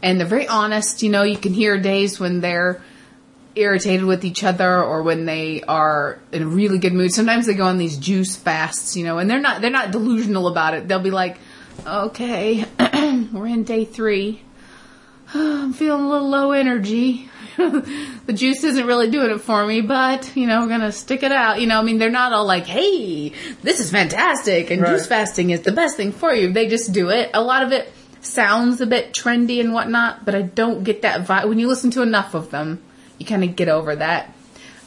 and 0.02 0.18
they're 0.18 0.26
very 0.26 0.48
honest. 0.48 1.02
You 1.02 1.10
know, 1.10 1.22
you 1.22 1.36
can 1.36 1.52
hear 1.52 1.78
days 1.78 2.18
when 2.18 2.40
they're 2.40 2.82
irritated 3.54 4.04
with 4.04 4.24
each 4.24 4.44
other 4.44 4.82
or 4.82 5.02
when 5.02 5.26
they 5.26 5.62
are 5.62 6.20
in 6.32 6.42
a 6.42 6.46
really 6.46 6.78
good 6.78 6.94
mood. 6.94 7.12
Sometimes 7.12 7.46
they 7.46 7.54
go 7.54 7.66
on 7.66 7.78
these 7.78 7.98
juice 7.98 8.36
fasts, 8.36 8.96
you 8.96 9.04
know, 9.04 9.18
and 9.18 9.28
they're 9.28 9.40
not 9.40 9.60
they're 9.60 9.70
not 9.70 9.90
delusional 9.90 10.46
about 10.46 10.74
it. 10.74 10.88
They'll 10.88 11.00
be 11.00 11.10
like, 11.10 11.38
"Okay, 11.86 12.64
we're 13.32 13.46
in 13.48 13.64
day 13.64 13.84
3. 13.84 14.40
I'm 15.34 15.72
feeling 15.72 16.04
a 16.04 16.08
little 16.08 16.28
low 16.28 16.52
energy. 16.52 17.28
the 18.26 18.32
juice 18.32 18.62
isn't 18.62 18.86
really 18.86 19.10
doing 19.10 19.30
it 19.30 19.40
for 19.40 19.66
me, 19.66 19.80
but 19.80 20.36
you 20.36 20.46
know, 20.46 20.62
we're 20.62 20.68
gonna 20.68 20.92
stick 20.92 21.22
it 21.22 21.32
out. 21.32 21.60
You 21.60 21.66
know, 21.66 21.78
I 21.78 21.82
mean, 21.82 21.98
they're 21.98 22.08
not 22.08 22.32
all 22.32 22.44
like, 22.44 22.66
"Hey, 22.66 23.32
this 23.62 23.80
is 23.80 23.90
fantastic," 23.90 24.70
and 24.70 24.80
Right. 24.80 24.92
juice 24.92 25.06
fasting 25.06 25.50
is 25.50 25.62
the 25.62 25.72
best 25.72 25.96
thing 25.96 26.12
for 26.12 26.32
you. 26.32 26.52
They 26.52 26.68
just 26.68 26.92
do 26.92 27.10
it. 27.10 27.30
A 27.34 27.42
lot 27.42 27.64
of 27.64 27.72
it 27.72 27.92
sounds 28.20 28.80
a 28.80 28.86
bit 28.86 29.12
trendy 29.12 29.60
and 29.60 29.72
whatnot, 29.72 30.24
but 30.24 30.34
I 30.34 30.42
don't 30.42 30.84
get 30.84 31.02
that 31.02 31.26
vibe 31.26 31.48
when 31.48 31.58
you 31.58 31.66
listen 31.66 31.90
to 31.92 32.02
enough 32.02 32.34
of 32.34 32.50
them. 32.50 32.80
You 33.18 33.26
kind 33.26 33.42
of 33.42 33.56
get 33.56 33.68
over 33.68 33.96
that. 33.96 34.32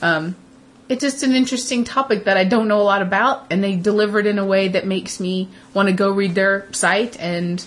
Um, 0.01 0.35
it's 0.87 1.01
just 1.01 1.23
an 1.23 1.35
interesting 1.35 1.83
topic 1.83 2.23
that 2.25 2.37
I 2.37 2.45
don't 2.45 2.67
know 2.69 2.79
a 2.81 2.83
lot 2.83 3.01
about, 3.01 3.47
and 3.49 3.61
they 3.63 3.75
deliver 3.75 4.19
it 4.19 4.27
in 4.27 4.39
a 4.39 4.45
way 4.45 4.69
that 4.69 4.87
makes 4.87 5.19
me 5.19 5.49
want 5.73 5.87
to 5.89 5.93
go 5.93 6.09
read 6.09 6.35
their 6.35 6.67
site 6.71 7.19
and 7.19 7.63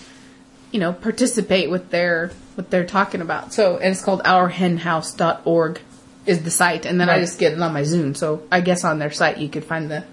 you 0.73 0.81
know, 0.81 0.93
participate 0.93 1.71
with 1.71 1.91
their 1.91 2.33
what 2.57 2.71
they're 2.71 2.87
talking 2.87 3.21
about. 3.21 3.53
So, 3.53 3.77
and 3.79 3.93
it's 3.93 4.03
called 4.03 4.23
ourhenhouse.org 4.23 5.81
is 6.27 6.43
the 6.43 6.51
site, 6.51 6.87
and 6.87 6.99
then 7.01 7.11
I 7.11 7.19
just 7.21 7.39
get 7.39 7.53
it 7.53 7.61
on 7.61 7.73
my 7.73 7.83
Zune. 7.83 8.17
So, 8.17 8.43
I 8.51 8.61
guess 8.63 8.83
on 8.85 8.99
their 8.99 9.11
site 9.11 9.39
you 9.39 9.49
could 9.49 9.65
find 9.65 9.91
the 9.91 10.05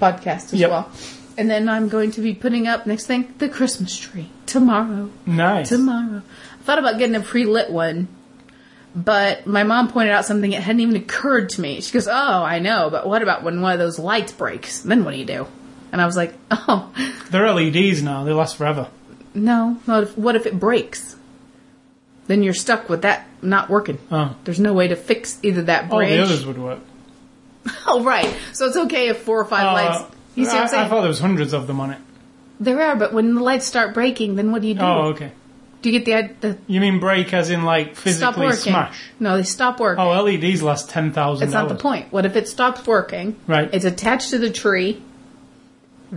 podcast 0.00 0.52
as 0.52 0.54
Yep. 0.54 0.70
well. 0.70 0.90
And 1.38 1.50
then 1.50 1.68
I'm 1.68 1.88
going 1.88 2.12
to 2.12 2.20
be 2.20 2.34
putting 2.34 2.66
up 2.66 2.86
next 2.86 3.06
thing 3.06 3.34
the 3.38 3.48
Christmas 3.48 3.96
tree 3.98 4.30
tomorrow. 4.46 5.10
Nice. 5.26 5.68
Tomorrow, 5.68 6.22
I 6.22 6.62
thought 6.64 6.78
about 6.78 6.98
getting 6.98 7.16
a 7.16 7.20
pre-lit 7.20 7.70
one, 7.70 8.08
but 8.94 9.46
my 9.46 9.62
mom 9.64 9.88
pointed 9.88 10.12
out 10.12 10.24
something 10.24 10.52
that 10.52 10.62
hadn't 10.62 10.80
even 10.80 10.96
occurred 10.96 11.50
to 11.50 11.60
me. 11.60 11.80
She 11.82 11.92
goes, 11.92 12.08
"Oh, 12.08 12.12
I 12.42 12.58
know, 12.60 12.88
but 12.90 13.06
what 13.06 13.22
about 13.22 13.42
when 13.42 13.60
one 13.60 13.72
of 13.72 13.78
those 13.78 13.98
lights 13.98 14.32
breaks? 14.32 14.80
Then 14.80 15.04
what 15.04 15.10
do 15.12 15.18
you 15.18 15.26
do?" 15.26 15.46
And 15.92 16.00
I 16.00 16.06
was 16.06 16.16
like, 16.16 16.34
"Oh." 16.50 16.90
They're 17.30 17.52
LEDs 17.52 18.02
now. 18.02 18.24
They 18.24 18.32
last 18.32 18.56
forever. 18.56 18.88
No, 19.34 19.78
what 19.84 20.02
if, 20.04 20.16
what 20.16 20.36
if 20.36 20.46
it 20.46 20.58
breaks? 20.58 21.16
Then 22.26 22.42
you're 22.42 22.54
stuck 22.54 22.88
with 22.88 23.02
that 23.02 23.26
not 23.42 23.68
working. 23.70 23.98
Oh. 24.10 24.34
There's 24.44 24.58
no 24.60 24.72
way 24.72 24.88
to 24.88 24.96
fix 24.96 25.38
either 25.42 25.62
that 25.62 25.90
All 25.92 26.00
the 26.00 26.18
others 26.22 26.44
would 26.46 26.58
work. 26.58 26.80
Oh, 27.86 28.02
right. 28.04 28.32
So 28.52 28.66
it's 28.66 28.76
okay 28.76 29.08
if 29.08 29.18
four 29.18 29.40
or 29.40 29.44
five 29.44 29.66
Uh, 29.66 29.72
lights. 29.72 30.14
You 30.36 30.44
see 30.44 30.52
what 30.52 30.62
I'm 30.62 30.68
saying? 30.68 30.84
I 30.84 30.88
thought 30.88 31.00
there 31.00 31.08
was 31.08 31.18
hundreds 31.20 31.52
of 31.52 31.66
them 31.66 31.80
on 31.80 31.90
it. 31.90 31.98
there 32.60 32.80
are, 32.80 32.94
but 32.96 33.12
when 33.12 33.34
the 33.34 33.42
lights 33.42 33.66
start 33.66 33.92
breaking, 33.94 34.36
then 34.36 34.52
what 34.52 34.62
do 34.62 34.68
you 34.68 34.74
do? 34.74 34.80
Oh, 34.82 35.08
okay. 35.14 35.32
Do 35.82 35.90
you 35.90 36.00
get 36.00 36.40
the, 36.40 36.48
the 36.48 36.58
You 36.68 36.80
mean 36.80 37.00
break 37.00 37.32
as 37.32 37.50
in 37.50 37.64
like 37.64 37.94
stop 37.96 38.04
physically 38.04 38.46
working? 38.46 38.58
smash? 38.72 38.98
No, 39.20 39.36
they 39.36 39.42
stop 39.44 39.78
working. 39.80 40.02
Oh, 40.04 40.10
LEDs 40.22 40.62
last 40.62 40.90
ten 40.90 41.12
thousand 41.12 41.48
That's 41.48 41.54
not 41.54 41.68
the 41.68 41.80
point. 41.80 42.12
What 42.12 42.24
if 42.26 42.34
it 42.36 42.48
stops 42.48 42.86
working? 42.86 43.36
Right. 43.46 43.68
It's 43.72 43.84
attached 43.84 44.30
to 44.30 44.38
the 44.38 44.50
tree. 44.50 45.02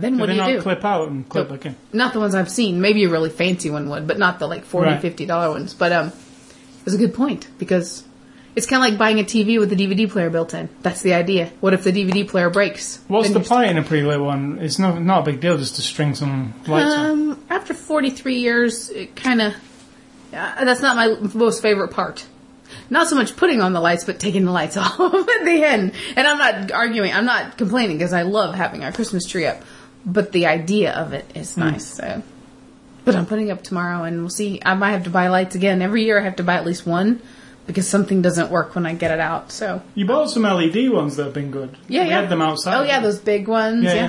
Then 0.00 0.18
what 0.18 0.26
do 0.26 0.34
you 0.34 0.44
do? 0.44 0.62
clip 0.62 0.84
out 0.84 1.08
and 1.08 1.28
clip 1.28 1.48
Nope. 1.48 1.58
back 1.60 1.66
in? 1.66 1.76
Not 1.92 2.12
the 2.12 2.20
ones 2.20 2.34
I've 2.34 2.50
seen. 2.50 2.80
Maybe 2.80 3.04
a 3.04 3.08
really 3.08 3.30
fancy 3.30 3.70
one 3.70 3.88
would, 3.90 4.06
but 4.06 4.18
not 4.18 4.38
the 4.38 4.46
like 4.46 4.64
40 4.64 4.90
Right. 4.92 5.00
50 5.02 5.26
dollar 5.26 5.50
ones. 5.50 5.74
But 5.74 5.92
um, 5.92 6.08
it 6.08 6.84
was 6.84 6.94
a 6.94 6.98
good 6.98 7.14
point 7.14 7.48
because 7.58 8.04
it's 8.56 8.66
kind 8.66 8.82
of 8.84 8.90
like 8.90 8.98
buying 8.98 9.20
a 9.20 9.24
TV 9.24 9.58
with 9.60 9.72
a 9.72 9.76
DVD 9.76 10.10
player 10.10 10.30
built 10.30 10.54
in. 10.54 10.68
That's 10.82 11.02
the 11.02 11.14
idea. 11.14 11.50
What 11.60 11.72
if 11.74 11.84
the 11.84 11.92
DVD 11.92 12.26
player 12.28 12.50
breaks? 12.50 12.98
What's 13.08 13.28
Then 13.30 13.42
the 13.42 13.48
point 13.48 13.70
in 13.70 13.78
a 13.78 13.82
pre-lit 13.82 14.20
one? 14.20 14.58
It's 14.60 14.78
not 14.78 15.00
not 15.02 15.20
a 15.20 15.30
big 15.30 15.40
deal 15.40 15.56
just 15.58 15.76
to 15.76 15.82
string 15.82 16.14
some 16.14 16.54
lights 16.66 16.94
on. 16.94 17.10
Um, 17.10 17.44
after 17.48 17.74
43 17.74 18.34
years, 18.38 18.90
it 18.90 19.14
kind 19.16 19.40
of 19.40 19.54
uh, 20.32 20.64
that's 20.64 20.80
not 20.82 20.96
my 20.96 21.16
most 21.34 21.60
favorite 21.62 21.88
part. 21.92 22.24
Not 22.88 23.08
so 23.08 23.16
much 23.16 23.34
putting 23.36 23.60
on 23.60 23.72
the 23.72 23.80
lights, 23.80 24.04
but 24.04 24.20
taking 24.20 24.44
the 24.44 24.52
lights 24.52 24.76
off 24.76 24.98
at 25.00 25.44
the 25.44 25.62
end. 25.64 25.92
And 26.16 26.26
I'm 26.26 26.38
not 26.38 26.70
arguing. 26.72 27.12
I'm 27.12 27.24
not 27.24 27.58
complaining 27.58 27.98
because 27.98 28.12
I 28.12 28.22
love 28.22 28.54
having 28.54 28.84
our 28.84 28.92
Christmas 28.92 29.26
tree 29.26 29.46
up. 29.46 29.60
But 30.06 30.32
the 30.32 30.46
idea 30.46 30.92
of 30.92 31.12
it 31.12 31.30
is 31.34 31.54
Hmm. 31.54 31.60
nice. 31.60 31.84
So, 31.86 32.22
but 33.04 33.14
I'm 33.16 33.26
putting 33.26 33.50
up 33.50 33.62
tomorrow, 33.62 34.04
and 34.04 34.20
we'll 34.20 34.30
see. 34.30 34.60
I 34.64 34.74
might 34.74 34.92
have 34.92 35.04
to 35.04 35.10
buy 35.10 35.28
lights 35.28 35.54
again 35.54 35.82
every 35.82 36.04
year. 36.04 36.18
I 36.20 36.24
have 36.24 36.36
to 36.36 36.42
buy 36.44 36.54
at 36.54 36.64
least 36.66 36.86
one 36.86 37.20
because 37.66 37.86
something 37.88 38.22
doesn't 38.22 38.50
work 38.50 38.74
when 38.74 38.86
I 38.86 38.94
get 38.94 39.10
it 39.10 39.20
out. 39.20 39.52
So 39.52 39.82
You 39.94 40.06
bought 40.06 40.30
some 40.30 40.42
LED 40.44 40.88
ones 40.90 41.16
that 41.16 41.24
have 41.24 41.34
been 41.34 41.50
good. 41.50 41.76
yeah, 41.88 42.02
we 42.04 42.08
yeah. 42.08 42.20
had 42.20 42.28
them 42.30 42.42
outside. 42.42 42.74
Oh 42.78 42.82
yeah, 42.82 43.00
those 43.00 43.18
big 43.18 43.46
ones. 43.48 43.84
Yeah, 43.84 43.94
Yeah. 43.94 44.08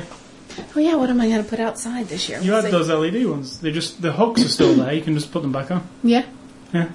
yeah. 0.57 0.63
Oh 0.76 0.80
yeah. 0.80 0.95
What 0.95 1.09
am 1.09 1.19
I 1.22 1.27
going 1.30 1.43
to 1.43 1.49
put 1.49 1.59
outside 1.59 2.07
this 2.07 2.27
year? 2.30 2.39
You 2.41 2.51
We'll 2.51 2.61
had 2.61 2.72
see. 2.72 2.77
those 2.77 2.89
LED 2.89 3.26
ones. 3.30 3.59
They 3.59 3.72
just 3.72 4.01
the 4.01 4.11
hooks 4.13 4.43
are 4.43 4.49
still 4.49 4.73
there. 4.76 4.93
You 4.93 5.01
can 5.01 5.13
just 5.13 5.31
put 5.31 5.41
them 5.41 5.51
back 5.51 5.72
on. 5.72 5.84
Yeah. 6.03 6.23
Yeah. 6.73 6.88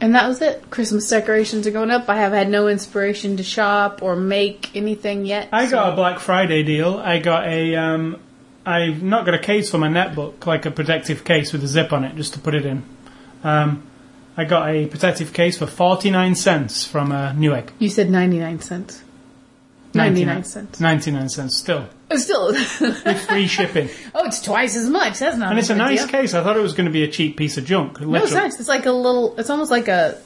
And 0.00 0.14
that 0.14 0.26
was 0.26 0.40
it. 0.40 0.70
Christmas 0.70 1.08
decorations 1.08 1.66
are 1.66 1.70
going 1.70 1.90
up. 1.90 2.08
I 2.08 2.16
have 2.16 2.32
had 2.32 2.48
no 2.48 2.68
inspiration 2.68 3.36
to 3.36 3.42
shop 3.42 4.02
or 4.02 4.16
make 4.16 4.74
anything 4.74 5.26
yet. 5.26 5.48
I 5.52 5.66
so- 5.66 5.72
got 5.72 5.92
a 5.92 5.96
Black 5.96 6.18
Friday 6.18 6.62
deal. 6.62 6.98
I 6.98 7.18
got 7.18 7.46
a. 7.46 7.76
Um, 7.76 8.20
I've 8.64 9.02
not 9.02 9.24
got 9.24 9.34
a 9.34 9.38
case 9.38 9.70
for 9.70 9.78
my 9.78 9.88
netbook, 9.88 10.46
like 10.46 10.66
a 10.66 10.70
protective 10.70 11.24
case 11.24 11.52
with 11.52 11.64
a 11.64 11.66
zip 11.66 11.92
on 11.92 12.04
it, 12.04 12.14
just 12.16 12.34
to 12.34 12.38
put 12.38 12.54
it 12.54 12.66
in. 12.66 12.84
Um, 13.42 13.82
I 14.36 14.44
got 14.44 14.68
a 14.70 14.86
protective 14.86 15.32
case 15.32 15.58
for 15.58 15.66
forty 15.66 16.10
nine 16.10 16.34
cents 16.34 16.86
from 16.86 17.10
uh, 17.10 17.32
Newegg. 17.32 17.70
You 17.78 17.88
said 17.88 18.10
99 18.10 18.60
cents. 18.60 19.02
99 19.92 20.44
cents. 20.44 20.80
Ninety 20.80 21.10
nine 21.10 21.28
cents 21.28 21.56
still 21.56 21.88
Oh, 22.12 22.16
still. 22.16 22.48
with 22.52 23.26
free 23.28 23.46
shipping. 23.46 23.88
oh, 24.14 24.26
it's 24.26 24.40
twice 24.42 24.76
as 24.76 24.88
much. 24.88 25.18
That's 25.20 25.36
not 25.36 25.50
And 25.50 25.58
it's 25.58 25.70
a 25.70 25.76
nice 25.76 26.00
deal. 26.00 26.08
case. 26.08 26.34
I 26.34 26.42
thought 26.42 26.56
it 26.56 26.60
was 26.60 26.72
going 26.72 26.86
to 26.86 26.92
be 26.92 27.04
a 27.04 27.08
cheap 27.08 27.36
piece 27.36 27.56
of 27.56 27.64
junk. 27.64 28.00
No, 28.00 28.14
it's 28.14 28.24
literally. 28.32 28.34
nice. 28.48 28.58
It's 28.60 28.68
like 28.68 28.86
a 28.86 28.92
little, 28.92 29.36
it's 29.38 29.48
almost 29.50 29.70
like 29.70 29.86
a, 29.88 30.18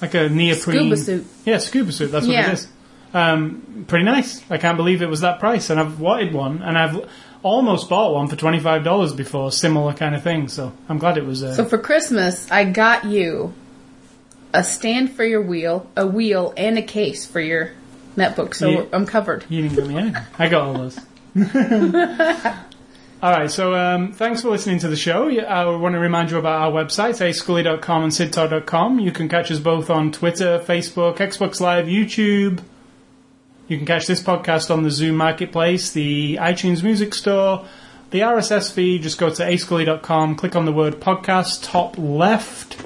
like 0.00 0.14
a 0.14 0.28
neoprene 0.28 0.78
Scuba 0.78 0.96
suit. 0.96 1.26
Yeah, 1.44 1.58
scuba 1.58 1.90
suit. 1.92 2.12
That's 2.12 2.26
what 2.26 2.32
Yeah. 2.34 2.50
it 2.50 2.52
is. 2.54 2.68
Um, 3.14 3.84
pretty 3.88 4.04
nice. 4.04 4.42
I 4.50 4.58
can't 4.58 4.76
believe 4.76 5.00
it 5.02 5.08
was 5.08 5.22
that 5.22 5.40
price, 5.40 5.70
and 5.70 5.80
I've 5.80 5.98
wanted 6.00 6.34
one, 6.34 6.62
and 6.62 6.76
I've 6.76 7.08
almost 7.42 7.88
bought 7.88 8.12
one 8.12 8.28
for 8.28 8.36
twenty 8.36 8.60
five 8.60 8.84
dollars 8.84 9.14
before, 9.14 9.50
similar 9.50 9.94
kind 9.94 10.14
of 10.14 10.22
thing. 10.22 10.48
So 10.48 10.72
I'm 10.88 10.98
glad 10.98 11.16
it 11.16 11.24
was. 11.24 11.42
Uh, 11.42 11.54
so 11.54 11.64
for 11.64 11.78
Christmas, 11.78 12.50
I 12.50 12.64
got 12.64 13.04
you 13.04 13.54
a 14.52 14.62
stand 14.62 15.12
for 15.12 15.24
your 15.24 15.40
wheel, 15.40 15.88
a 15.96 16.06
wheel, 16.06 16.52
and 16.58 16.76
a 16.76 16.82
case 16.82 17.24
for 17.24 17.40
your 17.40 17.70
netbook. 18.16 18.54
So. 18.54 18.86
I'm 18.92 19.06
covered. 19.06 19.46
you 19.48 19.62
didn't 19.62 19.76
give 19.76 19.88
me 19.88 19.96
anything. 19.96 20.22
I 20.38 20.48
got 20.48 20.62
all 20.66 20.74
those. 20.74 20.98
all 23.22 23.30
right, 23.30 23.50
so 23.50 23.74
um, 23.74 24.12
thanks 24.12 24.40
for 24.40 24.48
listening 24.48 24.78
to 24.78 24.88
the 24.88 24.96
show. 24.96 25.28
I 25.28 25.66
want 25.76 25.92
to 25.94 25.98
remind 25.98 26.30
you 26.30 26.38
about 26.38 26.62
our 26.62 26.72
websites, 26.72 27.20
ascully.com 27.20 28.04
and 28.04 28.12
sidtalk.com. 28.12 29.00
You 29.00 29.12
can 29.12 29.28
catch 29.28 29.50
us 29.50 29.58
both 29.58 29.90
on 29.90 30.12
Twitter, 30.12 30.58
Facebook, 30.58 31.18
Xbox 31.18 31.60
Live, 31.60 31.86
YouTube. 31.86 32.60
You 33.68 33.76
can 33.76 33.84
catch 33.84 34.06
this 34.06 34.22
podcast 34.22 34.70
on 34.70 34.82
the 34.82 34.88
Zune 34.88 35.14
Marketplace, 35.14 35.90
the 35.90 36.36
iTunes 36.36 36.82
Music 36.82 37.12
Store, 37.12 37.66
the 38.12 38.20
RSS 38.20 38.72
feed. 38.72 39.02
Just 39.02 39.18
go 39.18 39.28
to 39.28 39.42
ascully.com, 39.42 40.36
click 40.36 40.56
on 40.56 40.64
the 40.64 40.72
word 40.72 41.00
podcast, 41.00 41.64
top 41.64 41.98
left, 41.98 42.82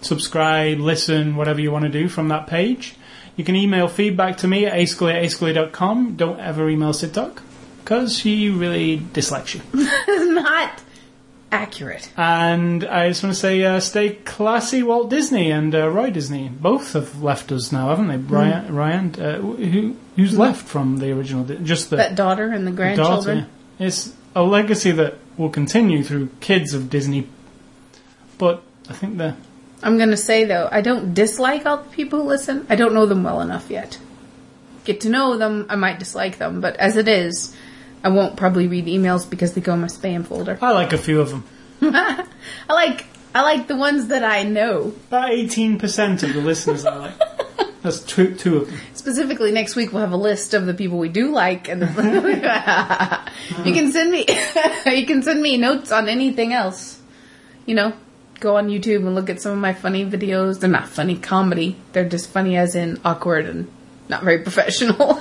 subscribe, 0.00 0.80
listen, 0.80 1.36
whatever 1.36 1.60
you 1.60 1.70
want 1.70 1.84
to 1.84 1.88
do 1.88 2.08
from 2.08 2.26
that 2.28 2.48
page. 2.48 2.96
You 3.36 3.44
can 3.44 3.54
email 3.54 3.86
feedback 3.86 4.38
to 4.38 4.48
me 4.48 4.66
at 4.66 4.72
ascully 4.72 5.14
at 5.14 5.22
ascully.com. 5.22 6.16
Don't 6.16 6.40
ever 6.40 6.68
email 6.68 6.92
Sid 6.92 7.14
Talk 7.14 7.42
because 7.84 8.18
she 8.18 8.48
really 8.50 8.96
dislikes 9.12 9.54
you. 9.54 9.60
not 9.74 10.82
Accurate. 11.50 12.10
And 12.16 12.82
I 12.82 13.08
just 13.08 13.22
want 13.22 13.34
to 13.34 13.38
say, 13.38 13.62
uh, 13.62 13.78
stay 13.80 14.14
classy, 14.14 14.82
Walt 14.82 15.10
Disney 15.10 15.50
and 15.50 15.74
uh, 15.74 15.86
Roy 15.90 16.08
Disney. 16.08 16.48
Both 16.48 16.94
have 16.94 17.22
left 17.22 17.52
us 17.52 17.70
now, 17.70 17.90
haven't 17.90 18.08
they? 18.08 18.16
Ryan, 18.16 18.74
Ryan 18.74 19.14
uh, 19.20 19.38
who 19.38 19.94
who's 20.16 20.38
left 20.38 20.66
from 20.66 20.96
the 20.96 21.12
original? 21.12 21.44
Just 21.44 21.90
the 21.90 21.96
That 21.96 22.14
daughter 22.14 22.48
and 22.48 22.66
the 22.66 22.70
daughter. 22.70 22.94
grandchildren. 22.94 23.38
yeah. 23.78 23.86
It's 23.86 24.14
a 24.34 24.42
legacy 24.42 24.92
that 24.92 25.18
will 25.36 25.50
continue 25.50 26.02
through 26.02 26.30
kids 26.40 26.72
of 26.72 26.88
Disney. 26.88 27.28
But 28.38 28.62
I 28.88 28.94
think 28.94 29.18
the 29.18 29.36
I'm 29.82 29.98
gonna 29.98 30.16
say 30.16 30.44
though, 30.46 30.70
I 30.72 30.80
don't 30.80 31.12
dislike 31.12 31.66
all 31.66 31.76
the 31.82 31.90
people 31.90 32.22
who 32.22 32.28
listen. 32.28 32.66
I 32.70 32.76
don't 32.76 32.94
know 32.94 33.04
them 33.04 33.24
well 33.24 33.42
enough 33.42 33.68
yet. 33.70 33.98
Get 34.84 35.02
to 35.02 35.10
know 35.10 35.36
them, 35.36 35.66
I 35.68 35.76
might 35.76 35.98
dislike 35.98 36.38
them, 36.38 36.62
but 36.62 36.76
as 36.76 36.96
it 36.96 37.08
is, 37.08 37.54
I 38.04 38.08
won't 38.08 38.36
probably 38.36 38.66
read 38.66 38.86
emails 38.86 39.28
because 39.28 39.54
they 39.54 39.60
go 39.60 39.74
in 39.74 39.80
my 39.80 39.86
spam 39.86 40.26
folder. 40.26 40.58
I 40.60 40.72
like 40.72 40.92
a 40.92 40.98
few 40.98 41.20
of 41.20 41.30
them. 41.30 41.44
I 41.82 42.26
like 42.68 43.06
I 43.34 43.42
like 43.42 43.66
the 43.68 43.76
ones 43.76 44.08
that 44.08 44.24
I 44.24 44.42
know. 44.42 44.94
About 45.08 45.30
eighteen 45.30 45.78
percent 45.78 46.22
of 46.22 46.34
the 46.34 46.40
listeners 46.40 46.84
I 46.84 46.96
like. 46.96 47.14
That's 47.82 48.00
two 48.00 48.34
two 48.34 48.58
of 48.58 48.68
them. 48.68 48.80
Specifically, 48.94 49.52
next 49.52 49.74
week 49.74 49.92
we'll 49.92 50.02
have 50.02 50.12
a 50.12 50.16
list 50.16 50.54
of 50.54 50.66
the 50.66 50.74
people 50.74 50.98
we 50.98 51.08
do 51.08 51.32
like, 51.32 51.68
and 51.68 51.80
you 53.64 53.72
can 53.72 53.90
send 53.92 54.10
me 54.10 54.26
you 54.86 55.06
can 55.06 55.22
send 55.22 55.42
me 55.42 55.56
notes 55.56 55.90
on 55.90 56.08
anything 56.08 56.52
else. 56.52 57.00
You 57.66 57.74
know, 57.76 57.92
go 58.40 58.56
on 58.56 58.68
YouTube 58.68 59.06
and 59.06 59.14
look 59.14 59.30
at 59.30 59.40
some 59.40 59.52
of 59.52 59.58
my 59.58 59.72
funny 59.72 60.04
videos. 60.04 60.60
They're 60.60 60.70
not 60.70 60.88
funny 60.88 61.16
comedy; 61.16 61.76
they're 61.92 62.08
just 62.08 62.30
funny 62.30 62.56
as 62.56 62.74
in 62.74 63.00
awkward 63.04 63.46
and 63.46 63.70
not 64.08 64.22
very 64.22 64.40
professional. 64.40 65.20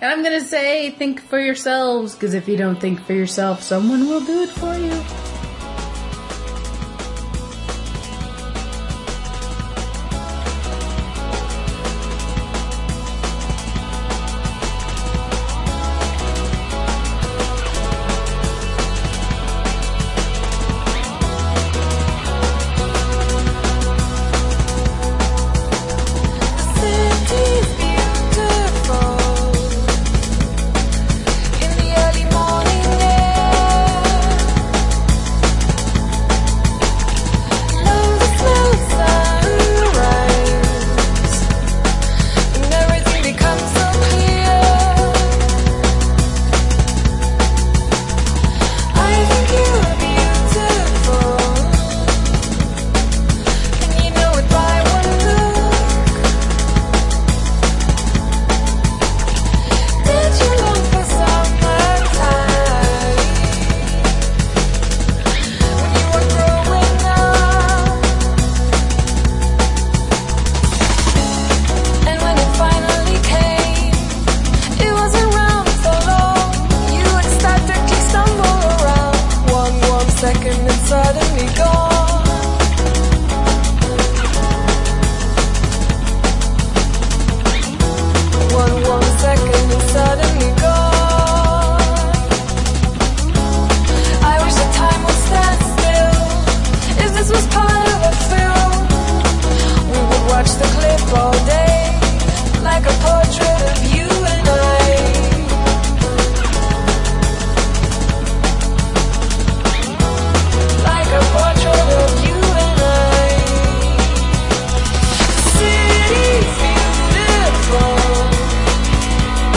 And 0.00 0.10
I'm 0.10 0.22
gonna 0.22 0.40
say, 0.40 0.90
think 0.90 1.20
for 1.20 1.38
yourselves, 1.40 2.14
because 2.14 2.34
if 2.34 2.48
you 2.48 2.56
don't 2.56 2.80
think 2.80 3.00
for 3.00 3.12
yourself, 3.12 3.62
someone 3.62 4.08
will 4.08 4.24
do 4.24 4.42
it 4.42 4.50
for 4.50 4.74
you. 4.76 5.25